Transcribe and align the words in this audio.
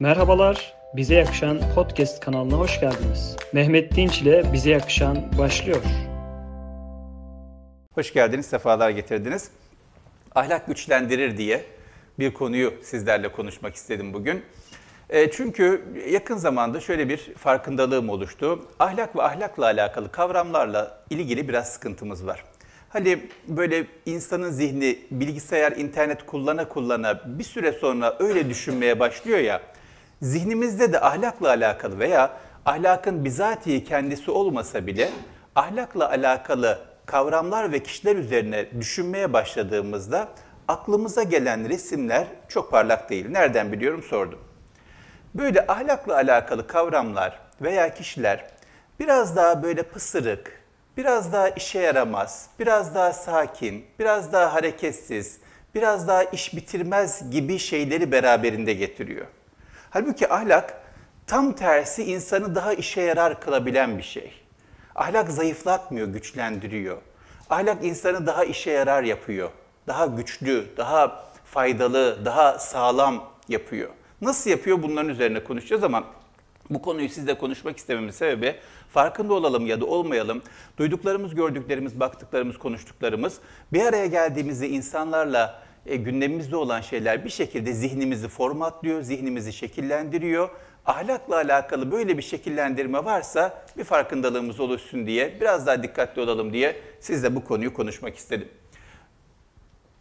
Merhabalar, 0.00 0.74
Bize 0.96 1.14
Yakışan 1.14 1.60
Podcast 1.74 2.20
kanalına 2.20 2.54
hoş 2.58 2.80
geldiniz. 2.80 3.36
Mehmet 3.52 3.96
Dinç 3.96 4.22
ile 4.22 4.52
Bize 4.52 4.70
Yakışan 4.70 5.38
başlıyor. 5.38 5.82
Hoş 7.94 8.12
geldiniz, 8.12 8.46
sefalar 8.46 8.90
getirdiniz. 8.90 9.50
Ahlak 10.34 10.66
güçlendirir 10.66 11.36
diye 11.36 11.64
bir 12.18 12.34
konuyu 12.34 12.74
sizlerle 12.82 13.32
konuşmak 13.32 13.74
istedim 13.74 14.14
bugün. 14.14 14.42
E, 15.10 15.30
çünkü 15.30 15.84
yakın 16.10 16.36
zamanda 16.36 16.80
şöyle 16.80 17.08
bir 17.08 17.34
farkındalığım 17.34 18.08
oluştu. 18.08 18.68
Ahlak 18.78 19.16
ve 19.16 19.22
ahlakla 19.22 19.64
alakalı 19.64 20.12
kavramlarla 20.12 21.04
ilgili 21.10 21.48
biraz 21.48 21.72
sıkıntımız 21.72 22.26
var. 22.26 22.44
Hani 22.88 23.18
böyle 23.48 23.86
insanın 24.06 24.50
zihni 24.50 24.98
bilgisayar, 25.10 25.72
internet 25.72 26.26
kullana 26.26 26.68
kullana 26.68 27.38
bir 27.38 27.44
süre 27.44 27.72
sonra 27.72 28.16
öyle 28.20 28.48
düşünmeye 28.48 29.00
başlıyor 29.00 29.38
ya, 29.38 29.62
zihnimizde 30.22 30.92
de 30.92 31.00
ahlakla 31.00 31.48
alakalı 31.48 31.98
veya 31.98 32.30
ahlakın 32.64 33.24
bizatihi 33.24 33.84
kendisi 33.84 34.30
olmasa 34.30 34.86
bile 34.86 35.10
ahlakla 35.54 36.08
alakalı 36.08 36.78
kavramlar 37.06 37.72
ve 37.72 37.82
kişiler 37.82 38.16
üzerine 38.16 38.80
düşünmeye 38.80 39.32
başladığımızda 39.32 40.28
aklımıza 40.68 41.22
gelen 41.22 41.68
resimler 41.68 42.26
çok 42.48 42.70
parlak 42.70 43.10
değil. 43.10 43.28
Nereden 43.28 43.72
biliyorum 43.72 44.02
sordum. 44.02 44.38
Böyle 45.34 45.66
ahlakla 45.66 46.14
alakalı 46.14 46.66
kavramlar 46.66 47.40
veya 47.62 47.94
kişiler 47.94 48.44
biraz 49.00 49.36
daha 49.36 49.62
böyle 49.62 49.82
pısırık, 49.82 50.62
biraz 50.96 51.32
daha 51.32 51.48
işe 51.48 51.78
yaramaz, 51.78 52.46
biraz 52.58 52.94
daha 52.94 53.12
sakin, 53.12 53.84
biraz 53.98 54.32
daha 54.32 54.54
hareketsiz, 54.54 55.38
biraz 55.74 56.08
daha 56.08 56.22
iş 56.24 56.56
bitirmez 56.56 57.30
gibi 57.30 57.58
şeyleri 57.58 58.12
beraberinde 58.12 58.72
getiriyor. 58.72 59.26
Halbuki 59.96 60.32
ahlak 60.32 60.82
tam 61.26 61.52
tersi 61.52 62.04
insanı 62.04 62.54
daha 62.54 62.72
işe 62.72 63.00
yarar 63.00 63.40
kılabilen 63.40 63.98
bir 63.98 64.02
şey. 64.02 64.32
Ahlak 64.94 65.30
zayıflatmıyor, 65.30 66.08
güçlendiriyor. 66.08 66.96
Ahlak 67.50 67.84
insanı 67.84 68.26
daha 68.26 68.44
işe 68.44 68.70
yarar 68.70 69.02
yapıyor. 69.02 69.50
Daha 69.86 70.06
güçlü, 70.06 70.66
daha 70.76 71.24
faydalı, 71.44 72.24
daha 72.24 72.58
sağlam 72.58 73.24
yapıyor. 73.48 73.90
Nasıl 74.20 74.50
yapıyor 74.50 74.82
bunların 74.82 75.10
üzerine 75.10 75.44
konuşacağız 75.44 75.84
ama 75.84 76.04
bu 76.70 76.82
konuyu 76.82 77.08
sizle 77.08 77.38
konuşmak 77.38 77.76
istememin 77.76 78.10
sebebi 78.10 78.56
farkında 78.92 79.34
olalım 79.34 79.66
ya 79.66 79.80
da 79.80 79.86
olmayalım. 79.86 80.42
Duyduklarımız, 80.78 81.34
gördüklerimiz, 81.34 82.00
baktıklarımız, 82.00 82.58
konuştuklarımız 82.58 83.38
bir 83.72 83.86
araya 83.86 84.06
geldiğimizde 84.06 84.68
insanlarla 84.68 85.65
e, 85.86 85.96
gündemimizde 85.96 86.56
olan 86.56 86.80
şeyler 86.80 87.24
bir 87.24 87.30
şekilde 87.30 87.72
zihnimizi 87.72 88.28
formatlıyor, 88.28 89.02
zihnimizi 89.02 89.52
şekillendiriyor. 89.52 90.48
Ahlakla 90.86 91.36
alakalı 91.36 91.92
böyle 91.92 92.18
bir 92.18 92.22
şekillendirme 92.22 93.04
varsa 93.04 93.64
bir 93.78 93.84
farkındalığımız 93.84 94.60
oluşsun 94.60 95.06
diye, 95.06 95.40
biraz 95.40 95.66
daha 95.66 95.82
dikkatli 95.82 96.22
olalım 96.22 96.52
diye 96.52 96.76
sizle 97.00 97.34
bu 97.36 97.44
konuyu 97.44 97.74
konuşmak 97.74 98.16
istedim. 98.16 98.48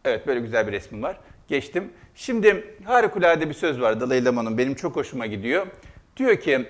Evet 0.06 0.28
böyle 0.28 0.40
güzel 0.40 0.68
bir 0.68 0.72
resmim 0.72 1.04
var. 1.04 1.18
Geçtim. 1.48 1.94
Şimdi 2.16 2.78
harikulade 2.86 3.50
bir 3.50 3.54
söz 3.54 3.82
var 3.82 4.00
Dalai 4.00 4.26
Lama'nın 4.26 4.58
benim 4.58 4.76
çok 4.76 4.96
hoşuma 4.96 5.26
gidiyor. 5.26 5.68
Diyor 6.18 6.40
ki 6.40 6.66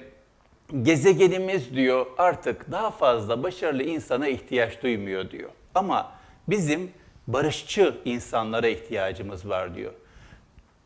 gezegenimiz 0.82 1.76
diyor 1.76 2.06
artık 2.18 2.72
daha 2.72 2.92
fazla 2.92 3.44
başarılı 3.44 3.84
insana 3.84 4.28
ihtiyaç 4.28 4.84
duymuyor 4.84 5.32
diyor. 5.32 5.50
Ama 5.76 6.12
bizim 6.48 6.92
barışçı 7.28 7.94
insanlara 8.06 8.68
ihtiyacımız 8.68 9.50
var 9.50 9.76
diyor. 9.76 9.94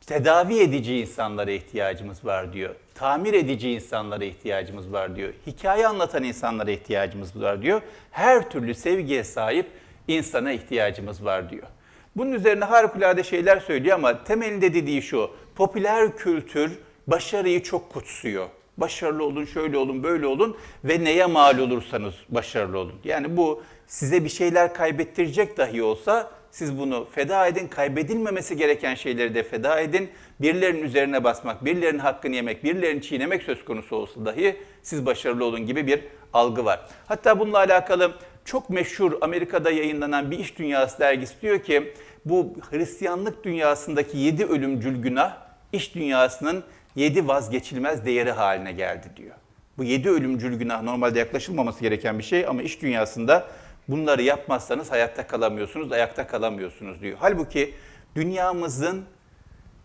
Tedavi 0.07 0.59
edici 0.59 0.99
insanlara 0.99 1.51
ihtiyacımız 1.51 2.25
var 2.25 2.53
diyor. 2.53 2.75
Tamir 2.95 3.33
edici 3.33 3.71
insanlara 3.71 4.25
ihtiyacımız 4.25 4.93
var 4.93 5.15
diyor. 5.15 5.33
Hikaye 5.47 5.87
anlatan 5.87 6.23
insanlara 6.23 6.71
ihtiyacımız 6.71 7.41
var 7.41 7.61
diyor. 7.61 7.81
Her 8.11 8.49
türlü 8.49 8.73
sevgiye 8.73 9.23
sahip 9.23 9.67
insana 10.07 10.51
ihtiyacımız 10.51 11.25
var 11.25 11.49
diyor. 11.49 11.67
Bunun 12.15 12.31
üzerine 12.31 12.65
harikulade 12.65 13.23
şeyler 13.23 13.59
söylüyor 13.59 13.95
ama 13.95 14.23
temelinde 14.23 14.73
dediği 14.73 15.01
şu. 15.01 15.31
Popüler 15.55 16.17
kültür 16.17 16.79
başarıyı 17.07 17.63
çok 17.63 17.93
kutsuyor. 17.93 18.47
Başarılı 18.77 19.23
olun, 19.23 19.45
şöyle 19.45 19.77
olun, 19.77 20.03
böyle 20.03 20.27
olun 20.27 20.57
ve 20.83 21.03
neye 21.03 21.25
mal 21.25 21.59
olursanız 21.59 22.13
başarılı 22.29 22.77
olun. 22.77 22.95
Yani 23.03 23.37
bu 23.37 23.63
size 23.89 24.23
bir 24.23 24.29
şeyler 24.29 24.73
kaybettirecek 24.73 25.57
dahi 25.57 25.83
olsa 25.83 26.31
siz 26.51 26.79
bunu 26.79 27.07
feda 27.11 27.47
edin, 27.47 27.67
kaybedilmemesi 27.67 28.57
gereken 28.57 28.95
şeyleri 28.95 29.35
de 29.35 29.43
feda 29.43 29.79
edin. 29.79 30.09
Birilerinin 30.41 30.83
üzerine 30.83 31.23
basmak, 31.23 31.65
birilerinin 31.65 31.99
hakkını 31.99 32.35
yemek, 32.35 32.63
birilerini 32.63 33.01
çiğnemek 33.01 33.43
söz 33.43 33.65
konusu 33.65 33.95
olsa 33.95 34.25
dahi 34.25 34.57
siz 34.83 35.05
başarılı 35.05 35.45
olun 35.45 35.65
gibi 35.65 35.87
bir 35.87 36.03
algı 36.33 36.65
var. 36.65 36.81
Hatta 37.07 37.39
bununla 37.39 37.57
alakalı 37.57 38.13
çok 38.45 38.69
meşhur 38.69 39.11
Amerika'da 39.21 39.71
yayınlanan 39.71 40.31
bir 40.31 40.39
iş 40.39 40.57
dünyası 40.57 40.99
dergisi 40.99 41.41
diyor 41.41 41.63
ki 41.63 41.93
bu 42.25 42.53
Hristiyanlık 42.69 43.43
dünyasındaki 43.43 44.17
yedi 44.17 44.45
ölümcül 44.45 45.01
günah 45.01 45.37
iş 45.73 45.95
dünyasının 45.95 46.63
yedi 46.95 47.27
vazgeçilmez 47.27 48.05
değeri 48.05 48.31
haline 48.31 48.71
geldi 48.71 49.07
diyor. 49.17 49.35
Bu 49.77 49.83
yedi 49.83 50.09
ölümcül 50.09 50.59
günah 50.59 50.81
normalde 50.83 51.19
yaklaşılmaması 51.19 51.81
gereken 51.81 52.19
bir 52.19 52.23
şey 52.23 52.47
ama 52.47 52.61
iş 52.61 52.81
dünyasında 52.81 53.47
bunları 53.89 54.21
yapmazsanız 54.21 54.91
hayatta 54.91 55.27
kalamıyorsunuz, 55.27 55.91
ayakta 55.91 56.27
kalamıyorsunuz 56.27 57.01
diyor. 57.01 57.17
Halbuki 57.21 57.73
dünyamızın 58.15 59.05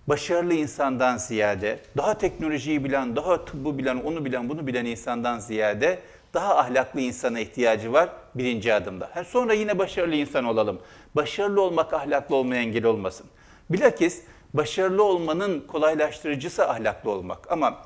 başarılı 0.07 0.55
insandan 0.55 1.17
ziyade, 1.17 1.79
daha 1.97 2.19
teknolojiyi 2.19 2.85
bilen, 2.85 3.17
daha 3.17 3.45
tıbbı 3.45 3.79
bilen, 3.79 3.97
onu 3.97 4.25
bilen, 4.25 4.49
bunu 4.49 4.67
bilen 4.67 4.85
insandan 4.85 5.39
ziyade 5.39 5.99
daha 6.35 6.59
ahlaklı 6.59 7.01
insana 7.01 7.41
ihtiyacı 7.41 7.93
var 7.93 8.09
birinci 8.35 8.75
adımda. 8.75 9.11
Ha, 9.15 9.25
sonra 9.25 9.53
yine 9.53 9.79
başarılı 9.79 10.15
insan 10.15 10.45
olalım. 10.45 10.81
Başarılı 11.17 11.61
olmak 11.61 11.93
ahlaklı 11.93 12.37
olmaya 12.37 12.63
engel 12.63 12.85
olmasın. 12.85 13.27
Bilakis 13.71 14.23
başarılı 14.55 15.05
olmanın 15.05 15.61
kolaylaştırıcısı 15.61 16.69
ahlaklı 16.69 17.11
olmak. 17.11 17.53
Ama 17.53 17.79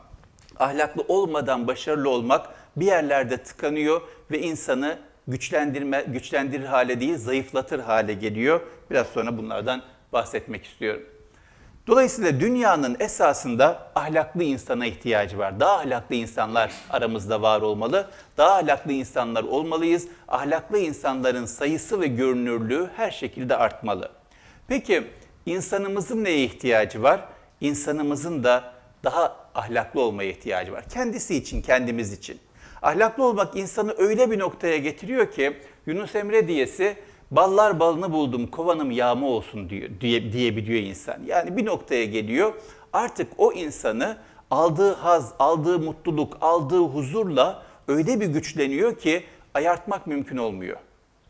ahlaklı 0.59 1.05
olmadan 1.09 1.67
başarılı 1.67 2.11
olmak 2.11 2.47
bir 2.77 2.87
yerlerde 2.87 3.37
tıkanıyor 3.37 4.00
ve 4.31 4.39
insanı 4.39 4.99
güçlendirme, 5.28 6.05
güçlendirir 6.09 6.65
hale 6.65 7.00
değil, 7.00 7.16
zayıflatır 7.16 7.81
hale 7.81 8.15
geliyor. 8.15 8.61
Biraz 8.91 9.06
sonra 9.06 9.39
bunlardan 9.39 9.83
bahsetmek 10.12 10.65
istiyorum. 10.65 11.03
Dolayısıyla 11.87 12.41
dünyanın 12.41 12.97
esasında 13.00 13.91
ahlaklı 13.94 14.44
insana 14.44 14.87
ihtiyacı 14.87 15.38
var. 15.38 15.61
Daha 15.61 15.78
ahlaklı 15.78 16.15
insanlar 16.15 16.72
aramızda 16.91 17.43
var 17.43 17.61
olmalı. 17.61 18.11
Daha 18.37 18.55
ahlaklı 18.55 18.93
insanlar 18.93 19.43
olmalıyız. 19.43 20.09
Ahlaklı 20.28 20.78
insanların 20.78 21.44
sayısı 21.44 22.00
ve 22.00 22.06
görünürlüğü 22.06 22.91
her 22.97 23.11
şekilde 23.11 23.56
artmalı. 23.56 24.11
Peki 24.69 25.05
insanımızın 25.47 26.25
neye 26.25 26.44
ihtiyacı 26.44 27.03
var? 27.03 27.21
İnsanımızın 27.61 28.44
da 28.44 28.72
daha 29.05 29.37
ahlaklı 29.55 30.00
olmaya 30.00 30.31
ihtiyacı 30.31 30.72
var. 30.72 30.84
Kendisi 30.88 31.34
için, 31.34 31.62
kendimiz 31.62 32.12
için. 32.12 32.41
Ahlaklı 32.83 33.25
olmak 33.25 33.56
insanı 33.56 33.94
öyle 33.99 34.31
bir 34.31 34.39
noktaya 34.39 34.77
getiriyor 34.78 35.33
ki 35.33 35.56
Yunus 35.87 36.15
Emre 36.15 36.49
diyesi 36.49 36.97
ballar 37.31 37.81
balını 37.81 38.12
buldum 38.12 38.47
kovanım 38.47 38.91
yağma 38.91 39.27
olsun 39.27 39.71
diyor, 39.71 39.89
diye, 40.00 40.33
diyebiliyor 40.33 40.83
insan. 40.83 41.19
Yani 41.27 41.56
bir 41.56 41.67
noktaya 41.67 42.05
geliyor 42.05 42.53
artık 42.93 43.28
o 43.38 43.53
insanı 43.53 44.17
aldığı 44.50 44.93
haz, 44.93 45.33
aldığı 45.38 45.78
mutluluk, 45.78 46.38
aldığı 46.41 46.81
huzurla 46.81 47.62
öyle 47.88 48.21
bir 48.21 48.27
güçleniyor 48.27 48.99
ki 48.99 49.22
ayartmak 49.55 50.06
mümkün 50.06 50.37
olmuyor. 50.37 50.77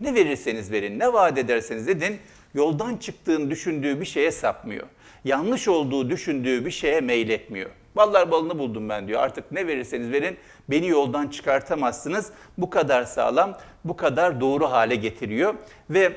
Ne 0.01 0.15
verirseniz 0.15 0.73
verin, 0.73 0.99
ne 0.99 1.13
vaat 1.13 1.39
ederseniz 1.39 1.89
edin, 1.89 2.19
yoldan 2.55 2.97
çıktığını 2.97 3.51
düşündüğü 3.51 4.01
bir 4.01 4.07
şeye 4.07 4.31
sapmıyor. 4.31 4.87
Yanlış 5.25 5.69
olduğu 5.69 6.11
düşündüğü 6.11 6.67
bir 6.67 6.71
şeye 6.71 7.01
meyletmiyor. 7.01 7.71
Ballar 7.99 8.31
balını 8.31 8.59
buldum 8.59 8.89
ben 8.89 9.09
diyor. 9.09 9.23
Artık 9.23 9.53
ne 9.53 9.67
verirseniz 9.67 10.13
verin 10.13 10.37
beni 10.71 10.89
yoldan 10.89 11.29
çıkartamazsınız. 11.29 12.33
Bu 12.59 12.71
kadar 12.71 13.05
sağlam, 13.05 13.59
bu 13.85 13.97
kadar 13.97 14.41
doğru 14.41 14.71
hale 14.71 14.97
getiriyor. 14.97 15.55
Ve 15.91 16.13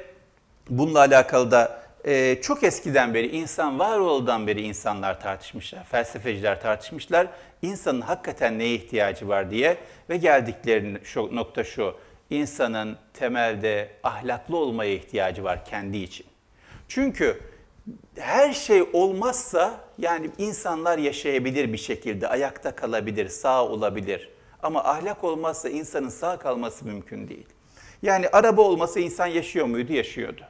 bununla 0.70 1.00
alakalı 1.00 1.52
da 1.52 1.82
e, 2.06 2.42
çok 2.42 2.64
eskiden 2.64 3.14
beri, 3.14 3.28
insan 3.28 3.80
var 3.80 4.00
olduğundan 4.00 4.48
beri 4.48 4.62
insanlar 4.62 5.22
tartışmışlar, 5.22 5.84
felsefeciler 5.84 6.62
tartışmışlar. 6.62 7.28
İnsanın 7.62 8.02
hakikaten 8.02 8.60
neye 8.60 8.76
ihtiyacı 8.76 9.28
var 9.28 9.52
diye 9.52 9.78
ve 10.10 10.18
geldikleri 10.18 10.98
şu, 11.04 11.36
nokta 11.36 11.64
şu, 11.64 11.96
insanın 12.30 12.98
temelde 13.14 13.90
ahlaklı 14.04 14.58
olmaya 14.58 14.94
ihtiyacı 14.94 15.44
var 15.44 15.66
kendi 15.66 15.98
için. 15.98 16.26
Çünkü 16.88 17.42
her 18.16 18.54
şey 18.54 18.84
olmazsa 18.94 19.82
yani 19.98 20.30
insanlar 20.38 20.98
yaşayabilir 20.98 21.74
bir 21.74 21.78
şekilde, 21.78 22.28
ayakta 22.28 22.76
kalabilir, 22.76 23.28
sağ 23.28 23.66
olabilir. 23.66 24.30
Ama 24.64 24.84
ahlak 24.84 25.24
olmazsa 25.24 25.70
insanın 25.70 26.10
sağ 26.10 26.38
kalması 26.38 26.86
mümkün 26.86 27.28
değil. 27.28 27.48
Yani 28.02 28.28
araba 28.30 28.62
olmasa 28.62 29.00
insan 29.00 29.28
yaşıyor 29.28 29.66
muydu? 29.66 29.94
Yaşıyordu. 29.94 30.42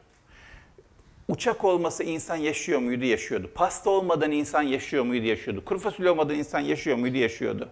Uçak 1.28 1.64
olmasa 1.64 2.04
insan 2.04 2.36
yaşıyor 2.36 2.80
muydu? 2.80 3.06
Yaşıyordu. 3.06 3.52
Pasta 3.56 3.90
olmadan 3.90 4.32
insan 4.32 4.62
yaşıyor 4.62 5.04
muydu? 5.04 5.26
Yaşıyordu. 5.26 5.66
Kuru 5.66 5.80
fasulye 5.80 6.10
olmadan 6.10 6.36
insan 6.36 6.60
yaşıyor 6.60 6.98
muydu? 6.98 7.18
Yaşıyordu. 7.18 7.70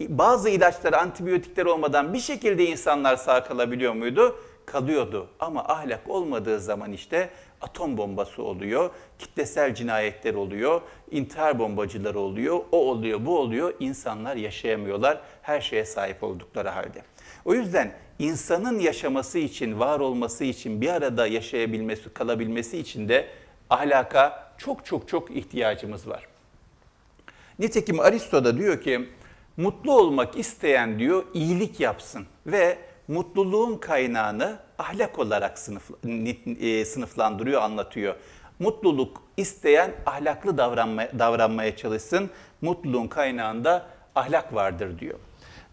Bazı 0.00 0.48
ilaçlar, 0.48 0.92
antibiyotikler 0.92 1.64
olmadan 1.64 2.14
bir 2.14 2.18
şekilde 2.18 2.66
insanlar 2.66 3.16
sağ 3.16 3.44
kalabiliyor 3.44 3.92
muydu? 3.92 4.36
Kalıyordu. 4.66 5.28
Ama 5.40 5.64
ahlak 5.64 6.10
olmadığı 6.10 6.60
zaman 6.60 6.92
işte 6.92 7.30
atom 7.62 7.96
bombası 7.96 8.42
oluyor, 8.42 8.90
kitlesel 9.18 9.74
cinayetler 9.74 10.34
oluyor, 10.34 10.80
intihar 11.10 11.58
bombacıları 11.58 12.18
oluyor, 12.18 12.60
o 12.72 12.76
oluyor, 12.90 13.26
bu 13.26 13.38
oluyor. 13.38 13.74
İnsanlar 13.80 14.36
yaşayamıyorlar 14.36 15.20
her 15.42 15.60
şeye 15.60 15.84
sahip 15.84 16.22
oldukları 16.22 16.68
halde. 16.68 17.02
O 17.44 17.54
yüzden 17.54 17.92
insanın 18.18 18.78
yaşaması 18.78 19.38
için, 19.38 19.80
var 19.80 20.00
olması 20.00 20.44
için, 20.44 20.80
bir 20.80 20.88
arada 20.88 21.26
yaşayabilmesi, 21.26 22.14
kalabilmesi 22.14 22.78
için 22.78 23.08
de 23.08 23.28
ahlaka 23.70 24.52
çok 24.58 24.86
çok 24.86 25.08
çok 25.08 25.30
ihtiyacımız 25.30 26.08
var. 26.08 26.26
Nitekim 27.58 28.00
Aristo 28.00 28.44
da 28.44 28.58
diyor 28.58 28.80
ki, 28.80 29.08
mutlu 29.56 29.92
olmak 29.92 30.38
isteyen 30.38 30.98
diyor 30.98 31.24
iyilik 31.34 31.80
yapsın 31.80 32.26
ve 32.46 32.78
mutluluğun 33.12 33.76
kaynağını 33.76 34.58
ahlak 34.78 35.18
olarak 35.18 35.58
sınıf, 35.58 35.90
e, 36.60 36.84
sınıflandırıyor, 36.84 37.62
anlatıyor. 37.62 38.14
Mutluluk 38.58 39.22
isteyen 39.36 39.90
ahlaklı 40.06 40.58
davranmaya, 40.58 41.18
davranmaya 41.18 41.76
çalışsın, 41.76 42.30
mutluluğun 42.60 43.08
kaynağında 43.08 43.86
ahlak 44.14 44.54
vardır 44.54 44.98
diyor. 44.98 45.18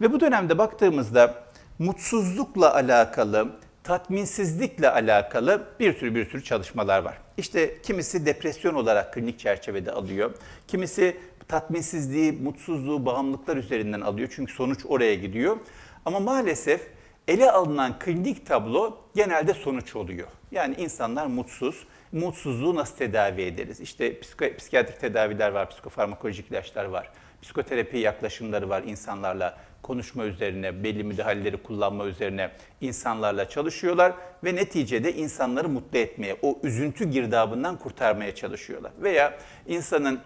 Ve 0.01 0.12
bu 0.13 0.19
dönemde 0.19 0.57
baktığımızda 0.57 1.44
mutsuzlukla 1.80 2.75
alakalı, 2.75 3.47
tatminsizlikle 3.83 4.89
alakalı 4.89 5.63
bir 5.80 5.97
sürü 5.97 6.15
bir 6.15 6.30
sürü 6.30 6.44
çalışmalar 6.44 7.03
var. 7.03 7.18
İşte 7.38 7.81
kimisi 7.81 8.25
depresyon 8.25 8.74
olarak 8.74 9.13
klinik 9.13 9.39
çerçevede 9.39 9.92
alıyor. 9.92 10.31
Kimisi 10.68 11.18
tatminsizliği, 11.47 12.31
mutsuzluğu, 12.31 13.06
bağımlılıklar 13.06 13.57
üzerinden 13.57 14.01
alıyor. 14.01 14.30
Çünkü 14.35 14.53
sonuç 14.53 14.85
oraya 14.85 15.15
gidiyor. 15.15 15.57
Ama 16.06 16.19
maalesef 16.19 16.99
ele 17.30 17.52
alınan 17.52 18.00
klinik 18.00 18.46
tablo 18.46 18.98
genelde 19.16 19.54
sonuç 19.54 19.96
oluyor. 19.96 20.28
Yani 20.52 20.76
insanlar 20.76 21.26
mutsuz. 21.26 21.88
Mutsuzluğu 22.12 22.76
nasıl 22.76 22.98
tedavi 22.98 23.42
ederiz? 23.42 23.80
İşte 23.80 24.20
psikiyatrik 24.58 25.00
tedaviler 25.00 25.50
var, 25.50 25.70
psikofarmakolojik 25.70 26.52
ilaçlar 26.52 26.86
var. 26.86 27.10
Psikoterapi 27.42 27.98
yaklaşımları 27.98 28.70
var 28.70 28.84
insanlarla 28.84 29.58
konuşma 29.81 30.26
üzerine, 30.26 30.84
belli 30.84 31.04
müdahaleleri 31.04 31.58
kullanma 31.58 32.06
üzerine 32.06 32.52
insanlarla 32.81 33.50
çalışıyorlar 33.50 34.14
ve 34.44 34.56
neticede 34.56 35.14
insanları 35.14 35.70
mutlu 35.70 35.98
etmeye, 35.98 36.36
o 36.42 36.60
üzüntü 36.64 37.10
girdabından 37.10 37.78
kurtarmaya 37.78 38.36
çalışıyorlar. 38.36 38.92
Veya 39.02 39.38
insanın 39.68 40.20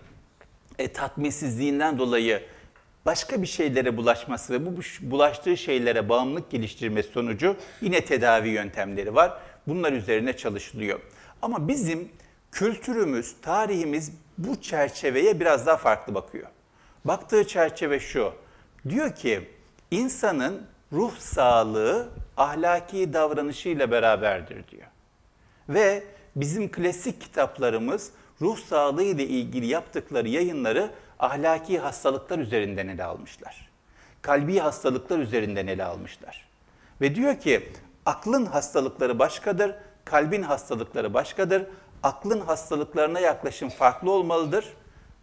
e, 0.80 0.94
tatminsizliğinden 0.94 1.98
dolayı 1.98 2.44
başka 3.06 3.42
bir 3.42 3.48
şeylere 3.48 3.98
bulaşması 3.98 4.54
ve 4.54 4.66
bu 4.66 4.82
bulaştığı 5.02 5.58
şeylere 5.58 6.10
bağımlılık 6.10 6.52
geliştirmesi 6.52 7.12
sonucu 7.12 7.56
yine 7.82 8.06
tedavi 8.06 8.50
yöntemleri 8.50 9.16
var. 9.16 9.38
Bunlar 9.68 9.92
üzerine 9.92 10.38
çalışılıyor. 10.38 11.00
Ama 11.42 11.68
bizim 11.68 12.10
kültürümüz, 12.52 13.36
tarihimiz 13.42 14.12
bu 14.38 14.62
çerçeveye 14.62 15.40
biraz 15.40 15.66
daha 15.66 15.78
farklı 15.78 16.16
bakıyor. 16.16 16.48
Baktığı 17.06 17.48
çerçeve 17.48 18.00
şu. 18.00 18.34
Diyor 18.90 19.16
ki 19.16 19.50
insanın 19.92 20.62
ruh 20.94 21.18
sağlığı 21.18 22.10
ahlaki 22.38 23.14
davranışıyla 23.14 23.92
beraberdir 23.92 24.68
diyor. 24.68 24.88
Ve 25.70 26.04
bizim 26.36 26.72
klasik 26.72 27.22
kitaplarımız 27.22 28.12
ruh 28.42 28.58
sağlığı 28.58 29.04
ile 29.04 29.24
ilgili 29.24 29.66
yaptıkları 29.66 30.28
yayınları 30.28 30.90
ahlaki 31.24 31.80
hastalıklar 31.80 32.40
üzerinden 32.40 32.88
ele 32.88 33.04
almışlar. 33.04 33.70
Kalbi 34.22 34.60
hastalıklar 34.60 35.20
üzerinden 35.20 35.68
ele 35.68 35.84
almışlar. 35.84 36.48
Ve 37.02 37.16
diyor 37.16 37.40
ki 37.40 37.70
aklın 38.06 38.46
hastalıkları 38.46 39.20
başkadır, 39.20 39.76
kalbin 40.06 40.42
hastalıkları 40.42 41.14
başkadır. 41.14 41.66
Aklın 42.04 42.40
hastalıklarına 42.40 43.20
yaklaşım 43.20 43.70
farklı 43.70 44.12
olmalıdır 44.12 44.66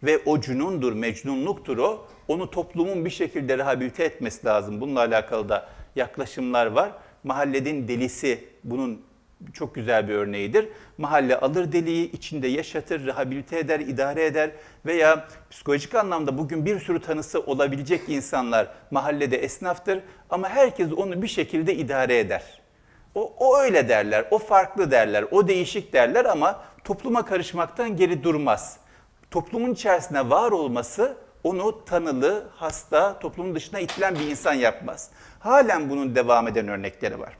ve 0.03 0.21
o 0.25 0.41
cünundur, 0.41 0.93
mecnunluktur 0.93 1.77
o. 1.77 2.07
Onu 2.27 2.51
toplumun 2.51 3.05
bir 3.05 3.09
şekilde 3.09 3.57
rehabilite 3.57 4.03
etmesi 4.03 4.45
lazım. 4.45 4.81
Bununla 4.81 4.99
alakalı 4.99 5.49
da 5.49 5.69
yaklaşımlar 5.95 6.65
var. 6.65 6.91
Mahallenin 7.23 7.87
delisi 7.87 8.47
bunun 8.63 9.01
çok 9.53 9.75
güzel 9.75 10.07
bir 10.07 10.13
örneğidir. 10.13 10.67
Mahalle 10.97 11.39
alır 11.39 11.71
deliği, 11.71 12.11
içinde 12.11 12.47
yaşatır, 12.47 13.05
rehabilite 13.05 13.59
eder, 13.59 13.79
idare 13.79 14.25
eder 14.25 14.51
veya 14.85 15.27
psikolojik 15.51 15.95
anlamda 15.95 16.37
bugün 16.37 16.65
bir 16.65 16.79
sürü 16.79 17.01
tanısı 17.01 17.39
olabilecek 17.41 18.01
insanlar 18.07 18.67
mahallede 18.91 19.37
esnaftır 19.37 19.99
ama 20.29 20.49
herkes 20.49 20.93
onu 20.93 21.21
bir 21.21 21.27
şekilde 21.27 21.75
idare 21.75 22.19
eder. 22.19 22.61
O, 23.15 23.33
o 23.39 23.57
öyle 23.57 23.89
derler, 23.89 24.25
o 24.31 24.39
farklı 24.39 24.91
derler, 24.91 25.25
o 25.31 25.47
değişik 25.47 25.93
derler 25.93 26.25
ama 26.25 26.63
topluma 26.83 27.25
karışmaktan 27.25 27.97
geri 27.97 28.23
durmaz. 28.23 28.77
Toplumun 29.31 29.73
içerisinde 29.73 30.29
var 30.29 30.51
olması 30.51 31.17
onu 31.43 31.85
tanılı, 31.85 32.47
hasta, 32.55 33.19
toplumun 33.19 33.55
dışına 33.55 33.79
itilen 33.79 34.15
bir 34.15 34.27
insan 34.27 34.53
yapmaz. 34.53 35.09
Halen 35.39 35.89
bunun 35.89 36.15
devam 36.15 36.47
eden 36.47 36.67
örnekleri 36.67 37.19
var. 37.19 37.37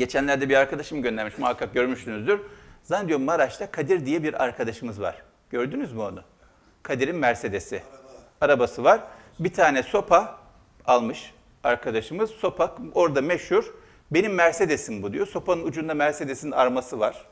Geçenlerde 0.00 0.48
bir 0.48 0.56
arkadaşım 0.56 1.02
göndermiş, 1.02 1.38
muhakkak 1.38 1.74
görmüşsünüzdür. 1.74 2.40
Zannediyorum 2.82 3.24
Maraş'ta 3.24 3.70
Kadir 3.70 4.06
diye 4.06 4.22
bir 4.22 4.44
arkadaşımız 4.44 5.00
var. 5.00 5.22
Gördünüz 5.50 5.92
mü 5.92 6.00
onu? 6.00 6.22
Kadir'in 6.82 7.16
Mercedes'i. 7.16 7.82
Arabası 8.40 8.84
var. 8.84 9.00
Bir 9.40 9.52
tane 9.52 9.82
sopa 9.82 10.38
almış 10.86 11.34
arkadaşımız. 11.64 12.30
Sopa 12.30 12.76
orada 12.94 13.20
meşhur. 13.20 13.74
Benim 14.10 14.34
Mercedes'im 14.34 15.02
bu 15.02 15.12
diyor. 15.12 15.26
Sopanın 15.26 15.64
ucunda 15.64 15.94
Mercedes'in 15.94 16.50
arması 16.50 17.00
var. 17.00 17.26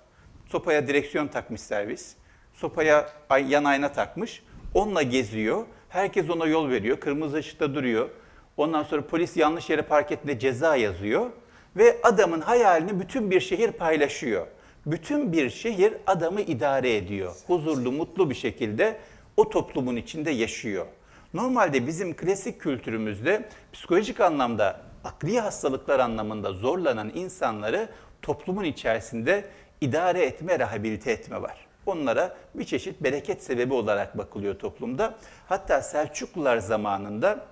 Sopaya 0.47 0.87
direksiyon 0.87 1.29
takmış 1.29 1.61
servis. 1.61 2.17
Sopaya 2.55 3.09
yan 3.49 3.65
ayna 3.65 3.93
takmış. 3.93 4.43
Onunla 4.75 5.03
geziyor. 5.03 5.65
Herkes 5.89 6.31
ona 6.31 6.47
yol 6.47 6.71
veriyor. 6.71 7.01
Kırmızı 7.01 7.37
ışıkta 7.37 7.75
duruyor. 7.75 8.09
Ondan 8.57 8.83
sonra 8.83 9.07
polis 9.07 9.37
yanlış 9.37 9.71
yere 9.71 9.83
park 9.83 10.13
ettiğinde 10.13 10.39
ceza 10.39 10.77
yazıyor. 10.77 11.31
Ve 11.77 11.97
adamın 12.03 12.41
hayalini 12.41 13.01
bütün 13.01 13.31
bir 13.31 13.41
şehir 13.41 13.73
paylaşıyor. 13.73 14.47
Bütün 14.87 15.33
bir 15.33 15.51
şehir 15.51 15.95
adamı 16.07 16.41
idare 16.41 16.97
ediyor. 16.97 17.35
Huzurlu, 17.47 17.93
mutlu 17.93 18.31
bir 18.31 18.35
şekilde 18.35 18.97
o 19.37 19.51
toplumun 19.51 19.97
içinde 19.97 20.31
yaşıyor. 20.31 20.87
Normalde 21.35 21.87
bizim 21.87 22.17
klasik 22.17 22.61
kültürümüzde 22.61 23.49
psikolojik 23.73 24.21
anlamda, 24.21 24.81
akli 25.05 25.41
hastalıklar 25.41 25.99
anlamında 25.99 26.53
zorlanan 26.53 27.13
insanları 27.15 27.89
toplumun 28.23 28.65
içerisinde 28.65 29.45
idare 29.81 30.23
etme, 30.23 30.59
rehabilite 30.59 31.13
etme 31.13 31.43
var. 31.43 31.67
Onlara 31.87 32.37
bir 32.55 32.65
çeşit 32.65 33.03
bereket 33.03 33.43
sebebi 33.43 33.75
olarak 33.75 34.19
bakılıyor 34.19 34.59
toplumda. 34.59 35.15
Hatta 35.49 35.83
Selçuklular 35.83 36.59
zamanında 36.59 37.47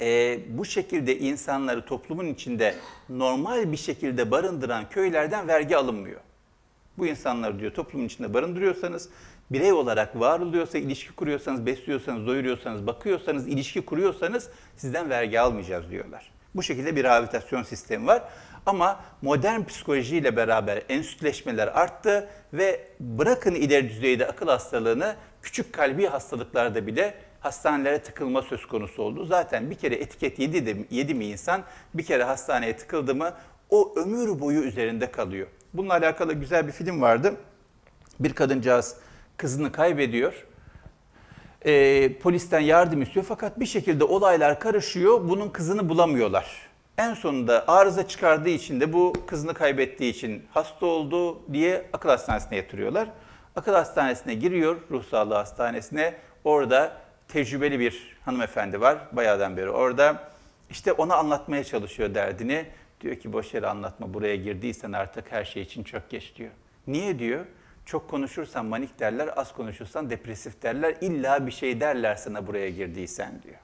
e, 0.00 0.40
bu 0.48 0.64
şekilde 0.64 1.18
insanları 1.18 1.84
toplumun 1.84 2.26
içinde 2.26 2.74
normal 3.08 3.72
bir 3.72 3.76
şekilde 3.76 4.30
barındıran 4.30 4.88
köylerden 4.88 5.48
vergi 5.48 5.76
alınmıyor. 5.76 6.20
Bu 6.98 7.06
insanları 7.06 7.58
diyor 7.58 7.74
toplumun 7.74 8.06
içinde 8.06 8.34
barındırıyorsanız, 8.34 9.08
birey 9.50 9.72
olarak 9.72 10.20
var 10.20 10.40
oluyorsa, 10.40 10.78
ilişki 10.78 11.12
kuruyorsanız, 11.12 11.66
besliyorsanız, 11.66 12.26
doyuruyorsanız, 12.26 12.86
bakıyorsanız, 12.86 13.48
ilişki 13.48 13.84
kuruyorsanız 13.84 14.50
sizden 14.76 15.10
vergi 15.10 15.40
almayacağız 15.40 15.90
diyorlar. 15.90 16.32
Bu 16.54 16.62
şekilde 16.62 16.96
bir 16.96 17.04
rehabilitasyon 17.04 17.62
sistemi 17.62 18.06
var. 18.06 18.22
Ama 18.66 19.00
modern 19.22 19.64
psikolojiyle 19.64 20.36
beraber 20.36 20.82
enstitüleşmeler 20.88 21.66
arttı 21.66 22.28
ve 22.52 22.88
bırakın 23.00 23.54
ileri 23.54 23.88
düzeyde 23.88 24.26
akıl 24.26 24.48
hastalığını 24.48 25.16
küçük 25.42 25.72
kalbi 25.72 26.06
hastalıklarda 26.06 26.86
bile 26.86 27.14
hastanelere 27.44 28.02
tıkılma 28.02 28.42
söz 28.42 28.66
konusu 28.66 29.02
oldu. 29.02 29.24
Zaten 29.24 29.70
bir 29.70 29.74
kere 29.74 29.94
etiket 29.94 30.38
yedi, 30.38 30.66
de, 30.66 30.76
yedi 30.90 31.14
mi 31.14 31.24
insan 31.24 31.62
bir 31.94 32.04
kere 32.04 32.24
hastaneye 32.24 32.76
tıkıldı 32.76 33.14
mı 33.14 33.32
o 33.70 33.92
ömür 33.96 34.40
boyu 34.40 34.60
üzerinde 34.60 35.10
kalıyor. 35.10 35.46
Bununla 35.74 35.92
alakalı 35.92 36.32
güzel 36.32 36.66
bir 36.66 36.72
film 36.72 37.00
vardı. 37.00 37.34
Bir 38.20 38.34
kadıncağız 38.34 38.96
kızını 39.36 39.72
kaybediyor. 39.72 40.46
E, 41.64 42.18
polisten 42.18 42.60
yardım 42.60 43.02
istiyor 43.02 43.26
fakat 43.28 43.60
bir 43.60 43.66
şekilde 43.66 44.04
olaylar 44.04 44.60
karışıyor. 44.60 45.28
Bunun 45.28 45.48
kızını 45.48 45.88
bulamıyorlar. 45.88 46.68
En 46.98 47.14
sonunda 47.14 47.68
arıza 47.68 48.08
çıkardığı 48.08 48.48
için 48.48 48.80
de 48.80 48.92
bu 48.92 49.12
kızını 49.26 49.54
kaybettiği 49.54 50.12
için 50.12 50.46
hasta 50.50 50.86
oldu 50.86 51.52
diye 51.52 51.86
akıl 51.92 52.08
hastanesine 52.08 52.56
yatırıyorlar. 52.56 53.08
Akıl 53.56 53.72
hastanesine 53.72 54.34
giriyor, 54.34 54.76
ruh 54.90 55.04
sağlığı 55.04 55.34
hastanesine. 55.34 56.14
Orada 56.44 57.03
tecrübeli 57.28 57.80
bir 57.80 58.16
hanımefendi 58.24 58.80
var, 58.80 58.98
bayağıdan 59.12 59.56
beri 59.56 59.70
orada. 59.70 60.30
İşte 60.70 60.92
ona 60.92 61.16
anlatmaya 61.16 61.64
çalışıyor 61.64 62.14
derdini. 62.14 62.66
Diyor 63.00 63.16
ki 63.16 63.32
boş 63.32 63.54
yere 63.54 63.66
anlatma, 63.66 64.14
buraya 64.14 64.36
girdiysen 64.36 64.92
artık 64.92 65.32
her 65.32 65.44
şey 65.44 65.62
için 65.62 65.84
çok 65.84 66.10
geç 66.10 66.36
diyor. 66.36 66.50
Niye 66.86 67.18
diyor? 67.18 67.44
Çok 67.86 68.10
konuşursan 68.10 68.66
manik 68.66 68.98
derler, 68.98 69.30
az 69.36 69.52
konuşursan 69.52 70.10
depresif 70.10 70.62
derler. 70.62 70.96
İlla 71.00 71.46
bir 71.46 71.52
şey 71.52 71.80
derler 71.80 72.14
sana 72.14 72.46
buraya 72.46 72.70
girdiysen 72.70 73.42
diyor. 73.42 73.56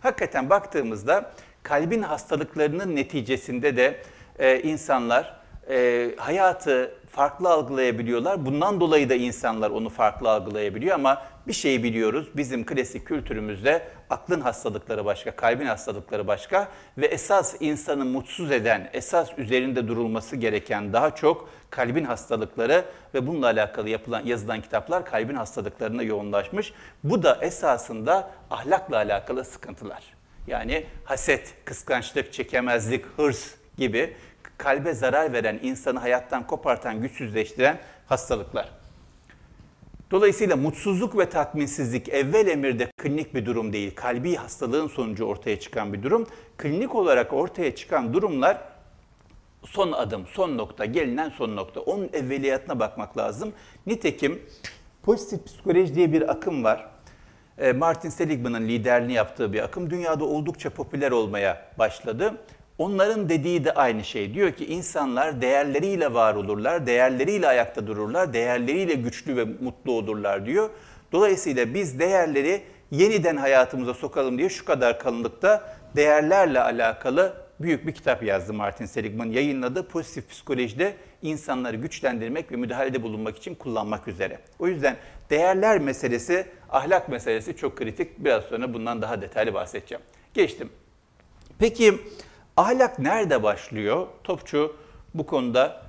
Hakikaten 0.00 0.50
baktığımızda 0.50 1.32
kalbin 1.62 2.02
hastalıklarının 2.02 2.96
neticesinde 2.96 3.76
de 3.76 4.02
e, 4.38 4.60
insanlar 4.62 5.40
e, 5.68 6.10
hayatı 6.16 6.94
farklı 7.14 7.50
algılayabiliyorlar. 7.50 8.46
Bundan 8.46 8.80
dolayı 8.80 9.08
da 9.08 9.14
insanlar 9.14 9.70
onu 9.70 9.88
farklı 9.88 10.30
algılayabiliyor 10.30 10.94
ama 10.94 11.22
bir 11.48 11.52
şey 11.52 11.82
biliyoruz. 11.82 12.28
Bizim 12.36 12.66
klasik 12.66 13.06
kültürümüzde 13.06 13.88
aklın 14.10 14.40
hastalıkları 14.40 15.04
başka, 15.04 15.36
kalbin 15.36 15.66
hastalıkları 15.66 16.26
başka 16.26 16.68
ve 16.98 17.06
esas 17.06 17.54
insanı 17.60 18.04
mutsuz 18.04 18.50
eden, 18.50 18.90
esas 18.92 19.38
üzerinde 19.38 19.88
durulması 19.88 20.36
gereken 20.36 20.92
daha 20.92 21.14
çok 21.14 21.48
kalbin 21.70 22.04
hastalıkları 22.04 22.84
ve 23.14 23.26
bununla 23.26 23.46
alakalı 23.46 23.88
yapılan 23.88 24.26
yazılan 24.26 24.60
kitaplar 24.60 25.06
kalbin 25.06 25.34
hastalıklarına 25.34 26.02
yoğunlaşmış. 26.02 26.72
Bu 27.04 27.22
da 27.22 27.38
esasında 27.42 28.30
ahlakla 28.50 28.96
alakalı 28.96 29.44
sıkıntılar. 29.44 30.02
Yani 30.46 30.86
haset, 31.04 31.54
kıskançlık, 31.64 32.32
çekemezlik, 32.32 33.04
hırs 33.16 33.54
gibi 33.78 34.16
kalbe 34.58 34.94
zarar 34.94 35.32
veren, 35.32 35.58
insanı 35.62 35.98
hayattan 35.98 36.46
kopartan, 36.46 37.00
güçsüzleştiren 37.00 37.78
hastalıklar. 38.06 38.68
Dolayısıyla 40.10 40.56
mutsuzluk 40.56 41.18
ve 41.18 41.30
tatminsizlik 41.30 42.08
evvel 42.08 42.46
emirde 42.46 42.86
klinik 42.96 43.34
bir 43.34 43.46
durum 43.46 43.72
değil, 43.72 43.94
kalbi 43.94 44.34
hastalığın 44.34 44.88
sonucu 44.88 45.24
ortaya 45.24 45.60
çıkan 45.60 45.92
bir 45.92 46.02
durum. 46.02 46.26
Klinik 46.56 46.94
olarak 46.94 47.32
ortaya 47.32 47.74
çıkan 47.74 48.14
durumlar 48.14 48.58
son 49.66 49.92
adım, 49.92 50.26
son 50.26 50.58
nokta, 50.58 50.84
gelinen 50.84 51.28
son 51.30 51.56
nokta. 51.56 51.80
Onun 51.80 52.10
evveliyatına 52.12 52.80
bakmak 52.80 53.18
lazım. 53.18 53.52
Nitekim 53.86 54.42
pozitif 55.02 55.46
psikoloji 55.46 55.94
diye 55.94 56.12
bir 56.12 56.30
akım 56.30 56.64
var. 56.64 56.88
E, 57.58 57.72
Martin 57.72 58.08
Seligman'ın 58.08 58.68
liderliğini 58.68 59.12
yaptığı 59.12 59.52
bir 59.52 59.64
akım 59.64 59.90
dünyada 59.90 60.24
oldukça 60.24 60.70
popüler 60.70 61.10
olmaya 61.10 61.70
başladı. 61.78 62.34
Onların 62.78 63.28
dediği 63.28 63.64
de 63.64 63.74
aynı 63.74 64.04
şey. 64.04 64.34
Diyor 64.34 64.52
ki 64.52 64.66
insanlar 64.66 65.40
değerleriyle 65.40 66.14
var 66.14 66.34
olurlar, 66.34 66.86
değerleriyle 66.86 67.48
ayakta 67.48 67.86
dururlar, 67.86 68.32
değerleriyle 68.32 68.94
güçlü 68.94 69.36
ve 69.36 69.44
mutlu 69.44 69.92
olurlar 69.92 70.46
diyor. 70.46 70.70
Dolayısıyla 71.12 71.74
biz 71.74 71.98
değerleri 71.98 72.62
yeniden 72.90 73.36
hayatımıza 73.36 73.94
sokalım 73.94 74.38
diye 74.38 74.48
şu 74.48 74.64
kadar 74.64 74.98
kalınlıkta 74.98 75.76
değerlerle 75.96 76.60
alakalı 76.60 77.44
büyük 77.60 77.86
bir 77.86 77.92
kitap 77.92 78.22
yazdı 78.22 78.52
Martin 78.52 78.86
Seligman. 78.86 79.26
Yayınladı 79.26 79.88
pozitif 79.88 80.30
psikolojide 80.30 80.94
insanları 81.22 81.76
güçlendirmek 81.76 82.52
ve 82.52 82.56
müdahalede 82.56 83.02
bulunmak 83.02 83.36
için 83.36 83.54
kullanmak 83.54 84.08
üzere. 84.08 84.38
O 84.58 84.66
yüzden 84.68 84.96
değerler 85.30 85.78
meselesi, 85.78 86.46
ahlak 86.70 87.08
meselesi 87.08 87.56
çok 87.56 87.76
kritik. 87.76 88.24
Biraz 88.24 88.44
sonra 88.44 88.74
bundan 88.74 89.02
daha 89.02 89.22
detaylı 89.22 89.54
bahsedeceğim. 89.54 90.02
Geçtim. 90.34 90.68
Peki 91.58 91.94
ahlak 92.56 92.98
nerede 92.98 93.42
başlıyor? 93.42 94.06
Topçu 94.24 94.76
bu 95.14 95.26
konuda 95.26 95.82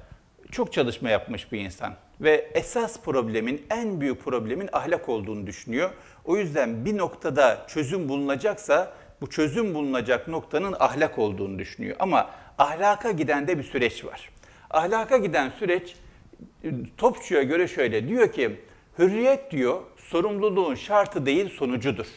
çok 0.51 0.73
çalışma 0.73 1.09
yapmış 1.09 1.51
bir 1.51 1.59
insan 1.59 1.93
ve 2.21 2.51
esas 2.53 2.99
problemin, 2.99 3.65
en 3.69 4.01
büyük 4.01 4.23
problemin 4.23 4.69
ahlak 4.73 5.09
olduğunu 5.09 5.47
düşünüyor. 5.47 5.89
O 6.25 6.37
yüzden 6.37 6.85
bir 6.85 6.97
noktada 6.97 7.65
çözüm 7.67 8.09
bulunacaksa 8.09 8.93
bu 9.21 9.29
çözüm 9.29 9.73
bulunacak 9.73 10.27
noktanın 10.27 10.75
ahlak 10.79 11.19
olduğunu 11.19 11.59
düşünüyor. 11.59 11.95
Ama 11.99 12.29
ahlaka 12.57 13.11
giden 13.11 13.47
de 13.47 13.57
bir 13.57 13.63
süreç 13.63 14.05
var. 14.05 14.29
Ahlaka 14.69 15.17
giden 15.17 15.49
süreç 15.49 15.95
Topçu'ya 16.97 17.43
göre 17.43 17.67
şöyle 17.67 18.07
diyor 18.07 18.31
ki 18.31 18.59
hürriyet 18.99 19.51
diyor 19.51 19.81
sorumluluğun 19.97 20.75
şartı 20.75 21.25
değil 21.25 21.49
sonucudur. 21.49 22.07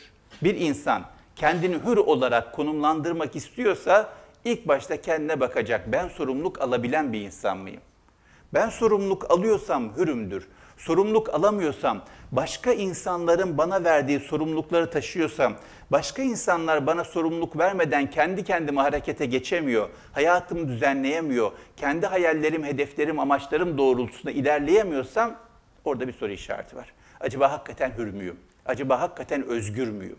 Bir 0.43 0.55
insan 0.55 1.03
kendini 1.37 1.75
hür 1.75 1.97
olarak 1.97 2.53
konumlandırmak 2.53 3.37
istiyorsa 3.37 4.13
ilk 4.45 4.69
başta 4.69 5.01
kendine 5.01 5.41
bakacak. 5.41 5.93
Ben 5.93 6.09
sorumluluk 6.09 6.61
alabilen 6.61 7.13
bir 7.13 7.21
insan 7.21 7.59
mıyım? 7.59 7.81
Ben 8.55 8.69
sorumluluk 8.69 9.31
alıyorsam 9.31 9.97
hürümdür. 9.97 10.49
Sorumluluk 10.79 11.35
alamıyorsam, 11.35 12.05
başka 12.33 12.73
insanların 12.73 13.59
bana 13.59 13.85
verdiği 13.85 14.21
sorumlulukları 14.21 14.91
taşıyorsam, 14.91 15.55
başka 15.91 16.23
insanlar 16.23 16.87
bana 16.87 17.05
sorumluluk 17.05 17.59
vermeden 17.59 18.11
kendi 18.11 18.45
kendime 18.45 18.81
harekete 18.81 19.27
geçemiyor, 19.27 19.89
hayatımı 20.13 20.69
düzenleyemiyor, 20.69 21.53
kendi 21.77 22.07
hayallerim, 22.07 22.65
hedeflerim, 22.65 23.19
amaçlarım 23.19 23.79
doğrultusunda 23.79 24.31
ilerleyemiyorsam 24.31 25.35
orada 25.85 26.09
bir 26.09 26.13
soru 26.13 26.33
işareti 26.33 26.77
var. 26.77 26.93
Acaba 27.21 27.53
hakikaten 27.53 27.93
hür 27.99 28.11
müyüm? 28.11 28.37
Acaba 28.67 29.01
hakikaten 29.01 29.43
özgür 29.43 29.89
müyüm? 29.89 30.19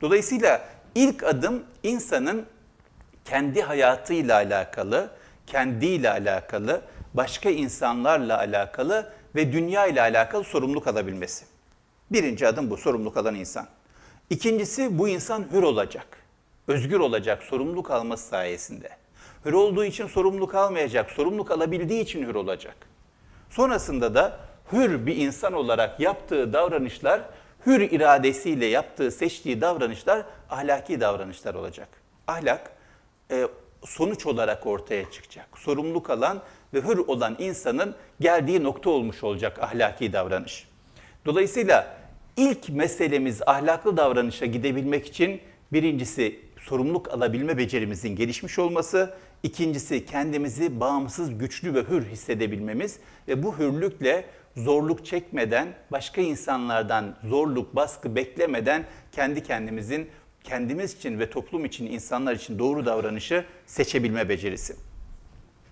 Dolayısıyla 0.00 0.68
ilk 0.94 1.22
adım 1.22 1.64
insanın 1.82 2.46
kendi 3.24 3.62
hayatıyla 3.62 4.34
alakalı, 4.34 5.10
kendiyle 5.46 6.10
alakalı, 6.10 6.80
başka 7.14 7.50
insanlarla 7.50 8.38
alakalı 8.38 9.12
ve 9.34 9.52
dünya 9.52 9.86
ile 9.86 10.00
alakalı 10.00 10.44
sorumluluk 10.44 10.86
alabilmesi. 10.86 11.44
Birinci 12.10 12.46
adım 12.46 12.70
bu, 12.70 12.76
sorumluluk 12.76 13.16
alan 13.16 13.34
insan. 13.34 13.66
İkincisi 14.30 14.98
bu 14.98 15.08
insan 15.08 15.44
hür 15.52 15.62
olacak, 15.62 16.06
özgür 16.68 17.00
olacak 17.00 17.42
sorumluluk 17.42 17.90
alması 17.90 18.28
sayesinde. 18.28 18.88
Hür 19.44 19.52
olduğu 19.52 19.84
için 19.84 20.06
sorumluluk 20.06 20.54
almayacak, 20.54 21.10
sorumluluk 21.10 21.50
alabildiği 21.50 22.02
için 22.02 22.26
hür 22.26 22.34
olacak. 22.34 22.76
Sonrasında 23.50 24.14
da 24.14 24.40
hür 24.72 25.06
bir 25.06 25.16
insan 25.16 25.52
olarak 25.52 26.00
yaptığı 26.00 26.52
davranışlar, 26.52 27.20
hür 27.66 27.80
iradesiyle 27.80 28.66
yaptığı, 28.66 29.10
seçtiği 29.10 29.60
davranışlar 29.60 30.22
ahlaki 30.50 31.00
davranışlar 31.00 31.54
olacak. 31.54 31.88
Ahlak 32.26 32.73
e, 33.34 33.48
sonuç 33.84 34.26
olarak 34.26 34.66
ortaya 34.66 35.10
çıkacak. 35.10 35.58
Sorumluluk 35.58 36.10
alan 36.10 36.42
ve 36.74 36.80
hür 36.80 36.98
olan 36.98 37.36
insanın 37.38 37.94
geldiği 38.20 38.62
nokta 38.62 38.90
olmuş 38.90 39.24
olacak 39.24 39.58
ahlaki 39.62 40.12
davranış. 40.12 40.68
Dolayısıyla 41.26 41.96
ilk 42.36 42.68
meselemiz 42.68 43.42
ahlaklı 43.46 43.96
davranışa 43.96 44.46
gidebilmek 44.46 45.06
için 45.06 45.40
birincisi 45.72 46.40
sorumluluk 46.60 47.08
alabilme 47.12 47.58
becerimizin 47.58 48.16
gelişmiş 48.16 48.58
olması, 48.58 49.14
ikincisi 49.42 50.06
kendimizi 50.06 50.80
bağımsız, 50.80 51.38
güçlü 51.38 51.74
ve 51.74 51.82
hür 51.82 52.04
hissedebilmemiz 52.06 52.98
ve 53.28 53.42
bu 53.42 53.58
hürlükle 53.58 54.24
zorluk 54.56 55.06
çekmeden, 55.06 55.68
başka 55.92 56.20
insanlardan 56.20 57.16
zorluk, 57.24 57.76
baskı 57.76 58.16
beklemeden 58.16 58.84
kendi 59.12 59.42
kendimizin 59.42 60.08
kendimiz 60.44 60.94
için 60.94 61.18
ve 61.18 61.30
toplum 61.30 61.64
için, 61.64 61.86
insanlar 61.86 62.34
için 62.34 62.58
doğru 62.58 62.86
davranışı 62.86 63.44
seçebilme 63.66 64.28
becerisi. 64.28 64.76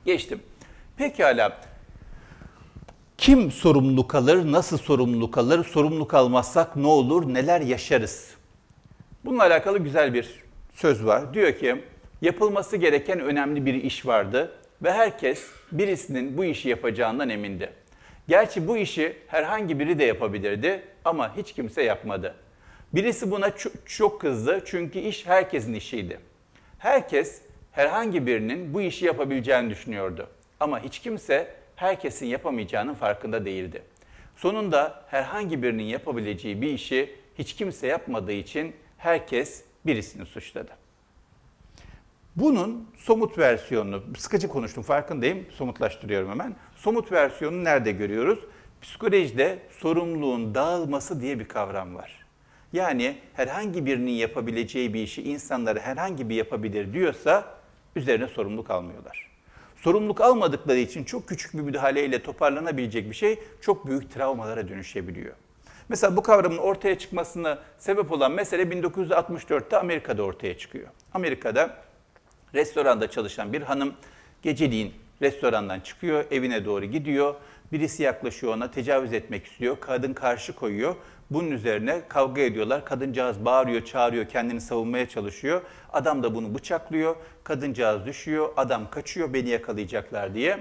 Geçtim. 0.04 0.40
Pekala. 0.96 1.60
Kim 3.18 3.50
sorumluluk 3.50 4.14
alır, 4.14 4.52
nasıl 4.52 4.78
sorumluluk 4.78 5.38
alır, 5.38 5.64
sorumluluk 5.64 6.14
almazsak 6.14 6.76
ne 6.76 6.86
olur, 6.86 7.34
neler 7.34 7.60
yaşarız? 7.60 8.34
Bununla 9.24 9.42
alakalı 9.42 9.78
güzel 9.78 10.14
bir 10.14 10.42
söz 10.74 11.06
var. 11.06 11.34
Diyor 11.34 11.52
ki, 11.52 11.84
yapılması 12.22 12.76
gereken 12.76 13.20
önemli 13.20 13.66
bir 13.66 13.74
iş 13.74 14.06
vardı 14.06 14.52
ve 14.82 14.92
herkes 14.92 15.46
birisinin 15.72 16.36
bu 16.36 16.44
işi 16.44 16.68
yapacağından 16.68 17.28
emindi. 17.28 17.72
Gerçi 18.28 18.68
bu 18.68 18.76
işi 18.76 19.16
herhangi 19.26 19.78
biri 19.78 19.98
de 19.98 20.04
yapabilirdi 20.04 20.82
ama 21.04 21.36
hiç 21.36 21.52
kimse 21.52 21.82
yapmadı. 21.82 22.34
Birisi 22.94 23.30
buna 23.30 23.52
çok 23.86 24.20
kızdı 24.20 24.62
çünkü 24.66 24.98
iş 24.98 25.26
herkesin 25.26 25.74
işiydi. 25.74 26.20
Herkes 26.78 27.42
herhangi 27.72 28.26
birinin 28.26 28.74
bu 28.74 28.80
işi 28.80 29.04
yapabileceğini 29.04 29.70
düşünüyordu. 29.70 30.28
Ama 30.60 30.80
hiç 30.80 30.98
kimse 30.98 31.54
herkesin 31.76 32.26
yapamayacağının 32.26 32.94
farkında 32.94 33.44
değildi. 33.44 33.82
Sonunda 34.36 35.04
herhangi 35.08 35.62
birinin 35.62 35.82
yapabileceği 35.82 36.62
bir 36.62 36.70
işi 36.70 37.16
hiç 37.38 37.54
kimse 37.54 37.86
yapmadığı 37.86 38.32
için 38.32 38.76
herkes 38.98 39.64
birisini 39.86 40.26
suçladı. 40.26 40.70
Bunun 42.36 42.88
somut 42.96 43.38
versiyonunu, 43.38 44.02
sıkıcı 44.16 44.48
konuştum 44.48 44.82
farkındayım, 44.82 45.46
somutlaştırıyorum 45.50 46.30
hemen. 46.30 46.56
Somut 46.76 47.12
versiyonunu 47.12 47.64
nerede 47.64 47.92
görüyoruz? 47.92 48.38
Psikolojide 48.82 49.58
sorumluluğun 49.70 50.54
dağılması 50.54 51.20
diye 51.20 51.38
bir 51.38 51.48
kavram 51.48 51.94
var. 51.94 52.21
Yani 52.72 53.16
herhangi 53.34 53.86
birinin 53.86 54.10
yapabileceği 54.10 54.94
bir 54.94 55.02
işi 55.02 55.22
insanları 55.22 55.80
herhangi 55.80 56.28
bir 56.28 56.34
yapabilir 56.34 56.92
diyorsa 56.92 57.44
üzerine 57.96 58.28
sorumluluk 58.28 58.70
almıyorlar. 58.70 59.30
Sorumluluk 59.76 60.20
almadıkları 60.20 60.78
için 60.78 61.04
çok 61.04 61.28
küçük 61.28 61.54
bir 61.54 61.60
müdahaleyle 61.60 62.22
toparlanabilecek 62.22 63.10
bir 63.10 63.14
şey 63.14 63.38
çok 63.60 63.86
büyük 63.86 64.14
travmalara 64.14 64.68
dönüşebiliyor. 64.68 65.34
Mesela 65.88 66.16
bu 66.16 66.22
kavramın 66.22 66.58
ortaya 66.58 66.98
çıkmasına 66.98 67.58
sebep 67.78 68.12
olan 68.12 68.32
mesele 68.32 68.62
1964'te 68.62 69.76
Amerika'da 69.76 70.22
ortaya 70.22 70.58
çıkıyor. 70.58 70.88
Amerika'da 71.14 71.76
restoranda 72.54 73.10
çalışan 73.10 73.52
bir 73.52 73.62
hanım 73.62 73.94
geceliğin 74.42 74.94
restorandan 75.22 75.80
çıkıyor, 75.80 76.24
evine 76.30 76.64
doğru 76.64 76.84
gidiyor. 76.84 77.34
Birisi 77.72 78.02
yaklaşıyor 78.02 78.54
ona, 78.54 78.70
tecavüz 78.70 79.12
etmek 79.12 79.46
istiyor. 79.46 79.76
Kadın 79.80 80.12
karşı 80.12 80.52
koyuyor. 80.52 80.96
Bunun 81.30 81.50
üzerine 81.50 82.02
kavga 82.08 82.40
ediyorlar. 82.40 82.84
Kadıncağız 82.84 83.44
bağırıyor, 83.44 83.84
çağırıyor, 83.84 84.28
kendini 84.28 84.60
savunmaya 84.60 85.08
çalışıyor. 85.08 85.62
Adam 85.92 86.22
da 86.22 86.34
bunu 86.34 86.54
bıçaklıyor. 86.54 87.16
Kadıncağız 87.44 88.06
düşüyor, 88.06 88.52
adam 88.56 88.90
kaçıyor 88.90 89.32
beni 89.32 89.48
yakalayacaklar 89.48 90.34
diye. 90.34 90.60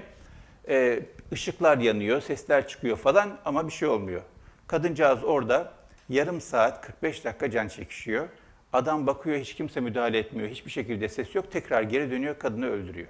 Ee, 0.68 1.00
ışıklar 1.32 1.78
yanıyor, 1.78 2.20
sesler 2.20 2.68
çıkıyor 2.68 2.96
falan 2.96 3.38
ama 3.44 3.66
bir 3.66 3.72
şey 3.72 3.88
olmuyor. 3.88 4.22
Kadıncağız 4.66 5.24
orada 5.24 5.72
yarım 6.08 6.40
saat 6.40 6.86
45 6.86 7.24
dakika 7.24 7.50
can 7.50 7.68
çekişiyor. 7.68 8.28
Adam 8.72 9.06
bakıyor 9.06 9.38
hiç 9.38 9.54
kimse 9.54 9.80
müdahale 9.80 10.18
etmiyor, 10.18 10.48
hiçbir 10.48 10.70
şekilde 10.70 11.08
ses 11.08 11.34
yok. 11.34 11.50
Tekrar 11.50 11.82
geri 11.82 12.10
dönüyor, 12.10 12.38
kadını 12.38 12.66
öldürüyor. 12.66 13.08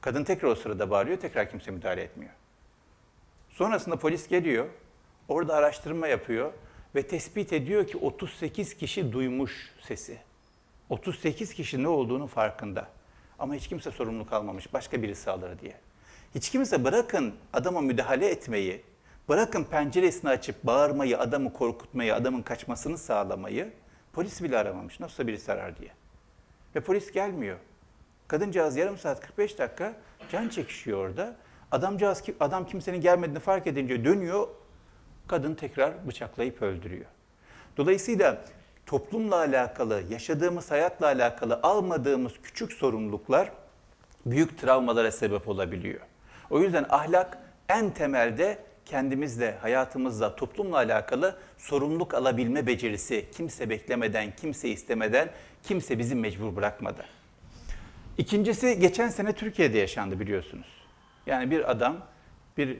Kadın 0.00 0.24
tekrar 0.24 0.48
o 0.48 0.54
sırada 0.54 0.90
bağırıyor, 0.90 1.18
tekrar 1.18 1.50
kimse 1.50 1.70
müdahale 1.70 2.02
etmiyor. 2.02 2.32
Sonrasında 3.50 3.96
polis 3.96 4.28
geliyor, 4.28 4.66
orada 5.28 5.54
araştırma 5.54 6.08
yapıyor 6.08 6.52
ve 6.94 7.02
tespit 7.02 7.52
ediyor 7.52 7.86
ki 7.86 7.98
38 7.98 8.74
kişi 8.74 9.12
duymuş 9.12 9.72
sesi. 9.80 10.18
38 10.88 11.54
kişi 11.54 11.82
ne 11.82 11.88
olduğunu 11.88 12.26
farkında. 12.26 12.88
Ama 13.38 13.54
hiç 13.54 13.68
kimse 13.68 13.90
sorumluluk 13.90 14.32
almamış, 14.32 14.72
başka 14.72 15.02
birisi 15.02 15.30
alır 15.30 15.58
diye. 15.58 15.74
Hiç 16.34 16.50
kimse 16.50 16.84
bırakın 16.84 17.34
adama 17.52 17.80
müdahale 17.80 18.28
etmeyi, 18.28 18.82
bırakın 19.28 19.64
penceresini 19.64 20.30
açıp 20.30 20.64
bağırmayı, 20.64 21.18
adamı 21.18 21.52
korkutmayı, 21.52 22.14
adamın 22.14 22.42
kaçmasını 22.42 22.98
sağlamayı 22.98 23.72
polis 24.12 24.42
bile 24.42 24.58
aramamış. 24.58 25.00
Nasılsa 25.00 25.26
birisi 25.26 25.52
arar 25.52 25.78
diye. 25.78 25.90
Ve 26.74 26.80
polis 26.80 27.12
gelmiyor. 27.12 27.58
Kadıncağız 28.28 28.76
yarım 28.76 28.98
saat 28.98 29.20
45 29.20 29.58
dakika 29.58 29.92
can 30.32 30.48
çekişiyor 30.48 30.98
orada. 30.98 31.36
Adamcağız 31.72 32.22
adam 32.40 32.66
kimsenin 32.66 33.00
gelmediğini 33.00 33.40
fark 33.40 33.66
edince 33.66 34.04
dönüyor. 34.04 34.48
Kadın 35.26 35.54
tekrar 35.54 36.08
bıçaklayıp 36.08 36.62
öldürüyor. 36.62 37.06
Dolayısıyla 37.76 38.44
toplumla 38.86 39.36
alakalı, 39.36 40.02
yaşadığımız 40.10 40.70
hayatla 40.70 41.06
alakalı 41.06 41.60
almadığımız 41.62 42.32
küçük 42.42 42.72
sorumluluklar 42.72 43.52
büyük 44.26 44.58
travmalara 44.58 45.12
sebep 45.12 45.48
olabiliyor. 45.48 46.00
O 46.50 46.60
yüzden 46.60 46.86
ahlak 46.88 47.38
en 47.68 47.90
temelde 47.90 48.58
kendimizle, 48.86 49.56
hayatımızla, 49.60 50.36
toplumla 50.36 50.76
alakalı 50.76 51.36
sorumluluk 51.58 52.14
alabilme 52.14 52.66
becerisi. 52.66 53.26
Kimse 53.32 53.70
beklemeden, 53.70 54.36
kimse 54.36 54.68
istemeden, 54.68 55.30
kimse 55.62 55.98
bizi 55.98 56.14
mecbur 56.14 56.56
bırakmadan. 56.56 57.06
İkincisi 58.18 58.78
geçen 58.78 59.08
sene 59.08 59.32
Türkiye'de 59.32 59.78
yaşandı 59.78 60.20
biliyorsunuz. 60.20 60.79
Yani 61.26 61.50
bir 61.50 61.70
adam 61.70 61.96
bir 62.56 62.78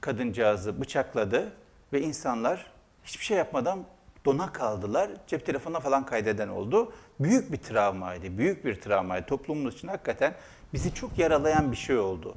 kadıncağızı 0.00 0.80
bıçakladı 0.80 1.52
ve 1.92 2.00
insanlar 2.00 2.72
hiçbir 3.04 3.24
şey 3.24 3.36
yapmadan 3.36 3.84
dona 4.24 4.52
kaldılar. 4.52 5.10
Cep 5.26 5.46
telefonuna 5.46 5.80
falan 5.80 6.06
kaydeden 6.06 6.48
oldu. 6.48 6.92
Büyük 7.20 7.52
bir 7.52 7.56
travmaydı, 7.56 8.38
büyük 8.38 8.64
bir 8.64 8.80
travmaydı. 8.80 9.26
Toplumumuz 9.26 9.74
için 9.74 9.88
hakikaten 9.88 10.34
bizi 10.72 10.94
çok 10.94 11.18
yaralayan 11.18 11.72
bir 11.72 11.76
şey 11.76 11.98
oldu. 11.98 12.34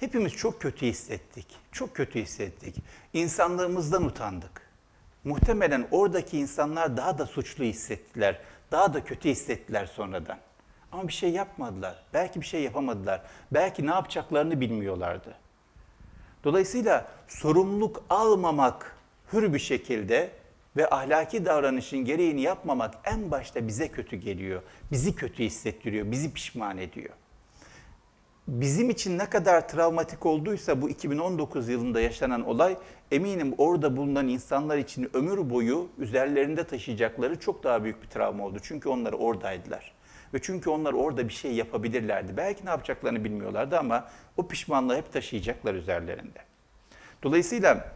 Hepimiz 0.00 0.32
çok 0.32 0.60
kötü 0.60 0.86
hissettik, 0.86 1.46
çok 1.72 1.96
kötü 1.96 2.20
hissettik. 2.20 2.76
İnsanlığımızdan 3.12 4.04
utandık. 4.04 4.72
Muhtemelen 5.24 5.88
oradaki 5.90 6.38
insanlar 6.38 6.96
daha 6.96 7.18
da 7.18 7.26
suçlu 7.26 7.64
hissettiler, 7.64 8.40
daha 8.72 8.94
da 8.94 9.04
kötü 9.04 9.28
hissettiler 9.28 9.86
sonradan. 9.86 10.38
Ama 10.92 11.08
bir 11.08 11.12
şey 11.12 11.30
yapmadılar. 11.30 12.02
Belki 12.14 12.40
bir 12.40 12.46
şey 12.46 12.62
yapamadılar. 12.62 13.22
Belki 13.52 13.86
ne 13.86 13.90
yapacaklarını 13.90 14.60
bilmiyorlardı. 14.60 15.34
Dolayısıyla 16.44 17.08
sorumluluk 17.28 18.04
almamak 18.10 18.96
hür 19.32 19.54
bir 19.54 19.58
şekilde 19.58 20.30
ve 20.76 20.90
ahlaki 20.90 21.44
davranışın 21.44 21.98
gereğini 21.98 22.40
yapmamak 22.40 22.94
en 23.04 23.30
başta 23.30 23.68
bize 23.68 23.88
kötü 23.88 24.16
geliyor. 24.16 24.62
Bizi 24.92 25.14
kötü 25.14 25.44
hissettiriyor, 25.44 26.10
bizi 26.10 26.32
pişman 26.32 26.78
ediyor. 26.78 27.10
Bizim 28.48 28.90
için 28.90 29.18
ne 29.18 29.30
kadar 29.30 29.68
travmatik 29.68 30.26
olduysa 30.26 30.82
bu 30.82 30.90
2019 30.90 31.68
yılında 31.68 32.00
yaşanan 32.00 32.46
olay 32.46 32.76
eminim 33.10 33.54
orada 33.58 33.96
bulunan 33.96 34.28
insanlar 34.28 34.78
için 34.78 35.10
ömür 35.14 35.50
boyu 35.50 35.88
üzerlerinde 35.98 36.64
taşıyacakları 36.64 37.40
çok 37.40 37.64
daha 37.64 37.84
büyük 37.84 38.02
bir 38.02 38.08
travma 38.08 38.44
oldu. 38.44 38.58
Çünkü 38.62 38.88
onlar 38.88 39.12
oradaydılar. 39.12 39.92
Ve 40.34 40.38
çünkü 40.42 40.70
onlar 40.70 40.92
orada 40.92 41.28
bir 41.28 41.32
şey 41.32 41.52
yapabilirlerdi. 41.52 42.36
Belki 42.36 42.66
ne 42.66 42.70
yapacaklarını 42.70 43.24
bilmiyorlardı 43.24 43.78
ama 43.78 44.08
o 44.36 44.48
pişmanlığı 44.48 44.96
hep 44.96 45.12
taşıyacaklar 45.12 45.74
üzerlerinde. 45.74 46.38
Dolayısıyla 47.22 47.92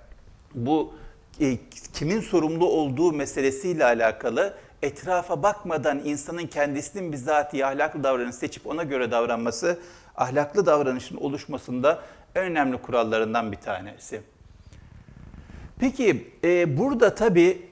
bu 0.54 0.94
e, 1.40 1.58
kimin 1.94 2.20
sorumlu 2.20 2.66
olduğu 2.66 3.12
meselesiyle 3.12 3.84
alakalı 3.84 4.54
etrafa 4.82 5.42
bakmadan 5.42 6.00
insanın 6.04 6.46
kendisinin 6.46 7.12
bizatihi 7.12 7.66
ahlaklı 7.66 8.04
davranış 8.04 8.34
seçip 8.34 8.66
ona 8.66 8.82
göre 8.82 9.10
davranması 9.10 9.78
ahlaklı 10.16 10.66
davranışın 10.66 11.16
oluşmasında 11.16 12.02
en 12.34 12.42
önemli 12.42 12.76
kurallarından 12.76 13.52
bir 13.52 13.56
tanesi. 13.56 14.20
Peki 15.78 16.30
e, 16.44 16.78
burada 16.78 17.14
tabii 17.14 17.62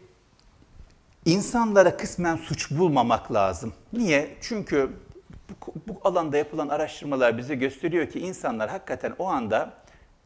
insanlara 1.24 1.96
kısmen 1.96 2.36
suç 2.36 2.70
bulmamak 2.70 3.32
lazım. 3.32 3.72
Niye? 3.92 4.36
Çünkü 4.40 4.90
bu, 5.66 5.74
bu 5.88 6.00
alanda 6.04 6.36
yapılan 6.36 6.68
araştırmalar 6.68 7.38
bize 7.38 7.54
gösteriyor 7.54 8.10
ki 8.10 8.20
insanlar 8.20 8.70
hakikaten 8.70 9.14
o 9.18 9.26
anda 9.26 9.72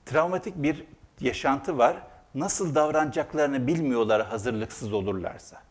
travmatik 0.07 0.57
bir 0.57 0.85
yaşantı 1.21 1.79
var. 1.79 1.97
Nasıl 2.35 2.75
davranacaklarını 2.75 3.67
bilmiyorlar 3.67 4.27
hazırlıksız 4.27 4.93
olurlarsa. 4.93 5.63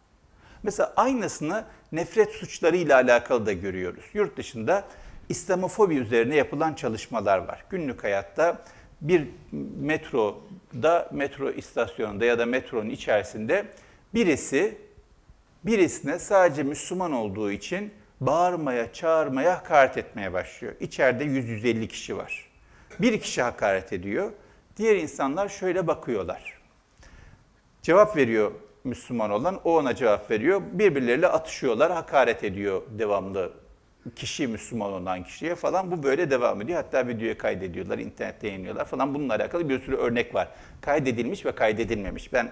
Mesela 0.63 0.93
aynısını 0.95 1.63
nefret 1.91 2.31
suçlarıyla 2.31 2.95
alakalı 2.95 3.45
da 3.45 3.53
görüyoruz. 3.53 4.05
Yurt 4.13 4.37
dışında 4.37 4.83
İslamofobi 5.29 5.95
üzerine 5.95 6.35
yapılan 6.35 6.73
çalışmalar 6.73 7.37
var. 7.37 7.65
Günlük 7.69 8.03
hayatta 8.03 8.61
bir 9.01 9.27
metroda, 9.79 11.09
metro 11.11 11.51
istasyonunda 11.51 12.25
ya 12.25 12.39
da 12.39 12.45
metronun 12.45 12.89
içerisinde 12.89 13.65
birisi 14.13 14.77
birisine 15.63 16.19
sadece 16.19 16.63
Müslüman 16.63 17.11
olduğu 17.11 17.51
için 17.51 17.93
bağırmaya, 18.19 18.93
çağırmaya, 18.93 19.57
hakaret 19.57 19.97
etmeye 19.97 20.33
başlıyor. 20.33 20.73
İçeride 20.79 21.23
100-150 21.25 21.87
kişi 21.87 22.17
var. 22.17 22.49
Bir 22.99 23.19
kişi 23.21 23.41
hakaret 23.41 23.93
ediyor. 23.93 24.31
Diğer 24.77 24.95
insanlar 24.95 25.49
şöyle 25.49 25.87
bakıyorlar. 25.87 26.57
Cevap 27.81 28.17
veriyor 28.17 28.51
Müslüman 28.83 29.31
olan, 29.31 29.59
o 29.63 29.77
ona 29.77 29.95
cevap 29.95 30.31
veriyor. 30.31 30.61
Birbirleriyle 30.71 31.27
atışıyorlar, 31.27 31.91
hakaret 31.91 32.43
ediyor 32.43 32.81
devamlı 32.99 33.53
kişi 34.15 34.47
Müslüman 34.47 34.93
olan 34.93 35.23
kişiye 35.23 35.55
falan 35.55 35.91
bu 35.91 36.03
böyle 36.03 36.29
devam 36.29 36.61
ediyor. 36.61 36.83
Hatta 36.83 37.07
videoya 37.07 37.37
kaydediyorlar, 37.37 37.97
internette 37.97 38.47
yayınlıyorlar 38.47 38.85
falan. 38.85 39.13
Bununla 39.15 39.35
alakalı 39.35 39.69
bir 39.69 39.79
sürü 39.79 39.95
örnek 39.95 40.35
var. 40.35 40.47
Kaydedilmiş 40.81 41.45
ve 41.45 41.51
kaydedilmemiş. 41.51 42.33
Ben 42.33 42.51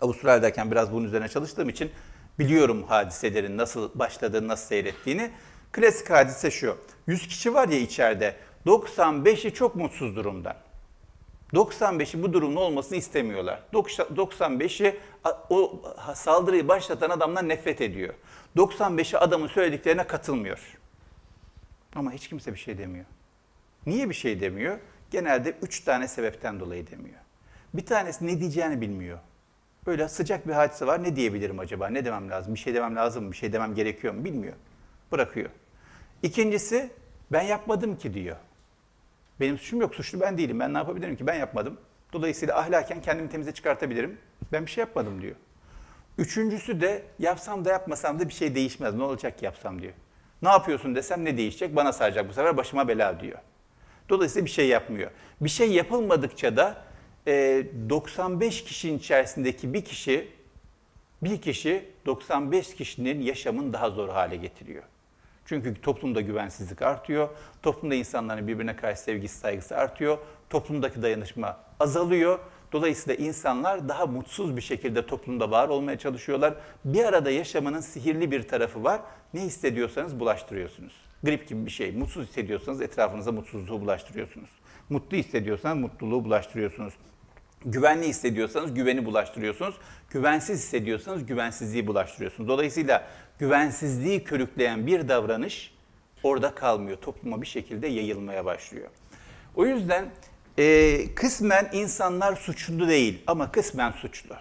Avustralya'dayken 0.00 0.70
biraz 0.70 0.92
bunun 0.92 1.04
üzerine 1.04 1.28
çalıştığım 1.28 1.68
için 1.68 1.90
biliyorum 2.38 2.84
hadiselerin 2.88 3.58
nasıl 3.58 3.90
başladığını, 3.94 4.48
nasıl 4.48 4.66
seyrettiğini. 4.66 5.30
Klasik 5.72 6.10
hadise 6.10 6.50
şu. 6.50 6.78
100 7.06 7.28
kişi 7.28 7.54
var 7.54 7.68
ya 7.68 7.78
içeride. 7.78 8.36
95'i 8.66 9.54
çok 9.54 9.76
mutsuz 9.76 10.16
durumda. 10.16 10.56
95'i 11.52 12.22
bu 12.22 12.32
durumun 12.32 12.56
olmasını 12.56 12.98
istemiyorlar. 12.98 13.62
95'i 13.72 15.00
o 15.50 15.82
saldırıyı 16.14 16.68
başlatan 16.68 17.10
adamdan 17.10 17.48
nefret 17.48 17.80
ediyor. 17.80 18.14
95'i 18.56 19.18
adamın 19.18 19.48
söylediklerine 19.48 20.06
katılmıyor. 20.06 20.78
Ama 21.94 22.12
hiç 22.12 22.28
kimse 22.28 22.52
bir 22.52 22.58
şey 22.58 22.78
demiyor. 22.78 23.04
Niye 23.86 24.08
bir 24.08 24.14
şey 24.14 24.40
demiyor? 24.40 24.78
Genelde 25.10 25.56
üç 25.62 25.80
tane 25.80 26.08
sebepten 26.08 26.60
dolayı 26.60 26.90
demiyor. 26.90 27.20
Bir 27.74 27.86
tanesi 27.86 28.26
ne 28.26 28.40
diyeceğini 28.40 28.80
bilmiyor. 28.80 29.18
Böyle 29.86 30.08
sıcak 30.08 30.48
bir 30.48 30.52
hadise 30.52 30.86
var. 30.86 31.02
Ne 31.02 31.16
diyebilirim 31.16 31.58
acaba? 31.58 31.88
Ne 31.88 32.04
demem 32.04 32.30
lazım? 32.30 32.54
Bir 32.54 32.58
şey 32.58 32.74
demem 32.74 32.96
lazım 32.96 33.24
mı? 33.24 33.32
Bir 33.32 33.36
şey 33.36 33.52
demem 33.52 33.74
gerekiyor 33.74 34.14
mu? 34.14 34.24
Bilmiyor. 34.24 34.54
Bırakıyor. 35.12 35.50
İkincisi 36.22 36.90
ben 37.32 37.42
yapmadım 37.42 37.96
ki 37.96 38.14
diyor. 38.14 38.36
Benim 39.40 39.58
suçum 39.58 39.80
yok. 39.80 39.94
Suçlu 39.94 40.20
ben 40.20 40.38
değilim. 40.38 40.60
Ben 40.60 40.74
ne 40.74 40.78
yapabilirim 40.78 41.16
ki? 41.16 41.26
Ben 41.26 41.34
yapmadım. 41.34 41.78
Dolayısıyla 42.12 42.58
ahlaken 42.58 43.00
kendimi 43.00 43.28
temize 43.28 43.52
çıkartabilirim. 43.52 44.18
Ben 44.52 44.66
bir 44.66 44.70
şey 44.70 44.82
yapmadım 44.82 45.22
diyor. 45.22 45.36
Üçüncüsü 46.18 46.80
de 46.80 47.02
yapsam 47.18 47.64
da 47.64 47.70
yapmasam 47.70 48.20
da 48.20 48.28
bir 48.28 48.34
şey 48.34 48.54
değişmez. 48.54 48.94
Ne 48.94 49.02
olacak 49.02 49.38
ki 49.38 49.44
yapsam 49.44 49.82
diyor. 49.82 49.92
Ne 50.42 50.48
yapıyorsun 50.48 50.94
desem 50.94 51.24
ne 51.24 51.36
değişecek? 51.36 51.76
Bana 51.76 51.92
saracak 51.92 52.28
bu 52.28 52.32
sefer 52.32 52.56
başıma 52.56 52.88
bela 52.88 53.20
diyor. 53.20 53.38
Dolayısıyla 54.08 54.46
bir 54.46 54.50
şey 54.50 54.68
yapmıyor. 54.68 55.10
Bir 55.40 55.48
şey 55.48 55.72
yapılmadıkça 55.72 56.56
da 56.56 56.85
95 57.26 58.64
kişinin 58.64 58.98
içerisindeki 58.98 59.74
bir 59.74 59.84
kişi 59.84 60.28
bir 61.22 61.40
kişi 61.40 61.84
95 62.06 62.74
kişinin 62.74 63.20
yaşamını 63.20 63.72
daha 63.72 63.90
zor 63.90 64.08
hale 64.08 64.36
getiriyor. 64.36 64.82
Çünkü 65.44 65.80
toplumda 65.80 66.20
güvensizlik 66.20 66.82
artıyor. 66.82 67.28
Toplumda 67.62 67.94
insanların 67.94 68.48
birbirine 68.48 68.76
karşı 68.76 69.00
sevgisi, 69.00 69.38
saygısı 69.38 69.76
artıyor. 69.76 70.18
Toplumdaki 70.50 71.02
dayanışma 71.02 71.56
azalıyor. 71.80 72.38
Dolayısıyla 72.72 73.24
insanlar 73.24 73.88
daha 73.88 74.06
mutsuz 74.06 74.56
bir 74.56 74.60
şekilde 74.60 75.06
toplumda 75.06 75.50
var 75.50 75.68
olmaya 75.68 75.98
çalışıyorlar. 75.98 76.54
Bir 76.84 77.04
arada 77.04 77.30
yaşamanın 77.30 77.80
sihirli 77.80 78.30
bir 78.30 78.48
tarafı 78.48 78.84
var. 78.84 79.00
Ne 79.34 79.40
hissediyorsanız 79.40 80.20
bulaştırıyorsunuz. 80.20 80.92
Grip 81.22 81.48
gibi 81.48 81.66
bir 81.66 81.70
şey. 81.70 81.92
Mutsuz 81.92 82.28
hissediyorsanız 82.28 82.80
etrafınıza 82.80 83.32
mutsuzluğu 83.32 83.80
bulaştırıyorsunuz. 83.80 84.50
Mutlu 84.88 85.16
hissediyorsanız 85.16 85.78
mutluluğu 85.78 86.24
bulaştırıyorsunuz. 86.24 86.94
Güvenli 87.64 88.08
hissediyorsanız 88.08 88.74
güveni 88.74 89.04
bulaştırıyorsunuz. 89.04 89.74
Güvensiz 90.10 90.58
hissediyorsanız 90.58 91.26
güvensizliği 91.26 91.86
bulaştırıyorsunuz. 91.86 92.48
Dolayısıyla 92.48 93.08
güvensizliği 93.38 94.24
körükleyen 94.24 94.86
bir 94.86 95.08
davranış 95.08 95.74
orada 96.22 96.54
kalmıyor. 96.54 96.96
Topluma 96.96 97.42
bir 97.42 97.46
şekilde 97.46 97.86
yayılmaya 97.86 98.44
başlıyor. 98.44 98.88
O 99.54 99.66
yüzden 99.66 100.10
e, 100.58 101.14
kısmen 101.14 101.68
insanlar 101.72 102.36
suçlu 102.36 102.88
değil 102.88 103.22
ama 103.26 103.52
kısmen 103.52 103.90
suçlu. 103.90 104.34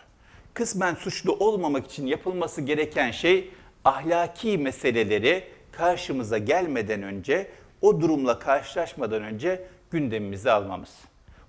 Kısmen 0.54 0.95
suçlu 0.95 1.34
olmamak 1.34 1.86
için 1.86 2.06
yapılması 2.06 2.62
gereken 2.62 3.12
şey 3.12 3.49
ahlaki 3.86 4.58
meseleleri 4.58 5.43
karşımıza 5.71 6.38
gelmeden 6.38 7.04
önce, 7.04 7.51
o 7.82 8.01
durumla 8.01 8.39
karşılaşmadan 8.39 9.23
önce 9.23 9.67
gündemimize 9.91 10.51
almamız. 10.51 10.89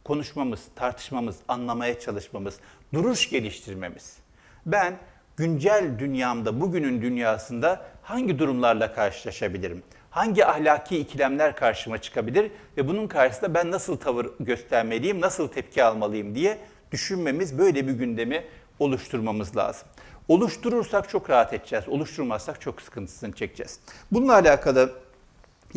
Konuşmamız, 0.07 0.61
tartışmamız, 0.77 1.37
anlamaya 1.49 2.01
çalışmamız, 2.01 2.57
duruş 2.95 3.31
geliştirmemiz. 3.31 4.17
Ben 4.67 4.99
güncel 5.37 5.99
dünyamda, 5.99 6.61
bugünün 6.61 7.03
dünyasında 7.03 7.87
hangi 8.03 8.39
durumlarla 8.39 8.95
karşılaşabilirim? 8.95 9.83
Hangi 10.11 10.47
ahlaki 10.47 10.99
ikilemler 10.99 11.57
karşıma 11.57 11.99
çıkabilir 11.99 12.51
ve 12.77 12.89
bunun 12.89 13.07
karşısında 13.07 13.55
ben 13.55 13.71
nasıl 13.71 13.97
tavır 13.97 14.27
göstermeliyim, 14.41 15.21
nasıl 15.21 15.49
tepki 15.49 15.85
almalıyım 15.85 16.35
diye 16.35 16.59
düşünmemiz, 16.93 17.59
böyle 17.59 17.87
bir 17.87 17.93
gündemi 17.93 18.45
oluşturmamız 18.79 19.57
lazım. 19.57 19.89
Oluşturursak 20.29 21.09
çok 21.09 21.31
rahat 21.31 21.53
edeceğiz, 21.53 21.89
oluşturmazsak 21.89 22.61
çok 22.61 22.83
sıkıntısını 22.83 23.33
çekeceğiz. 23.33 23.81
Bununla 24.13 24.35
alakalı 24.35 25.06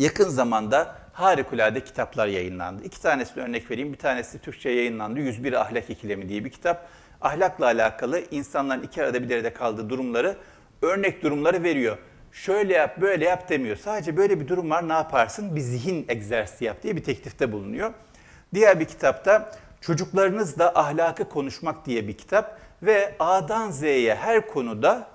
yakın 0.00 0.28
zamanda 0.28 0.96
harikulade 1.12 1.84
kitaplar 1.84 2.26
yayınlandı. 2.26 2.84
İki 2.84 3.02
tanesini 3.02 3.42
örnek 3.42 3.70
vereyim. 3.70 3.92
Bir 3.92 3.98
tanesi 3.98 4.38
Türkçe 4.38 4.70
yayınlandı. 4.70 5.20
101 5.20 5.52
Ahlak 5.52 5.90
İkilemi 5.90 6.28
diye 6.28 6.44
bir 6.44 6.50
kitap. 6.50 6.88
Ahlakla 7.20 7.64
alakalı 7.64 8.22
insanların 8.30 8.82
iki 8.82 9.02
arada 9.02 9.28
bir 9.28 9.34
arada 9.34 9.54
kaldığı 9.54 9.90
durumları, 9.90 10.36
örnek 10.82 11.22
durumları 11.22 11.62
veriyor. 11.62 11.98
Şöyle 12.32 12.74
yap, 12.74 13.00
böyle 13.00 13.24
yap 13.24 13.48
demiyor. 13.48 13.76
Sadece 13.76 14.16
böyle 14.16 14.40
bir 14.40 14.48
durum 14.48 14.70
var 14.70 14.88
ne 14.88 14.92
yaparsın? 14.92 15.56
Bir 15.56 15.60
zihin 15.60 16.06
egzersizi 16.08 16.64
yap 16.64 16.82
diye 16.82 16.96
bir 16.96 17.04
teklifte 17.04 17.52
bulunuyor. 17.52 17.92
Diğer 18.54 18.80
bir 18.80 18.84
kitapta 18.84 19.52
Çocuklarınızla 19.80 20.72
Ahlakı 20.74 21.28
Konuşmak 21.28 21.86
diye 21.86 22.08
bir 22.08 22.18
kitap 22.18 22.58
ve 22.82 23.14
A'dan 23.18 23.70
Z'ye 23.70 24.14
her 24.14 24.46
konuda 24.46 25.06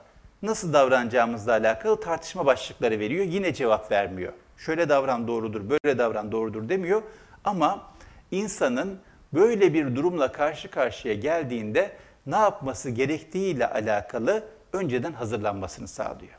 nasıl 0.41 0.73
davranacağımızla 0.73 1.51
alakalı 1.51 1.99
tartışma 1.99 2.45
başlıkları 2.45 2.99
veriyor. 2.99 3.25
Yine 3.25 3.53
cevap 3.53 3.91
vermiyor. 3.91 4.33
Şöyle 4.57 4.89
davran 4.89 5.27
doğrudur, 5.27 5.69
böyle 5.69 5.97
davran 5.97 6.31
doğrudur 6.31 6.69
demiyor. 6.69 7.01
Ama 7.43 7.87
insanın 8.31 8.99
böyle 9.33 9.73
bir 9.73 9.95
durumla 9.95 10.31
karşı 10.31 10.71
karşıya 10.71 11.13
geldiğinde 11.13 11.91
ne 12.25 12.35
yapması 12.35 12.89
gerektiğiyle 12.89 13.67
alakalı 13.67 14.43
önceden 14.73 15.13
hazırlanmasını 15.13 15.87
sağlıyor. 15.87 16.33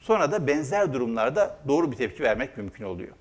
Sonra 0.00 0.32
da 0.32 0.46
benzer 0.46 0.92
durumlarda 0.92 1.56
doğru 1.68 1.92
bir 1.92 1.96
tepki 1.96 2.22
vermek 2.22 2.56
mümkün 2.56 2.84
oluyor. 2.84 3.12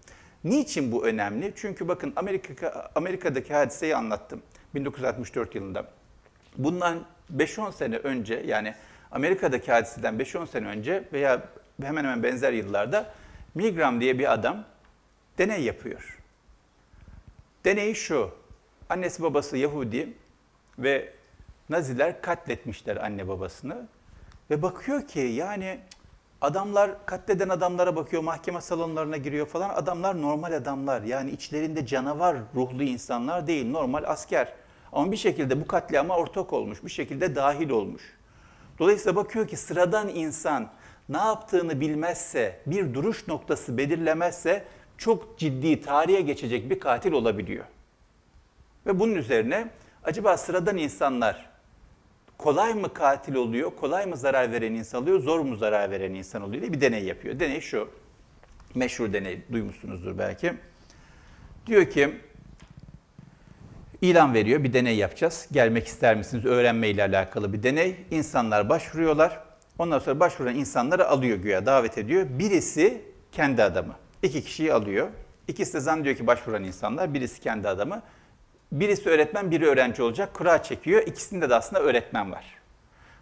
Niçin 0.43 0.91
bu 0.91 1.05
önemli? 1.05 1.53
Çünkü 1.55 1.87
bakın 1.87 2.13
Amerika, 2.15 2.89
Amerika'daki 2.95 3.53
hadiseyi 3.53 3.95
anlattım 3.95 4.41
1964 4.75 5.55
yılında. 5.55 5.85
Bundan 6.57 6.99
5-10 7.37 7.71
sene 7.71 7.97
önce 7.97 8.43
yani 8.47 8.73
Amerika'daki 9.11 9.71
hadiseden 9.71 10.15
5-10 10.15 10.47
sene 10.47 10.67
önce 10.67 11.03
veya 11.13 11.41
hemen 11.81 12.03
hemen 12.03 12.23
benzer 12.23 12.53
yıllarda 12.53 13.05
Milgram 13.55 14.01
diye 14.01 14.19
bir 14.19 14.33
adam 14.33 14.63
deney 15.37 15.63
yapıyor. 15.63 16.19
Deney 17.65 17.93
şu, 17.93 18.31
annesi 18.89 19.23
babası 19.23 19.57
Yahudi 19.57 20.13
ve 20.79 21.13
Naziler 21.69 22.21
katletmişler 22.21 22.97
anne 22.97 23.27
babasını 23.27 23.87
ve 24.49 24.61
bakıyor 24.61 25.07
ki 25.07 25.19
yani 25.19 25.79
adamlar 26.41 27.05
katleden 27.05 27.49
adamlara 27.49 27.95
bakıyor, 27.95 28.23
mahkeme 28.23 28.61
salonlarına 28.61 29.17
giriyor 29.17 29.47
falan. 29.47 29.69
Adamlar 29.69 30.21
normal 30.21 30.53
adamlar 30.53 31.01
yani 31.01 31.31
içlerinde 31.31 31.85
canavar 31.85 32.37
ruhlu 32.55 32.83
insanlar 32.83 33.47
değil, 33.47 33.71
normal 33.71 34.03
asker. 34.03 34.53
Ama 34.91 35.11
bir 35.11 35.17
şekilde 35.17 35.61
bu 35.61 35.67
katliama 35.67 36.17
ortak 36.17 36.53
olmuş, 36.53 36.83
bir 36.83 36.89
şekilde 36.89 37.35
dahil 37.35 37.69
olmuş. 37.69 38.17
Dolayısıyla 38.79 39.15
bakıyor 39.15 39.47
ki 39.47 39.57
sıradan 39.57 40.09
insan 40.09 40.69
ne 41.09 41.17
yaptığını 41.17 41.81
bilmezse, 41.81 42.59
bir 42.65 42.93
duruş 42.93 43.27
noktası 43.27 43.77
belirlemezse 43.77 44.63
çok 44.97 45.39
ciddi 45.39 45.81
tarihe 45.81 46.21
geçecek 46.21 46.69
bir 46.69 46.79
katil 46.79 47.11
olabiliyor. 47.11 47.65
Ve 48.85 48.99
bunun 48.99 49.15
üzerine 49.15 49.67
acaba 50.03 50.37
sıradan 50.37 50.77
insanlar 50.77 51.49
kolay 52.37 52.73
mı 52.73 52.93
katil 52.93 53.35
oluyor, 53.35 53.75
kolay 53.75 54.05
mı 54.05 54.17
zarar 54.17 54.51
veren 54.51 54.73
insan 54.73 55.03
oluyor, 55.03 55.19
zor 55.19 55.39
mu 55.39 55.55
zarar 55.55 55.91
veren 55.91 56.13
insan 56.13 56.41
oluyor 56.41 56.61
diye 56.61 56.73
bir 56.73 56.81
deney 56.81 57.03
yapıyor. 57.03 57.39
Deney 57.39 57.61
şu, 57.61 57.89
meşhur 58.75 59.13
deney 59.13 59.41
duymuşsunuzdur 59.51 60.17
belki. 60.17 60.53
Diyor 61.67 61.89
ki 61.89 62.19
ilan 64.01 64.33
veriyor. 64.33 64.63
Bir 64.63 64.73
deney 64.73 64.95
yapacağız. 64.95 65.47
Gelmek 65.51 65.87
ister 65.87 66.15
misiniz? 66.15 66.45
Öğrenme 66.45 66.89
ile 66.89 67.03
alakalı 67.03 67.53
bir 67.53 67.63
deney. 67.63 67.95
İnsanlar 68.11 68.69
başvuruyorlar. 68.69 69.48
Ondan 69.79 69.99
sonra 69.99 70.19
başvuran 70.19 70.55
insanları 70.55 71.07
alıyor 71.07 71.37
güya, 71.37 71.65
davet 71.65 71.97
ediyor. 71.97 72.25
Birisi 72.29 73.01
kendi 73.31 73.63
adamı. 73.63 73.95
İki 74.23 74.43
kişiyi 74.43 74.73
alıyor. 74.73 75.07
İkisi 75.47 75.73
de 75.73 75.79
zannediyor 75.79 76.15
ki 76.15 76.27
başvuran 76.27 76.63
insanlar. 76.63 77.13
Birisi 77.13 77.41
kendi 77.41 77.67
adamı. 77.67 78.01
Birisi 78.71 79.09
öğretmen, 79.09 79.51
biri 79.51 79.67
öğrenci 79.67 80.03
olacak. 80.03 80.33
Kura 80.33 80.63
çekiyor. 80.63 81.01
İkisinde 81.07 81.49
de 81.49 81.55
aslında 81.55 81.81
öğretmen 81.81 82.31
var. 82.31 82.45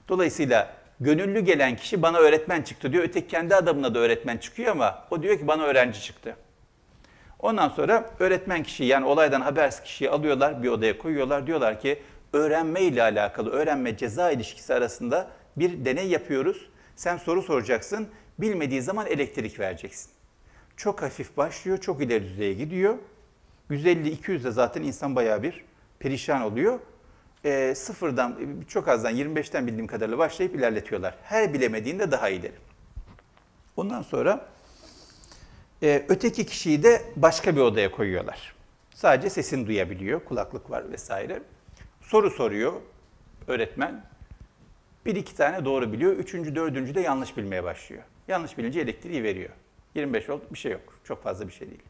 Dolayısıyla 0.10 0.70
gönüllü 1.00 1.40
gelen 1.40 1.76
kişi 1.76 2.02
bana 2.02 2.18
öğretmen 2.18 2.62
çıktı 2.62 2.92
diyor. 2.92 3.04
Öteki 3.04 3.28
kendi 3.28 3.56
adamına 3.56 3.96
da 3.96 4.00
öğretmen 4.00 4.38
çıkıyor 4.38 4.72
ama 4.72 5.04
o 5.12 5.24
diyor 5.24 5.40
ki 5.40 5.48
bana 5.48 5.64
öğrenci 5.64 6.02
çıktı. 6.02 6.36
Ondan 7.40 7.70
sonra 7.70 8.10
öğretmen 8.20 8.64
kişiyi 8.64 8.86
yani 8.86 9.06
olaydan 9.06 9.42
habersiz 9.42 9.84
kişiyi 9.84 10.10
alıyorlar, 10.10 10.64
bir 10.64 10.70
odaya 10.70 10.98
koyuyorlar. 10.98 11.48
Diyorlar 11.48 11.80
ki 11.80 12.00
öğrenme 12.34 12.82
ile 12.82 13.04
alakalı, 13.04 13.52
öğrenme 13.52 13.98
ceza 13.98 14.32
ilişkisi 14.32 14.74
arasında 14.74 15.28
bir 15.58 15.86
deney 15.86 16.08
yapıyoruz. 16.08 16.70
Sen 16.96 17.18
soru 17.18 17.42
soracaksın, 17.42 18.08
bilmediği 18.40 18.82
zaman 18.82 19.08
elektrik 19.08 19.60
vereceksin. 19.60 20.12
Çok 20.78 21.02
hafif 21.02 21.38
başlıyor, 21.38 21.78
çok 21.78 22.02
ileri 22.02 22.24
düzeye 22.24 22.54
gidiyor. 22.54 22.98
150-200'de 23.72 24.52
zaten 24.52 24.84
insan 24.84 25.16
bayağı 25.16 25.44
bir 25.44 25.66
perişan 26.00 26.42
oluyor. 26.42 26.80
E, 27.46 27.76
sıfırdan, 27.76 28.40
çok 28.68 28.88
azdan 28.88 29.16
25'ten 29.16 29.68
bildiğim 29.68 29.88
kadarıyla 29.88 30.18
başlayıp 30.18 30.56
ilerletiyorlar. 30.56 31.16
Her 31.24 31.54
bilemediğinde 31.54 32.12
daha 32.12 32.30
ileri. 32.30 32.56
Ondan 33.76 34.02
sonra 34.02 34.50
e, 35.84 36.06
öteki 36.10 36.46
kişiyi 36.46 36.84
de 36.84 37.02
başka 37.16 37.56
bir 37.56 37.62
odaya 37.62 37.92
koyuyorlar. 37.92 38.56
Sadece 38.94 39.30
sesini 39.30 39.68
duyabiliyor, 39.68 40.26
kulaklık 40.26 40.70
var 40.70 40.92
vesaire. 40.92 41.42
Soru 42.02 42.32
soruyor 42.32 42.74
öğretmen. 43.48 44.06
Bir 45.08 45.16
iki 45.16 45.36
tane 45.36 45.66
doğru 45.66 45.94
biliyor, 45.94 46.12
üçüncü, 46.12 46.56
dördüncü 46.56 46.96
de 46.96 47.02
yanlış 47.02 47.38
bilmeye 47.38 47.64
başlıyor. 47.64 48.04
Yanlış 48.28 48.58
bilince 48.58 48.80
elektriği 48.80 49.24
veriyor. 49.24 49.50
25 49.96 50.30
volt 50.30 50.54
bir 50.54 50.58
şey 50.58 50.72
yok, 50.72 51.00
çok 51.04 51.24
fazla 51.24 51.48
bir 51.48 51.54
şey 51.54 51.68
değil. 51.68 51.82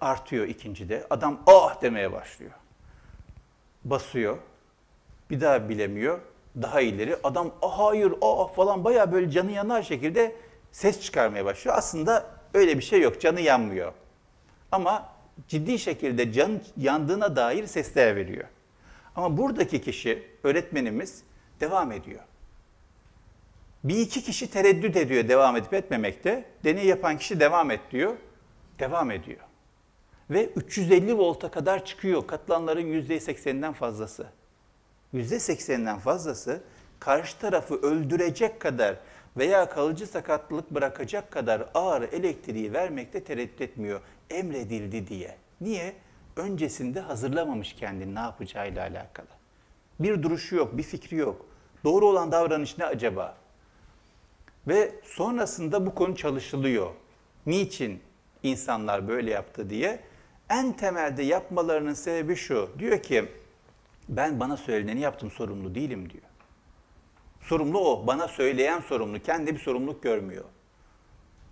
Artıyor 0.00 0.48
ikincide, 0.48 1.06
adam 1.10 1.40
ah 1.46 1.82
demeye 1.82 2.12
başlıyor. 2.12 2.52
Basıyor, 3.84 4.38
bir 5.30 5.40
daha 5.40 5.68
bilemiyor, 5.68 6.18
daha 6.62 6.80
ileri. 6.80 7.16
Adam 7.24 7.54
ah 7.62 7.78
hayır, 7.78 8.12
ah 8.22 8.54
falan 8.54 8.84
bayağı 8.84 9.12
böyle 9.12 9.30
canı 9.30 9.50
yanar 9.50 9.82
şekilde 9.82 10.36
ses 10.72 11.00
çıkarmaya 11.00 11.44
başlıyor. 11.44 11.76
Aslında 11.78 12.26
öyle 12.54 12.78
bir 12.78 12.82
şey 12.82 13.00
yok, 13.00 13.20
canı 13.20 13.40
yanmıyor. 13.40 13.92
Ama 14.72 15.08
ciddi 15.48 15.78
şekilde 15.78 16.32
can 16.32 16.60
yandığına 16.76 17.36
dair 17.36 17.66
sesler 17.66 18.16
veriyor. 18.16 18.44
Ama 19.16 19.36
buradaki 19.38 19.82
kişi, 19.82 20.22
öğretmenimiz 20.44 21.24
devam 21.60 21.92
ediyor. 21.92 22.20
Bir 23.84 23.96
iki 23.96 24.22
kişi 24.22 24.50
tereddüt 24.50 24.96
ediyor 24.96 25.28
devam 25.28 25.56
edip 25.56 25.74
etmemekte. 25.74 26.44
Deney 26.64 26.86
yapan 26.86 27.18
kişi 27.18 27.40
devam 27.40 27.70
et 27.70 27.80
diyor. 27.90 28.16
Devam 28.78 29.10
ediyor. 29.10 29.40
Ve 30.30 30.46
350 30.46 31.18
volta 31.18 31.50
kadar 31.50 31.84
çıkıyor 31.84 32.26
katılanların 32.26 32.86
%80'den 32.86 33.72
fazlası. 33.72 34.26
%80'den 35.14 35.98
fazlası 35.98 36.62
karşı 37.00 37.38
tarafı 37.38 37.74
öldürecek 37.74 38.60
kadar 38.60 38.96
veya 39.36 39.68
kalıcı 39.68 40.06
sakatlık 40.06 40.70
bırakacak 40.70 41.30
kadar 41.30 41.68
ağır 41.74 42.02
elektriği 42.02 42.72
vermekte 42.72 43.24
tereddüt 43.24 43.60
etmiyor. 43.60 44.00
Emredildi 44.30 45.08
diye. 45.08 45.36
Niye? 45.60 45.94
Öncesinde 46.36 47.00
hazırlamamış 47.00 47.74
kendini 47.74 48.14
ne 48.14 48.20
yapacağıyla 48.20 48.82
alakalı. 48.82 49.26
Bir 50.00 50.22
duruşu 50.22 50.56
yok, 50.56 50.76
bir 50.76 50.82
fikri 50.82 51.16
yok. 51.16 51.46
Doğru 51.84 52.06
olan 52.06 52.32
davranış 52.32 52.78
ne 52.78 52.84
acaba? 52.84 53.36
Ve 54.68 54.92
sonrasında 55.04 55.86
bu 55.86 55.94
konu 55.94 56.16
çalışılıyor. 56.16 56.90
Niçin 57.46 58.00
insanlar 58.42 59.08
böyle 59.08 59.30
yaptı 59.30 59.70
diye. 59.70 60.00
En 60.50 60.72
temelde 60.72 61.22
yapmalarının 61.22 61.94
sebebi 61.94 62.36
şu. 62.36 62.70
Diyor 62.78 63.02
ki 63.02 63.24
ben 64.08 64.40
bana 64.40 64.56
söyleneni 64.56 65.00
yaptım 65.00 65.30
sorumlu 65.30 65.74
değilim 65.74 66.10
diyor. 66.10 66.24
Sorumlu 67.40 67.78
o. 67.78 68.06
Bana 68.06 68.28
söyleyen 68.28 68.80
sorumlu. 68.80 69.22
Kendi 69.22 69.54
bir 69.54 69.60
sorumluluk 69.60 70.02
görmüyor. 70.02 70.44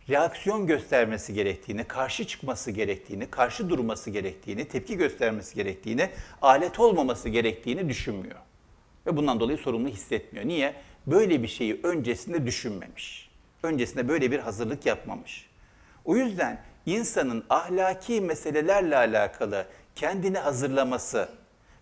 Reaksiyon 0.08 0.66
göstermesi 0.66 1.34
gerektiğini, 1.34 1.84
karşı 1.84 2.26
çıkması 2.26 2.70
gerektiğini, 2.70 3.30
karşı 3.30 3.70
durması 3.70 4.10
gerektiğini, 4.10 4.68
tepki 4.68 4.96
göstermesi 4.96 5.54
gerektiğini, 5.54 6.10
alet 6.42 6.80
olmaması 6.80 7.28
gerektiğini 7.28 7.88
düşünmüyor. 7.88 8.38
Ve 9.08 9.16
bundan 9.16 9.40
dolayı 9.40 9.58
sorumlu 9.58 9.88
hissetmiyor. 9.88 10.46
Niye? 10.46 10.74
Böyle 11.06 11.42
bir 11.42 11.48
şeyi 11.48 11.80
öncesinde 11.82 12.46
düşünmemiş. 12.46 13.30
Öncesinde 13.62 14.08
böyle 14.08 14.30
bir 14.30 14.38
hazırlık 14.38 14.86
yapmamış. 14.86 15.50
O 16.04 16.16
yüzden 16.16 16.62
insanın 16.86 17.44
ahlaki 17.50 18.20
meselelerle 18.20 18.96
alakalı 18.96 19.66
kendini 19.94 20.38
hazırlaması, 20.38 21.28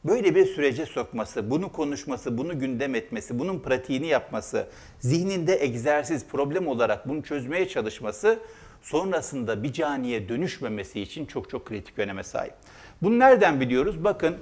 böyle 0.05 0.35
bir 0.35 0.47
sürece 0.47 0.87
sokması, 0.87 1.51
bunu 1.51 1.73
konuşması, 1.73 2.39
bunu 2.39 2.59
gündem 2.59 2.95
etmesi, 2.95 3.39
bunun 3.39 3.61
pratiğini 3.61 4.07
yapması, 4.07 4.67
zihninde 5.01 5.65
egzersiz, 5.65 6.27
problem 6.27 6.67
olarak 6.69 7.09
bunu 7.09 7.23
çözmeye 7.23 7.69
çalışması 7.69 8.39
sonrasında 8.83 9.63
bir 9.63 9.73
caniye 9.73 10.29
dönüşmemesi 10.29 11.01
için 11.01 11.27
çok 11.27 11.51
çok 11.51 11.67
kritik 11.67 11.99
öneme 11.99 12.23
sahip. 12.23 12.55
Bunu 13.03 13.19
nereden 13.19 13.61
biliyoruz? 13.61 14.05
Bakın 14.05 14.37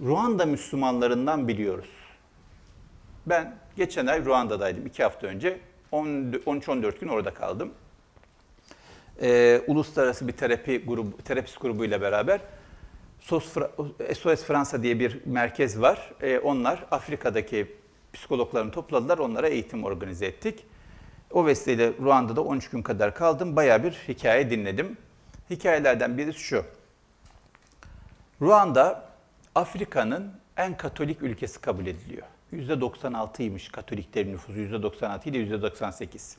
Ruanda 0.00 0.46
Müslümanlarından 0.46 1.48
biliyoruz. 1.48 2.03
Ben 3.26 3.54
geçen 3.76 4.06
ay 4.06 4.24
Ruanda'daydım 4.24 4.86
iki 4.86 5.02
hafta 5.02 5.26
önce. 5.26 5.60
13-14 5.92 7.00
gün 7.00 7.08
orada 7.08 7.34
kaldım. 7.34 7.72
Ee, 9.22 9.60
uluslararası 9.66 10.28
bir 10.28 10.32
terapi 10.32 10.84
grubu, 10.84 11.16
terapist 11.16 11.60
grubuyla 11.60 12.00
beraber 12.00 12.40
SOS 14.14 14.44
Fransa 14.44 14.82
diye 14.82 15.00
bir 15.00 15.20
merkez 15.26 15.80
var. 15.80 16.12
Ee, 16.22 16.38
onlar 16.38 16.86
Afrika'daki 16.90 17.76
psikologlarını 18.12 18.70
topladılar, 18.70 19.18
onlara 19.18 19.48
eğitim 19.48 19.84
organize 19.84 20.26
ettik. 20.26 20.66
O 21.30 21.46
vesileyle 21.46 21.92
Ruanda'da 22.00 22.40
13 22.44 22.70
gün 22.70 22.82
kadar 22.82 23.14
kaldım. 23.14 23.56
Bayağı 23.56 23.82
bir 23.82 23.92
hikaye 23.92 24.50
dinledim. 24.50 24.96
Hikayelerden 25.50 26.18
birisi 26.18 26.38
şu. 26.38 26.64
Ruanda 28.40 29.08
Afrika'nın 29.54 30.32
en 30.56 30.76
katolik 30.76 31.22
ülkesi 31.22 31.60
kabul 31.60 31.86
ediliyor. 31.86 32.26
%96'ymış 32.54 33.72
Katoliklerin 33.72 34.32
nüfusu, 34.32 34.58
%96 34.60 35.28
ile 35.28 35.56
%98. 35.56 36.36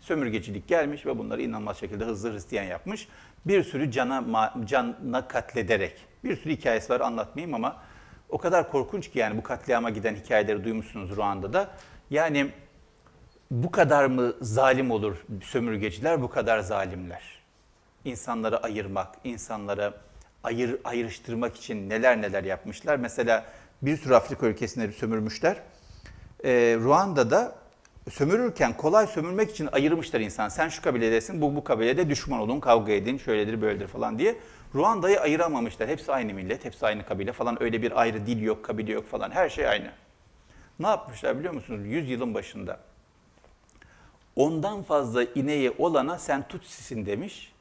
Sömürgecilik 0.00 0.68
gelmiş 0.68 1.06
ve 1.06 1.18
bunları 1.18 1.42
inanılmaz 1.42 1.78
şekilde 1.80 2.04
hızlı 2.04 2.32
Hristiyan 2.32 2.64
yapmış. 2.64 3.08
Bir 3.46 3.62
sürü 3.62 3.90
cana, 3.90 4.54
cana 4.66 5.28
katlederek, 5.28 5.96
bir 6.24 6.36
sürü 6.36 6.52
hikayesi 6.52 6.92
var 6.92 7.00
anlatmayayım 7.00 7.54
ama 7.54 7.76
o 8.28 8.38
kadar 8.38 8.70
korkunç 8.70 9.10
ki 9.10 9.18
yani 9.18 9.36
bu 9.36 9.42
katliama 9.42 9.90
giden 9.90 10.14
hikayeleri 10.14 10.64
duymuşsunuz 10.64 11.16
Ruanda'da. 11.16 11.70
Yani 12.10 12.50
bu 13.50 13.70
kadar 13.70 14.06
mı 14.06 14.32
zalim 14.40 14.90
olur 14.90 15.16
sömürgeciler, 15.42 16.22
bu 16.22 16.30
kadar 16.30 16.60
zalimler? 16.60 17.22
İnsanları 18.04 18.62
ayırmak, 18.62 19.14
insanları 19.24 19.94
ayır, 20.44 20.76
ayrıştırmak 20.84 21.56
için 21.56 21.90
neler 21.90 22.22
neler 22.22 22.44
yapmışlar. 22.44 22.96
Mesela 22.96 23.44
bir 23.82 23.96
sürü 23.96 24.14
Afrika 24.14 24.46
ülkesinde 24.46 24.92
sömürmüşler. 24.92 25.62
Ee, 26.44 26.76
Ruanda'da 26.80 27.54
sömürürken 28.10 28.76
kolay 28.76 29.06
sömürmek 29.06 29.50
için 29.50 29.68
ayırmışlar 29.72 30.20
insan. 30.20 30.48
Sen 30.48 30.68
şu 30.68 30.82
kabiledesin, 30.82 31.40
bu 31.40 31.56
bu 31.56 31.64
kabilede 31.64 32.10
düşman 32.10 32.40
olun, 32.40 32.60
kavga 32.60 32.92
edin, 32.92 33.18
şöyledir, 33.18 33.62
böyledir 33.62 33.86
falan 33.86 34.18
diye. 34.18 34.36
Ruanda'yı 34.74 35.20
ayıramamışlar. 35.20 35.88
Hepsi 35.88 36.12
aynı 36.12 36.34
millet, 36.34 36.64
hepsi 36.64 36.86
aynı 36.86 37.06
kabile 37.06 37.32
falan. 37.32 37.62
Öyle 37.62 37.82
bir 37.82 38.00
ayrı 38.00 38.26
dil 38.26 38.42
yok, 38.42 38.64
kabile 38.64 38.92
yok 38.92 39.10
falan. 39.10 39.30
Her 39.30 39.48
şey 39.48 39.68
aynı. 39.68 39.90
Ne 40.78 40.86
yapmışlar 40.86 41.38
biliyor 41.38 41.54
musunuz? 41.54 41.86
100 41.86 42.10
yılın 42.10 42.34
başında. 42.34 42.80
Ondan 44.36 44.82
fazla 44.82 45.24
ineği 45.24 45.70
olana 45.78 46.18
sen 46.18 46.48
Tutsisin 46.48 47.06
demiş. 47.06 47.52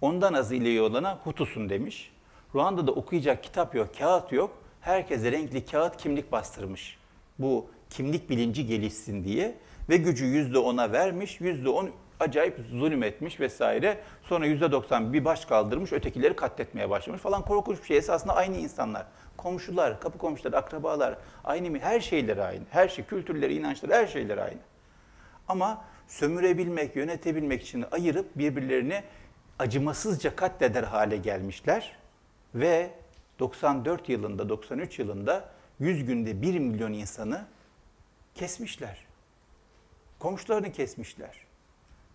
Ondan 0.00 0.32
az 0.32 0.52
ineği 0.52 0.80
olana 0.80 1.18
Hutusun 1.24 1.68
demiş. 1.68 2.12
Ruanda'da 2.54 2.92
okuyacak 2.92 3.42
kitap 3.42 3.74
yok, 3.74 3.98
kağıt 3.98 4.32
yok. 4.32 4.63
Herkese 4.84 5.32
renkli 5.32 5.66
kağıt 5.66 5.96
kimlik 5.96 6.32
bastırmış. 6.32 6.98
Bu 7.38 7.66
kimlik 7.90 8.30
bilinci 8.30 8.66
gelişsin 8.66 9.24
diye 9.24 9.54
ve 9.88 9.96
gücü 9.96 10.24
yüzde 10.24 10.58
ona 10.58 10.92
vermiş, 10.92 11.40
yüzde 11.40 11.68
on 11.68 11.90
acayip 12.20 12.58
zulüm 12.70 13.02
etmiş 13.02 13.40
vesaire. 13.40 13.98
Sonra 14.22 14.46
yüzde 14.46 14.72
doksan 14.72 15.12
bir 15.12 15.24
baş 15.24 15.44
kaldırmış, 15.44 15.92
ötekileri 15.92 16.36
katletmeye 16.36 16.90
başlamış 16.90 17.22
falan 17.22 17.42
korkunç 17.42 17.80
bir 17.80 17.86
şey. 17.86 17.96
Esasında 17.96 18.36
aynı 18.36 18.56
insanlar, 18.56 19.06
komşular, 19.36 20.00
kapı 20.00 20.18
komşuları, 20.18 20.56
akrabalar, 20.56 21.18
aynı 21.44 21.70
mı? 21.70 21.78
Her 21.78 22.00
şeyleri 22.00 22.42
aynı. 22.42 22.62
Her 22.70 22.88
şey, 22.88 23.04
kültürleri, 23.04 23.54
inançları, 23.54 23.92
her 23.92 24.06
şeyleri 24.06 24.42
aynı. 24.42 24.60
Ama 25.48 25.84
sömürebilmek, 26.08 26.96
yönetebilmek 26.96 27.62
için 27.62 27.84
ayırıp 27.90 28.38
birbirlerini 28.38 29.02
acımasızca 29.58 30.36
katleder 30.36 30.82
hale 30.82 31.16
gelmişler 31.16 31.96
ve 32.54 32.90
94 33.38 34.08
yılında, 34.08 34.48
93 34.48 34.98
yılında 34.98 35.48
100 35.78 36.04
günde 36.04 36.42
1 36.42 36.58
milyon 36.58 36.92
insanı 36.92 37.46
kesmişler. 38.34 39.06
Komşularını 40.18 40.72
kesmişler. 40.72 41.46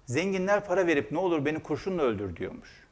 Zenginler 0.06 0.66
para 0.66 0.88
verip 0.88 1.12
ne 1.12 1.18
olur 1.18 1.46
beni 1.46 1.60
kurşunla 1.60 2.02
öldür 2.02 2.36
diyormuş. 2.36 2.88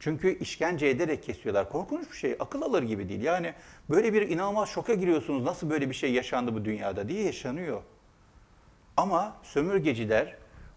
Çünkü 0.00 0.38
işkence 0.38 0.86
ederek 0.86 1.22
kesiyorlar. 1.22 1.68
Korkunç 1.68 2.10
bir 2.10 2.16
şey. 2.16 2.36
Akıl 2.40 2.62
alır 2.62 2.82
gibi 2.82 3.08
değil. 3.08 3.22
Yani 3.22 3.54
böyle 3.90 4.12
bir 4.12 4.28
inanılmaz 4.28 4.68
şoka 4.68 4.94
giriyorsunuz. 4.94 5.42
Nasıl 5.42 5.70
böyle 5.70 5.90
bir 5.90 5.94
şey 5.94 6.12
yaşandı 6.12 6.54
bu 6.54 6.64
dünyada 6.64 7.08
diye 7.08 7.22
yaşanıyor. 7.22 7.82
Ama 8.96 9.36
sömürgeciler 9.42 10.36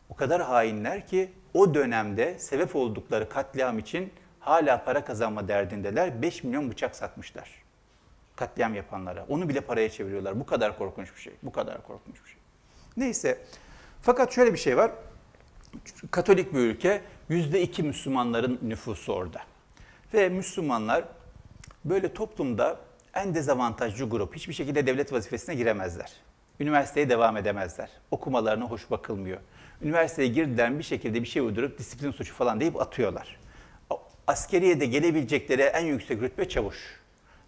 o 0.10 0.16
kadar 0.16 0.42
hainler 0.42 1.08
ki 1.08 1.30
o 1.54 1.74
dönemde 1.74 2.40
sebep 2.40 2.76
oldukları 2.76 3.30
katliam 3.30 3.80
için 3.80 4.14
hala 4.46 4.84
para 4.84 5.06
kazanma 5.06 5.48
derdindeler. 5.48 6.22
5 6.22 6.44
milyon 6.44 6.72
bıçak 6.72 6.96
satmışlar 6.96 7.66
katliam 8.36 8.76
yapanlara. 8.76 9.26
Onu 9.30 9.50
bile 9.50 9.62
paraya 9.62 9.90
çeviriyorlar. 9.90 10.40
Bu 10.40 10.46
kadar 10.46 10.78
korkunç 10.78 11.16
bir 11.16 11.22
şey. 11.22 11.34
Bu 11.44 11.52
kadar 11.52 11.84
korkunç 11.84 12.16
bir 12.24 12.30
şey. 12.30 12.38
Neyse. 12.98 13.38
Fakat 14.02 14.34
şöyle 14.34 14.54
bir 14.54 14.58
şey 14.58 14.78
var. 14.78 14.92
Katolik 16.12 16.54
bir 16.54 16.60
ülke. 16.60 17.02
Yüzde 17.30 17.62
iki 17.62 17.84
Müslümanların 17.84 18.60
nüfusu 18.62 19.14
orada. 19.14 19.42
Ve 20.14 20.30
Müslümanlar 20.30 21.04
böyle 21.86 22.14
toplumda 22.14 22.80
en 23.14 23.36
dezavantajlı 23.36 24.10
grup. 24.10 24.36
Hiçbir 24.36 24.54
şekilde 24.54 24.88
devlet 24.88 25.14
vazifesine 25.14 25.56
giremezler. 25.56 26.14
Üniversiteye 26.60 27.10
devam 27.10 27.38
edemezler. 27.38 27.90
Okumalarına 28.12 28.66
hoş 28.66 28.92
bakılmıyor. 28.92 29.40
Üniversiteye 29.82 30.28
girdiler 30.28 30.80
bir 30.80 30.84
şekilde 30.84 31.22
bir 31.22 31.28
şey 31.28 31.42
uydurup 31.42 31.78
disiplin 31.80 32.12
suçu 32.12 32.34
falan 32.34 32.60
deyip 32.60 32.82
atıyorlar. 32.82 33.40
Askeriye 34.28 34.80
de 34.80 34.86
gelebilecekleri 34.86 35.62
en 35.62 35.86
yüksek 35.86 36.22
rütbe 36.22 36.50
çavuş. 36.50 37.02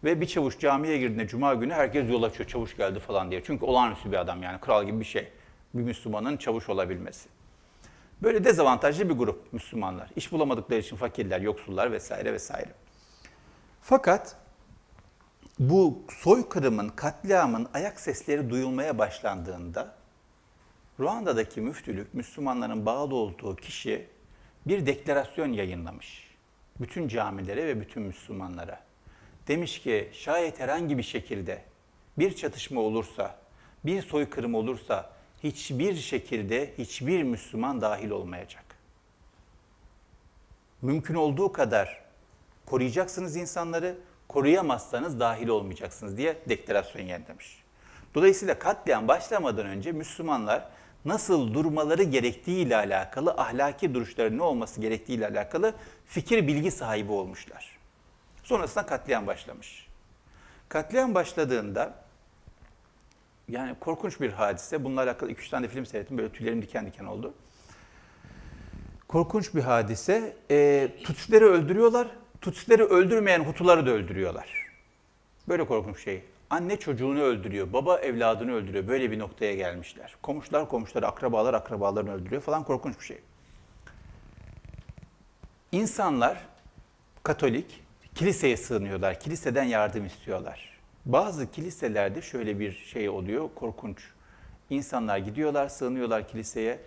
Ve 0.03 0.21
bir 0.21 0.25
çavuş 0.25 0.59
camiye 0.59 0.97
girdiğinde 0.97 1.27
cuma 1.27 1.53
günü 1.53 1.73
herkes 1.73 2.09
yol 2.09 2.23
açıyor. 2.23 2.49
Çavuş 2.49 2.77
geldi 2.77 2.99
falan 2.99 3.31
diye. 3.31 3.43
Çünkü 3.43 3.65
olağanüstü 3.65 4.11
bir 4.11 4.17
adam 4.17 4.43
yani 4.43 4.59
kral 4.59 4.85
gibi 4.85 4.99
bir 4.99 5.05
şey. 5.05 5.27
Bir 5.73 5.81
Müslümanın 5.81 6.37
çavuş 6.37 6.69
olabilmesi. 6.69 7.29
Böyle 8.21 8.43
dezavantajlı 8.43 9.09
bir 9.09 9.13
grup 9.13 9.53
Müslümanlar. 9.53 10.09
İş 10.15 10.31
bulamadıkları 10.31 10.79
için 10.79 10.95
fakirler, 10.95 11.41
yoksullar 11.41 11.91
vesaire 11.91 12.33
vesaire. 12.33 12.69
Fakat 13.81 14.35
bu 15.59 16.03
soykırımın, 16.09 16.89
katliamın 16.89 17.67
ayak 17.73 17.99
sesleri 17.99 18.49
duyulmaya 18.49 18.97
başlandığında 18.97 19.95
Ruanda'daki 20.99 21.61
müftülük, 21.61 22.13
Müslümanların 22.13 22.85
bağlı 22.85 23.15
olduğu 23.15 23.55
kişi 23.55 24.07
bir 24.67 24.85
deklarasyon 24.85 25.53
yayınlamış. 25.53 26.26
Bütün 26.81 27.07
camilere 27.07 27.67
ve 27.67 27.81
bütün 27.81 28.03
Müslümanlara. 28.03 28.79
Demiş 29.47 29.81
ki 29.81 30.09
şayet 30.13 30.59
herhangi 30.59 30.97
bir 30.97 31.03
şekilde 31.03 31.61
bir 32.17 32.35
çatışma 32.35 32.81
olursa, 32.81 33.35
bir 33.85 34.01
soykırım 34.01 34.55
olursa 34.55 35.09
hiçbir 35.43 35.95
şekilde 35.95 36.73
hiçbir 36.77 37.23
Müslüman 37.23 37.81
dahil 37.81 38.09
olmayacak. 38.09 38.63
Mümkün 40.81 41.15
olduğu 41.15 41.51
kadar 41.51 42.01
koruyacaksınız 42.65 43.35
insanları, 43.35 43.97
koruyamazsanız 44.27 45.19
dahil 45.19 45.47
olmayacaksınız 45.47 46.17
diye 46.17 46.37
deklarasyon 46.49 47.05
yayınlamış. 47.05 47.63
Dolayısıyla 48.15 48.59
katliam 48.59 49.07
başlamadan 49.07 49.65
önce 49.65 49.91
Müslümanlar 49.91 50.69
nasıl 51.05 51.53
durmaları 51.53 52.03
gerektiği 52.03 52.65
ile 52.65 52.75
alakalı, 52.75 53.31
ahlaki 53.31 53.93
duruşları 53.93 54.37
ne 54.37 54.43
olması 54.43 54.81
gerektiği 54.81 55.13
ile 55.13 55.27
alakalı 55.27 55.73
fikir 56.05 56.47
bilgi 56.47 56.71
sahibi 56.71 57.11
olmuşlar. 57.11 57.77
Sonrasında 58.43 58.85
katliam 58.85 59.27
başlamış. 59.27 59.87
Katliam 60.69 61.15
başladığında 61.15 61.93
yani 63.49 63.75
korkunç 63.79 64.21
bir 64.21 64.31
hadise. 64.31 64.83
Bununla 64.83 65.01
alakalı 65.01 65.31
2-3 65.31 65.49
tane 65.49 65.67
film 65.67 65.85
seyrettim. 65.85 66.17
Böyle 66.17 66.29
tüylerim 66.29 66.61
diken 66.61 66.85
diken 66.85 67.05
oldu. 67.05 67.33
Korkunç 69.07 69.55
bir 69.55 69.61
hadise. 69.61 70.35
E, 70.51 70.89
Tutsileri 71.03 71.45
öldürüyorlar. 71.45 72.07
Tutsileri 72.41 72.83
öldürmeyen 72.83 73.39
Hutuları 73.39 73.85
da 73.85 73.91
öldürüyorlar. 73.91 74.67
Böyle 75.47 75.65
korkunç 75.65 76.03
şey. 76.03 76.23
Anne 76.49 76.79
çocuğunu 76.79 77.21
öldürüyor, 77.21 77.73
baba 77.73 77.97
evladını 77.97 78.53
öldürüyor. 78.53 78.87
Böyle 78.87 79.11
bir 79.11 79.19
noktaya 79.19 79.55
gelmişler. 79.55 80.15
Komşular 80.21 80.69
komşuları, 80.69 81.07
akrabalar 81.07 81.53
akrabalarını 81.53 82.13
öldürüyor 82.13 82.41
falan 82.41 82.63
korkunç 82.63 82.99
bir 82.99 83.05
şey. 83.05 83.19
İnsanlar 85.71 86.37
Katolik 87.27 87.83
kiliseye 88.15 88.57
sığınıyorlar. 88.57 89.19
Kiliseden 89.19 89.63
yardım 89.63 90.05
istiyorlar. 90.05 90.79
Bazı 91.05 91.51
kiliselerde 91.51 92.21
şöyle 92.21 92.59
bir 92.59 92.71
şey 92.71 93.09
oluyor, 93.09 93.49
korkunç. 93.55 93.97
İnsanlar 94.69 95.17
gidiyorlar, 95.17 95.67
sığınıyorlar 95.67 96.27
kiliseye. 96.27 96.79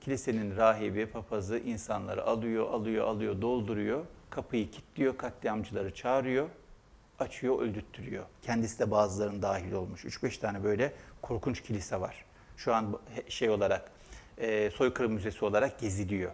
Kilisenin 0.00 0.56
rahibi, 0.56 1.06
papazı 1.06 1.58
insanları 1.58 2.24
alıyor, 2.26 2.70
alıyor, 2.70 3.06
alıyor, 3.06 3.42
dolduruyor. 3.42 4.04
Kapıyı 4.30 4.70
kilitliyor, 4.70 5.16
katliamcıları 5.16 5.94
çağırıyor 5.94 6.48
açıyor, 7.18 7.62
öldürttürüyor. 7.62 8.24
Kendisi 8.42 8.78
de 8.78 8.90
bazılarının 8.90 9.42
dahil 9.42 9.72
olmuş. 9.72 10.04
3-5 10.04 10.40
tane 10.40 10.64
böyle 10.64 10.92
korkunç 11.22 11.62
kilise 11.62 12.00
var. 12.00 12.24
Şu 12.56 12.74
an 12.74 13.00
şey 13.28 13.50
olarak, 13.50 13.90
e, 14.38 14.70
soykırım 14.70 15.12
müzesi 15.12 15.44
olarak 15.44 15.78
geziliyor. 15.78 16.32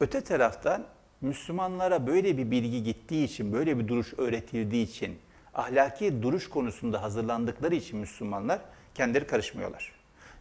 Öte 0.00 0.20
taraftan 0.20 0.86
Müslümanlara 1.20 2.06
böyle 2.06 2.38
bir 2.38 2.50
bilgi 2.50 2.82
gittiği 2.82 3.24
için, 3.24 3.52
böyle 3.52 3.78
bir 3.78 3.88
duruş 3.88 4.14
öğretildiği 4.18 4.86
için, 4.86 5.18
ahlaki 5.54 6.22
duruş 6.22 6.48
konusunda 6.48 7.02
hazırlandıkları 7.02 7.74
için 7.74 7.98
Müslümanlar 7.98 8.60
kendileri 8.94 9.26
karışmıyorlar. 9.26 9.92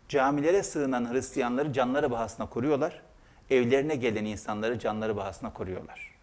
Camilere 0.10 0.64
sığınan 0.64 1.14
Hristiyanları 1.14 1.74
canları 1.74 2.12
bahasına 2.12 2.50
koruyorlar. 2.50 3.02
Evlerine 3.50 3.96
gelen 3.96 4.26
insanları 4.26 4.80
canları 4.80 5.18
bahasına 5.18 5.54
koruyorlar 5.54 6.15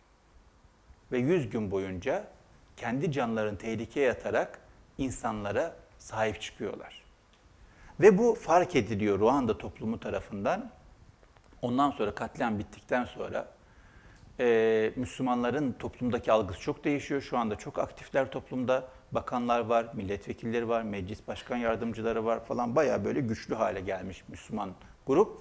ve 1.13 1.19
100 1.19 1.51
gün 1.51 1.71
boyunca 1.71 2.25
kendi 2.77 3.13
canlarını 3.13 3.59
tehlikeye 3.59 4.11
atarak 4.11 4.61
insanlara 4.99 5.77
sahip 5.99 6.41
çıkıyorlar. 6.41 7.03
Ve 8.01 8.19
bu 8.19 8.35
fark 8.35 8.77
ediliyor 8.77 9.19
Ruanda 9.19 9.59
toplumu 9.59 10.01
tarafından. 10.01 10.71
Ondan 11.63 11.91
sonra 11.91 12.15
katliam 12.15 12.59
bittikten 12.59 13.05
sonra 13.05 13.49
e, 14.41 14.93
Müslümanların 14.97 15.73
toplumdaki 15.73 16.33
algısı 16.33 16.61
çok 16.61 16.85
değişiyor. 16.85 17.21
Şu 17.21 17.39
anda 17.39 17.57
çok 17.57 17.79
aktifler 17.79 18.31
toplumda. 18.31 18.89
Bakanlar 19.13 19.61
var, 19.61 19.87
milletvekilleri 19.95 20.69
var, 20.69 20.83
meclis 20.83 21.29
başkan 21.29 21.57
yardımcıları 21.57 22.25
var 22.25 22.45
falan. 22.45 22.77
Baya 22.77 23.05
böyle 23.05 23.21
güçlü 23.21 23.55
hale 23.55 23.81
gelmiş 23.81 24.25
Müslüman 24.29 24.71
grup. 25.07 25.41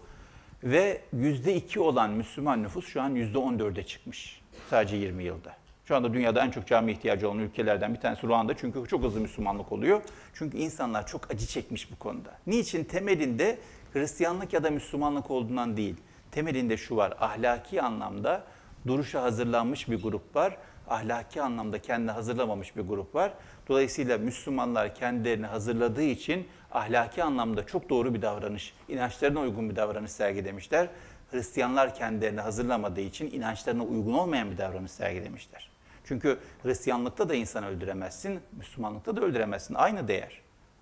Ve 0.64 1.02
%2 1.14 1.80
olan 1.80 2.10
Müslüman 2.10 2.64
nüfus 2.64 2.88
şu 2.88 3.02
an 3.02 3.16
%14'e 3.16 3.84
çıkmış 3.84 4.42
sadece 4.70 4.96
20 4.96 5.24
yılda. 5.24 5.61
Şu 5.92 5.96
anda 5.96 6.14
dünyada 6.14 6.46
en 6.46 6.52
çok 6.52 6.68
cami 6.68 6.92
ihtiyacı 6.92 7.30
olan 7.30 7.40
ülkelerden 7.40 7.94
bir 7.94 8.00
tanesi 8.00 8.28
Ruanda. 8.28 8.58
Çünkü 8.58 8.88
çok 8.88 9.04
hızlı 9.04 9.20
Müslümanlık 9.20 9.72
oluyor. 9.72 10.02
Çünkü 10.34 10.58
insanlar 10.58 11.08
çok 11.08 11.32
acı 11.32 11.46
çekmiş 11.48 11.92
bu 11.92 12.00
konuda. 12.00 12.30
Niçin? 12.48 12.84
Temelinde 12.84 13.58
Hristiyanlık 13.94 14.54
ya 14.54 14.64
da 14.64 14.72
Müslümanlık 14.72 15.32
olduğundan 15.32 15.78
değil. 15.78 15.96
Temelinde 16.32 16.78
şu 16.78 16.96
var. 16.96 17.14
Ahlaki 17.20 17.82
anlamda 17.82 18.44
duruşa 18.88 19.22
hazırlanmış 19.22 19.90
bir 19.90 20.04
grup 20.04 20.36
var. 20.36 20.58
Ahlaki 20.90 21.42
anlamda 21.42 21.80
kendini 21.80 22.12
hazırlamamış 22.12 22.76
bir 22.76 22.82
grup 22.82 23.16
var. 23.16 23.34
Dolayısıyla 23.68 24.18
Müslümanlar 24.18 24.96
kendilerini 24.96 25.46
hazırladığı 25.46 26.04
için 26.04 26.48
ahlaki 26.72 27.24
anlamda 27.24 27.66
çok 27.66 27.90
doğru 27.90 28.14
bir 28.14 28.22
davranış, 28.22 28.74
inançlarına 28.90 29.40
uygun 29.40 29.70
bir 29.70 29.76
davranış 29.76 30.12
sergilemişler. 30.12 30.88
Hristiyanlar 31.32 31.96
kendilerini 31.96 32.42
hazırlamadığı 32.42 33.02
için 33.02 33.32
inançlarına 33.32 33.84
uygun 33.84 34.14
olmayan 34.14 34.52
bir 34.52 34.58
davranış 34.58 34.92
sergilemişler. 34.92 35.71
Çünkü 36.12 36.38
Hristiyanlıkta 36.64 37.30
da 37.30 37.36
insan 37.36 37.64
öldüremezsin, 37.64 38.40
Müslümanlıkta 38.58 39.16
da 39.16 39.22
öldüremezsin. 39.22 39.74
Aynı 39.74 40.08
değer. 40.08 40.42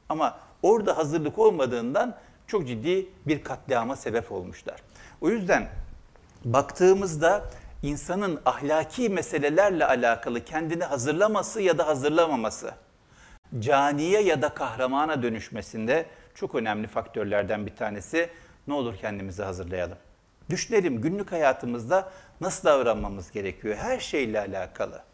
Ama 0.10 0.40
orada 0.64 0.98
hazırlık 0.98 1.40
olmadığından 1.40 2.16
çok 2.48 2.68
ciddi 2.68 3.10
bir 3.28 3.44
katliama 3.44 3.96
sebep 3.96 4.32
olmuşlar. 4.32 4.82
O 5.22 5.30
yüzden 5.30 5.70
baktığımızda 6.46 7.44
insanın 7.84 8.42
ahlaki 8.46 9.10
meselelerle 9.10 9.86
alakalı 9.86 10.46
kendini 10.46 10.84
hazırlaması 10.84 11.62
ya 11.62 11.78
da 11.78 11.88
hazırlamaması, 11.88 12.72
caniye 13.60 14.22
ya 14.22 14.42
da 14.42 14.50
kahramana 14.50 15.24
dönüşmesinde 15.24 16.06
çok 16.36 16.56
önemli 16.56 16.88
faktörlerden 16.88 17.66
bir 17.66 17.76
tanesi. 17.76 18.30
Ne 18.68 18.74
olur 18.74 18.98
kendimizi 18.98 19.44
hazırlayalım. 19.44 19.98
Düşünelim 20.50 21.02
günlük 21.02 21.32
hayatımızda 21.32 22.12
nasıl 22.42 22.68
davranmamız 22.68 23.32
gerekiyor 23.32 23.76
her 23.76 24.00
şeyle 24.00 24.40
alakalı. 24.40 25.09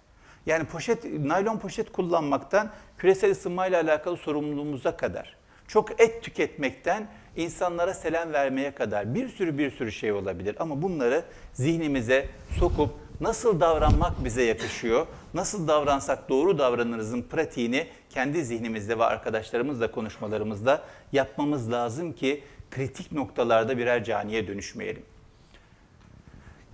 Yani 0.45 0.65
poşet, 0.65 1.03
naylon 1.19 1.58
poşet 1.58 1.91
kullanmaktan 1.91 2.69
küresel 2.97 3.31
ısınmayla 3.31 3.81
alakalı 3.81 4.17
sorumluluğumuza 4.17 4.97
kadar, 4.97 5.36
çok 5.67 6.01
et 6.01 6.23
tüketmekten 6.23 7.08
insanlara 7.36 7.93
selam 7.93 8.34
vermeye 8.34 8.71
kadar 8.71 9.15
bir 9.15 9.29
sürü 9.29 9.58
bir 9.58 9.71
sürü 9.71 9.91
şey 9.91 10.12
olabilir. 10.12 10.55
Ama 10.60 10.81
bunları 10.81 11.23
zihnimize 11.53 12.29
sokup 12.60 12.89
nasıl 13.21 13.60
davranmak 13.60 14.25
bize 14.25 14.43
yakışıyor, 14.43 15.08
nasıl 15.34 15.67
davransak 15.67 16.29
doğru 16.29 16.58
davranırızın 16.58 17.21
pratiğini 17.21 17.88
kendi 18.10 18.45
zihnimizde 18.45 18.99
ve 18.99 19.03
arkadaşlarımızla 19.03 19.91
konuşmalarımızda 19.91 20.81
yapmamız 21.12 21.71
lazım 21.71 22.13
ki 22.13 22.43
kritik 22.71 23.12
noktalarda 23.12 23.77
birer 23.77 24.03
caniye 24.03 24.47
dönüşmeyelim. 24.47 25.03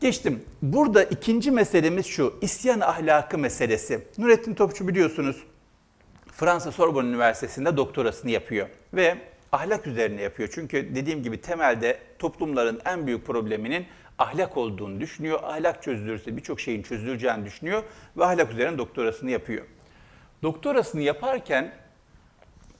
Geçtim. 0.01 0.43
Burada 0.61 1.03
ikinci 1.03 1.51
meselemiz 1.51 2.05
şu, 2.05 2.39
isyan 2.41 2.79
ahlakı 2.79 3.37
meselesi. 3.37 4.07
Nurettin 4.17 4.53
Topçu 4.53 4.87
biliyorsunuz 4.87 5.43
Fransa 6.31 6.71
Sorbonne 6.71 7.09
Üniversitesi'nde 7.09 7.77
doktorasını 7.77 8.31
yapıyor 8.31 8.67
ve 8.93 9.17
ahlak 9.51 9.87
üzerine 9.87 10.21
yapıyor. 10.21 10.49
Çünkü 10.53 10.95
dediğim 10.95 11.23
gibi 11.23 11.41
temelde 11.41 11.99
toplumların 12.19 12.81
en 12.85 13.07
büyük 13.07 13.25
probleminin 13.25 13.85
ahlak 14.17 14.57
olduğunu 14.57 14.99
düşünüyor. 14.99 15.39
Ahlak 15.43 15.83
çözülürse 15.83 16.37
birçok 16.37 16.59
şeyin 16.59 16.83
çözüleceğini 16.83 17.45
düşünüyor 17.45 17.83
ve 18.17 18.25
ahlak 18.25 18.51
üzerine 18.51 18.77
doktorasını 18.77 19.31
yapıyor. 19.31 19.65
Doktorasını 20.43 21.01
yaparken 21.01 21.73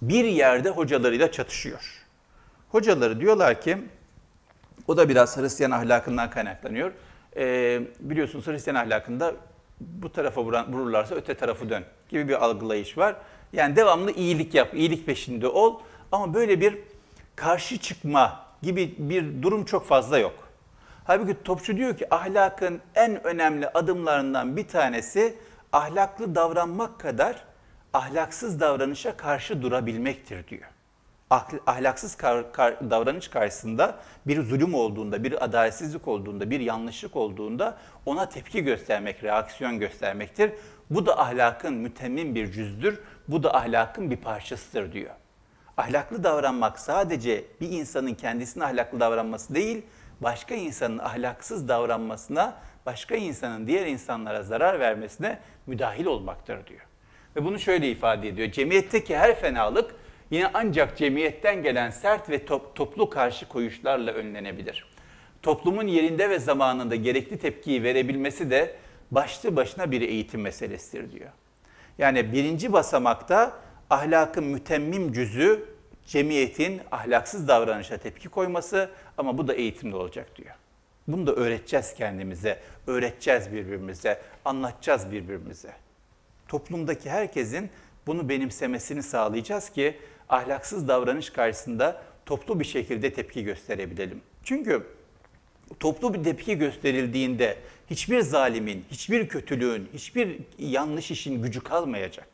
bir 0.01 0.25
yerde 0.25 0.69
hocalarıyla 0.69 1.31
çatışıyor. 1.31 2.05
Hocaları 2.69 3.19
diyorlar 3.19 3.62
ki, 3.62 3.77
o 4.88 4.97
da 4.97 5.10
biraz 5.10 5.38
Hristiyan 5.38 5.71
ahlakından 5.71 6.29
kaynaklanıyor 6.29 6.91
e, 7.38 7.82
biliyorsunuz 8.00 8.48
Hristiyan 8.48 8.76
ahlakında 8.76 9.34
bu 9.80 10.12
tarafa 10.12 10.44
vururlarsa 10.44 11.15
öte 11.15 11.34
tarafı 11.34 11.70
dön 11.70 11.84
gibi 12.10 12.28
bir 12.28 12.46
algılayış 12.46 12.98
var. 12.98 13.15
Yani 13.54 13.76
devamlı 13.76 14.12
iyilik 14.12 14.54
yap, 14.54 14.74
iyilik 14.74 15.06
peşinde 15.06 15.48
ol 15.48 15.80
ama 16.12 16.34
böyle 16.34 16.62
bir 16.62 16.78
karşı 17.36 17.78
çıkma 17.78 18.46
gibi 18.62 18.96
bir 18.98 19.41
durum 19.41 19.65
çok 19.65 19.86
fazla 19.88 20.17
yok. 20.17 20.34
Halbuki 21.04 21.44
Topçu 21.44 21.78
diyor 21.78 21.98
ki 21.98 22.13
ahlakın 22.13 22.82
en 22.96 23.24
önemli 23.24 23.67
adımlarından 23.67 24.58
bir 24.58 24.67
tanesi 24.67 25.36
ahlaklı 25.74 26.36
davranmak 26.36 27.00
kadar 27.00 27.44
ahlaksız 27.94 28.60
davranışa 28.60 29.17
karşı 29.17 29.62
durabilmektir 29.62 30.48
diyor 30.48 30.70
ahlaksız 31.67 32.15
kar, 32.15 32.54
kar, 32.54 32.89
davranış 32.89 33.28
karşısında 33.28 33.96
bir 34.28 34.41
zulüm 34.41 34.74
olduğunda, 34.74 35.24
bir 35.24 35.44
adaletsizlik 35.44 36.08
olduğunda, 36.08 36.50
bir 36.50 36.60
yanlışlık 36.60 37.15
olduğunda 37.15 37.78
ona 38.06 38.30
tepki 38.30 38.63
göstermek, 38.63 39.24
reaksiyon 39.24 39.80
göstermektir. 39.80 40.52
Bu 40.89 41.06
da 41.06 41.20
ahlakın 41.20 41.74
mütemmim 41.74 42.36
bir 42.36 42.52
cüzdür, 42.52 43.00
bu 43.27 43.44
da 43.44 43.56
ahlakın 43.56 44.12
bir 44.12 44.17
parçasıdır 44.17 44.94
diyor. 44.94 45.12
Ahlaklı 45.77 46.23
davranmak 46.23 46.79
sadece 46.79 47.44
bir 47.62 47.69
insanın 47.69 48.13
kendisine 48.13 48.65
ahlaklı 48.65 49.00
davranması 49.00 49.56
değil, 49.56 49.86
başka 50.21 50.56
insanın 50.56 50.98
ahlaksız 50.98 51.67
davranmasına, 51.67 52.54
başka 52.86 53.15
insanın 53.15 53.67
diğer 53.67 53.86
insanlara 53.86 54.44
zarar 54.44 54.79
vermesine 54.79 55.40
müdahil 55.67 56.06
olmaktır 56.06 56.67
diyor. 56.67 56.82
Ve 57.36 57.46
bunu 57.46 57.60
şöyle 57.60 57.92
ifade 57.92 58.27
ediyor. 58.27 58.52
Cemiyetteki 58.52 59.17
her 59.17 59.40
fenalık 59.40 59.96
yine 60.32 60.52
ancak 60.54 60.98
cemiyetten 60.98 61.63
gelen 61.63 61.90
sert 61.90 62.29
ve 62.29 62.46
top, 62.46 62.75
toplu 62.75 63.10
karşı 63.10 63.48
koyuşlarla 63.48 64.12
önlenebilir. 64.12 64.86
Toplumun 65.42 65.88
yerinde 65.88 66.29
ve 66.29 66.40
zamanında 66.40 66.96
gerekli 66.96 67.38
tepkiyi 67.38 67.84
verebilmesi 67.84 68.50
de 68.52 68.75
başlı 69.12 69.56
başına 69.56 69.92
bir 69.92 70.02
eğitim 70.02 70.42
meselesidir 70.42 71.12
diyor. 71.12 71.29
Yani 71.98 72.34
birinci 72.34 72.73
basamakta 72.73 73.54
ahlakın 73.90 74.44
mütemmim 74.44 75.13
cüzü 75.13 75.65
cemiyetin 76.06 76.82
ahlaksız 76.92 77.48
davranışa 77.48 77.98
tepki 77.98 78.29
koyması 78.29 78.90
ama 79.17 79.38
bu 79.38 79.48
da 79.48 79.54
eğitimde 79.54 79.96
olacak 79.96 80.38
diyor. 80.38 80.56
Bunu 81.08 81.27
da 81.27 81.34
öğreteceğiz 81.34 81.94
kendimize, 81.94 82.60
öğreteceğiz 82.88 83.52
birbirimize, 83.54 84.21
anlatacağız 84.46 85.12
birbirimize. 85.12 85.71
Toplumdaki 86.48 87.10
herkesin 87.10 87.69
bunu 88.08 88.29
benimsemesini 88.29 89.04
sağlayacağız 89.04 89.69
ki 89.69 89.98
ahlaksız 90.32 90.88
davranış 90.88 91.29
karşısında 91.29 92.02
toplu 92.25 92.60
bir 92.60 92.65
şekilde 92.65 93.13
tepki 93.13 93.44
gösterebilelim. 93.44 94.21
Çünkü 94.44 94.84
toplu 95.79 96.13
bir 96.13 96.23
tepki 96.23 96.58
gösterildiğinde 96.58 97.58
hiçbir 97.90 98.21
zalimin, 98.21 98.86
hiçbir 98.92 99.27
kötülüğün, 99.27 99.90
hiçbir 99.94 100.40
yanlış 100.60 101.12
işin 101.12 101.42
gücü 101.44 101.62
kalmayacak. 101.62 102.27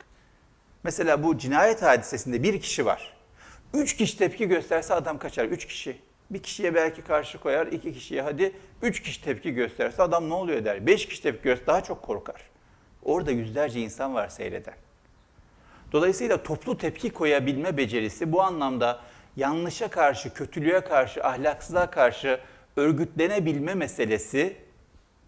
Mesela 0.84 1.24
bu 1.24 1.38
cinayet 1.38 1.82
hadisesinde 1.82 2.44
bir 2.44 2.62
kişi 2.62 2.86
var. 2.86 3.14
Üç 3.74 3.96
kişi 3.98 4.18
tepki 4.18 4.48
gösterse 4.48 4.94
adam 4.94 5.20
kaçar. 5.20 5.46
Üç 5.46 5.66
kişi. 5.66 5.98
Bir 6.30 6.44
kişiye 6.44 6.76
belki 6.76 7.02
karşı 7.02 7.38
koyar, 7.38 7.68
iki 7.68 7.94
kişiye 7.94 8.22
hadi. 8.22 8.52
Üç 8.82 9.02
kişi 9.02 9.24
tepki 9.24 9.54
gösterse 9.54 10.04
adam 10.04 10.30
ne 10.30 10.34
oluyor 10.34 10.66
der. 10.66 10.88
Beş 10.88 11.06
kişi 11.06 11.24
tepki 11.24 11.44
gösterse 11.44 11.68
daha 11.68 11.84
çok 11.84 12.02
korkar. 12.02 12.42
Orada 13.04 13.32
yüzlerce 13.32 13.80
insan 13.80 14.14
var 14.14 14.28
seyreden. 14.28 14.74
Dolayısıyla 15.92 16.44
toplu 16.44 16.78
tepki 16.78 17.10
koyabilme 17.10 17.78
becerisi 17.78 18.32
bu 18.32 18.42
anlamda 18.42 19.00
yanlışa 19.36 19.88
karşı, 19.88 20.34
kötülüğe 20.34 20.82
karşı, 20.82 21.24
ahlaksızlığa 21.24 21.92
karşı 21.92 22.40
örgütlenebilme 22.76 23.74
meselesi 23.74 24.58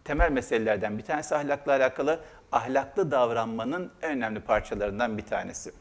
temel 0.03 0.31
meselelerden 0.31 0.97
bir 0.97 1.03
tanesi 1.03 1.35
ahlakla 1.35 1.71
alakalı. 1.71 2.19
Ahlaklı 2.51 3.11
davranmanın 3.11 3.91
en 4.01 4.11
önemli 4.11 4.39
parçalarından 4.39 5.17
bir 5.17 5.25
tanesi. 5.25 5.71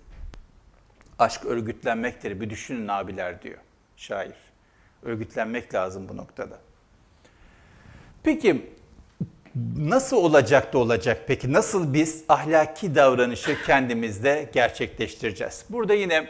Aşk 1.19 1.45
örgütlenmektir. 1.45 2.41
Bir 2.41 2.51
düşünün 2.51 2.89
abiler 2.89 3.43
diyor 3.43 3.59
şair. 3.97 4.35
Örgütlenmek 5.03 5.75
lazım 5.75 6.09
bu 6.09 6.17
noktada. 6.17 6.59
Peki 8.23 8.78
nasıl 9.77 10.17
olacak 10.17 10.73
da 10.73 10.79
olacak 10.79 11.25
peki? 11.27 11.53
Nasıl 11.53 11.95
biz 11.95 12.25
ahlaki 12.29 12.95
davranışı 12.95 13.57
kendimizde 13.67 14.51
gerçekleştireceğiz? 14.53 15.65
Burada 15.71 15.95
yine 15.95 16.29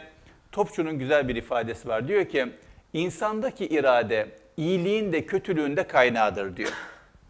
Topçu'nun 0.51 0.99
güzel 0.99 1.27
bir 1.27 1.35
ifadesi 1.35 1.87
var. 1.87 2.07
Diyor 2.07 2.25
ki 2.25 2.47
insandaki 2.93 3.65
irade 3.65 4.29
iyiliğin 4.57 5.13
de 5.13 5.25
kötülüğün 5.25 5.77
de 5.77 5.87
kaynağıdır 5.87 6.57
diyor. 6.57 6.71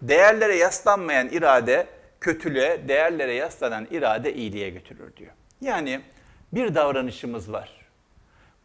Değerlere 0.02 0.56
yaslanmayan 0.56 1.30
irade 1.30 1.88
kötülüğe, 2.22 2.88
değerlere 2.88 3.34
yaslanan 3.34 3.88
irade 3.92 4.34
iyiliğe 4.34 4.70
götürür 4.70 5.16
diyor. 5.18 5.32
Yani 5.62 6.02
bir 6.54 6.76
davranışımız 6.76 7.52
var. 7.52 7.70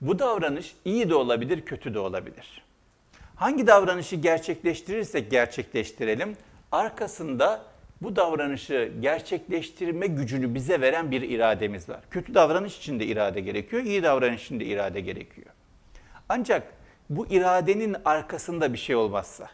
Bu 0.01 0.19
davranış 0.19 0.77
iyi 0.85 1.11
de 1.11 1.15
olabilir, 1.15 1.65
kötü 1.65 1.95
de 1.95 1.99
olabilir. 1.99 2.63
Hangi 3.37 3.67
davranışı 3.67 4.17
gerçekleştirirsek 4.17 5.31
gerçekleştirelim, 5.31 6.37
arkasında 6.75 7.63
bu 8.03 8.17
davranışı 8.17 8.93
gerçekleştirme 9.01 10.07
gücünü 10.07 10.55
bize 10.55 10.81
veren 10.81 11.11
bir 11.11 11.23
irademiz 11.23 11.89
var. 11.89 12.01
Kötü 12.11 12.35
davranış 12.35 12.79
için 12.79 13.01
de 13.01 13.07
irade 13.07 13.41
gerekiyor, 13.41 13.83
iyi 13.83 14.03
davranış 14.03 14.45
için 14.45 14.61
de 14.61 14.65
irade 14.65 15.01
gerekiyor. 15.01 15.47
Ancak 16.29 16.73
bu 17.11 17.27
iradenin 17.27 17.97
arkasında 18.05 18.73
bir 18.73 18.79
şey 18.79 18.97
olmazsa 18.97 19.51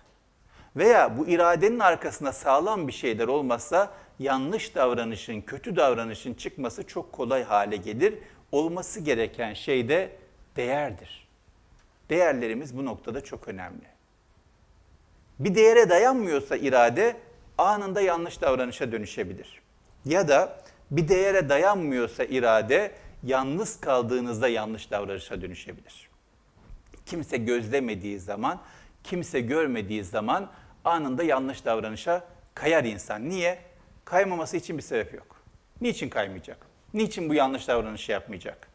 veya 0.77 1.19
bu 1.19 1.29
iradenin 1.29 1.79
arkasında 1.79 2.33
sağlam 2.33 2.89
bir 2.89 2.93
şeyler 2.93 3.29
olmazsa 3.29 3.91
yanlış 4.19 4.75
davranışın, 4.75 5.41
kötü 5.41 5.77
davranışın 5.77 6.35
çıkması 6.35 6.87
çok 6.87 7.13
kolay 7.13 7.45
hale 7.45 7.77
gelir. 7.77 8.15
Olması 8.53 9.01
gereken 9.01 9.55
şey 9.55 9.89
de 9.89 10.11
değerdir. 10.57 11.29
Değerlerimiz 12.11 12.77
bu 12.77 12.85
noktada 12.85 13.21
çok 13.21 13.49
önemli. 13.49 14.00
Bir 15.41 15.55
değere 15.55 15.91
dayanmıyorsa 15.91 16.57
irade 16.57 17.17
anında 17.59 18.01
yanlış 18.01 18.41
davranışa 18.41 18.93
dönüşebilir. 18.93 19.61
Ya 20.05 20.29
da 20.29 20.63
bir 20.91 21.09
değere 21.09 21.49
dayanmıyorsa 21.49 22.25
irade 22.25 22.93
yalnız 23.23 23.81
kaldığınızda 23.81 24.49
yanlış 24.49 24.91
davranışa 24.91 25.43
dönüşebilir. 25.43 26.11
Kimse 27.07 27.37
gözlemediği 27.37 28.19
zaman, 28.19 28.61
kimse 29.05 29.41
görmediği 29.41 30.05
zaman 30.05 30.51
anında 30.85 31.23
yanlış 31.23 31.65
davranışa 31.65 32.25
kayar 32.55 32.85
insan. 32.85 33.29
Niye? 33.29 33.59
Kaymaması 34.05 34.57
için 34.57 34.79
bir 34.79 34.83
sebep 34.83 35.15
yok. 35.15 35.37
Niçin 35.81 36.09
kaymayacak? 36.09 36.67
Niçin 36.95 37.29
bu 37.29 37.35
yanlış 37.35 37.69
davranışı 37.69 38.13
yapmayacak? 38.13 38.69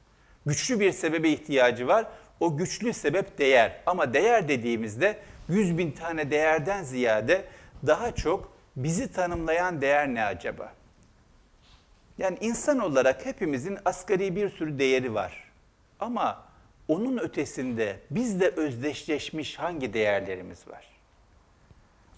Güçlü 0.46 0.80
bir 0.80 0.92
sebebe 0.92 1.30
ihtiyacı 1.30 1.88
var. 1.88 2.06
O 2.40 2.58
güçlü 2.58 2.94
sebep 2.94 3.38
değer. 3.38 3.82
Ama 3.86 4.14
değer 4.14 4.48
dediğimizde 4.48 5.18
100 5.50 5.78
bin 5.78 5.92
tane 5.92 6.32
değerden 6.32 6.84
ziyade 6.84 7.46
daha 7.88 8.16
çok 8.16 8.58
bizi 8.76 9.12
tanımlayan 9.12 9.82
değer 9.82 10.08
ne 10.08 10.24
acaba? 10.24 10.74
Yani 12.18 12.38
insan 12.42 12.80
olarak 12.80 13.26
hepimizin 13.26 13.78
asgari 13.86 14.36
bir 14.36 14.50
sürü 14.50 14.80
değeri 14.80 15.14
var. 15.14 15.52
Ama 16.00 16.46
onun 16.88 17.18
ötesinde 17.18 18.00
bizle 18.10 18.48
özdeşleşmiş 18.48 19.60
hangi 19.60 19.94
değerlerimiz 19.94 20.68
var? 20.68 20.86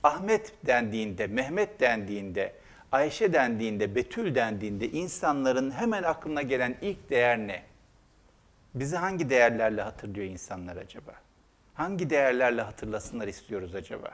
Ahmet 0.04 0.54
dendiğinde, 0.66 1.28
Mehmet 1.28 1.80
dendiğinde, 1.80 2.54
Ayşe 2.92 3.34
dendiğinde, 3.34 3.96
Betül 3.96 4.36
dendiğinde 4.36 4.90
insanların 4.90 5.72
hemen 5.72 6.04
aklına 6.04 6.42
gelen 6.42 6.76
ilk 6.82 7.10
değer 7.10 7.38
ne? 7.38 7.64
Bizi 8.76 8.96
hangi 8.96 9.30
değerlerle 9.30 9.82
hatırlıyor 9.82 10.26
insanlar 10.26 10.78
acaba? 10.78 11.14
Hangi 11.78 12.10
değerlerle 12.10 12.62
hatırlasınlar 12.62 13.28
istiyoruz 13.28 13.76
acaba? 13.76 14.12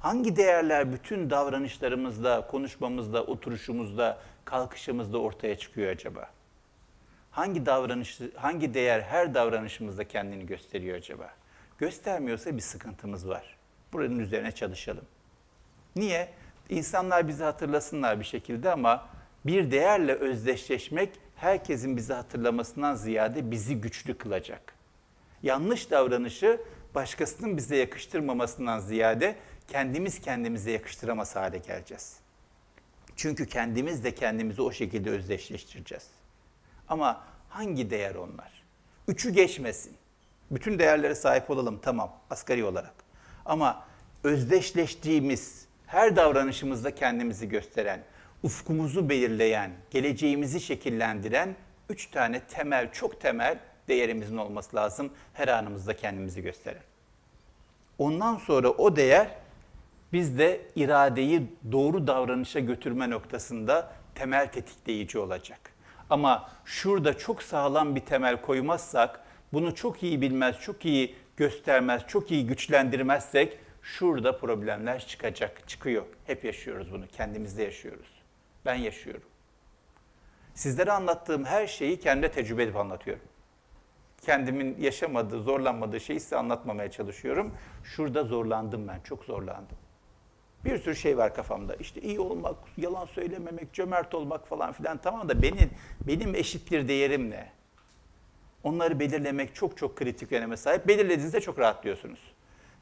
Hangi 0.00 0.36
değerler 0.36 0.92
bütün 0.92 1.30
davranışlarımızda, 1.30 2.46
konuşmamızda, 2.46 3.24
oturuşumuzda, 3.24 4.18
kalkışımızda 4.44 5.18
ortaya 5.18 5.58
çıkıyor 5.58 5.90
acaba? 5.90 6.30
Hangi 7.30 7.66
davranış, 7.66 8.20
hangi 8.36 8.74
değer 8.74 9.00
her 9.00 9.34
davranışımızda 9.34 10.08
kendini 10.08 10.46
gösteriyor 10.46 10.98
acaba? 10.98 11.30
Göstermiyorsa 11.78 12.56
bir 12.56 12.62
sıkıntımız 12.62 13.28
var. 13.28 13.56
Buranın 13.92 14.18
üzerine 14.18 14.52
çalışalım. 14.52 15.04
Niye? 15.96 16.28
İnsanlar 16.68 17.28
bizi 17.28 17.44
hatırlasınlar 17.44 18.20
bir 18.20 18.24
şekilde 18.24 18.72
ama 18.72 19.06
bir 19.46 19.70
değerle 19.70 20.14
özdeşleşmek 20.14 21.10
herkesin 21.36 21.96
bizi 21.96 22.12
hatırlamasından 22.12 22.94
ziyade 22.94 23.50
bizi 23.50 23.80
güçlü 23.80 24.18
kılacak. 24.18 24.74
Yanlış 25.42 25.90
davranışı 25.90 26.60
başkasının 26.94 27.56
bize 27.56 27.76
yakıştırmamasından 27.76 28.78
ziyade 28.78 29.36
kendimiz 29.68 30.20
kendimize 30.20 30.70
yakıştıramaz 30.70 31.36
hale 31.36 31.58
geleceğiz. 31.58 32.16
Çünkü 33.16 33.46
kendimiz 33.46 34.04
de 34.04 34.14
kendimizi 34.14 34.62
o 34.62 34.72
şekilde 34.72 35.10
özdeşleştireceğiz. 35.10 36.06
Ama 36.88 37.24
hangi 37.48 37.90
değer 37.90 38.14
onlar? 38.14 38.64
Üçü 39.08 39.30
geçmesin. 39.30 39.96
Bütün 40.50 40.78
değerlere 40.78 41.14
sahip 41.14 41.50
olalım 41.50 41.80
tamam 41.82 42.20
asgari 42.30 42.64
olarak. 42.64 42.94
Ama 43.44 43.86
özdeşleştiğimiz, 44.24 45.66
her 45.86 46.16
davranışımızda 46.16 46.94
kendimizi 46.94 47.48
gösteren, 47.48 48.04
ufkumuzu 48.42 49.08
belirleyen, 49.08 49.70
geleceğimizi 49.90 50.60
şekillendiren 50.60 51.56
üç 51.88 52.06
tane 52.06 52.40
temel, 52.40 52.92
çok 52.92 53.20
temel 53.20 53.58
değerimizin 53.88 54.36
olması 54.36 54.76
lazım. 54.76 55.10
Her 55.32 55.48
anımızda 55.48 55.96
kendimizi 55.96 56.42
gösteren. 56.42 56.82
Ondan 57.98 58.36
sonra 58.36 58.68
o 58.70 58.96
değer 58.96 59.28
bizde 60.12 60.60
iradeyi 60.76 61.42
doğru 61.72 62.06
davranışa 62.06 62.60
götürme 62.60 63.10
noktasında 63.10 63.92
temel 64.14 64.52
tetikleyici 64.52 65.18
olacak. 65.18 65.60
Ama 66.10 66.50
şurada 66.64 67.18
çok 67.18 67.42
sağlam 67.42 67.96
bir 67.96 68.00
temel 68.00 68.42
koymazsak, 68.42 69.20
bunu 69.52 69.74
çok 69.74 70.02
iyi 70.02 70.20
bilmez, 70.20 70.60
çok 70.60 70.84
iyi 70.84 71.14
göstermez, 71.36 72.02
çok 72.08 72.30
iyi 72.30 72.46
güçlendirmezsek 72.46 73.58
şurada 73.82 74.38
problemler 74.38 75.06
çıkacak, 75.06 75.68
çıkıyor. 75.68 76.04
Hep 76.26 76.44
yaşıyoruz 76.44 76.92
bunu, 76.92 77.04
kendimizde 77.08 77.62
yaşıyoruz. 77.62 78.22
Ben 78.64 78.74
yaşıyorum. 78.74 79.28
Sizlere 80.54 80.92
anlattığım 80.92 81.44
her 81.44 81.66
şeyi 81.66 82.00
kendi 82.00 82.28
tecrübe 82.28 82.62
edip 82.62 82.76
anlatıyorum. 82.76 83.22
Kendimin 84.26 84.76
yaşamadığı, 84.80 85.42
zorlanmadığı 85.42 86.00
şeyi 86.00 86.20
size 86.20 86.36
anlatmamaya 86.36 86.90
çalışıyorum. 86.90 87.52
Şurada 87.84 88.24
zorlandım 88.24 88.88
ben, 88.88 89.00
çok 89.00 89.24
zorlandım. 89.24 89.76
Bir 90.64 90.78
sürü 90.78 90.96
şey 90.96 91.18
var 91.18 91.34
kafamda. 91.34 91.74
İşte 91.74 92.00
iyi 92.00 92.20
olmak, 92.20 92.56
yalan 92.76 93.06
söylememek, 93.06 93.72
cömert 93.72 94.14
olmak 94.14 94.48
falan 94.48 94.72
filan 94.72 94.98
tamam 94.98 95.28
da 95.28 95.42
benim 95.42 95.70
benim 96.06 96.34
eşit 96.34 96.70
bir 96.72 96.88
değerim 96.88 97.30
ne? 97.30 97.52
Onları 98.62 99.00
belirlemek 99.00 99.54
çok 99.54 99.76
çok 99.76 99.96
kritik 99.96 100.32
öneme 100.32 100.56
sahip. 100.56 100.88
Belirlediğinizde 100.88 101.40
çok 101.40 101.58
rahatlıyorsunuz. 101.58 102.20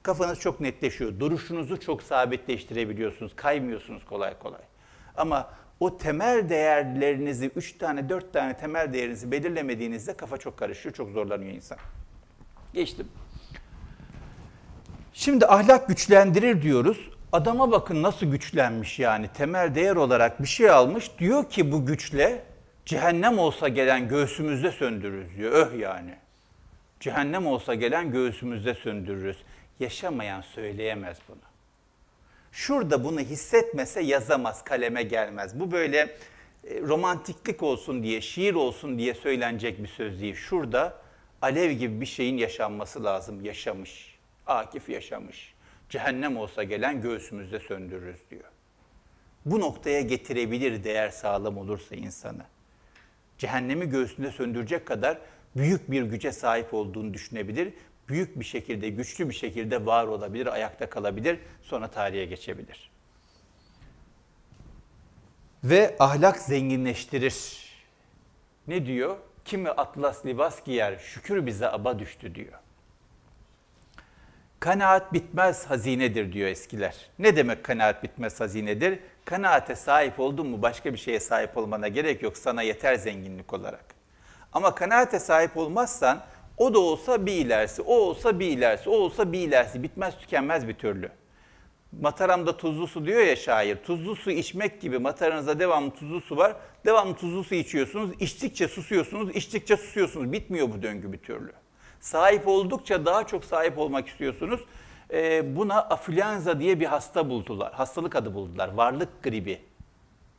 Kafanız 0.03 0.41
çok 0.41 0.61
netleşiyor. 0.61 1.21
Duruşunuzu 1.21 1.81
çok 1.81 2.03
sabitleştirebiliyorsunuz. 2.03 3.37
Kaymıyorsunuz 3.37 4.05
kolay 4.05 4.39
kolay. 4.39 4.61
Ama 5.17 5.51
o 5.83 5.99
temel 5.99 6.49
değerlerinizi, 6.49 7.51
üç 7.57 7.79
tane, 7.79 8.09
dört 8.09 8.33
tane 8.33 8.57
temel 8.57 8.93
değerinizi 8.93 9.31
belirlemediğinizde 9.31 10.17
kafa 10.17 10.39
çok 10.39 10.57
karışıyor, 10.57 10.95
çok 10.95 11.11
zorlanıyor 11.11 11.53
insan. 11.53 11.79
Geçtim. 12.75 13.09
Şimdi 15.13 15.47
ahlak 15.47 15.89
güçlendirir 15.89 16.63
diyoruz. 16.63 17.11
Adama 17.33 17.73
bakın 17.73 18.03
nasıl 18.03 18.27
güçlenmiş 18.27 18.99
yani. 18.99 19.29
Temel 19.29 19.75
değer 19.75 19.97
olarak 19.97 20.43
bir 20.43 20.47
şey 20.47 20.71
almış. 20.71 21.11
Diyor 21.19 21.51
ki 21.51 21.73
bu 21.73 21.87
güçle 21.87 22.45
cehennem 22.87 23.39
olsa 23.39 23.69
gelen 23.69 24.09
göğsümüzde 24.09 24.71
söndürürüz 24.71 25.37
diyor. 25.37 25.53
Öh 25.53 25.79
yani. 25.79 26.15
Cehennem 27.01 27.47
olsa 27.47 27.75
gelen 27.75 28.11
göğsümüzde 28.11 28.75
söndürürüz. 28.75 29.37
Yaşamayan 29.81 30.41
söyleyemez 30.41 31.19
bunu. 31.29 31.52
Şurada 32.53 33.05
bunu 33.05 33.21
hissetmese 33.21 34.01
yazamaz, 34.01 34.65
kaleme 34.65 35.03
gelmez. 35.03 35.61
Bu 35.61 35.73
böyle 35.73 35.99
e, 35.99 36.81
romantiklik 36.81 37.63
olsun 37.63 38.03
diye, 38.03 38.21
şiir 38.21 38.55
olsun 38.55 38.99
diye 38.99 39.15
söylenecek 39.15 39.83
bir 39.83 39.89
söz 39.89 40.21
değil. 40.21 40.35
Şurada 40.35 40.99
alev 41.43 41.71
gibi 41.71 42.01
bir 42.01 42.07
şeyin 42.07 42.37
yaşanması 42.37 43.05
lazım. 43.05 43.45
Yaşamış. 43.45 44.19
Akif 44.47 44.89
yaşamış. 44.89 45.55
Cehennem 45.89 46.37
olsa 46.37 46.63
gelen 46.63 47.03
göğsümüzde 47.03 47.59
söndürürüz 47.59 48.19
diyor. 48.31 48.45
Bu 49.47 49.61
noktaya 49.61 50.01
getirebilir 50.01 50.85
değer 50.85 51.11
sağlam 51.11 51.59
olursa 51.59 51.95
insanı. 51.95 52.45
Cehennemi 53.39 53.89
göğsünde 53.89 54.31
söndürecek 54.31 54.87
kadar 54.87 55.19
büyük 55.57 55.91
bir 55.91 56.03
güce 56.03 56.33
sahip 56.33 56.75
olduğunu 56.75 57.15
düşünebilir. 57.15 57.75
Büyük 58.09 58.41
bir 58.41 58.45
şekilde, 58.45 58.89
güçlü 58.89 59.29
bir 59.29 59.35
şekilde 59.35 59.87
var 59.87 60.07
olabilir, 60.07 60.47
ayakta 60.47 60.91
kalabilir, 60.91 61.39
sonra 61.63 61.89
tarihe 61.89 62.25
geçebilir. 62.25 62.91
Ve 65.65 65.97
ahlak 65.99 66.39
zenginleştirir. 66.39 67.63
Ne 68.69 68.87
diyor? 68.87 69.17
Kimi 69.45 69.71
atlas 69.71 70.27
libas 70.27 70.65
giyer, 70.65 70.99
şükür 70.99 71.47
bize 71.47 71.69
aba 71.69 71.99
düştü 71.99 72.35
diyor. 72.35 72.53
Kanaat 74.61 75.13
bitmez 75.13 75.67
hazinedir 75.67 76.33
diyor 76.33 76.49
eskiler. 76.49 77.11
Ne 77.19 77.37
demek 77.37 77.65
kanaat 77.65 78.03
bitmez 78.03 78.41
hazinedir? 78.41 78.99
Kanaate 79.25 79.77
sahip 79.77 80.21
oldun 80.21 80.47
mu 80.47 80.63
başka 80.63 80.93
bir 80.93 80.99
şeye 80.99 81.21
sahip 81.21 81.57
olmana 81.57 81.89
gerek 81.89 82.23
yok. 82.23 82.37
Sana 82.37 82.63
yeter 82.63 82.95
zenginlik 82.95 83.53
olarak. 83.53 83.85
Ama 84.53 84.75
kanaate 84.75 85.21
sahip 85.21 85.57
olmazsan 85.57 86.25
o 86.63 86.75
da 86.75 86.79
olsa 86.79 87.27
bir 87.27 87.33
ilerisi, 87.33 87.83
o 87.83 87.95
olsa 87.95 88.41
bir 88.41 88.47
ilerisi, 88.47 88.91
o 88.91 88.93
olsa 88.93 89.33
bir 89.33 89.39
ilerisi. 89.39 89.83
Bitmez 89.83 90.19
tükenmez 90.19 90.69
bir 90.69 90.75
türlü. 90.75 91.11
Mataramda 92.01 92.57
tuzlu 92.57 92.87
su 92.87 93.07
diyor 93.07 93.21
ya 93.21 93.37
şair. 93.37 93.77
Tuzlu 93.77 94.17
su 94.17 94.31
içmek 94.31 94.81
gibi 94.81 94.99
mataranızda 94.99 95.59
devamlı 95.59 95.91
tuzlu 95.91 96.21
su 96.21 96.37
var. 96.37 96.57
Devamlı 96.85 97.15
tuzlu 97.15 97.45
su 97.45 97.55
içiyorsunuz. 97.55 98.11
İçtikçe 98.21 98.69
susuyorsunuz, 98.69 99.37
içtikçe 99.37 99.77
susuyorsunuz. 99.77 100.33
Bitmiyor 100.33 100.73
bu 100.73 100.83
döngü 100.83 101.13
bir 101.13 101.19
türlü. 101.19 101.53
Sahip 102.01 102.49
oldukça 102.49 103.07
daha 103.07 103.27
çok 103.27 103.45
sahip 103.45 103.79
olmak 103.79 104.09
istiyorsunuz. 104.09 104.61
Ee, 105.13 105.57
buna 105.57 105.83
afülyanza 105.83 106.61
diye 106.61 106.81
bir 106.81 106.87
hasta 106.87 107.31
buldular. 107.31 107.73
Hastalık 107.73 108.17
adı 108.17 108.35
buldular. 108.35 108.73
Varlık 108.75 109.23
gribi. 109.23 109.61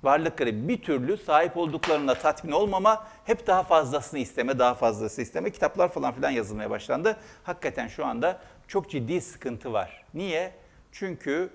Varlık 0.03 0.37
gribi. 0.37 0.67
Bir 0.67 0.81
türlü 0.81 1.17
sahip 1.17 1.57
olduklarına 1.57 2.13
tatmin 2.13 2.51
olmama, 2.51 3.07
hep 3.25 3.47
daha 3.47 3.63
fazlasını 3.63 4.19
isteme, 4.19 4.59
daha 4.59 4.73
fazlası 4.73 5.21
isteme. 5.21 5.51
Kitaplar 5.51 5.89
falan 5.89 6.13
filan 6.13 6.29
yazılmaya 6.29 6.69
başlandı. 6.69 7.17
Hakikaten 7.43 7.87
şu 7.87 8.05
anda 8.05 8.39
çok 8.67 8.89
ciddi 8.89 9.21
sıkıntı 9.21 9.73
var. 9.73 10.03
Niye? 10.13 10.51
Çünkü 10.91 11.49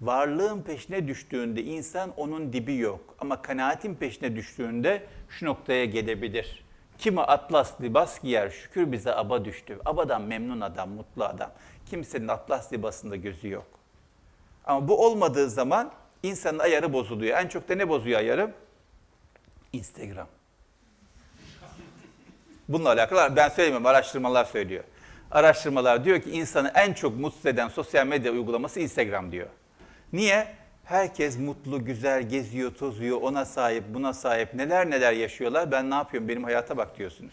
varlığın 0.00 0.62
peşine 0.62 1.08
düştüğünde 1.08 1.62
insan 1.62 2.12
onun 2.16 2.52
dibi 2.52 2.76
yok. 2.76 3.00
Ama 3.18 3.42
kanaatin 3.42 3.94
peşine 3.94 4.36
düştüğünde 4.36 5.02
şu 5.28 5.46
noktaya 5.46 5.84
gelebilir. 5.84 6.64
Kimi 6.98 7.20
atlas 7.20 7.80
libas 7.80 8.20
giyer, 8.20 8.50
şükür 8.50 8.92
bize 8.92 9.14
aba 9.14 9.44
düştü. 9.44 9.78
Abadan 9.84 10.22
memnun 10.22 10.60
adam, 10.60 10.90
mutlu 10.90 11.24
adam. 11.24 11.50
Kimsenin 11.90 12.28
atlas 12.28 12.72
libasında 12.72 13.16
gözü 13.16 13.48
yok. 13.48 13.66
Ama 14.64 14.88
bu 14.88 15.06
olmadığı 15.06 15.50
zaman 15.50 15.92
insanın 16.22 16.58
ayarı 16.58 16.92
bozuluyor. 16.92 17.38
En 17.38 17.48
çok 17.48 17.68
da 17.68 17.74
ne 17.74 17.88
bozuyor 17.88 18.18
ayarı? 18.18 18.50
Instagram. 19.72 20.26
Bununla 22.68 22.88
alakalı 22.88 23.36
ben 23.36 23.48
söylemiyorum, 23.48 23.86
araştırmalar 23.86 24.44
söylüyor. 24.44 24.84
Araştırmalar 25.30 26.04
diyor 26.04 26.20
ki 26.20 26.30
insanı 26.30 26.72
en 26.74 26.92
çok 26.92 27.16
mutsuz 27.16 27.46
eden 27.46 27.68
sosyal 27.68 28.06
medya 28.06 28.32
uygulaması 28.32 28.80
Instagram 28.80 29.32
diyor. 29.32 29.46
Niye? 30.12 30.46
Herkes 30.84 31.38
mutlu, 31.38 31.84
güzel, 31.84 32.28
geziyor, 32.28 32.74
tozuyor, 32.74 33.20
ona 33.20 33.44
sahip, 33.44 33.84
buna 33.88 34.12
sahip, 34.12 34.54
neler 34.54 34.90
neler 34.90 35.12
yaşıyorlar. 35.12 35.70
Ben 35.70 35.90
ne 35.90 35.94
yapıyorum, 35.94 36.28
benim 36.28 36.44
hayata 36.44 36.76
bak 36.76 36.98
diyorsunuz. 36.98 37.32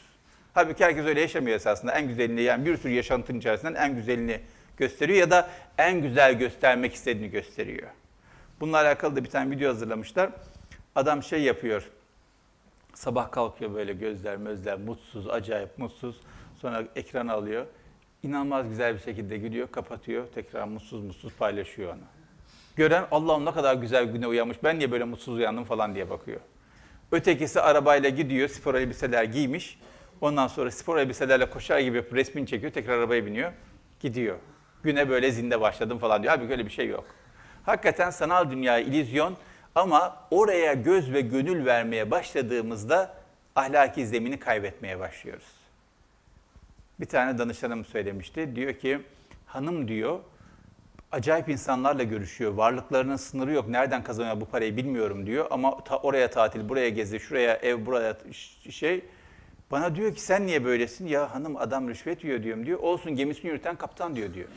Halbuki 0.53 0.85
herkes 0.85 1.05
öyle 1.05 1.21
yaşamıyor 1.21 1.55
esasında. 1.55 1.91
En 1.91 2.07
güzelini, 2.07 2.41
yani 2.41 2.65
bir 2.65 2.77
sürü 2.77 2.93
yaşantının 2.93 3.39
içerisinden 3.39 3.75
en 3.75 3.95
güzelini 3.95 4.39
gösteriyor 4.77 5.19
ya 5.19 5.31
da 5.31 5.49
en 5.77 6.01
güzel 6.01 6.33
göstermek 6.33 6.93
istediğini 6.93 7.31
gösteriyor. 7.31 7.89
Bununla 8.59 8.77
alakalı 8.77 9.15
da 9.15 9.23
bir 9.23 9.29
tane 9.29 9.55
video 9.55 9.69
hazırlamışlar. 9.69 10.29
Adam 10.95 11.23
şey 11.23 11.41
yapıyor, 11.41 11.89
sabah 12.93 13.31
kalkıyor 13.31 13.73
böyle 13.73 13.93
gözler 13.93 14.37
mözler, 14.37 14.79
mutsuz, 14.79 15.29
acayip 15.29 15.77
mutsuz. 15.77 16.21
Sonra 16.61 16.83
ekran 16.95 17.27
alıyor. 17.27 17.65
İnanılmaz 18.23 18.69
güzel 18.69 18.93
bir 18.93 18.99
şekilde 18.99 19.37
gülüyor, 19.37 19.67
kapatıyor. 19.71 20.27
Tekrar 20.35 20.63
mutsuz 20.63 21.03
mutsuz 21.03 21.33
paylaşıyor 21.33 21.93
onu. 21.93 22.01
Gören 22.75 23.07
Allah'ım 23.11 23.45
ne 23.45 23.51
kadar 23.51 23.75
güzel 23.75 24.05
güne 24.05 24.27
uyanmış. 24.27 24.57
Ben 24.63 24.79
niye 24.79 24.91
böyle 24.91 25.03
mutsuz 25.03 25.35
uyandım 25.35 25.63
falan 25.63 25.95
diye 25.95 26.09
bakıyor. 26.09 26.39
Ötekisi 27.11 27.61
arabayla 27.61 28.09
gidiyor, 28.09 28.49
spor 28.49 28.75
elbiseler 28.75 29.23
giymiş. 29.23 29.79
Ondan 30.21 30.47
sonra 30.47 30.71
spor 30.71 30.97
elbiselerle 30.97 31.49
koşar 31.49 31.79
gibi 31.79 32.03
resmini 32.11 32.47
çekiyor, 32.47 32.71
tekrar 32.71 32.97
arabaya 32.97 33.25
biniyor, 33.25 33.51
gidiyor. 33.99 34.37
Güne 34.83 35.09
böyle 35.09 35.31
zinde 35.31 35.61
başladım 35.61 35.97
falan 35.97 36.23
diyor. 36.23 36.33
Halbuki 36.33 36.51
öyle 36.51 36.65
bir 36.65 36.71
şey 36.71 36.87
yok. 36.87 37.05
Hakikaten 37.67 38.09
sanal 38.09 38.51
dünya 38.51 38.79
illüzyon 38.79 39.37
ama 39.75 40.17
oraya 40.31 40.73
göz 40.73 41.13
ve 41.13 41.21
gönül 41.21 41.65
vermeye 41.65 42.11
başladığımızda 42.11 43.13
ahlaki 43.55 44.07
zemini 44.07 44.39
kaybetmeye 44.39 44.99
başlıyoruz. 44.99 45.51
Bir 46.99 47.05
tane 47.05 47.37
danışanım 47.37 47.85
söylemişti. 47.85 48.55
Diyor 48.55 48.73
ki 48.73 49.01
hanım 49.45 49.87
diyor 49.87 50.19
acayip 51.11 51.49
insanlarla 51.49 52.03
görüşüyor. 52.03 52.53
Varlıklarının 52.53 53.15
sınırı 53.15 53.53
yok. 53.53 53.67
Nereden 53.67 54.03
kazanıyor 54.03 54.41
bu 54.41 54.45
parayı 54.45 54.77
bilmiyorum 54.77 55.25
diyor. 55.25 55.47
Ama 55.49 55.83
ta 55.83 55.97
oraya 55.97 56.29
tatil, 56.29 56.69
buraya 56.69 56.89
gezi, 56.89 57.19
şuraya 57.19 57.53
ev, 57.55 57.85
buraya 57.85 58.17
şey. 58.69 59.05
Bana 59.71 59.95
diyor 59.95 60.15
ki 60.15 60.21
sen 60.21 60.47
niye 60.47 60.65
böylesin? 60.65 61.07
Ya 61.07 61.35
hanım 61.35 61.57
adam 61.57 61.89
rüşvet 61.89 62.23
yiyor 62.23 62.43
diyorum 62.43 62.65
diyor. 62.65 62.79
Olsun 62.79 63.15
gemisini 63.15 63.51
yürüten 63.51 63.75
kaptan 63.75 64.15
diyor 64.15 64.33
diyor. 64.33 64.47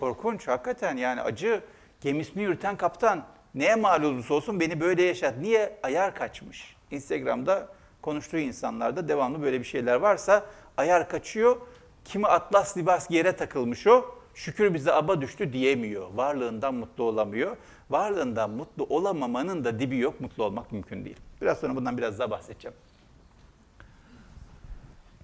Korkunç 0.00 0.48
hakikaten 0.48 0.96
yani 0.96 1.22
acı. 1.22 1.60
Gemisini 2.00 2.42
yürüten 2.42 2.76
kaptan. 2.76 3.24
Neye 3.54 3.74
mal 3.74 4.02
olursa 4.02 4.34
olsun 4.34 4.60
beni 4.60 4.80
böyle 4.80 5.02
yaşat. 5.02 5.38
Niye? 5.38 5.78
Ayar 5.82 6.14
kaçmış. 6.14 6.76
Instagram'da 6.90 7.68
konuştuğu 8.02 8.38
insanlarda 8.38 9.08
devamlı 9.08 9.42
böyle 9.42 9.60
bir 9.60 9.64
şeyler 9.64 9.94
varsa 9.94 10.44
ayar 10.76 11.08
kaçıyor. 11.08 11.56
Kimi 12.04 12.26
atlas 12.26 12.76
libas 12.76 13.10
yere 13.10 13.36
takılmış 13.36 13.86
o. 13.86 14.14
Şükür 14.34 14.74
bize 14.74 14.92
aba 14.92 15.20
düştü 15.20 15.52
diyemiyor. 15.52 16.08
Varlığından 16.14 16.74
mutlu 16.74 17.04
olamıyor. 17.04 17.56
Varlığından 17.90 18.50
mutlu 18.50 18.84
olamamanın 18.84 19.64
da 19.64 19.78
dibi 19.80 19.98
yok. 19.98 20.20
Mutlu 20.20 20.44
olmak 20.44 20.72
mümkün 20.72 21.04
değil. 21.04 21.16
Biraz 21.40 21.58
sonra 21.58 21.76
bundan 21.76 21.98
biraz 21.98 22.18
daha 22.18 22.30
bahsedeceğim. 22.30 22.76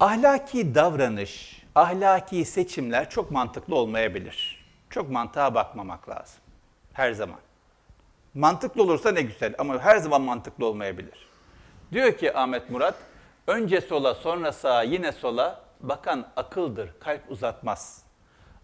Ahlaki 0.00 0.74
davranış, 0.74 1.62
ahlaki 1.74 2.44
seçimler 2.44 3.10
çok 3.10 3.30
mantıklı 3.30 3.74
olmayabilir. 3.74 4.66
Çok 4.90 5.10
mantığa 5.10 5.54
bakmamak 5.54 6.08
lazım. 6.08 6.45
Her 6.96 7.12
zaman. 7.12 7.38
Mantıklı 8.34 8.82
olursa 8.82 9.12
ne 9.12 9.22
güzel 9.22 9.54
ama 9.58 9.78
her 9.78 9.96
zaman 9.96 10.22
mantıklı 10.22 10.66
olmayabilir. 10.66 11.28
Diyor 11.92 12.16
ki 12.16 12.36
Ahmet 12.36 12.70
Murat, 12.70 12.94
önce 13.46 13.80
sola 13.80 14.14
sonra 14.14 14.52
sağa 14.52 14.82
yine 14.82 15.12
sola 15.12 15.64
bakan 15.80 16.28
akıldır, 16.36 16.90
kalp 17.00 17.30
uzatmaz. 17.30 18.02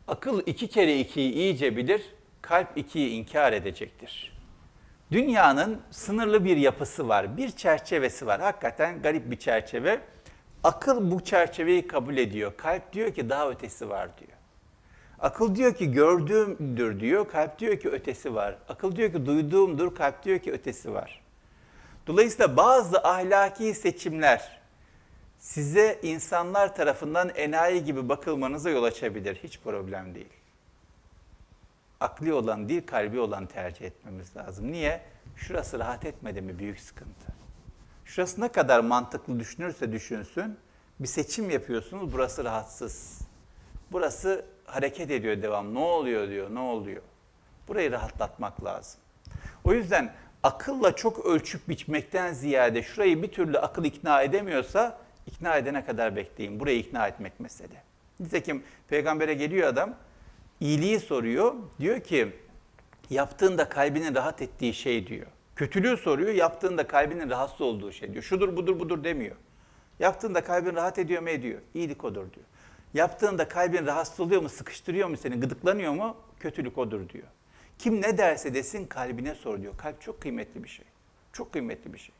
Akıl 0.08 0.42
iki 0.46 0.68
kere 0.68 0.98
ikiyi 0.98 1.32
iyice 1.32 1.76
bilir, 1.76 2.02
kalp 2.42 2.78
ikiyi 2.78 3.10
inkar 3.10 3.52
edecektir. 3.52 4.38
Dünyanın 5.10 5.80
sınırlı 5.90 6.44
bir 6.44 6.56
yapısı 6.56 7.08
var, 7.08 7.36
bir 7.36 7.50
çerçevesi 7.50 8.26
var. 8.26 8.40
Hakikaten 8.40 9.02
garip 9.02 9.30
bir 9.30 9.38
çerçeve. 9.38 10.00
Akıl 10.64 11.10
bu 11.10 11.24
çerçeveyi 11.24 11.86
kabul 11.86 12.16
ediyor. 12.16 12.52
Kalp 12.56 12.92
diyor 12.92 13.14
ki 13.14 13.30
daha 13.30 13.50
ötesi 13.50 13.88
var 13.88 14.08
diyor. 14.18 14.31
Akıl 15.22 15.54
diyor 15.54 15.74
ki 15.74 15.92
gördüğümdür 15.92 17.00
diyor, 17.00 17.28
kalp 17.28 17.58
diyor 17.58 17.76
ki 17.76 17.90
ötesi 17.90 18.34
var. 18.34 18.56
Akıl 18.68 18.96
diyor 18.96 19.12
ki 19.12 19.26
duyduğumdur, 19.26 19.94
kalp 19.94 20.24
diyor 20.24 20.38
ki 20.38 20.52
ötesi 20.52 20.94
var. 20.94 21.22
Dolayısıyla 22.06 22.56
bazı 22.56 22.98
ahlaki 22.98 23.74
seçimler 23.74 24.60
size 25.38 26.00
insanlar 26.02 26.74
tarafından 26.74 27.28
enayi 27.28 27.84
gibi 27.84 28.08
bakılmanıza 28.08 28.70
yol 28.70 28.84
açabilir. 28.84 29.40
Hiç 29.42 29.60
problem 29.60 30.14
değil. 30.14 30.32
Akli 32.00 32.34
olan 32.34 32.68
değil, 32.68 32.86
kalbi 32.86 33.20
olan 33.20 33.46
tercih 33.46 33.86
etmemiz 33.86 34.36
lazım. 34.36 34.72
Niye? 34.72 35.00
Şurası 35.36 35.78
rahat 35.78 36.04
etmedi 36.04 36.42
mi 36.42 36.58
büyük 36.58 36.80
sıkıntı. 36.80 37.32
Şurası 38.04 38.40
ne 38.40 38.48
kadar 38.48 38.80
mantıklı 38.80 39.40
düşünürse 39.40 39.92
düşünsün, 39.92 40.58
bir 41.00 41.08
seçim 41.08 41.50
yapıyorsunuz, 41.50 42.12
burası 42.12 42.44
rahatsız. 42.44 43.20
Burası 43.92 44.44
hareket 44.64 45.10
ediyor 45.10 45.42
devam. 45.42 45.74
Ne 45.74 45.78
oluyor 45.78 46.28
diyor, 46.28 46.54
ne 46.54 46.58
oluyor? 46.58 47.02
Burayı 47.68 47.92
rahatlatmak 47.92 48.64
lazım. 48.64 49.00
O 49.64 49.72
yüzden 49.72 50.12
akılla 50.42 50.96
çok 50.96 51.26
ölçüp 51.26 51.68
biçmekten 51.68 52.32
ziyade 52.32 52.82
şurayı 52.82 53.22
bir 53.22 53.28
türlü 53.28 53.58
akıl 53.58 53.84
ikna 53.84 54.22
edemiyorsa 54.22 54.98
ikna 55.26 55.56
edene 55.56 55.84
kadar 55.84 56.16
bekleyin. 56.16 56.60
Burayı 56.60 56.78
ikna 56.78 57.08
etmek 57.08 57.40
mesele. 57.40 57.82
Nitekim 58.20 58.62
peygambere 58.88 59.34
geliyor 59.34 59.68
adam, 59.68 59.94
iyiliği 60.60 61.00
soruyor. 61.00 61.54
Diyor 61.80 62.00
ki 62.00 62.28
yaptığında 63.10 63.68
kalbinin 63.68 64.14
rahat 64.14 64.42
ettiği 64.42 64.74
şey 64.74 65.06
diyor. 65.06 65.26
Kötülüğü 65.56 65.96
soruyor, 65.96 66.34
yaptığında 66.34 66.86
kalbinin 66.86 67.30
rahatsız 67.30 67.60
olduğu 67.60 67.92
şey 67.92 68.12
diyor. 68.12 68.24
Şudur 68.24 68.56
budur 68.56 68.80
budur 68.80 69.04
demiyor. 69.04 69.36
Yaptığında 69.98 70.44
kalbin 70.44 70.74
rahat 70.74 70.98
ediyor 70.98 71.22
mu 71.22 71.28
ediyor. 71.28 71.60
İyilik 71.74 72.04
odur 72.04 72.32
diyor. 72.32 72.46
Yaptığında 72.94 73.48
kalbin 73.48 73.86
rahatsız 73.86 74.20
oluyor 74.20 74.42
mu, 74.42 74.48
sıkıştırıyor 74.48 75.08
mu 75.08 75.16
seni, 75.16 75.40
gıdıklanıyor 75.40 75.92
mu? 75.92 76.16
Kötülük 76.40 76.78
odur 76.78 77.08
diyor. 77.08 77.26
Kim 77.78 78.02
ne 78.02 78.18
derse 78.18 78.54
desin 78.54 78.86
kalbine 78.86 79.34
sor 79.34 79.62
diyor. 79.62 79.76
Kalp 79.76 80.00
çok 80.00 80.20
kıymetli 80.20 80.64
bir 80.64 80.68
şey. 80.68 80.84
Çok 81.32 81.52
kıymetli 81.52 81.92
bir 81.92 81.98
şey. 81.98 82.14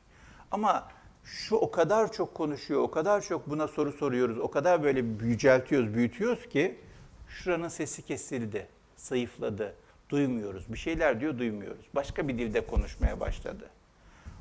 Ama 0.50 0.88
şu 1.24 1.56
o 1.56 1.70
kadar 1.70 2.12
çok 2.12 2.34
konuşuyor, 2.34 2.80
o 2.80 2.90
kadar 2.90 3.20
çok 3.20 3.50
buna 3.50 3.68
soru 3.68 3.92
soruyoruz, 3.92 4.38
o 4.38 4.50
kadar 4.50 4.82
böyle 4.82 5.04
yüceltiyoruz, 5.22 5.94
büyütüyoruz 5.94 6.48
ki 6.48 6.80
şuranın 7.28 7.68
sesi 7.68 8.02
kesildi, 8.02 8.68
zayıfladı, 8.96 9.74
duymuyoruz. 10.08 10.72
Bir 10.72 10.78
şeyler 10.78 11.20
diyor, 11.20 11.38
duymuyoruz. 11.38 11.86
Başka 11.94 12.28
bir 12.28 12.38
dilde 12.38 12.66
konuşmaya 12.66 13.20
başladı. 13.20 13.70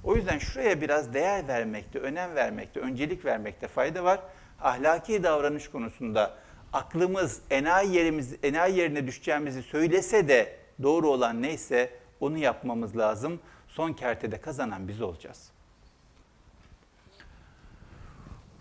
O 0.04 0.16
yüzden 0.16 0.38
şuraya 0.38 0.82
biraz 0.82 1.14
değer 1.14 1.48
vermekte, 1.48 2.00
önem 2.00 2.36
vermekte, 2.36 2.80
öncelik 2.80 3.26
vermekte 3.26 3.68
fayda 3.68 4.04
var. 4.04 4.20
Ahlaki 4.62 5.24
davranış 5.24 5.68
konusunda 5.68 6.38
aklımız 6.74 7.42
enayi 7.50 7.96
yerimiz 7.96 8.36
enayi 8.44 8.78
yerine 8.78 9.08
düşeceğimizi 9.08 9.64
söylese 9.64 10.28
de 10.28 10.58
doğru 10.84 11.10
olan 11.10 11.42
neyse 11.42 11.90
onu 12.20 12.38
yapmamız 12.38 12.98
lazım. 12.98 13.40
Son 13.68 13.94
kertede 13.94 14.42
kazanan 14.42 14.88
biz 14.88 15.02
olacağız. 15.02 15.52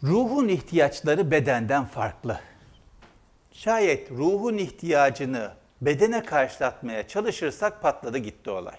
Ruhun 0.02 0.48
ihtiyaçları 0.48 1.30
bedenden 1.30 1.84
farklı. 1.84 2.40
Şayet 3.52 4.10
ruhun 4.10 4.58
ihtiyacını 4.58 5.52
bedene 5.80 6.22
karşılatmaya 6.22 7.08
çalışırsak 7.08 7.82
patladı 7.82 8.18
gitti 8.18 8.50
olay. 8.50 8.76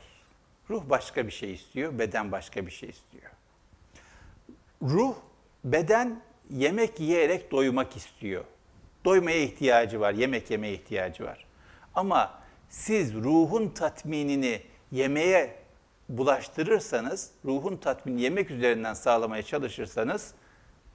Ruh 0.69 0.83
başka 0.89 1.27
bir 1.27 1.31
şey 1.31 1.53
istiyor, 1.53 1.99
beden 1.99 2.31
başka 2.31 2.65
bir 2.65 2.71
şey 2.71 2.89
istiyor. 2.89 3.31
Ruh, 4.81 5.15
beden 5.63 6.21
yemek 6.51 6.99
yiyerek 6.99 7.51
doymak 7.51 7.97
istiyor. 7.97 8.43
Doymaya 9.05 9.37
ihtiyacı 9.37 9.99
var, 9.99 10.13
yemek 10.13 10.51
yemeye 10.51 10.73
ihtiyacı 10.73 11.23
var. 11.23 11.45
Ama 11.95 12.39
siz 12.69 13.13
ruhun 13.15 13.69
tatminini 13.69 14.61
yemeğe 14.91 15.55
bulaştırırsanız, 16.09 17.31
ruhun 17.45 17.77
tatminini 17.77 18.21
yemek 18.21 18.51
üzerinden 18.51 18.93
sağlamaya 18.93 19.43
çalışırsanız 19.43 20.33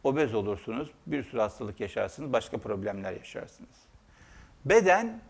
obez 0.04 0.34
olursunuz, 0.34 0.88
bir 1.06 1.22
sürü 1.22 1.40
hastalık 1.40 1.80
yaşarsınız, 1.80 2.32
başka 2.32 2.58
problemler 2.58 3.12
yaşarsınız. 3.12 3.76
Beden 4.64 5.20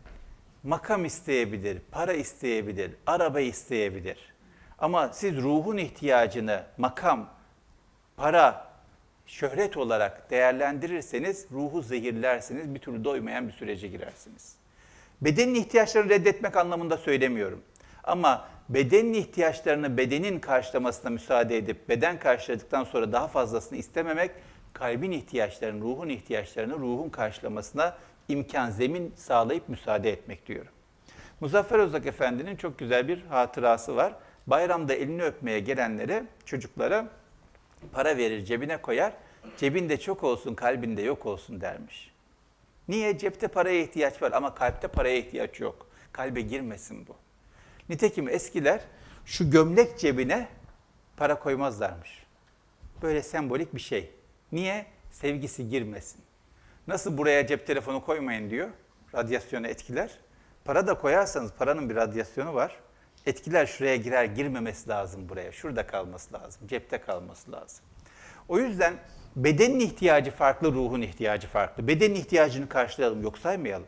makam 0.62 1.04
isteyebilir, 1.04 1.78
para 1.90 2.12
isteyebilir, 2.12 2.90
araba 3.06 3.40
isteyebilir. 3.40 4.18
Ama 4.78 5.08
siz 5.12 5.36
ruhun 5.36 5.76
ihtiyacını 5.76 6.62
makam, 6.78 7.30
para, 8.16 8.65
şöhret 9.26 9.76
olarak 9.76 10.30
değerlendirirseniz 10.30 11.46
ruhu 11.52 11.82
zehirlersiniz, 11.82 12.74
bir 12.74 12.80
türlü 12.80 13.04
doymayan 13.04 13.48
bir 13.48 13.52
sürece 13.52 13.88
girersiniz. 13.88 14.56
Bedenin 15.20 15.54
ihtiyaçlarını 15.54 16.10
reddetmek 16.10 16.56
anlamında 16.56 16.96
söylemiyorum. 16.96 17.62
Ama 18.04 18.48
bedenin 18.68 19.14
ihtiyaçlarını 19.14 19.96
bedenin 19.96 20.40
karşılamasına 20.40 21.10
müsaade 21.10 21.56
edip 21.56 21.88
beden 21.88 22.18
karşıladıktan 22.18 22.84
sonra 22.84 23.12
daha 23.12 23.28
fazlasını 23.28 23.78
istememek 23.78 24.30
kalbin 24.72 25.12
ihtiyaçlarını, 25.12 25.82
ruhun 25.82 26.08
ihtiyaçlarını 26.08 26.74
ruhun 26.74 27.08
karşılamasına 27.08 27.96
imkan, 28.28 28.70
zemin 28.70 29.14
sağlayıp 29.16 29.68
müsaade 29.68 30.10
etmek 30.10 30.46
diyorum. 30.46 30.72
Muzaffer 31.40 31.78
Özak 31.78 32.06
Efendi'nin 32.06 32.56
çok 32.56 32.78
güzel 32.78 33.08
bir 33.08 33.22
hatırası 33.22 33.96
var. 33.96 34.12
Bayramda 34.46 34.94
elini 34.94 35.22
öpmeye 35.22 35.60
gelenlere, 35.60 36.24
çocuklara 36.44 37.08
para 37.92 38.16
verir, 38.16 38.44
cebine 38.44 38.76
koyar. 38.76 39.12
Cebinde 39.56 40.00
çok 40.00 40.24
olsun, 40.24 40.54
kalbinde 40.54 41.02
yok 41.02 41.26
olsun 41.26 41.60
dermiş. 41.60 42.10
Niye? 42.88 43.18
Cepte 43.18 43.48
paraya 43.48 43.80
ihtiyaç 43.82 44.22
var 44.22 44.32
ama 44.32 44.54
kalpte 44.54 44.88
paraya 44.88 45.16
ihtiyaç 45.16 45.60
yok. 45.60 45.86
Kalbe 46.12 46.40
girmesin 46.40 47.06
bu. 47.06 47.16
Nitekim 47.88 48.28
eskiler 48.28 48.80
şu 49.24 49.50
gömlek 49.50 49.98
cebine 49.98 50.48
para 51.16 51.38
koymazlarmış. 51.38 52.26
Böyle 53.02 53.22
sembolik 53.22 53.74
bir 53.74 53.80
şey. 53.80 54.10
Niye? 54.52 54.86
Sevgisi 55.10 55.68
girmesin. 55.68 56.20
Nasıl 56.86 57.18
buraya 57.18 57.46
cep 57.46 57.66
telefonu 57.66 58.04
koymayın 58.04 58.50
diyor. 58.50 58.68
Radyasyonu 59.14 59.66
etkiler. 59.66 60.18
Para 60.64 60.86
da 60.86 60.98
koyarsanız 60.98 61.52
paranın 61.52 61.90
bir 61.90 61.94
radyasyonu 61.94 62.54
var. 62.54 62.76
Etkiler 63.26 63.66
şuraya 63.66 63.96
girer 63.96 64.24
girmemesi 64.24 64.88
lazım 64.88 65.28
buraya. 65.28 65.52
Şurada 65.52 65.86
kalması 65.86 66.34
lazım. 66.34 66.68
Cepte 66.68 66.98
kalması 66.98 67.52
lazım. 67.52 67.84
O 68.48 68.58
yüzden 68.58 68.94
bedenin 69.36 69.80
ihtiyacı 69.80 70.30
farklı, 70.30 70.72
ruhun 70.72 71.00
ihtiyacı 71.00 71.48
farklı. 71.48 71.88
Bedenin 71.88 72.14
ihtiyacını 72.14 72.68
karşılayalım, 72.68 73.22
yok 73.22 73.38
saymayalım. 73.38 73.86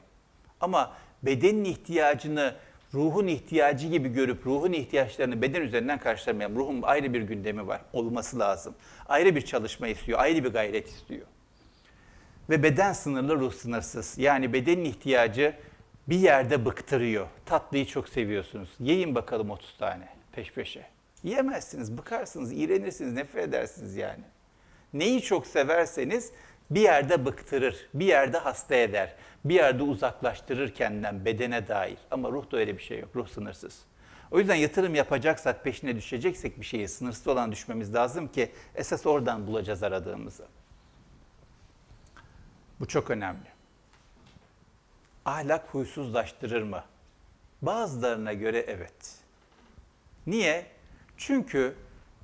Ama 0.61 0.93
bedenin 1.23 1.65
ihtiyacını 1.65 2.55
ruhun 2.95 3.27
ihtiyacı 3.27 3.89
gibi 3.89 4.09
görüp 4.09 4.47
ruhun 4.47 4.73
ihtiyaçlarını 4.73 5.43
beden 5.43 5.61
üzerinden 5.61 5.99
karşılamayalım. 5.99 6.57
Ruhun 6.57 6.83
ayrı 6.83 7.15
bir 7.15 7.23
gündemi 7.23 7.67
var, 7.67 7.81
olması 7.93 8.39
lazım. 8.39 8.75
Ayrı 9.09 9.37
bir 9.37 9.43
çalışma 9.43 9.89
istiyor, 9.89 10.19
ayrı 10.19 10.45
bir 10.45 10.53
gayret 10.53 10.89
istiyor. 10.89 11.27
Ve 12.51 12.63
beden 12.63 12.93
sınırlı, 12.93 13.37
ruh 13.37 13.53
sınırsız. 13.53 14.19
Yani 14.19 14.53
bedenin 14.53 14.85
ihtiyacı 14.85 15.55
bir 16.09 16.19
yerde 16.19 16.65
bıktırıyor. 16.65 17.27
Tatlıyı 17.47 17.87
çok 17.87 18.09
seviyorsunuz. 18.09 18.69
Yiyin 18.81 19.15
bakalım 19.15 19.51
30 19.51 19.77
tane 19.77 20.09
peş 20.33 20.53
peşe. 20.53 20.87
Yiyemezsiniz, 21.23 21.99
bıkarsınız, 21.99 22.53
iğrenirsiniz, 22.53 23.13
nefret 23.13 23.49
edersiniz 23.49 23.97
yani. 23.97 24.25
Neyi 24.93 25.23
çok 25.23 25.47
severseniz 25.47 26.33
bir 26.71 26.81
yerde 26.81 27.25
bıktırır, 27.25 27.89
bir 27.95 28.07
yerde 28.07 28.39
hasta 28.39 28.75
eder, 28.75 29.15
bir 29.45 29.55
yerde 29.55 29.83
uzaklaştırır 29.83 30.75
kendinden 30.75 31.25
bedene 31.25 31.69
dair. 31.69 31.99
Ama 32.11 32.31
ruhta 32.31 32.57
öyle 32.57 32.79
bir 32.79 32.83
şey 32.83 32.99
yok, 32.99 33.17
ruh 33.17 33.29
sınırsız. 33.29 33.83
O 34.31 34.39
yüzden 34.39 34.55
yatırım 34.55 34.95
yapacaksak, 34.95 35.65
peşine 35.65 35.97
düşeceksek 35.97 36.61
bir 36.61 36.65
şeyi 36.65 36.89
sınırsız 36.89 37.29
olan 37.29 37.53
düşmemiz 37.53 37.95
lazım 37.95 38.29
ki 38.29 38.53
esas 38.75 39.07
oradan 39.07 39.47
bulacağız 39.47 39.83
aradığımızı. 39.83 40.47
Bu 42.81 42.89
çok 42.89 43.11
önemli. 43.11 43.58
Ahlak 45.29 45.75
huysuzlaştırır 45.75 46.63
mı? 46.63 46.85
Bazılarına 47.63 48.33
göre 48.33 48.65
evet. 48.69 49.15
Niye? 50.27 50.67
Çünkü 51.17 51.75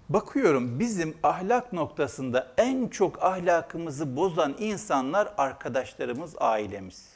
bakıyorum 0.09 0.79
bizim 0.79 1.17
ahlak 1.23 1.73
noktasında 1.73 2.55
en 2.57 2.89
çok 2.89 3.23
ahlakımızı 3.23 4.17
bozan 4.17 4.57
insanlar 4.59 5.35
arkadaşlarımız, 5.39 6.35
ailemiz. 6.39 7.09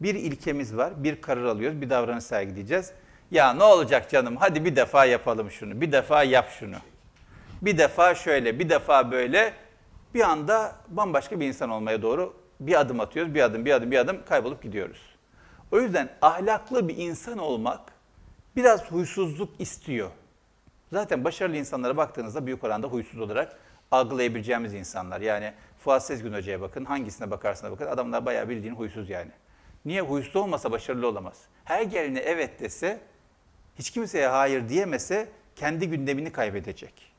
Bir 0.00 0.14
ilkemiz 0.14 0.76
var, 0.76 1.04
bir 1.04 1.20
karar 1.20 1.44
alıyoruz, 1.44 1.80
bir 1.80 1.90
davranış 1.90 2.24
sergileyeceğiz. 2.24 2.92
Ya 3.30 3.52
ne 3.52 3.64
olacak 3.64 4.10
canım 4.10 4.36
hadi 4.36 4.64
bir 4.64 4.76
defa 4.76 5.04
yapalım 5.04 5.50
şunu, 5.50 5.80
bir 5.80 5.92
defa 5.92 6.22
yap 6.22 6.50
şunu. 6.58 6.76
Bir 7.62 7.78
defa 7.78 8.14
şöyle, 8.14 8.58
bir 8.58 8.68
defa 8.68 9.10
böyle. 9.10 9.52
Bir 10.14 10.20
anda 10.20 10.76
bambaşka 10.88 11.40
bir 11.40 11.46
insan 11.46 11.70
olmaya 11.70 12.02
doğru 12.02 12.39
bir 12.60 12.80
adım 12.80 13.00
atıyoruz, 13.00 13.34
bir 13.34 13.40
adım, 13.40 13.64
bir 13.64 13.72
adım, 13.72 13.90
bir 13.90 13.98
adım 13.98 14.24
kaybolup 14.28 14.62
gidiyoruz. 14.62 15.00
O 15.72 15.80
yüzden 15.80 16.10
ahlaklı 16.22 16.88
bir 16.88 16.96
insan 16.96 17.38
olmak 17.38 17.80
biraz 18.56 18.90
huysuzluk 18.90 19.60
istiyor. 19.60 20.10
Zaten 20.92 21.24
başarılı 21.24 21.56
insanlara 21.56 21.96
baktığınızda 21.96 22.46
büyük 22.46 22.64
oranda 22.64 22.86
huysuz 22.86 23.20
olarak 23.20 23.58
algılayabileceğimiz 23.90 24.74
insanlar. 24.74 25.20
Yani 25.20 25.52
Fuat 25.78 26.06
Sezgin 26.06 26.32
Hoca'ya 26.32 26.60
bakın, 26.60 26.84
hangisine 26.84 27.30
bakarsına 27.30 27.70
bakın 27.70 27.86
adamlar 27.86 28.26
bayağı 28.26 28.48
bildiğin 28.48 28.74
huysuz 28.74 29.10
yani. 29.10 29.30
Niye? 29.84 30.00
Huysuz 30.00 30.36
olmasa 30.36 30.70
başarılı 30.70 31.08
olamaz. 31.08 31.40
Her 31.64 31.82
gelene 31.82 32.18
evet 32.18 32.60
dese, 32.60 33.00
hiç 33.78 33.90
kimseye 33.90 34.28
hayır 34.28 34.68
diyemese 34.68 35.28
kendi 35.56 35.88
gündemini 35.88 36.32
kaybedecek. 36.32 37.12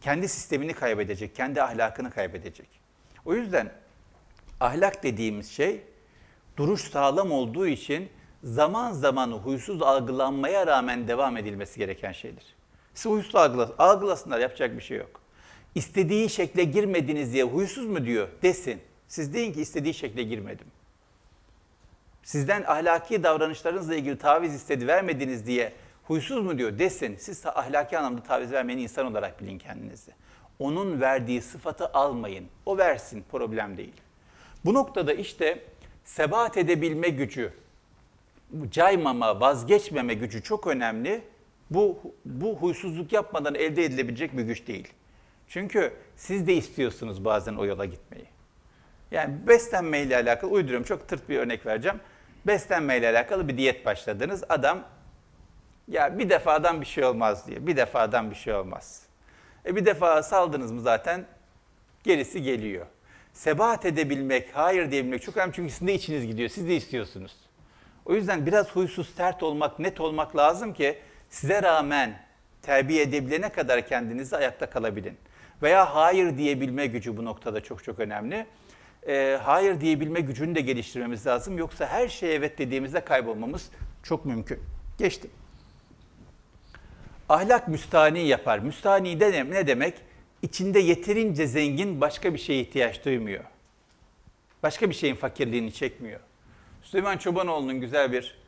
Kendi 0.00 0.28
sistemini 0.28 0.74
kaybedecek, 0.74 1.34
kendi 1.36 1.62
ahlakını 1.62 2.10
kaybedecek. 2.10 2.68
O 3.24 3.34
yüzden 3.34 3.72
ahlak 4.60 5.02
dediğimiz 5.02 5.50
şey 5.50 5.80
duruş 6.56 6.90
sağlam 6.90 7.32
olduğu 7.32 7.66
için 7.66 8.08
zaman 8.42 8.92
zaman 8.92 9.32
huysuz 9.32 9.82
algılanmaya 9.82 10.66
rağmen 10.66 11.08
devam 11.08 11.36
edilmesi 11.36 11.78
gereken 11.78 12.12
şeydir. 12.12 12.44
Siz 12.94 13.12
huysuz 13.12 13.34
algılas 13.34 13.70
algılasınlar 13.78 14.38
yapacak 14.38 14.76
bir 14.76 14.82
şey 14.82 14.98
yok. 14.98 15.20
İstediği 15.74 16.30
şekle 16.30 16.64
girmediniz 16.64 17.32
diye 17.32 17.44
huysuz 17.44 17.86
mu 17.86 18.04
diyor 18.04 18.28
desin. 18.42 18.80
Siz 19.08 19.34
deyin 19.34 19.52
ki 19.52 19.60
istediği 19.60 19.94
şekle 19.94 20.22
girmedim. 20.22 20.66
Sizden 22.22 22.62
ahlaki 22.62 23.22
davranışlarınızla 23.22 23.94
ilgili 23.94 24.18
taviz 24.18 24.54
istedi 24.54 24.86
vermediniz 24.86 25.46
diye 25.46 25.72
huysuz 26.04 26.44
mu 26.44 26.58
diyor 26.58 26.78
desin. 26.78 27.16
Siz 27.16 27.46
ahlaki 27.46 27.98
anlamda 27.98 28.22
taviz 28.22 28.52
vermeyen 28.52 28.78
insan 28.78 29.06
olarak 29.06 29.42
bilin 29.42 29.58
kendinizi. 29.58 30.12
Onun 30.58 31.00
verdiği 31.00 31.42
sıfatı 31.42 31.86
almayın. 31.86 32.46
O 32.66 32.78
versin 32.78 33.24
problem 33.30 33.76
değil. 33.76 34.03
Bu 34.64 34.74
noktada 34.74 35.12
işte 35.12 35.58
sebat 36.04 36.56
edebilme 36.56 37.08
gücü, 37.08 37.52
caymama, 38.70 39.40
vazgeçmeme 39.40 40.14
gücü 40.14 40.42
çok 40.42 40.66
önemli. 40.66 41.22
Bu, 41.70 41.98
bu 42.24 42.56
huysuzluk 42.56 43.12
yapmadan 43.12 43.54
elde 43.54 43.84
edilebilecek 43.84 44.36
bir 44.36 44.42
güç 44.42 44.66
değil. 44.66 44.88
Çünkü 45.48 45.92
siz 46.16 46.46
de 46.46 46.54
istiyorsunuz 46.54 47.24
bazen 47.24 47.54
o 47.54 47.64
yola 47.64 47.84
gitmeyi. 47.84 48.26
Yani 49.10 49.34
beslenmeyle 49.46 50.16
alakalı 50.16 50.50
uyduruyorum. 50.50 50.84
Çok 50.84 51.08
tırt 51.08 51.28
bir 51.28 51.38
örnek 51.38 51.66
vereceğim. 51.66 52.00
Beslenmeyle 52.46 53.08
alakalı 53.08 53.48
bir 53.48 53.58
diyet 53.58 53.86
başladınız. 53.86 54.44
Adam 54.48 54.84
ya 55.88 56.18
bir 56.18 56.30
defadan 56.30 56.80
bir 56.80 56.86
şey 56.86 57.04
olmaz 57.04 57.46
diye. 57.46 57.66
Bir 57.66 57.76
defadan 57.76 58.30
bir 58.30 58.36
şey 58.36 58.54
olmaz. 58.54 59.02
E 59.66 59.76
bir 59.76 59.84
defa 59.86 60.22
saldınız 60.22 60.72
mı 60.72 60.80
zaten 60.80 61.26
gerisi 62.04 62.42
geliyor. 62.42 62.86
Sebat 63.34 63.84
edebilmek, 63.84 64.48
hayır 64.52 64.90
diyebilmek 64.90 65.22
çok 65.22 65.36
önemli 65.36 65.52
çünkü 65.54 65.72
sizin 65.72 65.86
de 65.86 65.94
içiniz 65.94 66.26
gidiyor. 66.26 66.48
Siz 66.48 66.68
de 66.68 66.76
istiyorsunuz. 66.76 67.32
O 68.04 68.14
yüzden 68.14 68.46
biraz 68.46 68.70
huysuz, 68.76 69.14
sert 69.14 69.42
olmak, 69.42 69.78
net 69.78 70.00
olmak 70.00 70.36
lazım 70.36 70.74
ki 70.74 70.98
size 71.30 71.62
rağmen 71.62 72.18
terbiye 72.62 73.02
edebilene 73.02 73.48
kadar 73.48 73.88
kendinizi 73.88 74.36
ayakta 74.36 74.70
kalabilin. 74.70 75.16
Veya 75.62 75.94
hayır 75.94 76.38
diyebilme 76.38 76.86
gücü 76.86 77.16
bu 77.16 77.24
noktada 77.24 77.60
çok 77.60 77.84
çok 77.84 77.98
önemli. 77.98 78.46
E, 79.08 79.38
hayır 79.42 79.80
diyebilme 79.80 80.20
gücünü 80.20 80.54
de 80.54 80.60
geliştirmemiz 80.60 81.26
lazım. 81.26 81.58
Yoksa 81.58 81.86
her 81.86 82.08
şeye 82.08 82.34
evet 82.34 82.58
dediğimizde 82.58 83.00
kaybolmamız 83.00 83.70
çok 84.02 84.24
mümkün. 84.24 84.60
Geçtim. 84.98 85.30
Ahlak 87.28 87.68
müstani 87.68 88.26
yapar. 88.26 88.58
Müstani 88.58 89.20
de 89.20 89.46
ne, 89.50 89.66
demek? 89.66 89.94
İçinde 90.44 90.78
yeterince 90.78 91.46
zengin 91.46 92.00
başka 92.00 92.34
bir 92.34 92.38
şeye 92.38 92.60
ihtiyaç 92.60 93.04
duymuyor. 93.04 93.44
Başka 94.62 94.90
bir 94.90 94.94
şeyin 94.94 95.14
fakirliğini 95.14 95.72
çekmiyor. 95.72 96.20
Süleyman 96.82 97.16
Çobanoğlu'nun 97.16 97.80
güzel 97.80 98.12
bir 98.12 98.38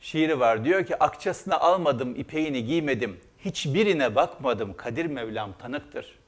şiiri 0.00 0.40
var. 0.40 0.64
Diyor 0.64 0.86
ki 0.86 0.98
akçasını 0.98 1.60
almadım, 1.60 2.16
ipeğini 2.16 2.64
giymedim. 2.64 3.20
Hiçbirine 3.44 4.14
bakmadım, 4.14 4.74
Kadir 4.76 5.06
Mevlam 5.06 5.52
tanıktır. 5.58 6.18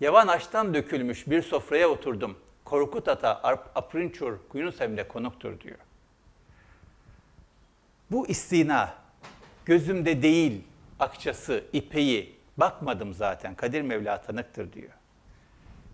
Yavan 0.00 0.28
açtan 0.28 0.74
dökülmüş 0.74 1.26
bir 1.26 1.42
sofraya 1.42 1.88
oturdum. 1.88 2.38
Korkut 2.64 3.08
ata 3.08 3.40
aprinçur 3.74 4.38
Yunus 4.54 4.80
Emre 4.80 5.08
konuktur 5.08 5.60
diyor. 5.60 5.78
Bu 8.10 8.28
istina 8.28 8.94
gözümde 9.64 10.22
değil 10.22 10.60
akçası, 11.00 11.64
ipeği 11.72 12.35
bakmadım 12.56 13.14
zaten 13.14 13.54
Kadir 13.54 13.82
Mevla 13.82 14.22
tanıktır 14.22 14.72
diyor. 14.72 14.90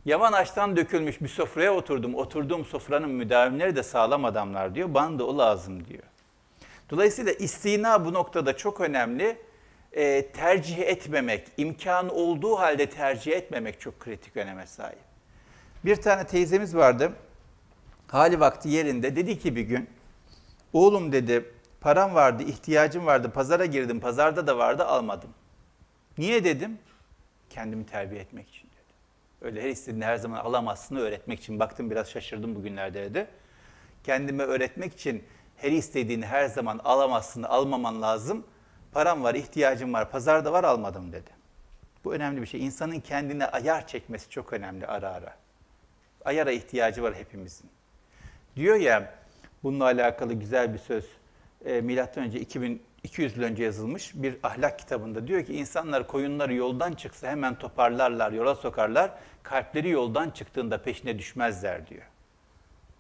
Yavan 0.05 0.33
açtan 0.33 0.77
dökülmüş 0.77 1.21
bir 1.21 1.29
sofraya 1.29 1.75
oturdum. 1.75 2.15
Oturduğum 2.15 2.65
sofranın 2.65 3.11
müdavimleri 3.11 3.77
de 3.77 3.83
sağlam 3.83 4.25
adamlar 4.25 4.75
diyor. 4.75 4.95
Bana 4.95 5.19
da 5.19 5.27
o 5.27 5.39
lazım 5.39 5.85
diyor. 5.87 6.03
Dolayısıyla 6.91 7.33
istina 7.33 8.05
bu 8.05 8.13
noktada 8.13 8.57
çok 8.57 8.81
önemli. 8.81 9.39
E, 9.93 10.27
tercih 10.27 10.79
etmemek, 10.79 11.49
imkanı 11.57 12.13
olduğu 12.13 12.59
halde 12.59 12.91
tercih 12.91 13.33
etmemek 13.33 13.81
çok 13.81 14.01
kritik 14.01 14.37
öneme 14.37 14.67
sahip. 14.67 14.99
Bir 15.85 15.97
tane 15.97 16.27
teyzemiz 16.27 16.77
vardı. 16.77 17.13
Hali 18.09 18.41
vakti 18.41 18.69
yerinde 18.69 19.17
dedi 19.17 19.39
ki 19.39 19.57
bir 19.57 19.63
gün, 19.63 19.91
oğlum 20.73 21.13
dedi 21.13 21.45
param 21.81 22.15
vardı, 22.15 22.43
ihtiyacım 22.43 23.07
vardı, 23.07 23.31
pazara 23.31 23.65
girdim, 23.65 24.01
pazarda 24.01 24.47
da 24.47 24.59
vardı 24.59 24.85
almadım. 24.85 25.31
Niye 26.19 26.45
dedim? 26.45 26.79
Kendimi 27.51 27.87
terbiye 27.87 28.21
etmek 28.21 28.49
için 28.49 28.69
dedi. 28.69 28.95
Öyle 29.43 29.63
her 29.63 29.69
istediğini 29.69 30.05
her 30.05 30.17
zaman 30.17 30.39
alamazsın 30.39 30.97
öğretmek 30.97 31.41
için. 31.41 31.61
Baktım 31.61 31.91
biraz 31.91 32.11
şaşırdım 32.11 32.55
bugünlerde 32.55 33.03
dedi. 33.11 33.27
Kendime 34.05 34.43
öğretmek 34.43 34.93
için 34.93 35.25
her 35.57 35.73
istediğini 35.73 36.27
her 36.27 36.47
zaman 36.47 36.81
alamazsın, 36.85 37.43
almaman 37.43 38.03
lazım. 38.03 38.45
Param 38.93 39.23
var, 39.23 39.35
ihtiyacım 39.35 39.93
var, 39.93 40.11
pazarda 40.11 40.53
var 40.53 40.65
almadım 40.65 41.13
dedi. 41.13 41.31
Bu 42.05 42.15
önemli 42.15 42.41
bir 42.41 42.47
şey. 42.47 42.67
İnsanın 42.67 43.01
kendine 43.01 43.47
ayar 43.47 43.87
çekmesi 43.87 44.31
çok 44.31 44.53
önemli 44.53 44.87
ara 44.87 45.11
ara. 45.11 45.37
Ayara 46.25 46.53
ihtiyacı 46.53 47.03
var 47.03 47.15
hepimizin. 47.15 47.71
Diyor 48.57 48.77
ya, 48.77 49.15
bununla 49.63 49.85
alakalı 49.85 50.35
güzel 50.35 50.75
bir 50.75 50.79
söz. 50.79 51.05
E, 51.65 51.81
Milattan 51.81 52.25
önce 52.25 52.41
2200 53.05 53.37
yıl 53.37 53.45
önce 53.45 53.65
yazılmış 53.65 54.13
bir 54.15 54.37
ahlak 54.43 54.79
kitabında 54.79 55.27
diyor 55.27 55.45
ki 55.45 55.55
insanlar 55.55 56.07
koyunları 56.07 56.55
yoldan 56.55 56.93
çıksa 56.93 57.29
hemen 57.29 57.59
toparlarlar, 57.59 58.33
yola 58.33 58.55
sokarlar. 58.55 59.11
Kalpleri 59.43 59.89
yoldan 59.89 60.31
çıktığında 60.31 60.83
peşine 60.83 61.19
düşmezler 61.19 61.89
diyor. 61.89 62.03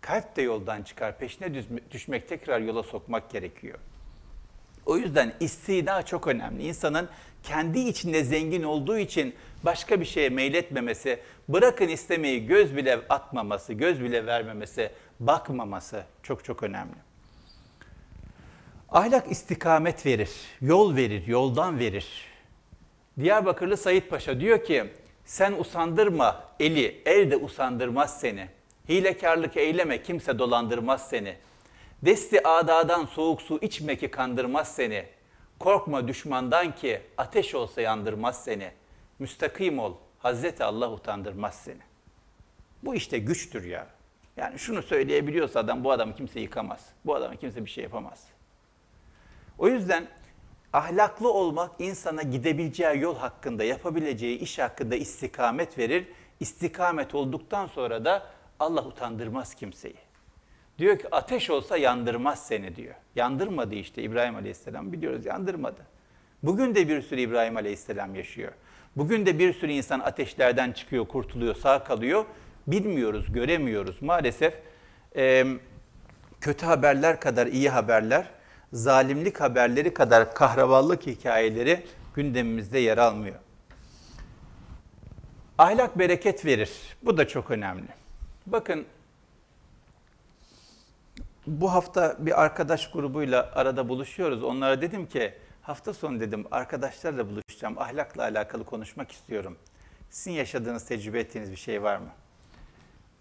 Kalp 0.00 0.36
de 0.36 0.42
yoldan 0.42 0.82
çıkar, 0.82 1.18
peşine 1.18 1.64
düşmek, 1.90 2.28
tekrar 2.28 2.60
yola 2.60 2.82
sokmak 2.82 3.30
gerekiyor. 3.30 3.78
O 4.86 4.96
yüzden 4.96 5.32
istina 5.40 6.02
çok 6.02 6.26
önemli. 6.26 6.62
İnsanın 6.62 7.08
kendi 7.42 7.78
içinde 7.78 8.24
zengin 8.24 8.62
olduğu 8.62 8.98
için 8.98 9.34
başka 9.64 10.00
bir 10.00 10.04
şeye 10.04 10.28
meyletmemesi, 10.28 11.20
bırakın 11.48 11.88
istemeyi 11.88 12.46
göz 12.46 12.76
bile 12.76 13.00
atmaması, 13.08 13.72
göz 13.72 14.02
bile 14.02 14.26
vermemesi, 14.26 14.90
bakmaması 15.20 16.04
çok 16.22 16.44
çok 16.44 16.62
önemli. 16.62 17.11
Ahlak 18.92 19.30
istikamet 19.30 20.06
verir, 20.06 20.30
yol 20.60 20.96
verir, 20.96 21.26
yoldan 21.26 21.78
verir. 21.78 22.06
Diyarbakırlı 23.20 23.76
Sayit 23.76 24.10
Paşa 24.10 24.40
diyor 24.40 24.64
ki, 24.64 24.92
sen 25.24 25.52
usandırma 25.52 26.44
eli, 26.60 27.02
el 27.06 27.30
de 27.30 27.36
usandırmaz 27.36 28.20
seni. 28.20 28.48
Hilekarlık 28.88 29.56
eyleme, 29.56 30.02
kimse 30.02 30.38
dolandırmaz 30.38 31.08
seni. 31.08 31.36
Desti 32.02 32.48
adadan 32.48 33.04
soğuk 33.04 33.42
su 33.42 33.58
içme 33.62 33.96
ki 33.96 34.10
kandırmaz 34.10 34.74
seni. 34.74 35.04
Korkma 35.58 36.08
düşmandan 36.08 36.74
ki 36.74 37.00
ateş 37.18 37.54
olsa 37.54 37.80
yandırmaz 37.80 38.44
seni. 38.44 38.70
Müstakim 39.18 39.78
ol, 39.78 39.94
Hazreti 40.18 40.64
Allah 40.64 40.92
utandırmaz 40.92 41.54
seni. 41.54 41.80
Bu 42.82 42.94
işte 42.94 43.18
güçtür 43.18 43.64
ya. 43.64 43.86
Yani 44.36 44.58
şunu 44.58 44.82
söyleyebiliyorsa 44.82 45.60
adam 45.60 45.84
bu 45.84 45.92
adamı 45.92 46.14
kimse 46.14 46.40
yıkamaz. 46.40 46.86
Bu 47.04 47.14
adamı 47.14 47.36
kimse 47.36 47.64
bir 47.64 47.70
şey 47.70 47.84
yapamaz. 47.84 48.31
O 49.62 49.68
yüzden 49.68 50.06
ahlaklı 50.72 51.32
olmak 51.32 51.70
insana 51.78 52.22
gidebileceği 52.22 53.00
yol 53.00 53.16
hakkında, 53.16 53.64
yapabileceği 53.64 54.38
iş 54.38 54.58
hakkında 54.58 54.96
istikamet 54.96 55.78
verir. 55.78 56.06
İstikamet 56.40 57.14
olduktan 57.14 57.66
sonra 57.66 58.04
da 58.04 58.22
Allah 58.60 58.84
utandırmaz 58.84 59.54
kimseyi. 59.54 59.94
Diyor 60.78 60.98
ki 60.98 61.08
ateş 61.10 61.50
olsa 61.50 61.76
yandırmaz 61.76 62.46
seni 62.46 62.76
diyor. 62.76 62.94
Yandırmadı 63.14 63.74
işte 63.74 64.02
İbrahim 64.02 64.36
Aleyhisselam 64.36 64.92
biliyoruz 64.92 65.26
yandırmadı. 65.26 65.80
Bugün 66.42 66.74
de 66.74 66.88
bir 66.88 67.02
sürü 67.02 67.20
İbrahim 67.20 67.56
Aleyhisselam 67.56 68.14
yaşıyor. 68.14 68.52
Bugün 68.96 69.26
de 69.26 69.38
bir 69.38 69.52
sürü 69.52 69.72
insan 69.72 70.00
ateşlerden 70.00 70.72
çıkıyor, 70.72 71.06
kurtuluyor, 71.06 71.54
sağ 71.54 71.84
kalıyor. 71.84 72.24
Bilmiyoruz, 72.66 73.32
göremiyoruz. 73.32 74.02
Maalesef 74.02 74.54
e, 75.16 75.46
kötü 76.40 76.66
haberler 76.66 77.20
kadar 77.20 77.46
iyi 77.46 77.70
haberler, 77.70 78.41
zalimlik 78.72 79.40
haberleri 79.40 79.94
kadar 79.94 80.34
kahramanlık 80.34 81.06
hikayeleri 81.06 81.86
gündemimizde 82.14 82.78
yer 82.78 82.98
almıyor. 82.98 83.36
Ahlak 85.58 85.98
bereket 85.98 86.44
verir. 86.44 86.70
Bu 87.02 87.16
da 87.16 87.28
çok 87.28 87.50
önemli. 87.50 87.88
Bakın 88.46 88.86
bu 91.46 91.72
hafta 91.72 92.16
bir 92.18 92.42
arkadaş 92.42 92.90
grubuyla 92.90 93.50
arada 93.54 93.88
buluşuyoruz. 93.88 94.42
Onlara 94.42 94.82
dedim 94.82 95.06
ki 95.06 95.34
hafta 95.62 95.94
sonu 95.94 96.20
dedim 96.20 96.46
arkadaşlarla 96.50 97.28
buluşacağım. 97.28 97.78
Ahlakla 97.78 98.22
alakalı 98.22 98.64
konuşmak 98.64 99.12
istiyorum. 99.12 99.56
Sizin 100.10 100.32
yaşadığınız, 100.32 100.84
tecrübe 100.84 101.20
ettiğiniz 101.20 101.50
bir 101.50 101.56
şey 101.56 101.82
var 101.82 101.96
mı? 101.96 102.08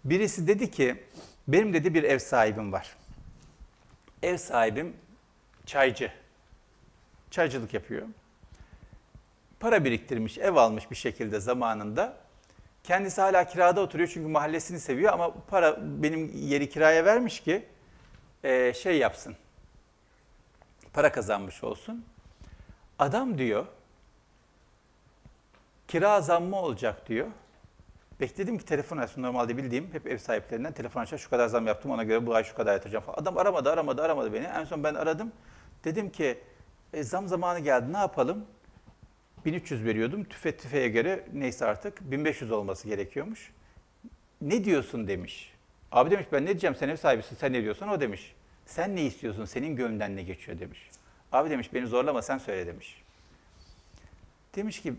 Birisi 0.04 0.46
dedi 0.46 0.70
ki 0.70 1.04
benim 1.48 1.72
dedi 1.72 1.94
bir 1.94 2.02
ev 2.02 2.18
sahibim 2.18 2.72
var. 2.72 2.96
Ev 4.22 4.36
sahibim 4.36 4.96
çaycı. 5.66 6.12
Çaycılık 7.30 7.74
yapıyor. 7.74 8.06
Para 9.60 9.84
biriktirmiş, 9.84 10.38
ev 10.38 10.54
almış 10.54 10.90
bir 10.90 10.96
şekilde 10.96 11.40
zamanında. 11.40 12.16
Kendisi 12.84 13.20
hala 13.20 13.44
kirada 13.44 13.80
oturuyor 13.80 14.08
çünkü 14.14 14.28
mahallesini 14.28 14.80
seviyor 14.80 15.12
ama 15.12 15.34
para 15.34 15.78
benim 16.02 16.30
yeri 16.34 16.70
kiraya 16.70 17.04
vermiş 17.04 17.40
ki 17.40 17.66
e, 18.44 18.74
şey 18.74 18.98
yapsın. 18.98 19.36
Para 20.92 21.12
kazanmış 21.12 21.64
olsun. 21.64 22.04
Adam 22.98 23.38
diyor 23.38 23.66
kira 25.88 26.20
zammı 26.20 26.56
olacak 26.56 27.08
diyor. 27.08 27.26
Bekledim 28.20 28.58
ki 28.58 28.64
telefon 28.64 28.96
açsın. 28.96 29.22
Normalde 29.22 29.56
bildiğim 29.56 29.88
hep 29.92 30.06
ev 30.06 30.18
sahiplerinden 30.18 30.72
telefon 30.72 31.00
açar. 31.00 31.18
Şu 31.18 31.30
kadar 31.30 31.48
zam 31.48 31.66
yaptım 31.66 31.90
ona 31.90 32.04
göre 32.04 32.26
bu 32.26 32.34
ay 32.34 32.44
şu 32.44 32.54
kadar 32.54 32.72
yatıracağım 32.72 33.04
falan. 33.04 33.18
Adam 33.18 33.38
aramadı, 33.38 33.70
aramadı, 33.70 34.02
aramadı 34.02 34.32
beni. 34.32 34.44
En 34.44 34.64
son 34.64 34.84
ben 34.84 34.94
aradım. 34.94 35.32
Dedim 35.84 36.10
ki 36.10 36.38
e, 36.92 37.02
zam 37.02 37.28
zamanı 37.28 37.60
geldi 37.60 37.92
ne 37.92 37.96
yapalım? 37.96 38.44
1300 39.44 39.84
veriyordum. 39.84 40.24
Tüfe 40.24 40.56
tüfeğe 40.56 40.88
göre 40.88 41.24
neyse 41.32 41.64
artık 41.66 42.00
1500 42.10 42.50
olması 42.52 42.88
gerekiyormuş. 42.88 43.52
Ne 44.40 44.64
diyorsun 44.64 45.08
demiş. 45.08 45.52
Abi 45.92 46.10
demiş 46.10 46.26
ben 46.32 46.42
ne 46.42 46.46
diyeceğim 46.48 46.76
sen 46.76 46.88
ev 46.88 46.96
sahibisin 46.96 47.36
sen 47.36 47.52
ne 47.52 47.62
diyorsan 47.62 47.88
o 47.88 48.00
demiş. 48.00 48.34
Sen 48.66 48.96
ne 48.96 49.02
istiyorsun 49.04 49.44
senin 49.44 49.76
gönlünden 49.76 50.16
ne 50.16 50.22
geçiyor 50.22 50.58
demiş. 50.58 50.90
Abi 51.32 51.50
demiş 51.50 51.74
beni 51.74 51.86
zorlama 51.86 52.22
sen 52.22 52.38
söyle 52.38 52.66
demiş. 52.66 53.02
Demiş 54.56 54.82
ki 54.82 54.94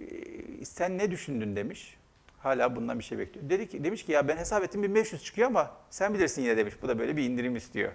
"Ee, 0.00 0.64
sen 0.64 0.98
ne 0.98 1.10
düşündün 1.10 1.56
demiş. 1.56 1.96
Hala 2.38 2.76
bundan 2.76 2.98
bir 2.98 3.04
şey 3.04 3.18
bekliyor. 3.18 3.50
Dedi 3.50 3.68
ki, 3.68 3.84
demiş 3.84 4.04
ki 4.04 4.12
ya 4.12 4.28
ben 4.28 4.36
hesap 4.36 4.64
ettim 4.64 4.82
1500 4.82 5.24
çıkıyor 5.24 5.48
ama 5.48 5.76
sen 5.90 6.14
bilirsin 6.14 6.42
yine 6.42 6.56
demiş. 6.56 6.74
Bu 6.82 6.88
da 6.88 6.98
böyle 6.98 7.16
bir 7.16 7.24
indirim 7.24 7.56
istiyor. 7.56 7.92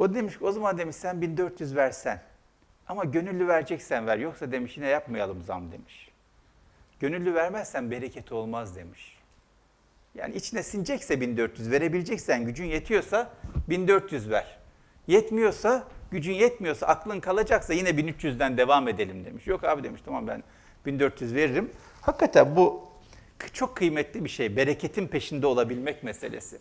O 0.00 0.14
demiş 0.14 0.38
ki 0.38 0.44
o 0.44 0.52
zaman 0.52 0.78
demiş 0.78 0.96
sen 0.96 1.20
1400 1.20 1.76
versen. 1.76 2.22
Ama 2.88 3.04
gönüllü 3.04 3.48
vereceksen 3.48 4.06
ver. 4.06 4.18
Yoksa 4.18 4.52
demiş 4.52 4.76
yine 4.76 4.88
yapmayalım 4.88 5.42
zam 5.42 5.72
demiş. 5.72 6.10
Gönüllü 7.00 7.34
vermezsen 7.34 7.90
bereket 7.90 8.32
olmaz 8.32 8.76
demiş. 8.76 9.18
Yani 10.14 10.34
içine 10.34 10.62
sinecekse 10.62 11.20
1400 11.20 11.70
verebileceksen 11.70 12.44
gücün 12.44 12.64
yetiyorsa 12.64 13.30
1400 13.68 14.30
ver. 14.30 14.58
Yetmiyorsa 15.06 15.84
gücün 16.10 16.32
yetmiyorsa 16.32 16.86
aklın 16.86 17.20
kalacaksa 17.20 17.74
yine 17.74 17.90
1300'den 17.90 18.56
devam 18.56 18.88
edelim 18.88 19.24
demiş. 19.24 19.46
Yok 19.46 19.64
abi 19.64 19.82
demiş 19.82 20.02
tamam 20.04 20.26
ben 20.26 20.42
1400 20.86 21.34
veririm. 21.34 21.70
Hakikaten 22.00 22.56
bu 22.56 22.88
çok 23.52 23.76
kıymetli 23.76 24.24
bir 24.24 24.30
şey. 24.30 24.56
Bereketin 24.56 25.06
peşinde 25.06 25.46
olabilmek 25.46 26.02
meselesi. 26.02 26.58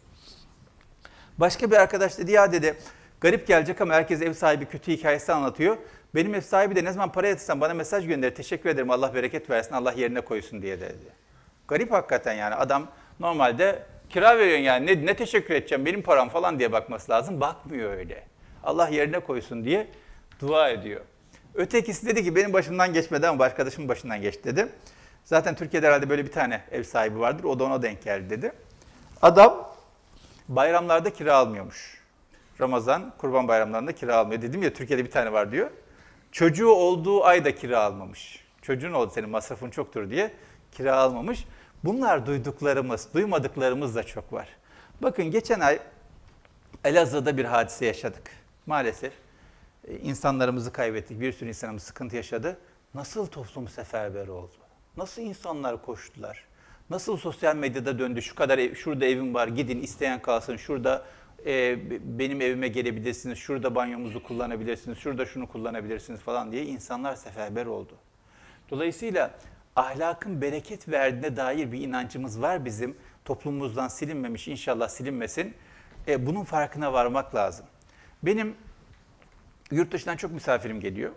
Başka 1.37 1.71
bir 1.71 1.75
arkadaş 1.75 2.17
dedi 2.17 2.31
ya 2.31 2.51
dedi 2.51 2.77
garip 3.21 3.47
gelecek 3.47 3.81
ama 3.81 3.93
herkes 3.93 4.21
ev 4.21 4.33
sahibi 4.33 4.65
kötü 4.65 4.91
hikayesi 4.91 5.33
anlatıyor. 5.33 5.77
Benim 6.15 6.35
ev 6.35 6.41
sahibi 6.41 6.75
de 6.75 6.83
ne 6.83 6.91
zaman 6.91 7.11
para 7.11 7.27
yatırsam 7.27 7.61
bana 7.61 7.73
mesaj 7.73 8.07
gönderir. 8.07 8.35
Teşekkür 8.35 8.69
ederim 8.69 8.91
Allah 8.91 9.13
bereket 9.13 9.49
versin 9.49 9.73
Allah 9.73 9.91
yerine 9.91 10.21
koysun 10.21 10.61
diye 10.61 10.81
dedi. 10.81 11.19
Garip 11.67 11.91
hakikaten 11.91 12.33
yani 12.33 12.55
adam 12.55 12.87
normalde 13.19 13.83
kira 14.09 14.37
veriyorsun 14.37 14.63
yani 14.63 14.85
ne, 14.85 15.05
ne 15.05 15.15
teşekkür 15.15 15.53
edeceğim 15.53 15.85
benim 15.85 16.01
param 16.01 16.29
falan 16.29 16.59
diye 16.59 16.71
bakması 16.71 17.11
lazım. 17.11 17.41
Bakmıyor 17.41 17.93
öyle. 17.93 18.23
Allah 18.63 18.87
yerine 18.87 19.19
koysun 19.19 19.63
diye 19.65 19.87
dua 20.41 20.69
ediyor. 20.69 21.01
Ötekisi 21.55 22.07
dedi 22.07 22.23
ki 22.23 22.35
benim 22.35 22.53
başımdan 22.53 22.93
geçmedi 22.93 23.27
ama 23.27 23.43
arkadaşımın 23.43 23.89
başından 23.89 24.21
geçti 24.21 24.43
dedi. 24.43 24.67
Zaten 25.25 25.55
Türkiye'de 25.55 25.87
herhalde 25.87 26.09
böyle 26.09 26.25
bir 26.25 26.31
tane 26.31 26.61
ev 26.71 26.83
sahibi 26.83 27.19
vardır. 27.19 27.43
O 27.43 27.59
da 27.59 27.63
ona 27.63 27.81
denk 27.81 28.03
geldi 28.03 28.29
dedi. 28.29 28.51
Adam 29.21 29.71
bayramlarda 30.47 31.13
kira 31.13 31.35
almıyormuş. 31.35 31.98
Ramazan, 32.61 33.13
kurban 33.17 33.47
bayramlarında 33.47 33.95
kira 33.95 34.15
almıyor. 34.15 34.41
Dedim 34.41 34.63
ya 34.63 34.73
Türkiye'de 34.73 35.05
bir 35.05 35.11
tane 35.11 35.31
var 35.31 35.51
diyor. 35.51 35.69
Çocuğu 36.31 36.69
olduğu 36.69 37.23
ayda 37.23 37.55
kira 37.55 37.79
almamış. 37.79 38.45
Çocuğun 38.61 38.93
oldu 38.93 39.11
senin 39.15 39.29
masrafın 39.29 39.69
çoktur 39.69 40.09
diye 40.09 40.31
kira 40.71 40.95
almamış. 40.95 41.45
Bunlar 41.83 42.25
duyduklarımız, 42.25 43.07
duymadıklarımız 43.13 43.95
da 43.95 44.03
çok 44.03 44.33
var. 44.33 44.47
Bakın 45.01 45.31
geçen 45.31 45.59
ay 45.59 45.79
Elazığ'da 46.83 47.37
bir 47.37 47.45
hadise 47.45 47.85
yaşadık. 47.85 48.31
Maalesef 48.65 49.13
e, 49.87 49.97
insanlarımızı 49.97 50.71
kaybettik. 50.71 51.21
Bir 51.21 51.31
sürü 51.31 51.49
insanımız 51.49 51.83
sıkıntı 51.83 52.15
yaşadı. 52.15 52.57
Nasıl 52.93 53.27
toplum 53.27 53.67
seferber 53.67 54.27
oldu? 54.27 54.53
Nasıl 54.97 55.21
insanlar 55.21 55.81
koştular? 55.81 56.45
Nasıl 56.89 57.17
sosyal 57.17 57.55
medyada 57.55 57.99
döndü? 57.99 58.21
Şu 58.21 58.35
kadar 58.35 58.57
ev, 58.57 58.75
şurada 58.75 59.05
evim 59.05 59.33
var, 59.33 59.47
gidin 59.47 59.81
isteyen 59.81 60.21
kalsın. 60.21 60.57
Şurada 60.57 61.05
e, 61.45 61.79
benim 62.19 62.41
evime 62.41 62.67
gelebilirsiniz. 62.67 63.37
Şurada 63.37 63.75
banyomuzu 63.75 64.23
kullanabilirsiniz. 64.23 64.97
Şurada 64.97 65.25
şunu 65.25 65.47
kullanabilirsiniz 65.47 66.19
falan 66.19 66.51
diye 66.51 66.65
insanlar 66.65 67.15
seferber 67.15 67.65
oldu. 67.65 67.93
Dolayısıyla 68.69 69.31
ahlakın 69.75 70.41
bereket 70.41 70.89
verdiğine 70.89 71.37
dair 71.37 71.71
bir 71.71 71.79
inancımız 71.79 72.41
var 72.41 72.65
bizim. 72.65 72.97
Toplumumuzdan 73.25 73.87
silinmemiş, 73.87 74.47
inşallah 74.47 74.87
silinmesin. 74.87 75.53
E, 76.07 76.25
bunun 76.25 76.43
farkına 76.43 76.93
varmak 76.93 77.35
lazım. 77.35 77.65
Benim 78.23 78.55
yurt 79.71 79.91
dışından 79.91 80.17
çok 80.17 80.31
misafirim 80.31 80.79
geliyor. 80.79 81.11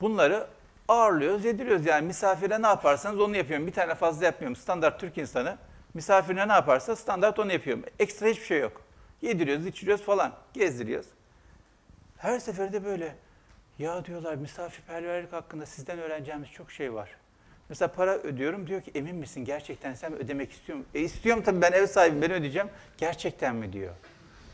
Bunları 0.00 0.46
ağırlıyoruz, 0.88 1.44
yediriyoruz. 1.44 1.86
Yani 1.86 2.06
misafire 2.06 2.62
ne 2.62 2.66
yaparsanız 2.66 3.20
onu 3.20 3.36
yapıyorum. 3.36 3.66
Bir 3.66 3.72
tane 3.72 3.94
fazla 3.94 4.24
yapmıyorum. 4.24 4.56
Standart 4.56 5.00
Türk 5.00 5.18
insanı. 5.18 5.56
Misafirine 5.94 6.48
ne 6.48 6.52
yaparsa 6.52 6.96
standart 6.96 7.38
onu 7.38 7.52
yapıyorum. 7.52 7.84
Ekstra 7.98 8.26
hiçbir 8.26 8.44
şey 8.44 8.60
yok. 8.60 8.82
Yediriyoruz, 9.22 9.66
içiriyoruz 9.66 10.04
falan. 10.04 10.32
Gezdiriyoruz. 10.52 11.08
Her 12.16 12.38
seferde 12.38 12.84
böyle. 12.84 13.14
Ya 13.78 14.04
diyorlar 14.04 14.34
misafirperverlik 14.34 15.32
hakkında 15.32 15.66
sizden 15.66 15.98
öğreneceğimiz 15.98 16.52
çok 16.52 16.70
şey 16.70 16.94
var. 16.94 17.10
Mesela 17.68 17.92
para 17.92 18.16
ödüyorum 18.16 18.66
diyor 18.66 18.82
ki 18.82 18.90
emin 18.94 19.16
misin 19.16 19.44
gerçekten 19.44 19.94
sen 19.94 20.12
ödemek 20.12 20.52
istiyorum. 20.52 20.84
E 20.94 21.00
istiyorum 21.00 21.42
tabii 21.46 21.62
ben 21.62 21.72
ev 21.72 21.86
sahibim 21.86 22.22
ben 22.22 22.32
ödeyeceğim. 22.32 22.68
Gerçekten 22.98 23.56
mi 23.56 23.72
diyor. 23.72 23.94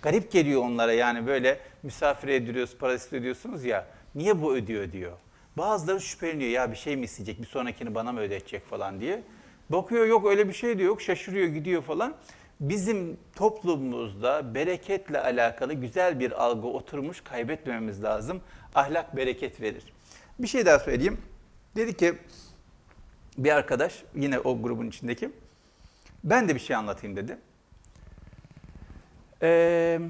Garip 0.03 0.33
geliyor 0.33 0.63
onlara 0.63 0.93
yani 0.93 1.27
böyle 1.27 1.61
misafir 1.83 2.29
ediliyoruz 2.29 2.77
parası 2.77 3.17
ödüyorsunuz 3.17 3.65
ya. 3.65 3.87
Niye 4.15 4.43
bu 4.43 4.55
ödüyor 4.55 4.93
diyor. 4.93 5.13
Bazıları 5.57 6.01
şüpheleniyor 6.01 6.51
ya 6.51 6.71
bir 6.71 6.77
şey 6.77 6.97
mi 6.97 7.05
isteyecek 7.05 7.43
bir 7.43 7.47
sonrakini 7.47 7.95
bana 7.95 8.13
mı 8.13 8.21
ödetecek 8.21 8.67
falan 8.67 9.01
diye. 9.01 9.23
Bakıyor 9.71 10.07
yok 10.07 10.27
öyle 10.27 10.49
bir 10.49 10.53
şey 10.53 10.79
de 10.79 10.83
yok 10.83 11.03
şaşırıyor 11.03 11.49
gidiyor 11.49 11.83
falan. 11.83 12.15
Bizim 12.61 13.17
toplumumuzda 13.35 14.55
bereketle 14.55 15.21
alakalı 15.21 15.75
güzel 15.75 16.21
bir 16.21 16.45
algı 16.45 16.67
oturmuş 16.67 17.21
kaybetmememiz 17.21 18.03
lazım. 18.03 18.41
Ahlak 18.75 19.17
bereket 19.17 19.61
verir. 19.61 19.85
Bir 20.39 20.47
şey 20.47 20.67
daha 20.67 20.79
söyleyeyim. 20.79 21.21
Dedi 21.77 21.97
ki 21.97 22.19
bir 23.39 23.51
arkadaş 23.51 24.05
yine 24.15 24.39
o 24.39 24.63
grubun 24.63 24.89
içindeki 24.89 25.31
ben 26.25 26.49
de 26.49 26.55
bir 26.55 26.61
şey 26.61 26.77
anlatayım 26.77 27.17
dedi. 27.17 27.39
Ee, 29.43 30.01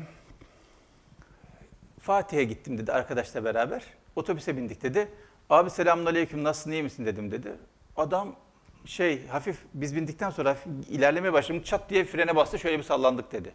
Fatih'e 2.01 2.45
gittim 2.45 2.79
dedi 2.79 2.93
arkadaşla 2.93 3.45
beraber. 3.45 3.83
Otobüse 4.17 4.57
bindik 4.57 4.83
dedi. 4.83 5.09
Abi 5.51 5.71
selamünaleyküm 5.71 6.45
nasılsın 6.45 6.71
iyi 6.71 6.83
misin 6.83 7.07
dedim 7.07 7.31
dedi. 7.31 7.53
Adam 7.97 8.37
şey 8.87 9.27
hafif 9.27 9.59
biz 9.75 9.97
bindikten 9.97 10.31
sonra 10.31 10.51
hafif 10.51 10.73
ilerlemeye 10.91 11.33
başladım. 11.33 11.63
Çat 11.63 11.91
diye 11.91 12.05
frene 12.05 12.37
bastı 12.37 12.59
şöyle 12.59 12.79
bir 12.79 12.83
sallandık 12.83 13.33
dedi. 13.33 13.53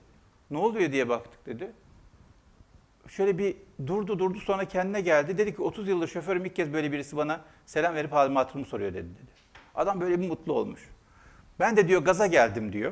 Ne 0.51 0.57
oluyor 0.57 0.91
diye 0.91 1.09
baktık 1.09 1.45
dedi. 1.45 1.71
Şöyle 3.07 3.37
bir 3.37 3.55
durdu 3.87 4.19
durdu 4.19 4.39
sonra 4.39 4.65
kendine 4.65 5.01
geldi. 5.01 5.37
Dedi 5.37 5.55
ki 5.55 5.61
30 5.61 5.87
yıldır 5.87 6.07
şoförüm 6.07 6.45
ilk 6.45 6.55
kez 6.55 6.73
böyle 6.73 6.91
birisi 6.91 7.17
bana 7.17 7.41
selam 7.65 7.95
verip 7.95 8.11
halimi 8.11 8.37
hatırımı 8.37 8.65
soruyor 8.65 8.93
dedi. 8.93 9.07
dedi. 9.07 9.31
Adam 9.75 10.01
böyle 10.01 10.19
bir 10.19 10.27
mutlu 10.27 10.53
olmuş. 10.53 10.89
Ben 11.59 11.77
de 11.77 11.87
diyor 11.87 12.01
gaza 12.01 12.27
geldim 12.27 12.73
diyor. 12.73 12.91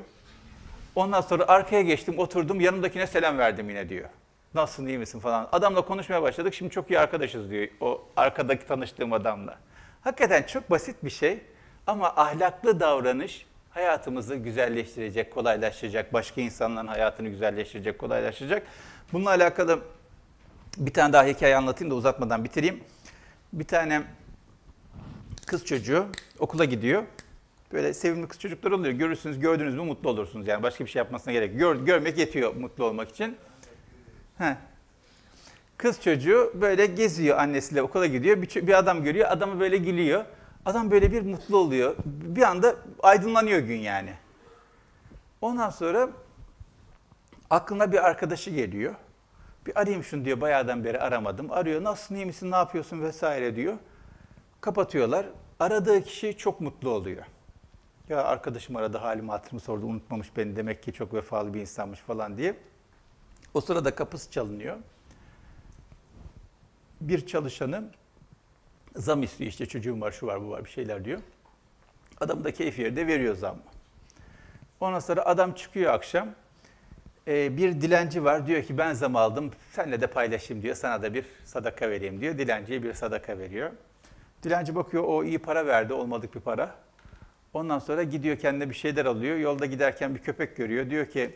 Ondan 0.96 1.22
sonra 1.22 1.48
arkaya 1.48 1.82
geçtim 1.82 2.20
oturdum 2.20 2.62
yanımdakine 2.62 3.08
selam 3.08 3.38
verdim 3.38 3.70
yine 3.70 3.90
diyor. 3.90 4.10
Nasılsın 4.54 4.88
iyi 4.88 4.98
misin 4.98 5.20
falan. 5.20 5.50
Adamla 5.52 5.82
konuşmaya 5.86 6.22
başladık. 6.22 6.54
Şimdi 6.54 6.72
çok 6.72 6.92
iyi 6.92 7.00
arkadaşız 7.00 7.50
diyor 7.50 7.68
o 7.82 8.02
arkadaki 8.18 8.68
tanıştığım 8.68 9.14
adamla. 9.14 9.58
Hakikaten 10.02 10.44
çok 10.44 10.72
basit 10.72 10.96
bir 11.04 11.10
şey 11.10 11.40
ama 11.90 12.14
ahlaklı 12.16 12.80
davranış 12.80 13.46
hayatımızı 13.70 14.36
güzelleştirecek, 14.36 15.34
kolaylaştıracak, 15.34 16.14
başka 16.14 16.42
insanların 16.42 16.88
hayatını 16.88 17.30
güzelleştirecek, 17.30 18.00
kolaylaştıracak. 18.00 18.64
Bununla 19.14 19.30
alakalı 19.30 19.80
bir 20.78 20.94
tane 20.94 21.14
daha 21.14 21.26
hikaye 21.26 21.56
anlatayım 21.56 21.92
da 21.92 21.96
uzatmadan 21.96 22.44
bitireyim. 22.44 22.84
Bir 23.54 23.64
tane 23.64 24.04
kız 25.46 25.66
çocuğu 25.66 26.06
okula 26.40 26.66
gidiyor. 26.66 27.04
Böyle 27.74 27.94
sevimli 27.94 28.28
kız 28.28 28.40
çocuklar 28.40 28.72
oluyor. 28.72 28.94
Görürsünüz, 28.94 29.40
gördünüz 29.40 29.76
mü 29.76 29.82
mutlu 29.82 30.10
olursunuz. 30.10 30.48
Yani 30.48 30.64
başka 30.64 30.86
bir 30.86 30.90
şey 30.90 31.00
yapmasına 31.00 31.34
gerek. 31.34 31.60
Gör, 31.60 31.76
görmek 31.76 32.18
yetiyor 32.18 32.56
mutlu 32.56 32.86
olmak 32.86 33.10
için. 33.10 33.38
Heh. 34.38 34.56
Kız 35.78 36.02
çocuğu 36.02 36.52
böyle 36.54 36.86
geziyor 36.86 37.38
annesiyle 37.38 37.82
okula 37.82 38.06
gidiyor. 38.06 38.42
Bir, 38.42 38.68
bir 38.68 38.78
adam 38.78 39.04
görüyor, 39.04 39.28
adamı 39.32 39.60
böyle 39.60 39.78
gülüyor. 39.78 40.26
Adam 40.66 40.91
böyle 40.91 41.12
bir 41.12 41.22
mutlu 41.22 41.57
oluyor. 41.57 41.95
Bir 42.05 42.41
anda 42.41 42.76
aydınlanıyor 43.03 43.60
gün 43.60 43.78
yani. 43.78 44.14
Ondan 45.41 45.70
sonra 45.70 46.10
aklına 47.49 47.91
bir 47.91 48.07
arkadaşı 48.07 48.49
geliyor. 48.49 48.95
Bir 49.66 49.82
arayayım 49.82 50.03
şunu 50.03 50.26
diyor, 50.26 50.41
bayağıdan 50.41 50.84
beri 50.84 50.99
aramadım. 50.99 51.51
Arıyor, 51.51 51.84
nasılsın, 51.84 52.16
iyi 52.16 52.26
misin, 52.26 52.51
ne 52.51 52.55
yapıyorsun 52.55 53.01
vesaire 53.01 53.55
diyor. 53.55 53.78
Kapatıyorlar. 54.62 55.26
Aradığı 55.60 56.03
kişi 56.03 56.38
çok 56.38 56.62
mutlu 56.62 56.89
oluyor. 56.89 57.24
Ya 58.10 58.24
arkadaşım 58.24 58.76
aradı, 58.76 58.97
halimi 58.97 59.32
hatırımı 59.32 59.60
sordu, 59.60 59.86
unutmamış 59.86 60.38
beni, 60.38 60.55
demek 60.55 60.84
ki 60.84 60.93
çok 60.93 61.14
vefalı 61.14 61.53
bir 61.53 61.62
insanmış 61.62 61.99
falan 61.99 62.38
diye. 62.38 62.55
O 63.53 63.62
sırada 63.62 63.95
kapısı 63.95 64.32
çalınıyor. 64.32 64.78
Bir 67.01 67.28
çalışanı 67.28 67.84
zam 68.96 69.24
istiyor 69.24 69.50
işte 69.50 69.66
çocuğum 69.66 70.02
var, 70.02 70.12
şu 70.12 70.28
var, 70.28 70.42
bu 70.42 70.50
var 70.50 70.66
bir 70.66 70.70
şeyler 70.70 71.06
diyor. 71.06 71.20
Adam 72.22 72.44
da 72.44 72.52
keyfi 72.52 72.82
yerde 72.82 73.08
veriyor 73.08 73.36
zammı. 73.36 73.62
Ondan 74.80 75.00
sonra 75.00 75.26
adam 75.26 75.54
çıkıyor 75.54 75.94
akşam. 75.94 76.30
Ee, 77.28 77.58
bir 77.58 77.82
dilenci 77.82 78.24
var 78.24 78.48
diyor 78.48 78.64
ki 78.64 78.78
ben 78.78 78.94
zam 78.94 79.16
aldım 79.16 79.52
senle 79.72 80.02
de 80.02 80.08
paylaşayım 80.08 80.64
diyor. 80.64 80.76
Sana 80.76 81.02
da 81.02 81.14
bir 81.14 81.26
sadaka 81.46 81.90
vereyim 81.90 82.22
diyor. 82.22 82.38
Dilenciye 82.38 82.84
bir 82.84 82.94
sadaka 82.94 83.38
veriyor. 83.38 83.72
Dilenci 84.44 84.76
bakıyor 84.76 85.04
o 85.08 85.24
iyi 85.24 85.40
para 85.40 85.66
verdi 85.66 85.94
olmadık 85.94 86.36
bir 86.36 86.40
para. 86.40 86.76
Ondan 87.54 87.80
sonra 87.80 88.04
gidiyor 88.04 88.38
kendine 88.38 88.70
bir 88.70 88.76
şeyler 88.76 89.06
alıyor. 89.06 89.38
Yolda 89.38 89.66
giderken 89.66 90.16
bir 90.16 90.20
köpek 90.20 90.58
görüyor. 90.58 90.90
Diyor 90.90 91.06
ki 91.06 91.36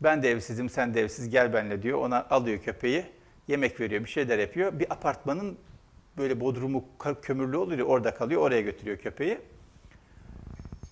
ben 0.00 0.22
de 0.22 0.30
evsizim 0.30 0.68
sen 0.68 0.94
de 0.94 1.00
evsiz 1.00 1.30
gel 1.30 1.52
benimle 1.52 1.82
diyor. 1.82 1.98
Ona 1.98 2.26
alıyor 2.30 2.58
köpeği. 2.58 3.06
Yemek 3.48 3.80
veriyor 3.80 4.04
bir 4.04 4.10
şeyler 4.10 4.38
yapıyor. 4.38 4.78
Bir 4.78 4.92
apartmanın 4.92 5.58
böyle 6.18 6.40
bodrumu 6.40 6.84
kömürlü 7.22 7.56
oluyor 7.56 7.86
orada 7.86 8.14
kalıyor. 8.14 8.42
Oraya 8.42 8.60
götürüyor 8.60 8.98
köpeği. 8.98 9.38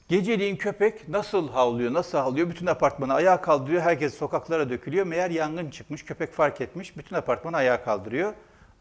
Geceliğin 0.08 0.56
köpek 0.56 1.08
nasıl 1.08 1.48
havlıyor, 1.48 1.92
nasıl 1.92 2.18
havlıyor? 2.18 2.50
Bütün 2.50 2.66
apartmanı 2.66 3.14
ayağa 3.14 3.40
kaldırıyor. 3.40 3.82
Herkes 3.82 4.14
sokaklara 4.14 4.70
dökülüyor. 4.70 5.06
Meğer 5.06 5.30
yangın 5.30 5.70
çıkmış. 5.70 6.04
Köpek 6.04 6.32
fark 6.32 6.60
etmiş. 6.60 6.96
Bütün 6.96 7.16
apartmanı 7.16 7.56
ayağa 7.56 7.84
kaldırıyor. 7.84 8.32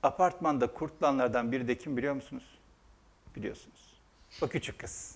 Apartmanda 0.03 0.67
kurtulanlardan 0.67 1.51
biri 1.51 1.67
de 1.67 1.77
kim 1.77 1.97
biliyor 1.97 2.13
musunuz? 2.13 2.43
Biliyorsunuz. 3.35 4.01
O 4.41 4.47
küçük 4.47 4.79
kız. 4.79 5.15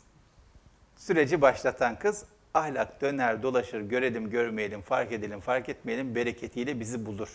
Süreci 0.96 1.42
başlatan 1.42 2.00
kız 2.00 2.26
ahlak 2.54 3.02
döner 3.02 3.44
dolaşır 3.44 3.82
görelim 3.82 4.30
görmeyelim 4.30 4.82
fark 4.82 5.12
edelim 5.12 5.40
fark 5.40 5.70
etmeyelim 5.70 6.16
bereketiyle 6.16 6.80
bizi 6.80 7.06
bulur. 7.06 7.30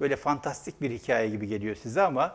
Böyle 0.00 0.16
fantastik 0.16 0.80
bir 0.80 0.90
hikaye 0.90 1.30
gibi 1.30 1.46
geliyor 1.46 1.76
size 1.76 2.02
ama 2.02 2.34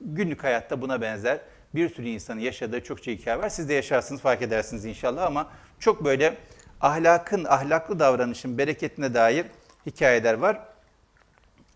günlük 0.00 0.44
hayatta 0.44 0.80
buna 0.82 1.00
benzer 1.00 1.40
bir 1.74 1.88
sürü 1.88 2.08
insanın 2.08 2.40
yaşadığı 2.40 2.84
çokça 2.84 3.10
hikaye 3.12 3.38
var. 3.38 3.48
Siz 3.48 3.68
de 3.68 3.74
yaşarsınız 3.74 4.20
fark 4.20 4.42
edersiniz 4.42 4.84
inşallah 4.84 5.26
ama 5.26 5.50
çok 5.78 6.04
böyle 6.04 6.36
ahlakın, 6.80 7.44
ahlaklı 7.44 7.98
davranışın 7.98 8.58
bereketine 8.58 9.14
dair 9.14 9.46
hikayeler 9.86 10.34
var. 10.34 10.60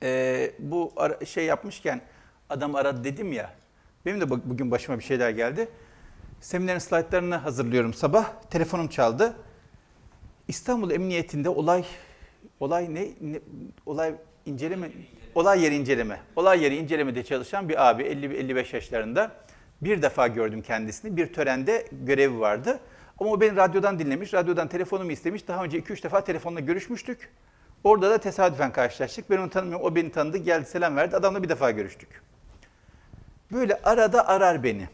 Ee, 0.02 0.52
bu 0.58 0.92
ara- 0.96 1.24
şey 1.24 1.44
yapmışken 1.44 2.00
adam 2.50 2.74
aradı 2.74 3.04
dedim 3.04 3.32
ya. 3.32 3.54
Benim 4.06 4.20
de 4.20 4.30
bu- 4.30 4.40
bugün 4.50 4.70
başıma 4.70 4.98
bir 4.98 5.04
şeyler 5.04 5.30
geldi. 5.30 5.68
Seminerin 6.40 6.78
slaytlarını 6.78 7.34
hazırlıyorum 7.36 7.94
sabah. 7.94 8.32
Telefonum 8.50 8.88
çaldı. 8.88 9.36
İstanbul 10.48 10.90
Emniyetinde 10.90 11.48
olay 11.48 11.84
olay 12.60 12.94
ne, 12.94 13.08
ne 13.20 13.40
olay 13.86 14.14
inceleme 14.46 14.90
olay 15.35 15.62
yeri 15.62 15.74
inceleme. 15.76 16.20
Olay 16.37 16.62
yeri 16.62 16.76
incelemede 16.76 17.24
çalışan 17.24 17.68
bir 17.68 17.89
abi 17.91 18.03
50 18.03 18.37
55 18.37 18.72
yaşlarında. 18.72 19.33
Bir 19.80 20.03
defa 20.03 20.28
gördüm 20.28 20.62
kendisini. 20.62 21.16
Bir 21.16 21.33
törende 21.33 21.87
görevi 21.93 22.41
vardı. 22.41 22.80
Ama 23.18 23.30
o 23.30 23.41
beni 23.41 23.57
radyodan 23.57 23.99
dinlemiş. 23.99 24.35
Radyodan 24.35 24.68
telefonumu 24.68 25.12
istemiş. 25.12 25.49
Daha 25.49 25.64
önce 25.64 25.78
2-3 25.78 26.03
defa 26.03 26.24
telefonla 26.24 26.61
görüşmüştük. 26.61 27.30
Orada 27.85 28.11
da 28.11 28.18
tesadüfen 28.18 28.72
karşılaştık. 28.72 29.30
Ben 29.30 29.39
onu 29.39 29.51
tanımıyorum. 29.51 29.87
O 29.87 29.95
beni 29.95 30.12
tanıdı. 30.12 30.37
Geldi 30.37 30.66
selam 30.66 30.97
verdi. 30.97 31.16
Adamla 31.16 31.43
bir 31.43 31.49
defa 31.49 31.70
görüştük. 31.70 32.22
Böyle 33.53 33.83
arada 33.83 34.28
arar 34.28 34.62
beni. 34.62 34.89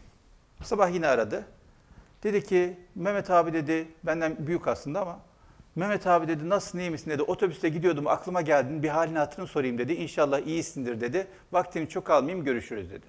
Sabah 0.63 0.93
yine 0.93 1.07
aradı. 1.07 1.43
Dedi 2.23 2.43
ki 2.43 2.77
Mehmet 2.95 3.29
abi 3.29 3.53
dedi 3.53 3.87
benden 4.03 4.35
büyük 4.39 4.67
aslında 4.67 5.01
ama 5.01 5.19
Mehmet 5.79 6.07
abi 6.07 6.27
dedi 6.27 6.49
nasılsın 6.49 6.79
iyi 6.79 6.89
misin 6.89 7.11
dedi. 7.11 7.21
Otobüste 7.23 7.69
gidiyordum 7.69 8.07
aklıma 8.07 8.41
geldin 8.41 8.83
bir 8.83 8.89
halini 8.89 9.17
hatırını 9.17 9.47
sorayım 9.47 9.77
dedi. 9.77 9.93
İnşallah 9.93 10.39
iyisindir 10.39 11.01
dedi. 11.01 11.27
Vaktini 11.51 11.89
çok 11.89 12.09
almayayım 12.09 12.45
görüşürüz 12.45 12.91
dedi. 12.91 13.05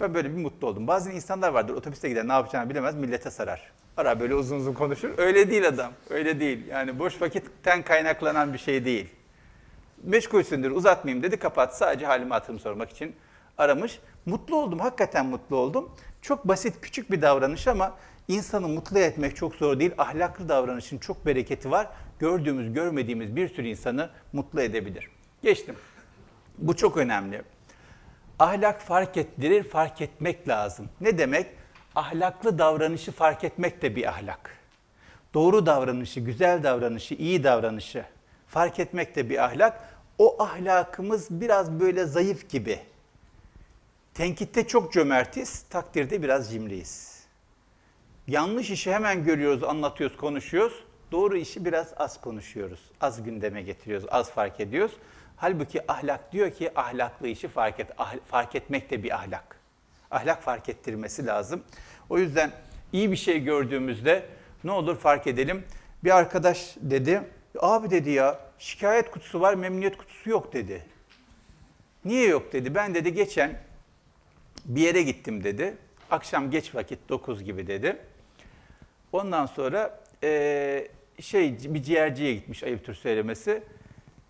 Ben 0.00 0.14
böyle 0.14 0.30
bir 0.30 0.42
mutlu 0.42 0.66
oldum. 0.66 0.86
Bazı 0.86 1.10
insanlar 1.10 1.48
vardır 1.48 1.74
otobüste 1.74 2.08
gider 2.08 2.28
ne 2.28 2.32
yapacağını 2.32 2.70
bilemez 2.70 2.94
millete 2.94 3.30
sarar. 3.30 3.72
Arar 3.96 4.20
böyle 4.20 4.34
uzun 4.34 4.56
uzun 4.56 4.72
konuşur. 4.72 5.10
Öyle 5.18 5.50
değil 5.50 5.68
adam. 5.68 5.92
Öyle 6.10 6.40
değil. 6.40 6.66
Yani 6.66 6.98
boş 6.98 7.22
vakitten 7.22 7.82
kaynaklanan 7.82 8.52
bir 8.52 8.58
şey 8.58 8.84
değil. 8.84 9.08
Meşgulsündür 10.02 10.70
uzatmayayım 10.70 11.22
dedi 11.22 11.36
kapat. 11.36 11.76
Sadece 11.76 12.06
halimi 12.06 12.30
hatırımı 12.32 12.60
sormak 12.60 12.90
için 12.90 13.16
aramış. 13.58 14.00
Mutlu 14.26 14.56
oldum. 14.56 14.78
Hakikaten 14.78 15.26
mutlu 15.26 15.56
oldum. 15.56 15.90
Çok 16.22 16.48
basit 16.48 16.80
küçük 16.80 17.10
bir 17.10 17.22
davranış 17.22 17.68
ama 17.68 17.94
insanı 18.32 18.68
mutlu 18.68 18.98
etmek 18.98 19.36
çok 19.36 19.54
zor 19.54 19.80
değil. 19.80 19.92
Ahlaklı 19.98 20.48
davranışın 20.48 20.98
çok 20.98 21.26
bereketi 21.26 21.70
var. 21.70 21.88
Gördüğümüz 22.18 22.72
görmediğimiz 22.72 23.36
bir 23.36 23.48
sürü 23.48 23.66
insanı 23.66 24.10
mutlu 24.32 24.60
edebilir. 24.60 25.08
Geçtim. 25.42 25.76
Bu 26.58 26.76
çok 26.76 26.96
önemli. 26.96 27.42
Ahlak 28.38 28.80
fark 28.80 29.16
ettirir, 29.16 29.62
fark 29.62 30.00
etmek 30.00 30.48
lazım. 30.48 30.88
Ne 31.00 31.18
demek? 31.18 31.46
Ahlaklı 31.94 32.58
davranışı 32.58 33.12
fark 33.12 33.44
etmek 33.44 33.82
de 33.82 33.96
bir 33.96 34.08
ahlak. 34.08 34.58
Doğru 35.34 35.66
davranışı, 35.66 36.20
güzel 36.20 36.62
davranışı, 36.62 37.14
iyi 37.14 37.44
davranışı 37.44 38.04
fark 38.46 38.78
etmek 38.78 39.16
de 39.16 39.30
bir 39.30 39.44
ahlak. 39.44 39.80
O 40.18 40.42
ahlakımız 40.42 41.26
biraz 41.30 41.70
böyle 41.80 42.04
zayıf 42.04 42.50
gibi. 42.50 42.78
Tenkitte 44.14 44.66
çok 44.66 44.92
cömertiz, 44.92 45.62
takdirde 45.62 46.22
biraz 46.22 46.50
cimriyiz. 46.50 47.11
Yanlış 48.26 48.70
işi 48.70 48.92
hemen 48.92 49.24
görüyoruz, 49.24 49.62
anlatıyoruz, 49.62 50.16
konuşuyoruz. 50.16 50.84
Doğru 51.12 51.36
işi 51.36 51.64
biraz 51.64 51.94
az 51.96 52.20
konuşuyoruz. 52.20 52.80
Az 53.00 53.22
gündeme 53.22 53.62
getiriyoruz, 53.62 54.06
az 54.10 54.30
fark 54.30 54.60
ediyoruz. 54.60 54.92
Halbuki 55.36 55.92
ahlak 55.92 56.32
diyor 56.32 56.50
ki 56.50 56.78
ahlaklı 56.78 57.28
işi 57.28 57.48
fark 57.48 57.80
et. 57.80 57.90
Ah- 57.98 58.14
fark 58.26 58.54
etmek 58.54 58.90
de 58.90 59.02
bir 59.02 59.14
ahlak. 59.14 59.56
Ahlak 60.10 60.42
fark 60.42 60.68
ettirmesi 60.68 61.26
lazım. 61.26 61.62
O 62.10 62.18
yüzden 62.18 62.52
iyi 62.92 63.10
bir 63.10 63.16
şey 63.16 63.40
gördüğümüzde 63.44 64.26
ne 64.64 64.70
olur 64.70 64.96
fark 64.96 65.26
edelim. 65.26 65.64
Bir 66.04 66.16
arkadaş 66.16 66.76
dedi, 66.80 67.22
abi 67.58 67.90
dedi 67.90 68.10
ya 68.10 68.40
şikayet 68.58 69.10
kutusu 69.10 69.40
var, 69.40 69.54
memnuniyet 69.54 69.96
kutusu 69.96 70.30
yok 70.30 70.52
dedi. 70.52 70.86
Niye 72.04 72.28
yok 72.28 72.52
dedi. 72.52 72.74
Ben 72.74 72.94
dedi 72.94 73.14
geçen 73.14 73.60
bir 74.64 74.80
yere 74.80 75.02
gittim 75.02 75.44
dedi. 75.44 75.76
Akşam 76.10 76.50
geç 76.50 76.74
vakit 76.74 77.08
9 77.08 77.44
gibi 77.44 77.66
dedi. 77.66 77.96
Ondan 79.12 79.46
sonra 79.46 79.98
eee, 80.22 80.88
şey 81.20 81.58
bir 81.74 81.82
ciğerciye 81.82 82.34
gitmiş 82.34 82.62
ayıptır 82.62 82.94
söylemesi. 82.94 83.62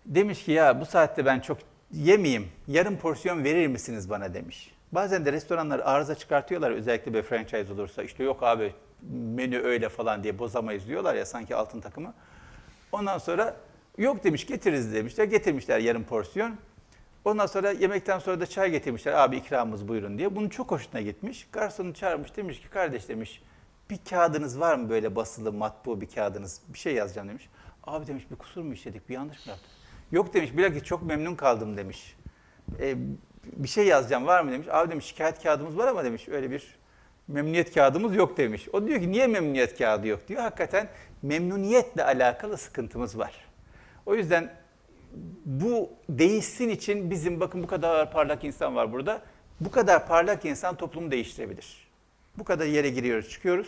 Demiş 0.05 0.43
ki 0.43 0.51
ya 0.51 0.81
bu 0.81 0.85
saatte 0.85 1.25
ben 1.25 1.39
çok 1.39 1.57
yemeyeyim. 1.91 2.47
Yarım 2.67 2.97
porsiyon 2.97 3.43
verir 3.43 3.67
misiniz 3.67 4.09
bana 4.09 4.33
demiş. 4.33 4.71
Bazen 4.91 5.25
de 5.25 5.31
restoranlar 5.31 5.79
arıza 5.79 6.15
çıkartıyorlar 6.15 6.71
özellikle 6.71 7.13
bir 7.13 7.21
franchise 7.21 7.73
olursa. 7.73 8.03
İşte 8.03 8.23
yok 8.23 8.43
abi 8.43 8.73
menü 9.11 9.59
öyle 9.59 9.89
falan 9.89 10.23
diye 10.23 10.39
bozamayız 10.39 10.87
diyorlar 10.87 11.15
ya 11.15 11.25
sanki 11.25 11.55
altın 11.55 11.81
takımı. 11.81 12.13
Ondan 12.91 13.17
sonra 13.17 13.55
yok 13.97 14.23
demiş 14.23 14.47
getiririz 14.47 14.93
demişler. 14.93 15.23
Getirmişler 15.23 15.79
yarım 15.79 16.03
porsiyon. 16.03 16.55
Ondan 17.25 17.45
sonra 17.45 17.71
yemekten 17.71 18.19
sonra 18.19 18.39
da 18.39 18.45
çay 18.45 18.71
getirmişler. 18.71 19.13
Abi 19.13 19.37
ikramımız 19.37 19.87
buyurun 19.87 20.17
diye. 20.17 20.35
Bunun 20.35 20.49
çok 20.49 20.71
hoşuna 20.71 21.01
gitmiş. 21.01 21.47
Garsonu 21.51 21.93
çağırmış 21.93 22.37
demiş 22.37 22.61
ki 22.61 22.69
kardeş 22.69 23.09
demiş 23.09 23.41
bir 23.89 23.99
kağıdınız 24.09 24.59
var 24.59 24.75
mı 24.75 24.89
böyle 24.89 25.15
basılı 25.15 25.53
matbu 25.53 26.01
bir 26.01 26.09
kağıdınız? 26.09 26.61
Bir 26.67 26.79
şey 26.79 26.93
yazacağım 26.93 27.29
demiş. 27.29 27.49
Abi 27.83 28.07
demiş 28.07 28.31
bir 28.31 28.35
kusur 28.35 28.61
mu 28.61 28.73
işledik 28.73 29.09
bir 29.09 29.13
yanlış 29.13 29.45
mı 29.45 29.49
yaptık? 29.51 29.69
Yok 30.11 30.33
demiş 30.33 30.57
bilakis 30.57 30.83
çok 30.83 31.03
memnun 31.03 31.35
kaldım 31.35 31.77
demiş. 31.77 32.15
E, 32.79 32.95
bir 33.45 33.67
şey 33.67 33.87
yazacağım 33.87 34.27
var 34.27 34.41
mı 34.43 34.51
demiş. 34.51 34.67
Abi 34.71 34.91
demiş 34.91 35.05
şikayet 35.05 35.43
kağıdımız 35.43 35.77
var 35.77 35.87
ama 35.87 36.03
demiş 36.03 36.29
öyle 36.29 36.51
bir 36.51 36.75
memnuniyet 37.27 37.73
kağıdımız 37.73 38.15
yok 38.15 38.37
demiş. 38.37 38.69
O 38.73 38.87
diyor 38.87 38.99
ki 38.99 39.11
niye 39.11 39.27
memnuniyet 39.27 39.77
kağıdı 39.77 40.07
yok 40.07 40.27
diyor. 40.27 40.41
Hakikaten 40.41 40.89
memnuniyetle 41.21 42.03
alakalı 42.03 42.57
sıkıntımız 42.57 43.17
var. 43.17 43.33
O 44.05 44.15
yüzden 44.15 44.53
bu 45.45 45.89
değişsin 46.09 46.69
için 46.69 47.11
bizim 47.11 47.39
bakın 47.39 47.63
bu 47.63 47.67
kadar 47.67 48.11
parlak 48.11 48.43
insan 48.43 48.75
var 48.75 48.93
burada. 48.93 49.21
Bu 49.59 49.71
kadar 49.71 50.07
parlak 50.07 50.45
insan 50.45 50.77
toplumu 50.77 51.11
değiştirebilir. 51.11 51.82
Bu 52.37 52.43
kadar 52.43 52.65
yere 52.65 52.89
giriyoruz, 52.89 53.29
çıkıyoruz. 53.29 53.67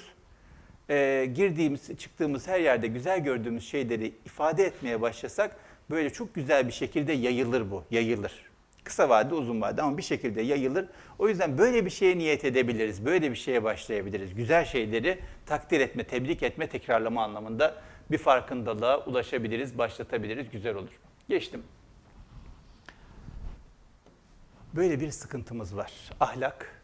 Ee, 0.89 1.31
girdiğimiz, 1.35 1.97
çıktığımız 1.97 2.47
her 2.47 2.59
yerde 2.59 2.87
güzel 2.87 3.23
gördüğümüz 3.23 3.67
şeyleri 3.67 4.13
ifade 4.25 4.63
etmeye 4.63 5.01
başlasak 5.01 5.55
böyle 5.89 6.09
çok 6.09 6.35
güzel 6.35 6.67
bir 6.67 6.73
şekilde 6.73 7.13
yayılır 7.13 7.71
bu, 7.71 7.83
yayılır. 7.91 8.45
Kısa 8.83 9.09
vade, 9.09 9.35
uzun 9.35 9.61
vade 9.61 9.81
ama 9.81 9.97
bir 9.97 10.03
şekilde 10.03 10.41
yayılır. 10.41 10.87
O 11.19 11.29
yüzden 11.29 11.57
böyle 11.57 11.85
bir 11.85 11.89
şeye 11.89 12.17
niyet 12.17 12.45
edebiliriz, 12.45 13.05
böyle 13.05 13.31
bir 13.31 13.35
şeye 13.35 13.63
başlayabiliriz. 13.63 14.35
Güzel 14.35 14.65
şeyleri 14.65 15.19
takdir 15.45 15.79
etme, 15.79 16.03
tebrik 16.03 16.43
etme, 16.43 16.69
tekrarlama 16.69 17.23
anlamında 17.23 17.81
bir 18.11 18.17
farkındalığa 18.17 19.05
ulaşabiliriz, 19.05 19.77
başlatabiliriz, 19.77 20.49
güzel 20.51 20.75
olur. 20.75 20.91
Geçtim. 21.29 21.63
Böyle 24.73 24.99
bir 24.99 25.11
sıkıntımız 25.11 25.77
var. 25.77 25.91
Ahlak 26.19 26.81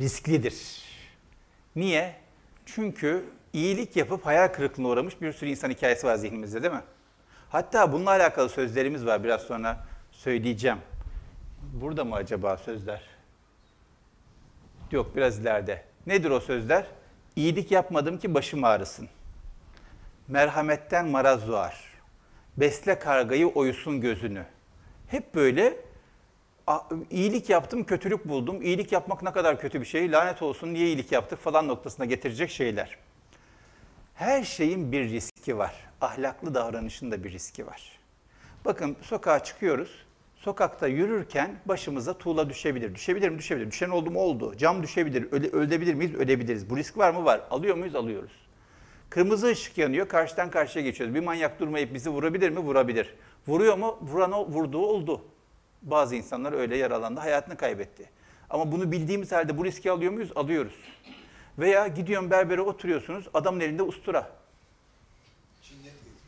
risklidir. 0.00 0.93
Niye? 1.76 2.14
Çünkü 2.66 3.24
iyilik 3.52 3.96
yapıp 3.96 4.26
hayal 4.26 4.48
kırıklığına 4.48 4.88
uğramış 4.88 5.20
bir 5.20 5.32
sürü 5.32 5.50
insan 5.50 5.70
hikayesi 5.70 6.06
var 6.06 6.16
zihnimizde 6.16 6.62
değil 6.62 6.74
mi? 6.74 6.82
Hatta 7.48 7.92
bununla 7.92 8.10
alakalı 8.10 8.48
sözlerimiz 8.48 9.06
var. 9.06 9.24
Biraz 9.24 9.40
sonra 9.42 9.86
söyleyeceğim. 10.12 10.78
Burada 11.72 12.04
mı 12.04 12.14
acaba 12.14 12.56
sözler? 12.56 13.02
Yok 14.90 15.16
biraz 15.16 15.38
ileride. 15.38 15.84
Nedir 16.06 16.30
o 16.30 16.40
sözler? 16.40 16.86
İyilik 17.36 17.70
yapmadım 17.70 18.18
ki 18.18 18.34
başım 18.34 18.64
ağrısın. 18.64 19.08
merhametten 20.28 21.06
maraz 21.08 21.48
doğar. 21.48 21.94
Besle 22.56 22.98
kargayı 22.98 23.46
oyusun 23.48 24.00
gözünü. 24.00 24.44
Hep 25.08 25.34
böyle 25.34 25.68
"A- 25.68 25.74
iyilik 27.10 27.50
yaptım, 27.50 27.84
kötülük 27.84 28.28
buldum. 28.28 28.62
İyilik 28.62 28.92
yapmak 28.92 29.22
ne 29.22 29.32
kadar 29.32 29.60
kötü 29.60 29.80
bir 29.80 29.86
şey. 29.86 30.12
Lanet 30.12 30.42
olsun 30.42 30.74
niye 30.74 30.86
iyilik 30.86 31.12
yaptık 31.12 31.38
falan 31.38 31.68
noktasına 31.68 32.06
getirecek 32.06 32.50
şeyler. 32.50 32.98
Her 34.14 34.44
şeyin 34.44 34.92
bir 34.92 35.10
riski 35.10 35.58
var. 35.58 35.74
Ahlaklı 36.00 36.54
davranışın 36.54 37.10
da 37.10 37.24
bir 37.24 37.32
riski 37.32 37.66
var. 37.66 37.98
Bakın 38.64 38.96
sokağa 39.02 39.44
çıkıyoruz. 39.44 40.04
Sokakta 40.36 40.86
yürürken 40.86 41.56
başımıza 41.66 42.18
tuğla 42.18 42.50
düşebilir. 42.50 42.94
Düşebilir 42.94 43.28
mi? 43.28 43.38
Düşebilir. 43.38 43.70
Düşen 43.70 43.90
oldu 43.90 44.10
mu? 44.10 44.20
Oldu. 44.20 44.56
Cam 44.56 44.82
düşebilir. 44.82 45.32
Öle, 45.32 45.48
ölebilir 45.48 45.94
miyiz? 45.94 46.14
Ölebiliriz. 46.14 46.70
Bu 46.70 46.76
risk 46.76 46.98
var 46.98 47.10
mı? 47.10 47.24
Var. 47.24 47.40
Alıyor 47.50 47.76
muyuz? 47.76 47.94
Alıyoruz. 47.94 48.32
Kırmızı 49.10 49.46
ışık 49.46 49.78
yanıyor. 49.78 50.08
Karşıdan 50.08 50.50
karşıya 50.50 50.84
geçiyoruz. 50.84 51.14
Bir 51.14 51.20
manyak 51.20 51.60
durmayıp 51.60 51.94
bizi 51.94 52.10
vurabilir 52.10 52.50
mi? 52.50 52.58
Vurabilir. 52.58 53.14
Vuruyor 53.48 53.78
mu? 53.78 53.98
Vuran 54.02 54.32
o, 54.32 54.46
vurduğu 54.46 54.86
oldu. 54.86 55.24
Bazı 55.84 56.16
insanlar 56.16 56.52
öyle 56.52 56.76
yaralandı. 56.76 57.20
Hayatını 57.20 57.56
kaybetti. 57.56 58.10
Ama 58.50 58.72
bunu 58.72 58.92
bildiğimiz 58.92 59.32
halde 59.32 59.58
bu 59.58 59.64
riski 59.64 59.90
alıyor 59.90 60.12
muyuz? 60.12 60.30
Alıyoruz. 60.36 60.74
Veya 61.58 61.86
gidiyorsun 61.86 62.30
berbere 62.30 62.60
oturuyorsunuz. 62.60 63.28
Adamın 63.34 63.60
elinde 63.60 63.82
ustura. 63.82 64.30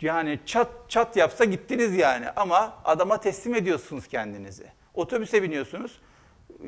Yani 0.01 0.41
çat 0.47 0.69
çat 0.89 1.17
yapsa 1.17 1.45
gittiniz 1.45 1.97
yani 1.97 2.31
ama 2.31 2.79
adama 2.85 3.21
teslim 3.21 3.55
ediyorsunuz 3.55 4.07
kendinizi. 4.07 4.67
Otobüse 4.95 5.43
biniyorsunuz. 5.43 6.01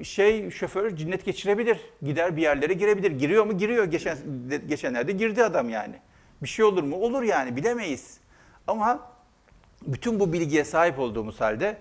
Şey 0.03 0.51
şoför 0.51 0.97
cinnet 0.97 1.25
geçirebilir. 1.25 1.79
Gider 2.03 2.37
bir 2.37 2.43
yerlere 2.43 2.73
girebilir. 2.73 3.11
Giriyor 3.11 3.47
mu? 3.47 3.59
Giriyor. 3.59 3.85
Geçen 3.85 4.19
geçenlerde 4.69 5.13
girdi 5.13 5.45
adam 5.45 5.69
yani. 5.69 5.95
Bir 6.43 6.49
şey 6.49 6.65
olur 6.65 6.83
mu? 6.83 6.97
Olur 6.97 7.23
yani 7.23 7.57
bilemeyiz. 7.57 8.21
Ama 8.67 9.13
bütün 9.87 10.21
bu 10.21 10.33
bilgiye 10.33 10.65
sahip 10.65 10.99
olduğumuz 10.99 11.41
halde 11.41 11.77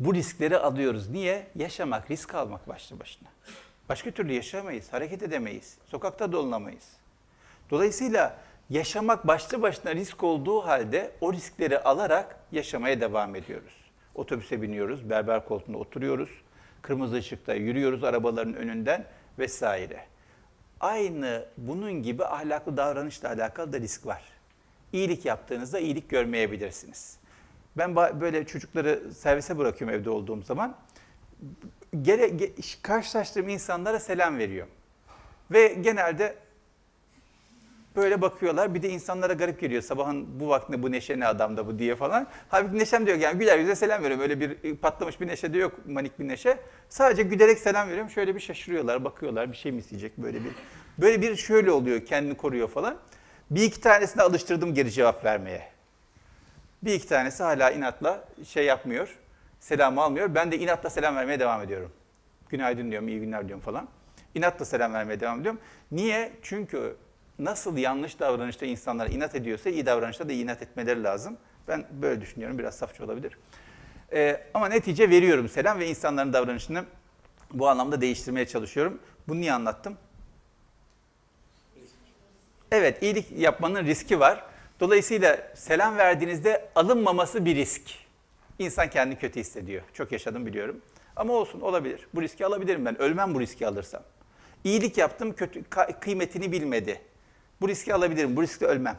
bu 0.00 0.14
riskleri 0.14 0.58
alıyoruz. 0.58 1.08
Niye? 1.08 1.46
Yaşamak, 1.56 2.10
risk 2.10 2.34
almak 2.34 2.68
başlı 2.68 3.00
başına. 3.00 3.28
Başka 3.88 4.10
türlü 4.10 4.32
yaşamayız, 4.32 4.92
hareket 4.92 5.22
edemeyiz, 5.22 5.78
sokakta 5.86 6.32
dolunamayız. 6.32 6.88
Dolayısıyla 7.70 8.36
yaşamak 8.70 9.26
başlı 9.26 9.62
başına 9.62 9.94
risk 9.94 10.24
olduğu 10.24 10.60
halde 10.60 11.10
o 11.20 11.32
riskleri 11.32 11.78
alarak 11.78 12.36
yaşamaya 12.52 13.00
devam 13.00 13.34
ediyoruz. 13.34 13.74
Otobüse 14.14 14.62
biniyoruz, 14.62 15.10
berber 15.10 15.44
koltuğunda 15.44 15.78
oturuyoruz, 15.78 16.30
kırmızı 16.82 17.16
ışıkta 17.16 17.54
yürüyoruz 17.54 18.04
arabaların 18.04 18.54
önünden 18.54 19.04
vesaire. 19.38 20.04
Aynı 20.80 21.46
bunun 21.56 22.02
gibi 22.02 22.24
ahlaklı 22.24 22.76
davranışla 22.76 23.28
alakalı 23.28 23.72
da 23.72 23.80
risk 23.80 24.06
var. 24.06 24.22
İyilik 24.92 25.24
yaptığınızda 25.24 25.78
iyilik 25.78 26.08
görmeyebilirsiniz. 26.08 27.19
Ben 27.76 27.96
böyle 27.96 28.46
çocukları 28.46 29.14
servise 29.14 29.58
bırakıyorum 29.58 29.98
evde 29.98 30.10
olduğum 30.10 30.42
zaman. 30.42 30.76
Gere, 32.02 32.26
ge- 32.26 32.82
karşılaştığım 32.82 33.48
insanlara 33.48 34.00
selam 34.00 34.38
veriyorum. 34.38 34.72
Ve 35.50 35.68
genelde 35.68 36.36
böyle 37.96 38.20
bakıyorlar. 38.22 38.74
Bir 38.74 38.82
de 38.82 38.88
insanlara 38.88 39.32
garip 39.32 39.60
geliyor. 39.60 39.82
Sabahın 39.82 40.40
bu 40.40 40.48
vaktinde 40.48 40.82
bu 40.82 40.92
neşe 40.92 41.20
ne 41.20 41.26
adamda 41.26 41.66
bu 41.66 41.78
diye 41.78 41.96
falan. 41.96 42.26
Halbuki 42.48 42.78
neşem 42.78 43.06
diyor 43.06 43.18
yani 43.18 43.38
güler 43.38 43.58
yüze 43.58 43.74
selam 43.74 44.02
veriyorum. 44.02 44.22
Öyle 44.22 44.40
bir 44.40 44.76
patlamış 44.76 45.20
bir 45.20 45.26
neşe 45.26 45.52
de 45.54 45.58
yok, 45.58 45.86
manik 45.86 46.18
bir 46.18 46.28
neşe. 46.28 46.58
Sadece 46.88 47.22
gülerek 47.22 47.58
selam 47.58 47.88
veriyorum. 47.88 48.10
Şöyle 48.10 48.34
bir 48.34 48.40
şaşırıyorlar, 48.40 49.04
bakıyorlar. 49.04 49.52
Bir 49.52 49.56
şey 49.56 49.72
mi 49.72 49.78
isteyecek 49.78 50.18
böyle 50.18 50.44
bir. 50.44 50.50
Böyle 50.98 51.22
bir 51.22 51.36
şöyle 51.36 51.70
oluyor, 51.70 52.06
kendini 52.06 52.36
koruyor 52.36 52.68
falan. 52.68 52.96
Bir 53.50 53.62
iki 53.62 53.80
tanesine 53.80 54.22
alıştırdım 54.22 54.74
geri 54.74 54.90
cevap 54.90 55.24
vermeye. 55.24 55.68
Bir 56.82 56.94
iki 56.94 57.08
tanesi 57.08 57.42
hala 57.42 57.70
inatla 57.70 58.24
şey 58.44 58.64
yapmıyor, 58.64 59.18
selam 59.60 59.98
almıyor. 59.98 60.34
Ben 60.34 60.52
de 60.52 60.58
inatla 60.58 60.90
selam 60.90 61.16
vermeye 61.16 61.40
devam 61.40 61.62
ediyorum. 61.62 61.92
Günaydın 62.48 62.90
diyorum, 62.90 63.08
iyi 63.08 63.20
günler 63.20 63.48
diyorum 63.48 63.64
falan. 63.64 63.88
İnatla 64.34 64.64
selam 64.64 64.92
vermeye 64.92 65.20
devam 65.20 65.40
ediyorum. 65.40 65.60
Niye? 65.90 66.32
Çünkü 66.42 66.96
nasıl 67.38 67.76
yanlış 67.76 68.20
davranışta 68.20 68.66
insanlar 68.66 69.10
inat 69.10 69.34
ediyorsa 69.34 69.70
iyi 69.70 69.86
davranışta 69.86 70.28
da 70.28 70.32
inat 70.32 70.62
etmeleri 70.62 71.02
lazım. 71.02 71.36
Ben 71.68 71.86
böyle 71.90 72.20
düşünüyorum, 72.20 72.58
biraz 72.58 72.76
safça 72.76 73.04
olabilir. 73.04 73.38
Ee, 74.12 74.40
ama 74.54 74.68
netice 74.68 75.10
veriyorum 75.10 75.48
selam 75.48 75.78
ve 75.78 75.88
insanların 75.88 76.32
davranışını 76.32 76.84
bu 77.52 77.68
anlamda 77.68 78.00
değiştirmeye 78.00 78.46
çalışıyorum. 78.46 79.00
Bunu 79.28 79.40
niye 79.40 79.52
anlattım? 79.52 79.96
Evet, 82.72 83.02
iyilik 83.02 83.32
yapmanın 83.32 83.84
riski 83.84 84.20
var. 84.20 84.44
Dolayısıyla 84.80 85.38
selam 85.54 85.96
verdiğinizde 85.96 86.68
alınmaması 86.74 87.44
bir 87.44 87.56
risk. 87.56 87.82
İnsan 88.58 88.90
kendini 88.90 89.18
kötü 89.18 89.40
hissediyor. 89.40 89.82
Çok 89.92 90.12
yaşadım 90.12 90.46
biliyorum. 90.46 90.80
Ama 91.16 91.32
olsun 91.32 91.60
olabilir. 91.60 92.06
Bu 92.14 92.22
riski 92.22 92.46
alabilirim 92.46 92.84
ben. 92.84 93.02
Ölmem 93.02 93.34
bu 93.34 93.40
riski 93.40 93.66
alırsam. 93.66 94.02
İyilik 94.64 94.98
yaptım, 94.98 95.32
kötü 95.32 95.64
kıymetini 96.00 96.52
bilmedi. 96.52 97.00
Bu 97.60 97.68
riski 97.68 97.94
alabilirim. 97.94 98.36
Bu 98.36 98.42
riskle 98.42 98.66
ölmem. 98.66 98.96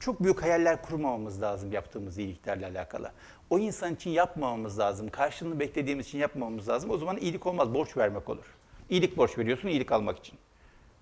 Çok 0.00 0.22
büyük 0.22 0.42
hayaller 0.42 0.82
kurmamamız 0.82 1.42
lazım 1.42 1.72
yaptığımız 1.72 2.18
iyiliklerle 2.18 2.66
alakalı. 2.66 3.12
O 3.50 3.58
insan 3.58 3.94
için 3.94 4.10
yapmamamız 4.10 4.78
lazım. 4.78 5.08
Karşılığını 5.08 5.60
beklediğimiz 5.60 6.06
için 6.06 6.18
yapmamamız 6.18 6.68
lazım. 6.68 6.90
O 6.90 6.98
zaman 6.98 7.16
iyilik 7.16 7.46
olmaz, 7.46 7.74
borç 7.74 7.96
vermek 7.96 8.28
olur. 8.28 8.44
İyilik 8.90 9.16
borç 9.16 9.38
veriyorsun 9.38 9.68
iyilik 9.68 9.92
almak 9.92 10.18
için. 10.18 10.38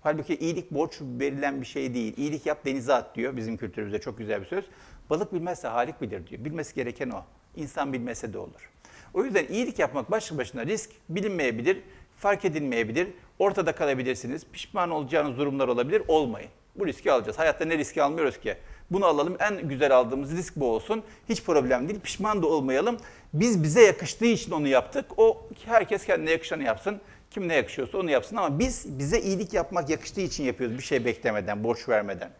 Halbuki 0.03 0.35
iyilik 0.35 0.71
borç 0.71 1.01
verilen 1.01 1.61
bir 1.61 1.65
şey 1.65 1.93
değil. 1.93 2.13
İyilik 2.17 2.45
yap 2.45 2.65
denize 2.65 2.93
at 2.93 3.15
diyor 3.15 3.37
bizim 3.37 3.57
kültürümüzde 3.57 4.01
çok 4.01 4.17
güzel 4.17 4.41
bir 4.41 4.45
söz. 4.45 4.65
Balık 5.09 5.33
bilmezse 5.33 5.67
halik 5.67 6.01
bilir 6.01 6.27
diyor. 6.27 6.45
Bilmesi 6.45 6.75
gereken 6.75 7.09
o. 7.09 7.23
İnsan 7.55 7.93
bilmese 7.93 8.33
de 8.33 8.37
olur. 8.37 8.69
O 9.13 9.23
yüzden 9.23 9.45
iyilik 9.49 9.79
yapmak 9.79 10.11
başlı 10.11 10.37
başına 10.37 10.65
risk 10.65 10.89
bilinmeyebilir, 11.09 11.83
fark 12.17 12.45
edilmeyebilir, 12.45 13.07
ortada 13.39 13.75
kalabilirsiniz. 13.75 14.45
Pişman 14.53 14.91
olacağınız 14.91 15.37
durumlar 15.37 15.67
olabilir, 15.67 16.03
olmayın. 16.07 16.49
Bu 16.75 16.87
riski 16.87 17.11
alacağız. 17.11 17.39
Hayatta 17.39 17.65
ne 17.65 17.77
riski 17.77 18.03
almıyoruz 18.03 18.39
ki? 18.39 18.55
Bunu 18.91 19.05
alalım, 19.05 19.37
en 19.39 19.67
güzel 19.67 19.95
aldığımız 19.97 20.37
risk 20.37 20.55
bu 20.55 20.73
olsun. 20.73 21.03
Hiç 21.29 21.43
problem 21.43 21.89
değil, 21.89 21.99
pişman 21.99 22.43
da 22.43 22.47
olmayalım. 22.47 22.97
Biz 23.33 23.63
bize 23.63 23.81
yakıştığı 23.81 24.25
için 24.25 24.51
onu 24.51 24.67
yaptık. 24.67 25.05
O 25.17 25.47
herkes 25.65 26.05
kendine 26.05 26.31
yakışanı 26.31 26.63
yapsın. 26.63 27.01
Kim 27.31 27.47
ne 27.47 27.55
yakışıyorsa 27.55 27.97
onu 27.97 28.11
yapsın 28.11 28.35
ama 28.35 28.59
biz 28.59 28.99
bize 28.99 29.19
iyilik 29.19 29.53
yapmak 29.53 29.89
yakıştığı 29.89 30.21
için 30.21 30.43
yapıyoruz. 30.43 30.77
Bir 30.77 30.83
şey 30.83 31.05
beklemeden, 31.05 31.63
borç 31.63 31.89
vermeden. 31.89 32.31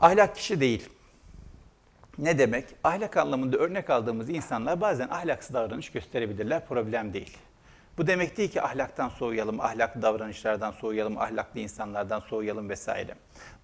Ahlak 0.00 0.36
kişi 0.36 0.60
değil. 0.60 0.88
Ne 2.18 2.38
demek? 2.38 2.64
Ahlak 2.84 3.16
anlamında 3.16 3.56
örnek 3.56 3.90
aldığımız 3.90 4.30
insanlar 4.30 4.80
bazen 4.80 5.08
ahlaksız 5.08 5.54
davranış 5.54 5.92
gösterebilirler, 5.92 6.66
problem 6.66 7.12
değil. 7.12 7.38
Bu 7.98 8.06
demek 8.06 8.36
değil 8.36 8.50
ki 8.50 8.62
ahlaktan 8.62 9.08
soğuyalım, 9.08 9.60
ahlaklı 9.60 10.02
davranışlardan 10.02 10.70
soğuyalım, 10.70 11.18
ahlaklı 11.18 11.60
insanlardan 11.60 12.20
soğuyalım 12.20 12.68
vesaire. 12.68 13.14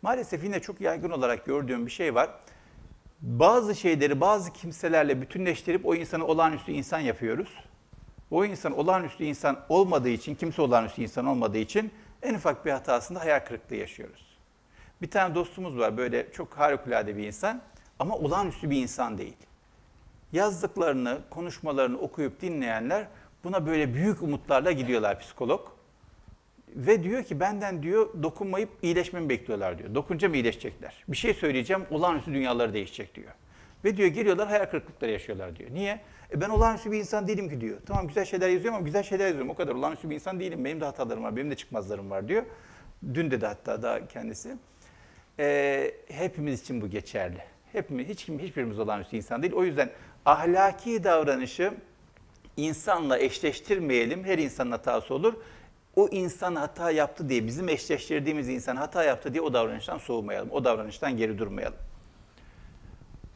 Maalesef 0.03 0.45
yine 0.45 0.61
çok 0.61 0.81
yaygın 0.81 1.11
olarak 1.11 1.47
gördüğüm 1.47 1.87
bir 1.87 1.91
şey 1.91 2.15
var. 2.15 2.31
Bazı 3.21 3.75
şeyleri 3.75 4.21
bazı 4.21 4.53
kimselerle 4.53 5.21
bütünleştirip 5.21 5.87
o 5.87 5.95
insanı 5.95 6.27
olağanüstü 6.27 6.73
insan 6.73 6.99
yapıyoruz. 6.99 7.49
O 8.31 8.45
insan 8.45 8.79
olağanüstü 8.79 9.25
insan 9.25 9.61
olmadığı 9.69 10.09
için, 10.09 10.35
kimse 10.35 10.63
olağanüstü 10.63 11.03
insan 11.03 11.27
olmadığı 11.27 11.59
için 11.59 11.91
en 12.23 12.35
ufak 12.35 12.67
bir 12.67 12.71
hatasında 12.71 13.21
hayal 13.21 13.41
kırıklığı 13.41 13.77
yaşıyoruz. 13.77 14.39
Bir 15.03 15.11
tane 15.11 15.35
dostumuz 15.35 15.79
var 15.79 15.97
böyle 15.97 16.33
çok 16.33 16.59
harikulade 16.59 17.17
bir 17.17 17.27
insan 17.27 17.63
ama 17.99 18.17
olağanüstü 18.17 18.71
bir 18.71 18.83
insan 18.83 19.19
değil. 19.19 19.37
Yazdıklarını, 20.33 21.19
konuşmalarını 21.31 21.99
okuyup 21.99 22.41
dinleyenler 22.41 23.07
buna 23.45 23.67
böyle 23.67 23.95
büyük 23.95 24.23
umutlarla 24.23 24.73
gidiyorlar 24.73 25.21
psikolog. 25.21 25.69
Ve 26.69 27.03
diyor 27.03 27.25
ki 27.25 27.41
benden 27.41 27.83
diyor 27.83 28.23
dokunmayıp 28.23 28.71
iyileşmemi 28.83 29.29
bekliyorlar 29.29 29.79
diyor. 29.79 29.95
Dokunca 29.95 30.29
mı 30.29 30.37
iyileşecekler? 30.37 31.05
Bir 31.09 31.17
şey 31.17 31.35
söyleyeceğim 31.35 31.83
olağanüstü 31.91 32.35
dünyaları 32.35 32.75
değişecek 32.75 33.15
diyor. 33.15 33.33
Ve 33.85 33.97
diyor 33.97 34.09
geliyorlar 34.09 34.49
hayal 34.49 34.67
kırıklıkları 34.67 35.11
yaşıyorlar 35.11 35.57
diyor. 35.57 35.71
Niye? 35.73 36.01
E 36.33 36.41
ben 36.41 36.51
olağanüstü 36.51 36.93
bir 36.93 36.99
insan 36.99 37.29
değilim 37.29 37.49
ki 37.49 37.61
diyor. 37.61 37.79
Tamam 37.87 38.09
güzel 38.09 38.25
şeyler 38.25 38.49
yazıyorum 38.49 38.77
ama 38.77 38.85
güzel 38.85 39.03
şeyler 39.03 39.27
yazıyorum. 39.27 39.51
O 39.51 39.55
kadar 39.55 39.75
olağanüstü 39.75 40.11
bir 40.11 40.15
insan 40.15 40.41
değilim. 40.41 40.65
Benim 40.65 40.81
de 40.81 40.85
hatalarım 40.85 41.25
var, 41.25 41.37
benim 41.37 41.51
de 41.51 41.57
çıkmazlarım 41.57 42.11
var 42.11 42.29
diyor. 42.29 42.43
Dün 43.15 43.31
dedi 43.31 43.47
hatta 43.47 43.83
da 43.83 44.09
kendisi. 44.09 44.57
E, 45.39 45.95
hepimiz 46.09 46.61
için 46.61 46.81
bu 46.81 46.91
geçerli. 46.91 47.39
Hepimiz, 47.73 48.09
hiç 48.09 48.25
kim, 48.25 48.39
hiçbirimiz 48.39 48.79
olağanüstü 48.79 49.17
insan 49.17 49.43
değil. 49.43 49.55
O 49.55 49.65
yüzden 49.65 49.91
ahlaki 50.27 51.05
davranışı 51.05 51.75
insanla 52.57 53.19
eşleştirmeyelim. 53.19 54.25
Her 54.25 54.39
insanın 54.39 54.71
hatası 54.71 55.15
olur. 55.15 55.35
O 55.97 56.09
insan 56.09 56.55
hata 56.55 56.91
yaptı 56.91 57.29
diye, 57.29 57.47
bizim 57.47 57.69
eşleştirdiğimiz 57.69 58.49
insan 58.49 58.77
hata 58.77 59.05
yaptı 59.05 59.33
diye 59.33 59.43
o 59.43 59.53
davranıştan 59.53 59.99
soğumayalım. 59.99 60.51
O 60.51 60.65
davranıştan 60.65 61.17
geri 61.17 61.39
durmayalım. 61.39 61.79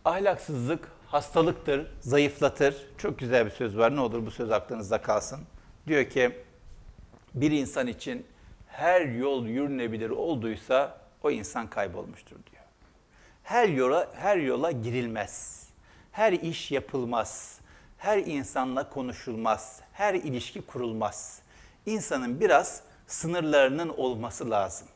Ahlaksızlık 0.05 0.89
hastalıktır, 1.15 1.87
zayıflatır. 2.01 2.87
Çok 2.99 3.19
güzel 3.19 3.47
bir 3.47 3.51
söz 3.51 3.79
var. 3.79 3.97
Ne 3.97 4.01
olur 4.01 4.27
bu 4.27 4.31
söz 4.31 4.51
aklınızda 4.51 5.03
kalsın. 5.03 5.41
Diyor 5.87 6.05
ki 6.05 6.39
bir 7.35 7.51
insan 7.51 7.87
için 7.87 8.27
her 8.67 9.01
yol 9.01 9.47
yürünebilir 9.47 10.11
olduysa 10.11 10.99
o 11.23 11.31
insan 11.31 11.71
kaybolmuştur 11.71 12.37
diyor. 12.37 12.65
Her 13.43 13.69
yola 13.69 14.09
her 14.15 14.37
yola 14.37 14.71
girilmez. 14.71 15.65
Her 16.13 16.33
iş 16.33 16.71
yapılmaz. 16.71 17.59
Her 17.99 18.19
insanla 18.19 18.91
konuşulmaz. 18.91 19.81
Her 19.93 20.15
ilişki 20.15 20.63
kurulmaz. 20.63 21.43
İnsanın 21.87 22.41
biraz 22.41 22.83
sınırlarının 23.07 23.89
olması 23.89 24.51
lazım. 24.51 24.89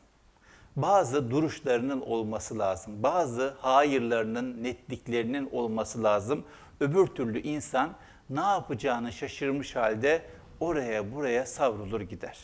Bazı 0.81 1.31
duruşlarının 1.31 2.01
olması 2.01 2.59
lazım. 2.59 3.03
Bazı 3.03 3.55
hayırlarının, 3.59 4.63
netliklerinin 4.63 5.49
olması 5.51 6.03
lazım. 6.03 6.45
Öbür 6.79 7.07
türlü 7.07 7.41
insan 7.41 7.95
ne 8.29 8.39
yapacağını 8.39 9.11
şaşırmış 9.11 9.75
halde 9.75 10.21
oraya 10.59 11.15
buraya 11.15 11.45
savrulur 11.45 12.01
gider. 12.01 12.39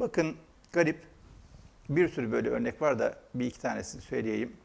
Bakın 0.00 0.36
garip 0.72 1.02
bir 1.88 2.08
sürü 2.08 2.32
böyle 2.32 2.48
örnek 2.48 2.82
var 2.82 2.98
da 2.98 3.14
bir 3.34 3.46
iki 3.46 3.60
tanesini 3.60 4.02
söyleyeyim. 4.02 4.56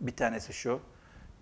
Bir 0.00 0.16
tanesi 0.16 0.52
şu. 0.52 0.80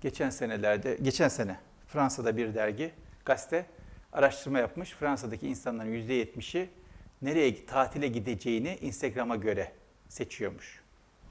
Geçen 0.00 0.30
senelerde, 0.30 0.98
geçen 1.02 1.28
sene 1.28 1.56
Fransa'da 1.86 2.36
bir 2.36 2.54
dergi, 2.54 2.92
gazete 3.24 3.66
araştırma 4.12 4.58
yapmış. 4.58 4.90
Fransa'daki 4.90 5.48
insanların 5.48 5.92
%70'i 5.92 6.68
nereye 7.22 7.66
tatile 7.66 8.08
gideceğini 8.08 8.78
Instagram'a 8.80 9.36
göre 9.36 9.72
seçiyormuş. 10.10 10.80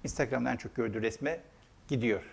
Instagram'dan 0.03 0.57
çok 0.57 0.75
gördüğü 0.75 1.01
resme 1.01 1.39
gidiyor. 1.87 2.23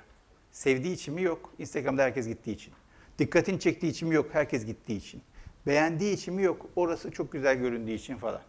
Sevdiği 0.52 0.94
için 0.94 1.14
mi 1.14 1.23
yok? 1.23 1.52
Instagram'da 1.59 2.02
herkes 2.02 2.28
gittiği 2.28 2.52
için. 2.52 2.73
Dikkatini 3.18 3.60
çektiği 3.60 3.89
için 3.89 4.09
mi 4.09 4.14
yok? 4.14 4.28
Herkes 4.32 4.66
gittiği 4.66 4.97
için. 4.97 5.23
Beğendiği 5.66 6.14
için 6.14 6.35
mi 6.35 6.43
yok? 6.43 6.66
Orası 6.77 7.10
çok 7.10 7.32
güzel 7.32 7.56
göründüğü 7.56 7.93
için 7.93 8.16
falan. 8.16 8.40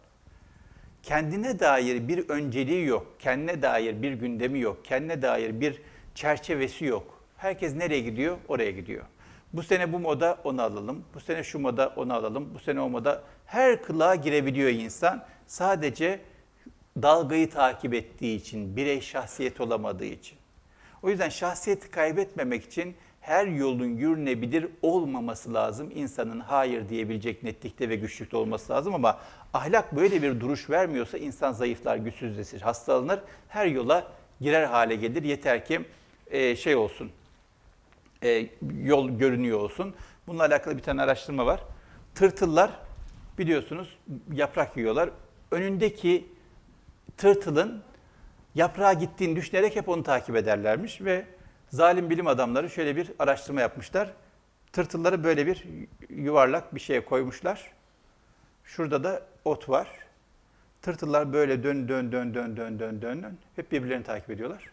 Kendine 1.02 1.60
dair 1.60 2.08
bir 2.08 2.28
önceliği 2.28 2.86
yok. 2.86 3.16
Kendine 3.18 3.62
dair 3.62 4.02
bir 4.02 4.12
gündemi 4.12 4.60
yok. 4.60 4.84
Kendine 4.84 5.22
dair 5.22 5.60
bir 5.60 5.82
çerçevesi 6.14 6.84
yok. 6.84 7.22
Herkes 7.36 7.74
nereye 7.74 8.00
gidiyor? 8.00 8.38
Oraya 8.48 8.70
gidiyor. 8.70 9.04
Bu 9.52 9.62
sene 9.62 9.92
bu 9.92 9.98
moda 9.98 10.38
onu 10.44 10.62
alalım. 10.62 11.04
Bu 11.14 11.20
sene 11.20 11.44
şu 11.44 11.58
moda 11.58 11.92
onu 11.96 12.14
alalım. 12.14 12.54
Bu 12.54 12.58
sene 12.58 12.80
o 12.80 12.88
moda. 12.88 13.22
Her 13.46 13.82
kılığa 13.82 14.14
girebiliyor 14.14 14.70
insan. 14.70 15.24
Sadece 15.46 16.20
dalgayı 17.02 17.50
takip 17.50 17.94
ettiği 17.94 18.36
için, 18.36 18.76
birey 18.76 19.00
şahsiyet 19.00 19.60
olamadığı 19.60 20.04
için. 20.04 20.38
O 21.02 21.10
yüzden 21.10 21.28
şahsiyeti 21.28 21.90
kaybetmemek 21.90 22.64
için 22.64 22.96
her 23.20 23.46
yolun 23.46 23.96
yürünebilir 23.96 24.66
olmaması 24.82 25.54
lazım. 25.54 25.90
İnsanın 25.94 26.40
hayır 26.40 26.88
diyebilecek 26.88 27.42
netlikte 27.42 27.88
ve 27.88 27.96
güçlükte 27.96 28.36
olması 28.36 28.72
lazım 28.72 28.94
ama 28.94 29.18
ahlak 29.54 29.96
böyle 29.96 30.22
bir 30.22 30.40
duruş 30.40 30.70
vermiyorsa 30.70 31.18
insan 31.18 31.52
zayıflar, 31.52 31.96
güçsüzleşir, 31.96 32.60
hastalanır. 32.60 33.20
Her 33.48 33.66
yola 33.66 34.12
girer 34.40 34.64
hale 34.64 34.96
gelir. 34.96 35.22
Yeter 35.22 35.64
ki 35.64 35.80
e, 36.30 36.56
şey 36.56 36.76
olsun, 36.76 37.10
e, 38.22 38.46
yol 38.82 39.08
görünüyor 39.08 39.60
olsun. 39.60 39.94
Bununla 40.26 40.44
alakalı 40.44 40.76
bir 40.76 40.82
tane 40.82 41.02
araştırma 41.02 41.46
var. 41.46 41.60
Tırtıllar 42.14 42.70
biliyorsunuz 43.38 43.98
yaprak 44.32 44.76
yiyorlar. 44.76 45.10
Önündeki 45.50 46.28
tırtılın 47.18 47.82
yaprağa 48.54 48.92
gittiğini 48.92 49.36
düşünerek 49.36 49.76
hep 49.76 49.88
onu 49.88 50.02
takip 50.02 50.36
ederlermiş 50.36 51.00
ve 51.00 51.24
zalim 51.70 52.10
bilim 52.10 52.26
adamları 52.26 52.70
şöyle 52.70 52.96
bir 52.96 53.12
araştırma 53.18 53.60
yapmışlar. 53.60 54.12
Tırtılları 54.72 55.24
böyle 55.24 55.46
bir 55.46 55.64
yuvarlak 56.08 56.74
bir 56.74 56.80
şeye 56.80 57.04
koymuşlar. 57.04 57.72
Şurada 58.64 59.04
da 59.04 59.22
ot 59.44 59.68
var. 59.68 59.88
Tırtıllar 60.82 61.32
böyle 61.32 61.62
dön 61.62 61.88
dön 61.88 62.12
dön 62.12 62.34
dön 62.34 62.56
dön 62.56 62.78
dön 62.78 63.02
dön 63.02 63.22
dön. 63.22 63.38
Hep 63.56 63.72
birbirlerini 63.72 64.04
takip 64.04 64.30
ediyorlar. 64.30 64.70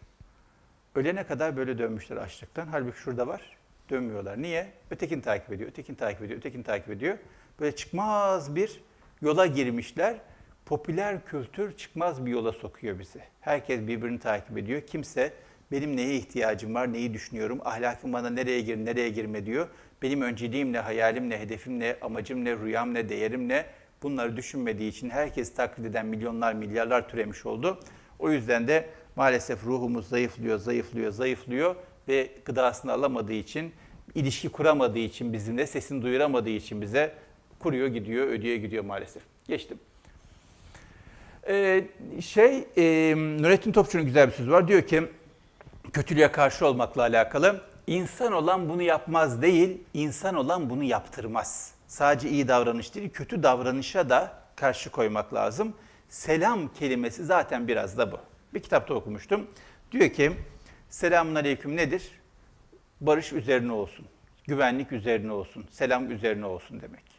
Ölene 0.95 1.23
kadar 1.23 1.57
böyle 1.57 1.77
dönmüşler 1.77 2.17
açlıktan. 2.17 2.67
Halbuki 2.67 2.99
şurada 2.99 3.27
var. 3.27 3.57
Dönmüyorlar. 3.89 4.41
Niye? 4.41 4.71
Ötekini 4.91 5.21
takip 5.21 5.51
ediyor, 5.51 5.69
ötekini 5.69 5.97
takip 5.97 6.21
ediyor, 6.21 6.39
ötekini 6.39 6.63
takip 6.63 6.89
ediyor. 6.89 7.17
Böyle 7.59 7.75
çıkmaz 7.75 8.55
bir 8.55 8.81
yola 9.21 9.45
girmişler. 9.45 10.17
Popüler 10.65 11.25
kültür 11.25 11.77
çıkmaz 11.77 12.25
bir 12.25 12.31
yola 12.31 12.51
sokuyor 12.51 12.99
bizi. 12.99 13.19
Herkes 13.41 13.87
birbirini 13.87 14.19
takip 14.19 14.57
ediyor. 14.57 14.81
Kimse 14.81 15.33
benim 15.71 15.97
neye 15.97 16.15
ihtiyacım 16.15 16.75
var, 16.75 16.93
neyi 16.93 17.13
düşünüyorum, 17.13 17.59
ahlakım 17.65 18.13
bana 18.13 18.29
nereye 18.29 18.61
gir, 18.61 18.77
nereye 18.77 19.09
girme 19.09 19.45
diyor. 19.45 19.67
Benim 20.01 20.21
önceliğim 20.21 20.73
ne, 20.73 20.79
hayalim 20.79 21.29
ne, 21.29 21.39
hedefim 21.39 21.79
ne, 21.79 21.95
amacım 22.01 22.45
ne, 22.45 22.55
rüyam 22.57 22.93
ne, 22.93 23.09
değerim 23.09 23.49
ne 23.49 23.65
bunları 24.03 24.37
düşünmediği 24.37 24.91
için 24.91 25.09
herkes 25.09 25.53
taklit 25.53 25.85
eden 25.85 26.05
milyonlar, 26.05 26.53
milyarlar 26.53 27.09
türemiş 27.09 27.45
oldu. 27.45 27.79
O 28.19 28.31
yüzden 28.31 28.67
de 28.67 28.89
maalesef 29.15 29.65
ruhumuz 29.65 30.09
zayıflıyor, 30.09 30.59
zayıflıyor, 30.59 31.11
zayıflıyor 31.11 31.75
ve 32.07 32.29
gıdasını 32.45 32.91
alamadığı 32.91 33.33
için, 33.33 33.73
ilişki 34.15 34.49
kuramadığı 34.49 34.99
için 34.99 35.33
bizimle, 35.33 35.67
sesini 35.67 36.01
duyuramadığı 36.01 36.49
için 36.49 36.81
bize 36.81 37.13
kuruyor 37.59 37.87
gidiyor, 37.87 38.27
ödüyor 38.27 38.55
gidiyor 38.55 38.85
maalesef. 38.85 39.23
Geçtim. 39.47 39.79
Ee, 41.47 41.83
şey, 42.21 42.67
e, 42.77 43.15
Nurettin 43.15 43.71
Topçu'nun 43.71 44.05
güzel 44.05 44.27
bir 44.27 44.33
sözü 44.33 44.51
var. 44.51 44.67
Diyor 44.67 44.81
ki, 44.81 45.03
kötülüğe 45.93 46.31
karşı 46.31 46.67
olmakla 46.67 47.01
alakalı, 47.01 47.61
insan 47.87 48.33
olan 48.33 48.69
bunu 48.69 48.81
yapmaz 48.81 49.41
değil, 49.41 49.77
insan 49.93 50.35
olan 50.35 50.69
bunu 50.69 50.83
yaptırmaz. 50.83 51.73
Sadece 51.87 52.29
iyi 52.29 52.47
davranış 52.47 52.95
değil, 52.95 53.09
kötü 53.09 53.43
davranışa 53.43 54.09
da 54.09 54.33
karşı 54.55 54.89
koymak 54.89 55.33
lazım. 55.33 55.73
Selam 56.09 56.73
kelimesi 56.73 57.25
zaten 57.25 57.67
biraz 57.67 57.97
da 57.97 58.11
bu. 58.11 58.17
Bir 58.53 58.59
kitapta 58.59 58.93
okumuştum. 58.93 59.47
Diyor 59.91 60.09
ki, 60.09 60.31
selamun 60.89 61.35
aleyküm 61.35 61.75
nedir? 61.75 62.11
Barış 63.01 63.33
üzerine 63.33 63.71
olsun, 63.71 64.05
güvenlik 64.47 64.91
üzerine 64.91 65.31
olsun, 65.31 65.65
selam 65.71 66.11
üzerine 66.11 66.45
olsun 66.45 66.81
demek. 66.81 67.14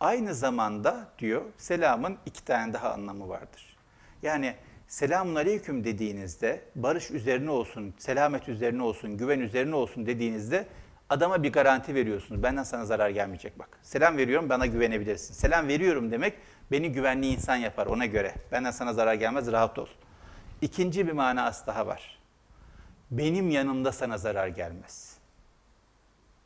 Aynı 0.00 0.34
zamanda 0.34 1.08
diyor 1.18 1.42
selamın 1.56 2.18
iki 2.26 2.44
tane 2.44 2.72
daha 2.72 2.92
anlamı 2.92 3.28
vardır. 3.28 3.76
Yani 4.22 4.54
selamun 4.88 5.34
aleyküm 5.34 5.84
dediğinizde 5.84 6.64
barış 6.74 7.10
üzerine 7.10 7.50
olsun, 7.50 7.94
selamet 7.98 8.48
üzerine 8.48 8.82
olsun, 8.82 9.16
güven 9.16 9.40
üzerine 9.40 9.74
olsun 9.74 10.06
dediğinizde 10.06 10.66
adama 11.08 11.42
bir 11.42 11.52
garanti 11.52 11.94
veriyorsunuz. 11.94 12.42
Benden 12.42 12.62
sana 12.62 12.84
zarar 12.84 13.10
gelmeyecek 13.10 13.58
bak. 13.58 13.78
Selam 13.82 14.16
veriyorum 14.16 14.48
bana 14.48 14.66
güvenebilirsin. 14.66 15.34
Selam 15.34 15.68
veriyorum 15.68 16.10
demek 16.10 16.34
beni 16.70 16.92
güvenli 16.92 17.26
insan 17.26 17.56
yapar 17.56 17.86
ona 17.86 18.06
göre. 18.06 18.34
Benden 18.52 18.70
sana 18.70 18.92
zarar 18.92 19.14
gelmez 19.14 19.52
rahat 19.52 19.78
ol. 19.78 19.88
İkinci 20.62 21.06
bir 21.06 21.12
manası 21.12 21.66
daha 21.66 21.86
var. 21.86 22.18
Benim 23.10 23.50
yanımda 23.50 23.92
sana 23.92 24.18
zarar 24.18 24.48
gelmez. 24.48 25.18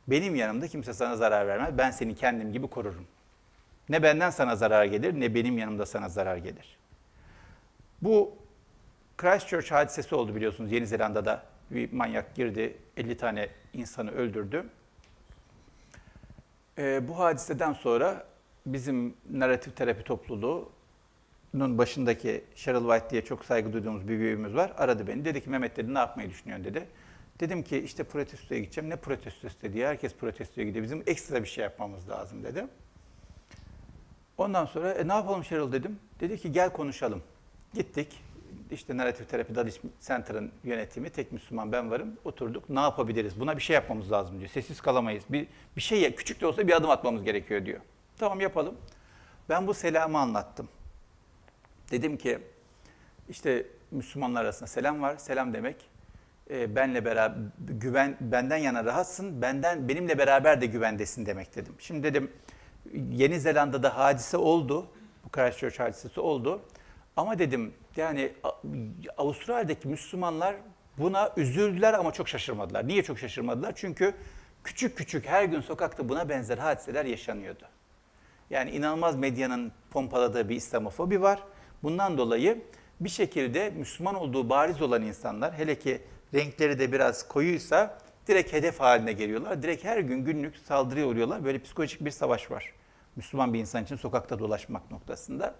Benim 0.07 0.35
yanımda 0.35 0.67
kimse 0.67 0.93
sana 0.93 1.15
zarar 1.15 1.47
vermez. 1.47 1.77
Ben 1.77 1.91
seni 1.91 2.15
kendim 2.15 2.53
gibi 2.53 2.67
korurum. 2.67 3.07
Ne 3.89 4.03
benden 4.03 4.29
sana 4.29 4.55
zarar 4.55 4.85
gelir 4.85 5.19
ne 5.19 5.35
benim 5.35 5.57
yanımda 5.57 5.85
sana 5.85 6.09
zarar 6.09 6.37
gelir. 6.37 6.77
Bu 8.01 8.35
Christchurch 9.17 9.71
hadisesi 9.71 10.15
oldu 10.15 10.35
biliyorsunuz. 10.35 10.71
Yeni 10.71 10.87
Zelanda'da 10.87 11.43
bir 11.71 11.93
manyak 11.93 12.35
girdi, 12.35 12.77
50 12.97 13.17
tane 13.17 13.49
insanı 13.73 14.11
öldürdü. 14.11 14.65
Ee, 16.77 17.07
bu 17.07 17.19
hadiseden 17.19 17.73
sonra 17.73 18.25
bizim 18.65 19.13
narratif 19.29 19.75
terapi 19.75 20.03
topluluğunun 20.03 21.77
başındaki 21.77 22.43
Cheryl 22.55 22.81
White 22.81 23.09
diye 23.09 23.25
çok 23.25 23.45
saygı 23.45 23.73
duyduğumuz 23.73 24.03
bir 24.07 24.19
büyüğümüz 24.19 24.55
var. 24.55 24.73
Aradı 24.77 25.07
beni. 25.07 25.25
Dedi 25.25 25.43
ki 25.43 25.49
Mehmet 25.49 25.77
dedi 25.77 25.93
ne 25.93 25.99
yapmayı 25.99 26.29
düşünüyorsun 26.29 26.65
dedi. 26.65 26.87
Dedim 27.39 27.63
ki 27.63 27.77
işte 27.77 28.03
protestoya 28.03 28.61
gideceğim. 28.61 28.89
Ne 28.89 28.95
protestosu 28.95 29.61
dedi. 29.61 29.85
Herkes 29.85 30.15
protestoya 30.15 30.67
gidiyor. 30.67 30.83
Bizim 30.83 31.03
ekstra 31.07 31.43
bir 31.43 31.47
şey 31.47 31.63
yapmamız 31.63 32.09
lazım 32.09 32.43
dedi. 32.43 32.65
Ondan 34.37 34.65
sonra 34.65 34.91
e, 34.91 35.07
ne 35.07 35.13
yapalım 35.13 35.43
Cheryl 35.43 35.71
dedim. 35.71 35.99
Dedi 36.19 36.37
ki 36.37 36.51
gel 36.51 36.69
konuşalım. 36.69 37.23
Gittik. 37.73 38.23
İşte 38.71 38.97
Narrative 38.97 39.27
Therapy 39.27 39.55
Dallas 39.55 39.77
Center'ın 40.01 40.51
yönetimi, 40.63 41.09
tek 41.09 41.31
Müslüman 41.31 41.71
ben 41.71 41.91
varım. 41.91 42.17
Oturduk. 42.25 42.69
Ne 42.69 42.79
yapabiliriz? 42.79 43.39
Buna 43.39 43.57
bir 43.57 43.61
şey 43.61 43.73
yapmamız 43.73 44.11
lazım 44.11 44.39
diyor. 44.39 44.49
Sessiz 44.49 44.81
kalamayız. 44.81 45.23
Bir, 45.29 45.47
bir 45.75 45.81
şey, 45.81 46.15
küçük 46.15 46.41
de 46.41 46.47
olsa 46.47 46.67
bir 46.67 46.73
adım 46.73 46.89
atmamız 46.89 47.23
gerekiyor 47.23 47.65
diyor. 47.65 47.79
Tamam 48.17 48.39
yapalım. 48.41 48.75
Ben 49.49 49.67
bu 49.67 49.73
selamı 49.73 50.19
anlattım. 50.19 50.69
Dedim 51.91 52.17
ki 52.17 52.39
işte 53.29 53.65
Müslümanlar 53.91 54.41
arasında 54.41 54.67
selam 54.67 55.01
var. 55.01 55.17
Selam 55.17 55.53
demek 55.53 55.75
e, 56.49 56.75
benle 56.75 57.05
beraber 57.05 57.37
güven 57.59 58.17
benden 58.21 58.57
yana 58.57 58.85
rahatsın. 58.85 59.41
Benden 59.41 59.89
benimle 59.89 60.17
beraber 60.17 60.61
de 60.61 60.65
güvendesin 60.65 61.25
demek 61.25 61.55
dedim. 61.55 61.73
Şimdi 61.79 62.03
dedim 62.03 62.31
Yeni 63.11 63.39
Zelanda'da 63.39 63.97
hadise 63.97 64.37
oldu. 64.37 64.87
Bu 65.25 65.29
Christchurch 65.29 65.79
hadisesi 65.79 66.19
oldu. 66.19 66.61
Ama 67.17 67.39
dedim 67.39 67.73
yani 67.95 68.33
Avustralya'daki 69.17 69.87
Müslümanlar 69.87 70.55
buna 70.97 71.31
üzüldüler 71.37 71.93
ama 71.93 72.11
çok 72.13 72.29
şaşırmadılar. 72.29 72.87
Niye 72.87 73.03
çok 73.03 73.19
şaşırmadılar? 73.19 73.73
Çünkü 73.75 74.13
küçük 74.63 74.97
küçük 74.97 75.25
her 75.27 75.43
gün 75.43 75.61
sokakta 75.61 76.09
buna 76.09 76.29
benzer 76.29 76.57
hadiseler 76.57 77.05
yaşanıyordu. 77.05 77.63
Yani 78.49 78.71
inanılmaz 78.71 79.15
medyanın 79.15 79.71
pompaladığı 79.91 80.49
bir 80.49 80.55
İslamofobi 80.55 81.21
var. 81.21 81.43
Bundan 81.83 82.17
dolayı 82.17 82.61
bir 82.99 83.09
şekilde 83.09 83.69
Müslüman 83.69 84.15
olduğu 84.15 84.49
bariz 84.49 84.81
olan 84.81 85.01
insanlar, 85.01 85.53
hele 85.53 85.79
ki 85.79 86.01
renkleri 86.33 86.79
de 86.79 86.91
biraz 86.91 87.27
koyuysa 87.27 87.97
direkt 88.27 88.53
hedef 88.53 88.79
haline 88.79 89.13
geliyorlar. 89.13 89.63
Direkt 89.63 89.83
her 89.83 89.99
gün 89.99 90.25
günlük 90.25 90.57
saldırıya 90.57 91.07
uğruyorlar. 91.07 91.45
Böyle 91.45 91.59
psikolojik 91.59 92.05
bir 92.05 92.11
savaş 92.11 92.51
var. 92.51 92.73
Müslüman 93.15 93.53
bir 93.53 93.59
insan 93.59 93.83
için 93.83 93.95
sokakta 93.95 94.39
dolaşmak 94.39 94.91
noktasında. 94.91 95.55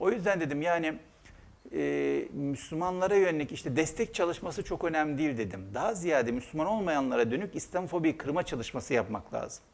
O 0.00 0.10
yüzden 0.10 0.40
dedim 0.40 0.62
yani 0.62 0.98
e, 1.72 2.24
Müslümanlara 2.32 3.14
yönelik 3.14 3.52
işte 3.52 3.76
destek 3.76 4.14
çalışması 4.14 4.64
çok 4.64 4.84
önemli 4.84 5.18
değil 5.18 5.38
dedim. 5.38 5.70
Daha 5.74 5.94
ziyade 5.94 6.32
Müslüman 6.32 6.66
olmayanlara 6.66 7.30
dönük 7.30 7.56
İslamofobi 7.56 8.16
kırma 8.16 8.42
çalışması 8.42 8.94
yapmak 8.94 9.34
lazım. 9.34 9.64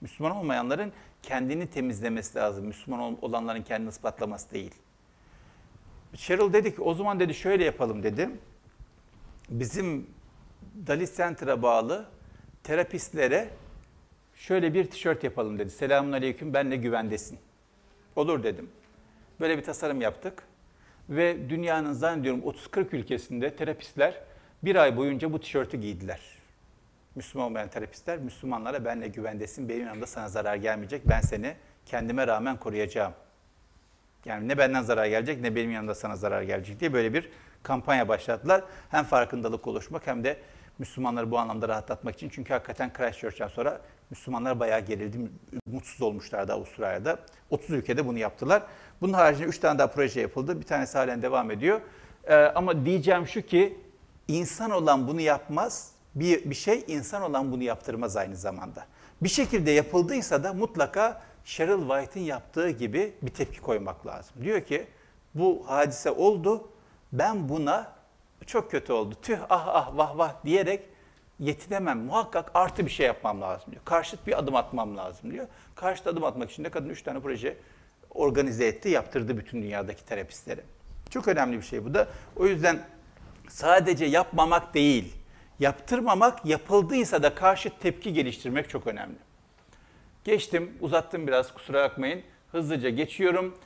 Müslüman 0.00 0.36
olmayanların 0.36 0.92
kendini 1.22 1.66
temizlemesi 1.66 2.38
lazım. 2.38 2.66
Müslüman 2.66 3.24
olanların 3.24 3.62
kendini 3.62 3.88
ispatlaması 3.88 4.50
değil. 4.50 4.74
Cheryl 6.14 6.52
dedi 6.52 6.74
ki 6.74 6.82
o 6.82 6.94
zaman 6.94 7.20
dedi 7.20 7.34
şöyle 7.34 7.64
yapalım 7.64 8.02
dedi. 8.02 8.30
Bizim 9.48 10.06
Dalit 10.86 11.16
Center'a 11.16 11.62
bağlı 11.62 12.06
terapistlere 12.62 13.48
şöyle 14.34 14.74
bir 14.74 14.90
tişört 14.90 15.24
yapalım 15.24 15.58
dedi. 15.58 15.70
Selamun 15.70 16.12
aleyküm 16.12 16.54
benle 16.54 16.76
güvendesin. 16.76 17.38
Olur 18.16 18.42
dedim. 18.42 18.70
Böyle 19.40 19.58
bir 19.58 19.64
tasarım 19.64 20.00
yaptık. 20.00 20.42
Ve 21.08 21.50
dünyanın 21.50 21.92
zannediyorum 21.92 22.40
30-40 22.40 22.96
ülkesinde 22.96 23.56
terapistler 23.56 24.20
bir 24.62 24.76
ay 24.76 24.96
boyunca 24.96 25.32
bu 25.32 25.40
tişörtü 25.40 25.76
giydiler. 25.76 26.20
Müslüman 27.14 27.46
olmayan 27.46 27.68
terapistler 27.68 28.18
Müslümanlara 28.18 28.84
benle 28.84 29.08
güvendesin, 29.08 29.68
benim 29.68 29.86
yanımda 29.86 30.06
sana 30.06 30.28
zarar 30.28 30.56
gelmeyecek, 30.56 31.08
ben 31.08 31.20
seni 31.20 31.54
kendime 31.86 32.26
rağmen 32.26 32.56
koruyacağım. 32.56 33.12
Yani 34.24 34.48
ne 34.48 34.58
benden 34.58 34.82
zarar 34.82 35.06
gelecek 35.06 35.40
ne 35.40 35.54
benim 35.56 35.70
yanımda 35.70 35.94
sana 35.94 36.16
zarar 36.16 36.42
gelecek 36.42 36.80
diye 36.80 36.92
böyle 36.92 37.14
bir 37.14 37.30
kampanya 37.62 38.08
başlattılar. 38.08 38.64
Hem 38.90 39.04
farkındalık 39.04 39.66
oluşmak 39.66 40.06
hem 40.06 40.24
de 40.24 40.36
Müslümanları 40.78 41.30
bu 41.30 41.38
anlamda 41.38 41.68
rahatlatmak 41.68 42.14
için. 42.14 42.28
Çünkü 42.28 42.52
hakikaten 42.52 42.92
Christchurch'tan 42.92 43.48
sonra 43.48 43.80
Müslümanlar 44.10 44.60
bayağı 44.60 44.80
gerildi, 44.80 45.18
mutsuz 45.66 46.02
olmuşlardı 46.02 46.52
Avustralya'da. 46.52 47.18
30 47.50 47.70
ülkede 47.70 48.06
bunu 48.06 48.18
yaptılar. 48.18 48.62
Bunun 49.00 49.12
haricinde 49.12 49.48
3 49.48 49.58
tane 49.58 49.78
daha 49.78 49.86
proje 49.86 50.20
yapıldı. 50.20 50.60
Bir 50.60 50.66
tanesi 50.66 50.98
halen 50.98 51.22
devam 51.22 51.50
ediyor. 51.50 51.80
Ee, 52.24 52.34
ama 52.34 52.84
diyeceğim 52.84 53.26
şu 53.26 53.42
ki 53.42 53.76
insan 54.28 54.70
olan 54.70 55.08
bunu 55.08 55.20
yapmaz, 55.20 55.90
bir, 56.14 56.50
bir 56.50 56.54
şey 56.54 56.84
insan 56.86 57.22
olan 57.22 57.52
bunu 57.52 57.62
yaptırmaz 57.62 58.16
aynı 58.16 58.36
zamanda. 58.36 58.86
Bir 59.22 59.28
şekilde 59.28 59.70
yapıldıysa 59.70 60.44
da 60.44 60.52
mutlaka 60.52 61.22
Cheryl 61.44 61.88
White'in 61.88 62.24
yaptığı 62.24 62.70
gibi 62.70 63.14
bir 63.22 63.30
tepki 63.30 63.60
koymak 63.60 64.06
lazım. 64.06 64.34
Diyor 64.42 64.60
ki 64.60 64.86
bu 65.34 65.64
hadise 65.66 66.10
oldu, 66.10 66.68
ben 67.12 67.48
buna 67.48 67.95
çok 68.46 68.70
kötü 68.70 68.92
oldu, 68.92 69.14
tüh 69.22 69.38
ah 69.50 69.66
ah 69.68 69.96
vah 69.96 70.18
vah 70.18 70.44
diyerek 70.44 70.82
yetinemem. 71.40 71.98
Muhakkak 71.98 72.50
artı 72.54 72.86
bir 72.86 72.90
şey 72.90 73.06
yapmam 73.06 73.40
lazım 73.40 73.72
diyor. 73.72 73.82
Karşıt 73.84 74.26
bir 74.26 74.38
adım 74.38 74.56
atmam 74.56 74.96
lazım 74.96 75.32
diyor. 75.32 75.46
Karşıt 75.74 76.06
adım 76.06 76.24
atmak 76.24 76.50
için 76.50 76.64
de 76.64 76.70
kadın 76.70 76.88
üç 76.88 77.02
tane 77.02 77.20
proje 77.20 77.56
organize 78.10 78.66
etti, 78.66 78.88
yaptırdı 78.88 79.38
bütün 79.38 79.62
dünyadaki 79.62 80.04
terapistleri. 80.04 80.60
Çok 81.10 81.28
önemli 81.28 81.56
bir 81.56 81.62
şey 81.62 81.84
bu 81.84 81.94
da. 81.94 82.08
O 82.36 82.46
yüzden 82.46 82.86
sadece 83.48 84.04
yapmamak 84.04 84.74
değil, 84.74 85.14
yaptırmamak, 85.60 86.46
yapıldıysa 86.46 87.22
da 87.22 87.34
karşıt 87.34 87.80
tepki 87.80 88.12
geliştirmek 88.12 88.70
çok 88.70 88.86
önemli. 88.86 89.16
Geçtim, 90.24 90.72
uzattım 90.80 91.26
biraz 91.26 91.54
kusura 91.54 91.82
bakmayın. 91.82 92.22
Hızlıca 92.52 92.90
geçiyorum. 92.90 93.58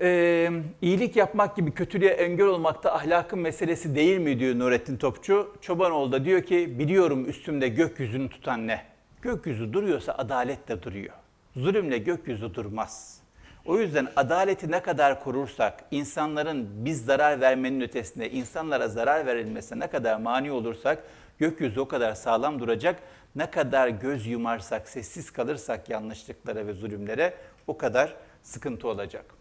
Ee, 0.00 0.50
iyilik 0.82 1.16
yapmak 1.16 1.56
gibi 1.56 1.72
kötülüğe 1.72 2.10
engel 2.10 2.46
olmak 2.46 2.84
da 2.84 2.94
ahlakın 2.94 3.38
meselesi 3.38 3.94
değil 3.94 4.18
mi 4.18 4.38
diyor 4.40 4.58
Nurettin 4.58 4.96
Topçu. 4.96 5.56
Çobanoğlu 5.60 6.12
da 6.12 6.24
diyor 6.24 6.42
ki 6.42 6.78
biliyorum 6.78 7.28
üstümde 7.28 7.68
gökyüzünü 7.68 8.30
tutan 8.30 8.66
ne? 8.66 8.82
Gökyüzü 9.22 9.72
duruyorsa 9.72 10.12
adalet 10.12 10.68
de 10.68 10.82
duruyor. 10.82 11.14
Zulümle 11.56 11.98
gökyüzü 11.98 12.54
durmaz. 12.54 13.20
O 13.66 13.78
yüzden 13.78 14.08
adaleti 14.16 14.70
ne 14.70 14.82
kadar 14.82 15.24
korursak, 15.24 15.84
insanların 15.90 16.68
biz 16.84 17.04
zarar 17.04 17.40
vermenin 17.40 17.80
ötesinde 17.80 18.30
insanlara 18.30 18.88
zarar 18.88 19.26
verilmesine 19.26 19.80
ne 19.80 19.86
kadar 19.86 20.16
mani 20.16 20.52
olursak 20.52 21.02
gökyüzü 21.38 21.80
o 21.80 21.88
kadar 21.88 22.14
sağlam 22.14 22.60
duracak. 22.60 23.00
Ne 23.36 23.50
kadar 23.50 23.88
göz 23.88 24.26
yumarsak, 24.26 24.88
sessiz 24.88 25.30
kalırsak 25.30 25.88
yanlışlıklara 25.88 26.66
ve 26.66 26.72
zulümlere 26.72 27.34
o 27.66 27.78
kadar 27.78 28.14
sıkıntı 28.42 28.88
olacak. 28.88 29.37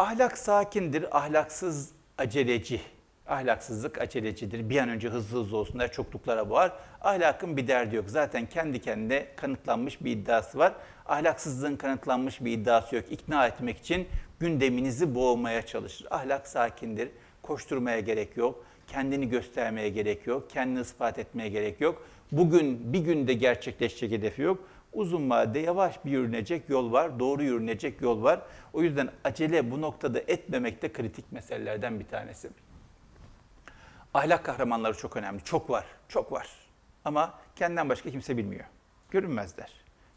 Ahlak 0.00 0.38
sakindir, 0.38 1.16
ahlaksız 1.16 1.90
aceleci. 2.18 2.80
Ahlaksızlık 3.26 4.00
acelecidir. 4.00 4.70
Bir 4.70 4.78
an 4.78 4.88
önce 4.88 5.08
hızlı 5.08 5.40
hızlı 5.40 5.56
olsunlar, 5.56 5.92
çokluklara 5.92 6.50
boğar. 6.50 6.72
Ahlakın 7.00 7.56
bir 7.56 7.68
derdi 7.68 7.96
yok. 7.96 8.04
Zaten 8.08 8.46
kendi 8.46 8.80
kendine 8.80 9.26
kanıtlanmış 9.36 10.04
bir 10.04 10.10
iddiası 10.10 10.58
var. 10.58 10.72
Ahlaksızlığın 11.06 11.76
kanıtlanmış 11.76 12.40
bir 12.40 12.52
iddiası 12.52 12.96
yok. 12.96 13.04
İkna 13.10 13.46
etmek 13.46 13.78
için 13.78 14.08
gündeminizi 14.38 15.14
boğmaya 15.14 15.66
çalışır. 15.66 16.06
Ahlak 16.10 16.48
sakindir. 16.48 17.08
Koşturmaya 17.42 18.00
gerek 18.00 18.36
yok. 18.36 18.64
Kendini 18.86 19.28
göstermeye 19.28 19.88
gerek 19.88 20.26
yok. 20.26 20.50
Kendini 20.50 20.80
ispat 20.80 21.18
etmeye 21.18 21.48
gerek 21.48 21.80
yok. 21.80 22.02
Bugün 22.32 22.92
bir 22.92 23.00
günde 23.00 23.34
gerçekleşecek 23.34 24.12
hedefi 24.12 24.42
yok. 24.42 24.64
Uzun 24.92 25.30
vadede 25.30 25.58
yavaş 25.58 26.04
bir 26.04 26.10
yürünecek 26.10 26.68
yol 26.68 26.92
var, 26.92 27.18
doğru 27.18 27.42
yürünecek 27.42 28.00
yol 28.00 28.22
var. 28.22 28.42
O 28.72 28.82
yüzden 28.82 29.10
acele 29.24 29.70
bu 29.70 29.80
noktada 29.80 30.18
etmemek 30.18 30.82
de 30.82 30.92
kritik 30.92 31.32
meselelerden 31.32 32.00
bir 32.00 32.06
tanesi. 32.06 32.50
Ahlak 34.14 34.44
kahramanları 34.44 34.96
çok 34.96 35.16
önemli. 35.16 35.44
Çok 35.44 35.70
var, 35.70 35.84
çok 36.08 36.32
var. 36.32 36.48
Ama 37.04 37.38
kendinden 37.56 37.88
başka 37.88 38.10
kimse 38.10 38.36
bilmiyor. 38.36 38.64
Görünmezler, 39.10 39.70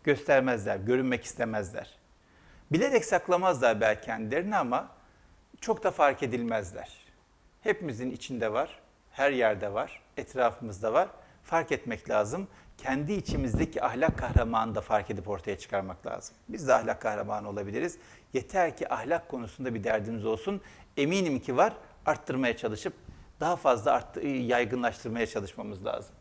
göstermezler, 0.03 0.77
görünmek 0.77 1.23
istemezler. 1.23 1.97
Bilerek 2.71 3.05
saklamazlar 3.05 3.81
belki 3.81 4.05
kendilerini 4.05 4.55
ama 4.57 4.89
çok 5.61 5.83
da 5.83 5.91
fark 5.91 6.23
edilmezler. 6.23 6.89
Hepimizin 7.61 8.11
içinde 8.11 8.53
var, 8.53 8.79
her 9.11 9.31
yerde 9.31 9.73
var, 9.73 10.01
etrafımızda 10.17 10.93
var. 10.93 11.09
Fark 11.43 11.71
etmek 11.71 12.09
lazım. 12.09 12.47
Kendi 12.77 13.13
içimizdeki 13.13 13.83
ahlak 13.83 14.17
kahramanını 14.17 14.75
da 14.75 14.81
fark 14.81 15.11
edip 15.11 15.29
ortaya 15.29 15.57
çıkarmak 15.57 16.05
lazım. 16.05 16.35
Biz 16.49 16.67
de 16.67 16.73
ahlak 16.73 17.01
kahramanı 17.01 17.49
olabiliriz. 17.49 17.97
Yeter 18.33 18.77
ki 18.77 18.93
ahlak 18.93 19.29
konusunda 19.29 19.73
bir 19.73 19.83
derdimiz 19.83 20.25
olsun. 20.25 20.61
Eminim 20.97 21.39
ki 21.39 21.57
var. 21.57 21.73
Arttırmaya 22.05 22.57
çalışıp 22.57 22.93
daha 23.39 23.55
fazla 23.55 23.91
arttı, 23.91 24.19
yaygınlaştırmaya 24.27 25.27
çalışmamız 25.27 25.85
lazım. 25.85 26.15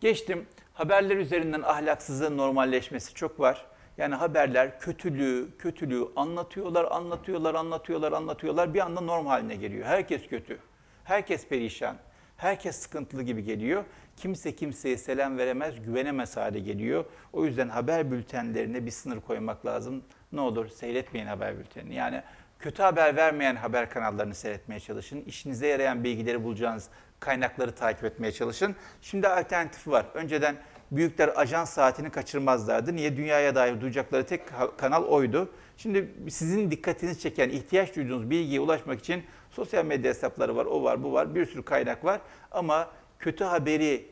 Geçtim. 0.00 0.46
Haberler 0.74 1.16
üzerinden 1.16 1.62
ahlaksızlığın 1.62 2.36
normalleşmesi 2.36 3.14
çok 3.14 3.40
var. 3.40 3.66
Yani 3.96 4.14
haberler 4.14 4.80
kötülüğü, 4.80 5.48
kötülüğü 5.58 6.08
anlatıyorlar, 6.16 6.86
anlatıyorlar, 6.90 7.54
anlatıyorlar, 7.54 8.12
anlatıyorlar. 8.12 8.74
Bir 8.74 8.80
anda 8.80 9.00
normal 9.00 9.30
haline 9.30 9.56
geliyor. 9.56 9.86
Herkes 9.86 10.28
kötü. 10.28 10.58
Herkes 11.04 11.48
perişan. 11.48 11.96
Herkes 12.38 12.76
sıkıntılı 12.76 13.22
gibi 13.22 13.44
geliyor. 13.44 13.84
Kimse 14.16 14.56
kimseye 14.56 14.96
selam 14.96 15.38
veremez, 15.38 15.74
güvenemez 15.86 16.36
hale 16.36 16.58
geliyor. 16.58 17.04
O 17.32 17.44
yüzden 17.44 17.68
haber 17.68 18.10
bültenlerine 18.10 18.86
bir 18.86 18.90
sınır 18.90 19.20
koymak 19.20 19.66
lazım. 19.66 20.02
Ne 20.32 20.40
olur 20.40 20.68
seyretmeyin 20.68 21.26
haber 21.26 21.58
bültenini. 21.58 21.94
Yani 21.94 22.22
kötü 22.58 22.82
haber 22.82 23.16
vermeyen 23.16 23.56
haber 23.56 23.90
kanallarını 23.90 24.34
seyretmeye 24.34 24.80
çalışın. 24.80 25.22
İşinize 25.26 25.66
yarayan 25.66 26.04
bilgileri 26.04 26.44
bulacağınız 26.44 26.88
kaynakları 27.20 27.74
takip 27.74 28.04
etmeye 28.04 28.32
çalışın. 28.32 28.76
Şimdi 29.02 29.28
alternatifi 29.28 29.90
var. 29.90 30.06
Önceden 30.14 30.56
büyükler 30.90 31.30
ajans 31.36 31.70
saatini 31.70 32.10
kaçırmazlardı. 32.10 32.96
Niye? 32.96 33.16
Dünyaya 33.16 33.54
dair 33.54 33.80
duyacakları 33.80 34.26
tek 34.26 34.42
kanal 34.78 35.04
oydu. 35.04 35.52
Şimdi 35.76 36.14
sizin 36.30 36.70
dikkatinizi 36.70 37.20
çeken, 37.20 37.48
ihtiyaç 37.48 37.96
duyduğunuz 37.96 38.30
bilgiye 38.30 38.60
ulaşmak 38.60 39.00
için 39.00 39.22
sosyal 39.58 39.84
medya 39.84 40.10
hesapları 40.10 40.56
var, 40.56 40.66
o 40.66 40.82
var, 40.82 41.02
bu 41.02 41.12
var, 41.12 41.34
bir 41.34 41.46
sürü 41.46 41.62
kaynak 41.62 42.04
var. 42.04 42.20
Ama 42.50 42.90
kötü 43.18 43.44
haberi 43.44 44.06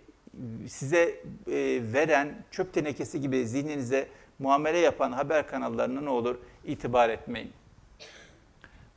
size 0.68 1.02
e, 1.02 1.80
veren 1.92 2.34
çöp 2.50 2.74
tenekesi 2.74 3.20
gibi 3.20 3.46
zihninize 3.46 4.08
muamele 4.38 4.78
yapan 4.78 5.12
haber 5.12 5.48
kanallarına 5.48 6.00
ne 6.00 6.10
olur 6.10 6.36
itibar 6.64 7.08
etmeyin. 7.08 7.52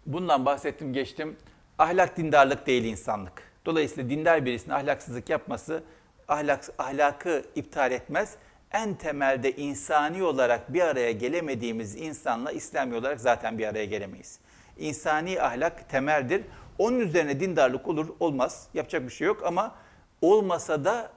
Bundan 0.06 0.46
bahsettim 0.46 0.94
geçtim. 0.94 1.36
Ahlak 1.78 2.18
dindarlık 2.18 2.68
değil 2.68 2.84
insanlık. 2.84 3.44
Dolayısıyla 3.66 4.10
dindar 4.10 4.46
birisinin 4.46 4.74
ahlaksızlık 4.74 5.30
yapması 5.30 5.84
ahlak, 6.28 6.70
ahlakı 6.78 7.44
iptal 7.56 7.92
etmez. 7.92 8.36
En 8.72 8.94
temelde 8.96 9.52
insani 9.52 10.24
olarak 10.24 10.74
bir 10.74 10.82
araya 10.82 11.12
gelemediğimiz 11.12 11.96
insanla 11.96 12.52
İslami 12.52 12.96
olarak 12.96 13.22
zaten 13.22 13.58
bir 13.58 13.68
araya 13.68 13.86
gelemeyiz. 13.86 14.40
İnsani 14.80 15.42
ahlak 15.42 15.90
temeldir. 15.90 16.42
Onun 16.78 17.00
üzerine 17.00 17.40
dindarlık 17.40 17.88
olur 17.88 18.08
olmaz. 18.20 18.68
Yapacak 18.74 19.04
bir 19.04 19.12
şey 19.12 19.28
yok 19.28 19.44
ama 19.46 19.76
olmasa 20.22 20.86
da 20.86 21.12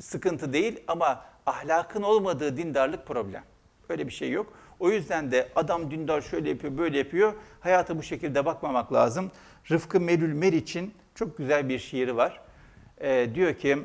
sıkıntı 0.00 0.52
değil 0.52 0.80
ama 0.88 1.24
ahlakın 1.46 2.02
olmadığı 2.02 2.56
dindarlık 2.56 3.06
problem. 3.06 3.44
Öyle 3.88 4.06
bir 4.06 4.12
şey 4.12 4.30
yok. 4.30 4.52
O 4.80 4.90
yüzden 4.90 5.32
de 5.32 5.48
adam 5.56 5.90
dindar 5.90 6.20
şöyle 6.20 6.48
yapıyor, 6.48 6.78
böyle 6.78 6.98
yapıyor. 6.98 7.32
Hayata 7.60 7.98
bu 7.98 8.02
şekilde 8.02 8.44
bakmamak 8.44 8.92
lazım. 8.92 9.30
Rıfkı 9.70 10.00
Melül 10.00 10.32
Meriç'in 10.32 10.94
çok 11.14 11.38
güzel 11.38 11.68
bir 11.68 11.78
şiiri 11.78 12.16
var. 12.16 12.40
Ee, 13.00 13.30
diyor 13.34 13.54
ki 13.54 13.78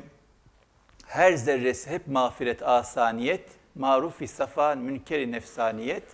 her 1.06 1.32
zerresi 1.32 1.90
hep 1.90 2.06
mağfiret 2.06 2.62
asaniyet, 2.62 3.48
marufi 3.74 4.28
safa 4.28 4.74
münkeri 4.74 5.32
nefsaniyet, 5.32 6.04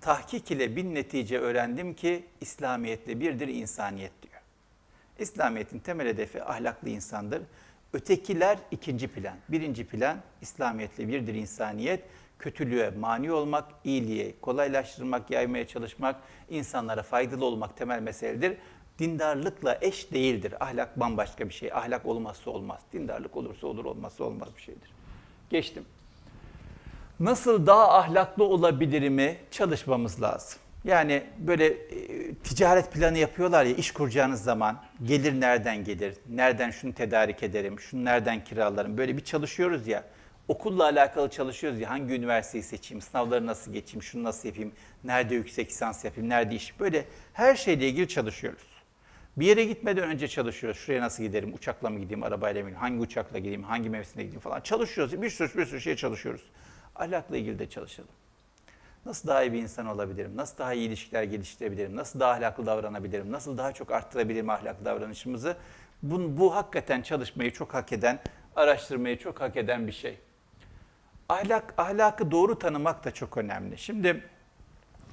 tahkik 0.00 0.50
ile 0.50 0.76
bin 0.76 0.94
netice 0.94 1.38
öğrendim 1.38 1.94
ki 1.94 2.24
İslamiyetle 2.40 3.20
birdir 3.20 3.48
insaniyet 3.48 4.12
diyor. 4.22 4.42
İslamiyet'in 5.18 5.78
temel 5.78 6.08
hedefi 6.08 6.44
ahlaklı 6.44 6.88
insandır. 6.88 7.42
Ötekiler 7.92 8.58
ikinci 8.70 9.08
plan. 9.08 9.36
Birinci 9.48 9.86
plan 9.86 10.18
İslamiyetle 10.40 11.08
birdir 11.08 11.34
insaniyet. 11.34 12.04
Kötülüğe 12.38 12.90
mani 12.90 13.32
olmak, 13.32 13.64
iyiliğe 13.84 14.40
kolaylaştırmak, 14.40 15.30
yaymaya 15.30 15.66
çalışmak, 15.66 16.16
insanlara 16.50 17.02
faydalı 17.02 17.44
olmak 17.44 17.76
temel 17.76 18.02
meseledir. 18.02 18.56
Dindarlıkla 18.98 19.78
eş 19.80 20.12
değildir. 20.12 20.54
Ahlak 20.60 21.00
bambaşka 21.00 21.48
bir 21.48 21.54
şey. 21.54 21.72
Ahlak 21.72 22.06
olmazsa 22.06 22.50
olmaz. 22.50 22.80
Dindarlık 22.92 23.36
olursa 23.36 23.66
olur, 23.66 23.84
olmazsa 23.84 24.24
olmaz 24.24 24.48
bir 24.56 24.62
şeydir. 24.62 24.90
Geçtim. 25.50 25.84
Nasıl 27.20 27.66
daha 27.66 27.98
ahlaklı 27.98 28.44
olabilirimi 28.44 29.36
çalışmamız 29.50 30.22
lazım. 30.22 30.58
Yani 30.84 31.22
böyle 31.38 31.66
e, 31.66 32.34
ticaret 32.34 32.92
planı 32.92 33.18
yapıyorlar 33.18 33.64
ya 33.64 33.74
iş 33.76 33.90
kuracağınız 33.90 34.42
zaman 34.42 34.82
gelir 35.04 35.40
nereden 35.40 35.84
gelir, 35.84 36.14
nereden 36.28 36.70
şunu 36.70 36.94
tedarik 36.94 37.42
ederim, 37.42 37.80
şunu 37.80 38.04
nereden 38.04 38.44
kiralarım 38.44 38.98
böyle 38.98 39.16
bir 39.16 39.24
çalışıyoruz 39.24 39.86
ya. 39.86 40.04
Okulla 40.48 40.84
alakalı 40.84 41.30
çalışıyoruz 41.30 41.80
ya 41.80 41.90
hangi 41.90 42.14
üniversiteyi 42.14 42.64
seçeyim, 42.64 43.00
sınavları 43.00 43.46
nasıl 43.46 43.72
geçeyim, 43.72 44.02
şunu 44.02 44.24
nasıl 44.24 44.48
yapayım, 44.48 44.72
nerede 45.04 45.34
yüksek 45.34 45.68
lisans 45.70 46.04
yapayım, 46.04 46.28
nerede 46.28 46.54
iş 46.54 46.80
böyle 46.80 47.04
her 47.32 47.56
şeyle 47.56 47.88
ilgili 47.88 48.08
çalışıyoruz. 48.08 48.70
Bir 49.36 49.46
yere 49.46 49.64
gitmeden 49.64 50.04
önce 50.04 50.28
çalışıyoruz. 50.28 50.78
Şuraya 50.80 51.02
nasıl 51.02 51.22
giderim, 51.22 51.54
uçakla 51.54 51.90
mı 51.90 51.98
gideyim, 51.98 52.22
arabayla 52.22 52.62
mı 52.62 52.68
gideyim, 52.68 52.80
hangi 52.80 53.00
uçakla 53.00 53.38
gideyim, 53.38 53.62
hangi 53.62 53.90
mevsimde 53.90 54.22
gideyim 54.22 54.40
falan 54.40 54.60
çalışıyoruz. 54.60 55.22
Bir 55.22 55.30
sürü 55.30 55.58
bir 55.58 55.66
sürü 55.66 55.80
şey 55.80 55.96
çalışıyoruz. 55.96 56.42
Ahlakla 56.96 57.36
ilgili 57.36 57.58
de 57.58 57.68
çalışalım. 57.68 58.10
Nasıl 59.06 59.28
daha 59.28 59.42
iyi 59.42 59.52
bir 59.52 59.62
insan 59.62 59.86
olabilirim? 59.86 60.32
Nasıl 60.36 60.58
daha 60.58 60.74
iyi 60.74 60.88
ilişkiler 60.88 61.22
geliştirebilirim? 61.22 61.96
Nasıl 61.96 62.20
daha 62.20 62.32
ahlaklı 62.32 62.66
davranabilirim? 62.66 63.32
Nasıl 63.32 63.58
daha 63.58 63.72
çok 63.72 63.90
arttırabilirim 63.90 64.50
ahlaklı 64.50 64.84
davranışımızı? 64.84 65.56
Bu, 66.02 66.38
bu 66.38 66.54
hakikaten 66.54 67.02
çalışmayı 67.02 67.52
çok 67.52 67.74
hak 67.74 67.92
eden, 67.92 68.18
araştırmayı 68.56 69.18
çok 69.18 69.40
hak 69.40 69.56
eden 69.56 69.86
bir 69.86 69.92
şey. 69.92 70.18
Ahlak, 71.28 71.74
ahlakı 71.78 72.30
doğru 72.30 72.58
tanımak 72.58 73.04
da 73.04 73.10
çok 73.10 73.36
önemli. 73.36 73.78
Şimdi 73.78 74.24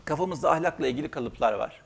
kafamızda 0.05 0.51
ahlakla 0.51 0.87
ilgili 0.87 1.11
kalıplar 1.11 1.53
var. 1.53 1.81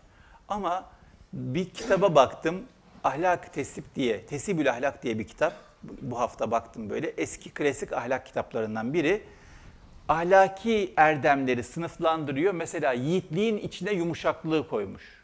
Ama 0.48 0.86
bir 1.34 1.70
kitaba 1.70 2.16
baktım, 2.16 2.66
Ahlak 3.04 3.54
Tesip 3.54 3.96
diye, 3.96 4.26
Tesibül 4.26 4.70
Ahlak 4.70 5.04
diye 5.04 5.20
bir 5.20 5.28
kitap. 5.28 5.54
Bu 5.84 6.20
hafta 6.20 6.52
baktım 6.52 6.90
böyle. 6.90 7.08
Eski 7.08 7.50
klasik 7.50 7.94
ahlak 7.94 8.26
kitaplarından 8.26 8.94
biri 8.94 9.24
ahlaki 10.12 10.94
erdemleri 10.98 11.64
sınıflandırıyor. 11.64 12.54
Mesela 12.54 12.94
yiğitliğin 12.94 13.58
içine 13.58 13.92
yumuşaklığı 13.92 14.68
koymuş. 14.68 15.22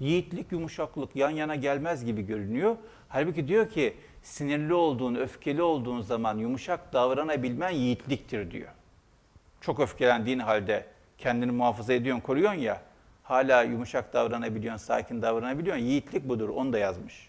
Yiğitlik, 0.00 0.52
yumuşaklık 0.52 1.16
yan 1.16 1.30
yana 1.30 1.54
gelmez 1.54 2.04
gibi 2.04 2.26
görünüyor. 2.26 2.76
Halbuki 3.08 3.48
diyor 3.48 3.70
ki 3.70 3.96
sinirli 4.22 4.74
olduğun, 4.74 5.14
öfkeli 5.14 5.62
olduğun 5.62 6.00
zaman 6.00 6.38
yumuşak 6.38 6.92
davranabilmen 6.92 7.70
yiğitliktir 7.70 8.50
diyor. 8.50 8.68
Çok 9.60 9.80
öfkelendiğin 9.80 10.38
halde 10.38 10.86
kendini 11.18 11.52
muhafaza 11.52 11.92
ediyorsun, 11.92 12.20
koruyorsun 12.22 12.60
ya. 12.60 12.80
Hala 13.22 13.62
yumuşak 13.62 14.12
davranabiliyorsun, 14.12 14.86
sakin 14.86 15.22
davranabiliyorsun. 15.22 15.84
Yiğitlik 15.84 16.28
budur, 16.28 16.48
onu 16.48 16.72
da 16.72 16.78
yazmış. 16.78 17.28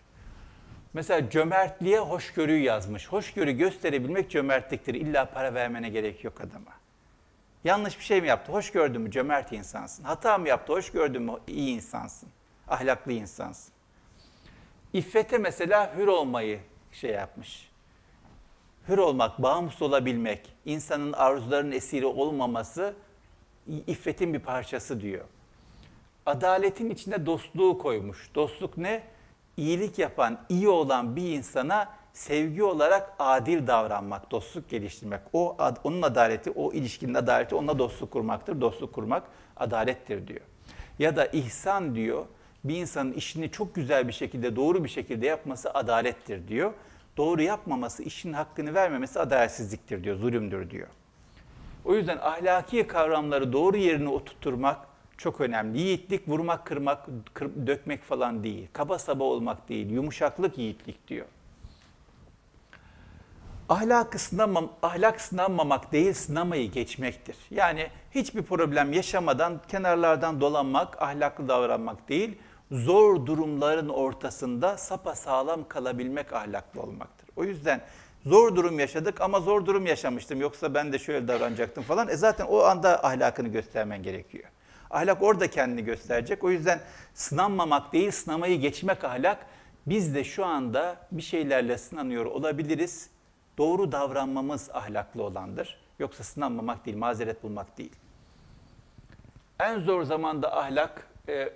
Mesela 0.93 1.29
cömertliğe 1.29 1.99
hoşgörüyü 1.99 2.63
yazmış. 2.63 3.07
Hoşgörü 3.07 3.51
gösterebilmek 3.51 4.31
cömertliktir. 4.31 4.93
İlla 4.93 5.25
para 5.25 5.53
vermene 5.53 5.89
gerek 5.89 6.23
yok 6.23 6.41
adama. 6.41 6.71
Yanlış 7.63 7.99
bir 7.99 8.03
şey 8.03 8.21
mi 8.21 8.27
yaptı? 8.27 8.51
Hoş 8.51 8.71
gördün 8.71 9.01
mü? 9.01 9.11
Cömert 9.11 9.51
insansın. 9.51 10.03
Hata 10.03 10.37
mı 10.37 10.47
yaptı? 10.47 10.73
Hoş 10.73 10.91
gördün 10.91 11.21
mü? 11.21 11.33
İyi 11.47 11.75
insansın. 11.75 12.29
Ahlaklı 12.67 13.11
insansın. 13.11 13.73
İffete 14.93 15.37
mesela 15.37 15.95
hür 15.97 16.07
olmayı 16.07 16.59
şey 16.91 17.11
yapmış. 17.11 17.69
Hür 18.87 18.97
olmak, 18.97 19.41
bağımsız 19.41 19.81
olabilmek, 19.81 20.53
insanın 20.65 21.13
arzularının 21.13 21.71
esiri 21.71 22.05
olmaması 22.05 22.93
iffetin 23.67 24.33
bir 24.33 24.39
parçası 24.39 25.01
diyor. 25.01 25.25
Adaletin 26.25 26.89
içine 26.89 27.25
dostluğu 27.25 27.77
koymuş. 27.77 28.29
Dostluk 28.35 28.77
ne? 28.77 29.03
İyilik 29.60 29.99
yapan, 29.99 30.40
iyi 30.49 30.69
olan 30.69 31.15
bir 31.15 31.38
insana 31.38 31.90
sevgi 32.14 32.64
olarak 32.64 33.14
adil 33.19 33.68
davranmak, 33.68 34.31
dostluk 34.31 34.69
geliştirmek. 34.69 35.22
O 35.34 35.57
onun 35.84 36.02
adaleti, 36.02 36.52
o 36.52 36.73
ilişkinin 36.73 37.14
adaleti 37.14 37.56
onunla 37.56 37.80
dostluk 37.80 38.11
kurmaktır. 38.11 38.61
Dostluk 38.61 38.94
kurmak 38.94 39.23
adalettir 39.57 40.27
diyor. 40.27 40.41
Ya 40.99 41.15
da 41.15 41.26
ihsan 41.26 41.95
diyor. 41.95 42.26
Bir 42.64 42.76
insanın 42.76 43.14
işini 43.14 43.52
çok 43.52 43.76
güzel 43.76 44.07
bir 44.07 44.14
şekilde, 44.14 44.56
doğru 44.56 44.84
bir 44.84 44.90
şekilde 44.90 45.26
yapması 45.26 45.73
adalettir 45.73 46.48
diyor. 46.48 46.73
Doğru 47.18 47.41
yapmaması, 47.41 48.03
işin 48.03 48.34
hakkını 48.34 48.73
vermemesi 48.73 49.19
adaletsizliktir 49.19 50.03
diyor, 50.03 50.15
zulümdür 50.15 50.69
diyor. 50.69 50.88
O 51.86 51.95
yüzden 51.95 52.18
ahlaki 52.18 52.88
kavramları 52.88 53.53
doğru 53.53 53.77
yerine 53.77 54.10
oturtturmak, 54.10 54.77
çok 55.19 55.41
önemli. 55.41 55.79
Yiğitlik 55.79 56.27
vurmak, 56.27 56.65
kırmak, 56.65 57.05
kır, 57.33 57.67
dökmek 57.67 58.03
falan 58.03 58.43
değil. 58.43 58.67
Kaba 58.73 58.99
saba 58.99 59.23
olmak 59.23 59.69
değil. 59.69 59.89
Yumuşaklık 59.89 60.57
yiğitlik 60.57 61.07
diyor. 61.07 61.25
Ahlak 63.69 64.19
sınamam, 64.19 64.71
ahlak 64.81 65.21
sınanmamak 65.21 65.91
değil, 65.91 66.13
sınamayı 66.13 66.71
geçmektir. 66.71 67.35
Yani 67.51 67.87
hiçbir 68.11 68.43
problem 68.43 68.93
yaşamadan 68.93 69.61
kenarlardan 69.67 70.41
dolanmak, 70.41 71.01
ahlaklı 71.01 71.47
davranmak 71.47 72.09
değil, 72.09 72.37
zor 72.71 73.25
durumların 73.25 73.89
ortasında 73.89 74.77
sapa 74.77 75.15
sağlam 75.15 75.67
kalabilmek 75.67 76.33
ahlaklı 76.33 76.81
olmaktır. 76.81 77.29
O 77.35 77.43
yüzden 77.43 77.81
zor 78.25 78.55
durum 78.55 78.79
yaşadık 78.79 79.21
ama 79.21 79.39
zor 79.39 79.65
durum 79.65 79.85
yaşamıştım 79.85 80.41
yoksa 80.41 80.73
ben 80.73 80.93
de 80.93 80.99
şöyle 80.99 81.27
davranacaktım 81.27 81.83
falan. 81.83 82.07
E 82.07 82.15
zaten 82.15 82.45
o 82.45 82.59
anda 82.59 83.05
ahlakını 83.05 83.47
göstermen 83.47 84.03
gerekiyor. 84.03 84.49
Ahlak 84.89 85.21
orada 85.21 85.49
kendini 85.49 85.83
gösterecek. 85.83 86.43
O 86.43 86.51
yüzden 86.51 86.79
sınanmamak 87.13 87.93
değil, 87.93 88.11
sınamayı 88.11 88.59
geçmek 88.59 89.03
ahlak. 89.03 89.45
Biz 89.85 90.15
de 90.15 90.23
şu 90.23 90.45
anda 90.45 90.97
bir 91.11 91.21
şeylerle 91.21 91.77
sınanıyor 91.77 92.25
olabiliriz. 92.25 93.09
Doğru 93.57 93.91
davranmamız 93.91 94.69
ahlaklı 94.73 95.23
olandır. 95.23 95.79
Yoksa 95.99 96.23
sınanmamak 96.23 96.85
değil, 96.85 96.97
mazeret 96.97 97.43
bulmak 97.43 97.77
değil. 97.77 97.95
En 99.59 99.79
zor 99.79 100.03
zamanda 100.03 100.57
ahlak 100.57 101.07
e, 101.29 101.49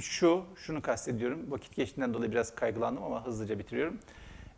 şu, 0.00 0.44
şunu 0.56 0.82
kastediyorum. 0.82 1.50
Vakit 1.50 1.76
geçtiğinden 1.76 2.14
dolayı 2.14 2.32
biraz 2.32 2.54
kaygılandım 2.54 3.04
ama 3.04 3.26
hızlıca 3.26 3.58
bitiriyorum. 3.58 3.98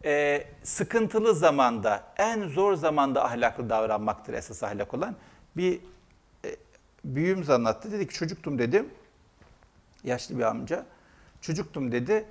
E, 0.05 0.45
sıkıntılı 0.63 1.35
zamanda, 1.35 2.05
en 2.17 2.49
zor 2.49 2.75
zamanda 2.75 3.25
ahlaklı 3.25 3.71
davranmaktır 3.71 4.35
esas 4.35 4.63
ahlak 4.63 4.95
olan. 4.95 5.17
Bir 5.57 5.81
büyüğümüz 7.15 7.51
anlattı. 7.51 7.93
Dedi 7.93 8.09
ki 8.09 8.15
çocuktum 8.15 8.59
dedi. 8.59 8.85
Yaşlı 10.05 10.39
bir 10.39 10.43
amca. 10.43 10.87
Çocuktum 11.41 11.93
dedi. 11.93 12.25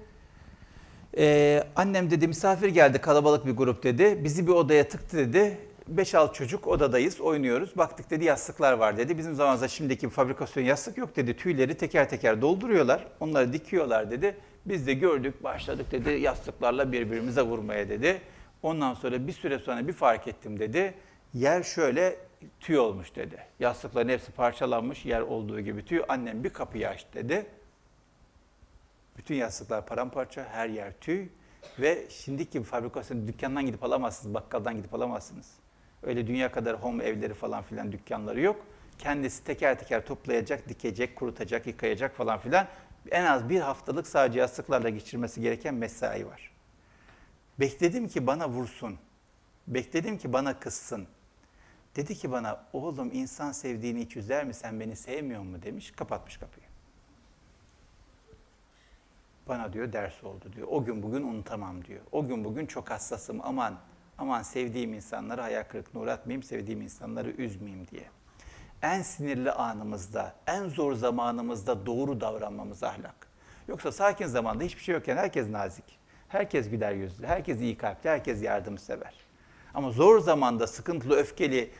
Ee, 1.18 1.64
annem 1.76 2.11
dedi 2.11 2.27
misafir 2.27 2.69
geldi 2.69 3.02
kalabalık 3.02 3.45
bir 3.45 3.52
grup 3.52 3.84
dedi. 3.84 4.23
Bizi 4.23 4.47
bir 4.47 4.52
odaya 4.52 4.88
tıktı 4.88 5.18
dedi. 5.18 5.57
5-6 5.95 6.34
çocuk 6.34 6.68
odadayız 6.68 7.22
oynuyoruz. 7.22 7.77
Baktık 7.77 8.10
dedi 8.10 8.26
yastıklar 8.26 8.73
var 8.73 8.97
dedi. 8.97 9.18
Bizim 9.18 9.35
zamanımızda 9.35 9.68
şimdiki 9.68 10.10
fabrikasyon 10.10 10.64
yastık 10.64 10.97
yok 10.97 11.15
dedi. 11.15 11.38
Tüyleri 11.38 11.77
teker 11.77 12.10
teker 12.10 12.41
dolduruyorlar. 12.41 13.07
Onları 13.19 13.53
dikiyorlar 13.53 14.11
dedi. 14.11 14.38
Biz 14.65 14.88
de 14.88 14.93
gördük 14.93 15.43
başladık 15.43 15.91
dedi 15.91 16.10
yastıklarla 16.10 16.91
birbirimize 16.91 17.41
vurmaya 17.41 17.89
dedi. 17.89 18.22
Ondan 18.64 18.93
sonra 18.93 19.27
bir 19.27 19.31
süre 19.31 19.60
sonra 19.60 19.88
bir 19.88 19.93
fark 19.93 20.27
ettim 20.27 20.60
dedi. 20.60 20.93
Yer 21.34 21.64
şöyle 21.64 22.15
tüy 22.59 22.80
olmuş 22.80 23.15
dedi. 23.15 23.38
Yastıkların 23.59 24.09
hepsi 24.09 24.31
parçalanmış 24.31 25.05
yer 25.05 25.22
olduğu 25.22 25.59
gibi 25.59 25.85
tüy. 25.85 26.01
Annem 26.07 26.43
bir 26.43 26.49
kapıyı 26.49 26.89
aç 26.89 27.05
dedi. 27.13 27.45
Bütün 29.17 29.35
yastıklar 29.35 29.85
paramparça, 29.85 30.45
her 30.51 30.69
yer 30.69 30.93
tüy. 31.01 31.27
Ve 31.80 32.05
şimdiki 32.09 32.63
fabrikasyon 32.63 33.27
dükkandan 33.27 33.65
gidip 33.65 33.84
alamazsınız, 33.84 34.34
bakkaldan 34.34 34.77
gidip 34.77 34.93
alamazsınız. 34.93 35.53
Öyle 36.03 36.27
dünya 36.27 36.51
kadar 36.51 36.76
home 36.76 37.03
evleri 37.03 37.34
falan 37.34 37.63
filan 37.63 37.91
dükkanları 37.91 38.41
yok. 38.41 38.65
Kendisi 38.97 39.43
teker 39.43 39.80
teker 39.80 40.05
toplayacak, 40.05 40.69
dikecek, 40.69 41.15
kurutacak, 41.15 41.67
yıkayacak 41.67 42.15
falan 42.15 42.39
filan. 42.39 42.67
En 43.11 43.26
az 43.26 43.49
bir 43.49 43.59
haftalık 43.59 44.07
sadece 44.07 44.39
yastıklarla 44.39 44.89
geçirmesi 44.89 45.41
gereken 45.41 45.76
mesai 45.76 46.27
var. 46.27 46.51
Bekledim 47.59 48.07
ki 48.07 48.27
bana 48.27 48.49
vursun. 48.49 48.97
Bekledim 49.67 50.17
ki 50.17 50.34
bana 50.34 50.59
kızsın. 50.59 51.07
Dedi 51.95 52.15
ki 52.15 52.31
bana 52.31 52.65
oğlum 52.73 53.11
insan 53.13 53.51
sevdiğini 53.51 54.01
hiç 54.01 54.17
üzer 54.17 54.45
mi 54.45 54.53
sen 54.53 54.80
beni 54.80 54.95
sevmiyor 54.95 55.41
mu 55.41 55.61
demiş 55.61 55.91
kapatmış 55.91 56.38
kapıyı. 56.38 56.65
bana 59.47 59.73
diyor 59.73 59.93
ders 59.93 60.23
oldu 60.23 60.45
diyor. 60.55 60.67
O 60.72 60.85
gün 60.85 61.03
bugün 61.03 61.23
unutamam 61.23 61.85
diyor. 61.85 62.01
O 62.11 62.27
gün 62.27 62.43
bugün 62.43 62.65
çok 62.65 62.91
hassasım 62.91 63.39
aman 63.43 63.76
aman 64.17 64.41
sevdiğim 64.41 64.93
insanları 64.93 65.41
hayal 65.41 65.63
kırıklığına 65.63 66.03
uğratmayayım, 66.03 66.43
sevdiğim 66.43 66.81
insanları 66.81 67.30
üzmeyeyim 67.30 67.88
diye. 67.88 68.03
En 68.81 69.01
sinirli 69.01 69.51
anımızda, 69.51 70.35
en 70.47 70.67
zor 70.67 70.93
zamanımızda 70.93 71.85
doğru 71.85 72.22
davranmamız 72.22 72.84
ahlak. 72.84 73.27
Yoksa 73.67 73.91
sakin 73.91 74.26
zamanda 74.26 74.63
hiçbir 74.63 74.84
şey 74.84 74.95
yokken 74.95 75.17
herkes 75.17 75.49
nazik. 75.49 75.99
Herkes 76.27 76.69
güler 76.69 76.91
yüzlü, 76.91 77.27
herkes 77.27 77.61
iyi 77.61 77.77
kalpli, 77.77 78.09
herkes 78.09 78.43
yardımsever. 78.43 79.13
Ama 79.73 79.91
zor 79.91 80.19
zamanda 80.19 80.67
sıkıntılı, 80.67 81.15
öfkeli, 81.15 81.72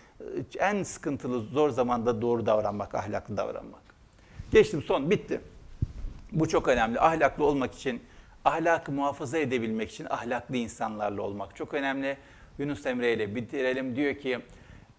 en 0.60 0.84
sıkıntılı 0.84 1.40
zor 1.42 1.70
zamanda 1.70 2.22
doğru 2.22 2.46
davranmak, 2.46 2.96
ahlaklı 2.96 3.38
davranmak. 3.38 3.82
Geçtim 4.52 4.82
son, 4.82 5.12
bitti. 5.12 5.42
Bu 6.32 6.50
çok 6.50 6.68
önemli. 6.68 7.00
Ahlaklı 7.00 7.46
olmak 7.46 7.76
için, 7.76 8.04
ahlakı 8.46 8.92
muhafaza 8.92 9.38
edebilmek 9.38 9.92
için 9.92 10.08
ahlaklı 10.10 10.58
insanlarla 10.58 11.22
olmak 11.22 11.56
çok 11.56 11.74
önemli. 11.74 12.18
Yunus 12.58 12.86
Emre 12.86 13.14
ile 13.14 13.36
bitirelim. 13.36 13.96
Diyor 13.96 14.16
ki, 14.16 14.40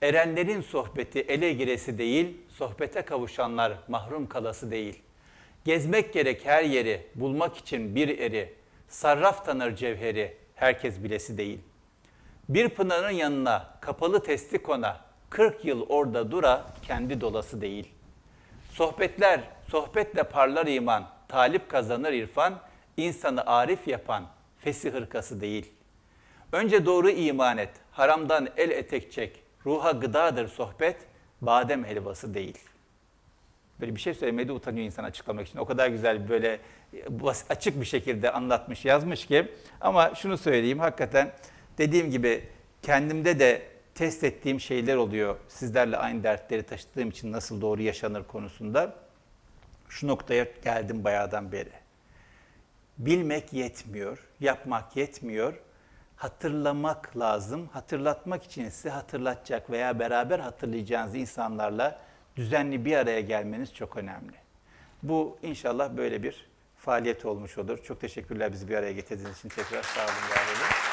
erenlerin 0.03 0.61
sohbeti 0.61 1.21
ele 1.21 1.53
giresi 1.53 1.99
değil, 1.99 2.37
sohbete 2.49 3.03
kavuşanlar 3.03 3.73
mahrum 3.89 4.27
kalası 4.27 4.71
değil. 4.71 5.03
Gezmek 5.65 6.13
gerek 6.13 6.47
her 6.47 6.65
yeri, 6.65 7.07
bulmak 7.15 7.57
için 7.57 7.95
bir 7.95 8.19
eri, 8.19 8.55
sarraf 8.89 9.47
tanır 9.47 9.77
cevheri, 9.77 10.37
herkes 10.55 11.03
bilesi 11.03 11.39
değil. 11.39 11.59
Bir 12.49 12.69
pınarın 12.69 13.11
yanına, 13.11 13.79
kapalı 13.81 14.23
testi 14.23 14.59
kona, 14.59 15.06
40 15.31 15.65
yıl 15.65 15.87
orada 15.89 16.31
dura, 16.31 16.67
kendi 16.83 17.21
dolası 17.21 17.61
değil. 17.61 17.89
Sohbetler, 18.71 19.41
sohbetle 19.69 20.23
parlar 20.23 20.67
iman, 20.67 21.09
talip 21.29 21.69
kazanır 21.69 22.13
irfan, 22.13 22.61
insanı 22.97 23.47
arif 23.47 23.89
yapan 23.89 24.27
fesih 24.59 24.93
hırkası 24.93 25.41
değil. 25.41 25.73
Önce 26.53 26.87
doğru 26.87 27.11
iman 27.11 27.59
et, 27.59 27.71
haramdan 27.93 28.49
el 28.57 28.71
etek 28.71 29.13
çek, 29.13 29.43
ruha 29.67 29.91
gıdadır 29.91 30.49
sohbet, 30.49 30.97
badem 31.41 31.85
helvası 31.85 32.35
değil. 32.35 32.59
Böyle 33.81 33.95
bir 33.95 34.01
şey 34.01 34.15
söylemedi 34.15 34.53
utanıyor 34.53 34.87
insan 34.87 35.05
açıklamak 35.05 35.49
için. 35.49 35.59
O 35.59 35.65
kadar 35.65 35.89
güzel 35.89 36.29
böyle 36.29 36.61
açık 37.49 37.81
bir 37.81 37.87
şekilde 37.87 38.33
anlatmış, 38.33 38.85
yazmış 38.85 39.27
ki. 39.27 39.53
Ama 39.81 40.15
şunu 40.15 40.39
söyleyeyim, 40.39 40.79
hakikaten 40.79 41.33
dediğim 41.79 42.11
gibi 42.11 42.49
kendimde 42.83 43.39
de 43.39 43.63
test 43.97 44.25
ettiğim 44.25 44.61
şeyler 44.61 44.97
oluyor. 44.97 45.37
Sizlerle 45.49 45.97
aynı 45.97 46.23
dertleri 46.23 46.63
taşıdığım 46.63 47.09
için 47.09 47.33
nasıl 47.33 47.61
doğru 47.61 47.83
yaşanır 47.83 48.25
konusunda. 48.25 48.95
Şu 49.89 50.07
noktaya 50.07 50.47
geldim 50.65 51.05
bayağıdan 51.05 51.53
beri. 51.53 51.73
Bilmek 52.99 53.53
yetmiyor, 53.53 54.19
yapmak 54.41 54.97
yetmiyor. 54.97 55.55
Hatırlamak 56.17 57.19
lazım. 57.19 57.69
Hatırlatmak 57.73 58.45
için 58.45 58.69
size 58.69 58.91
hatırlatacak 58.91 59.71
veya 59.71 59.99
beraber 59.99 60.39
hatırlayacağınız 60.39 61.15
insanlarla 61.15 62.01
düzenli 62.37 62.85
bir 62.85 62.97
araya 62.97 63.21
gelmeniz 63.21 63.75
çok 63.75 63.97
önemli. 63.97 64.37
Bu 65.03 65.39
inşallah 65.43 65.97
böyle 65.97 66.23
bir 66.23 66.47
faaliyet 66.77 67.25
olmuş 67.25 67.59
olur. 67.59 67.79
Çok 67.83 68.01
teşekkürler 68.01 68.53
bizi 68.53 68.69
bir 68.69 68.77
araya 68.77 68.93
getirdiğiniz 68.93 69.39
için 69.39 69.49
tekrar 69.49 69.83
sağ 69.83 70.01
olun, 70.01 70.31
var 70.31 70.47
olun. 70.47 70.86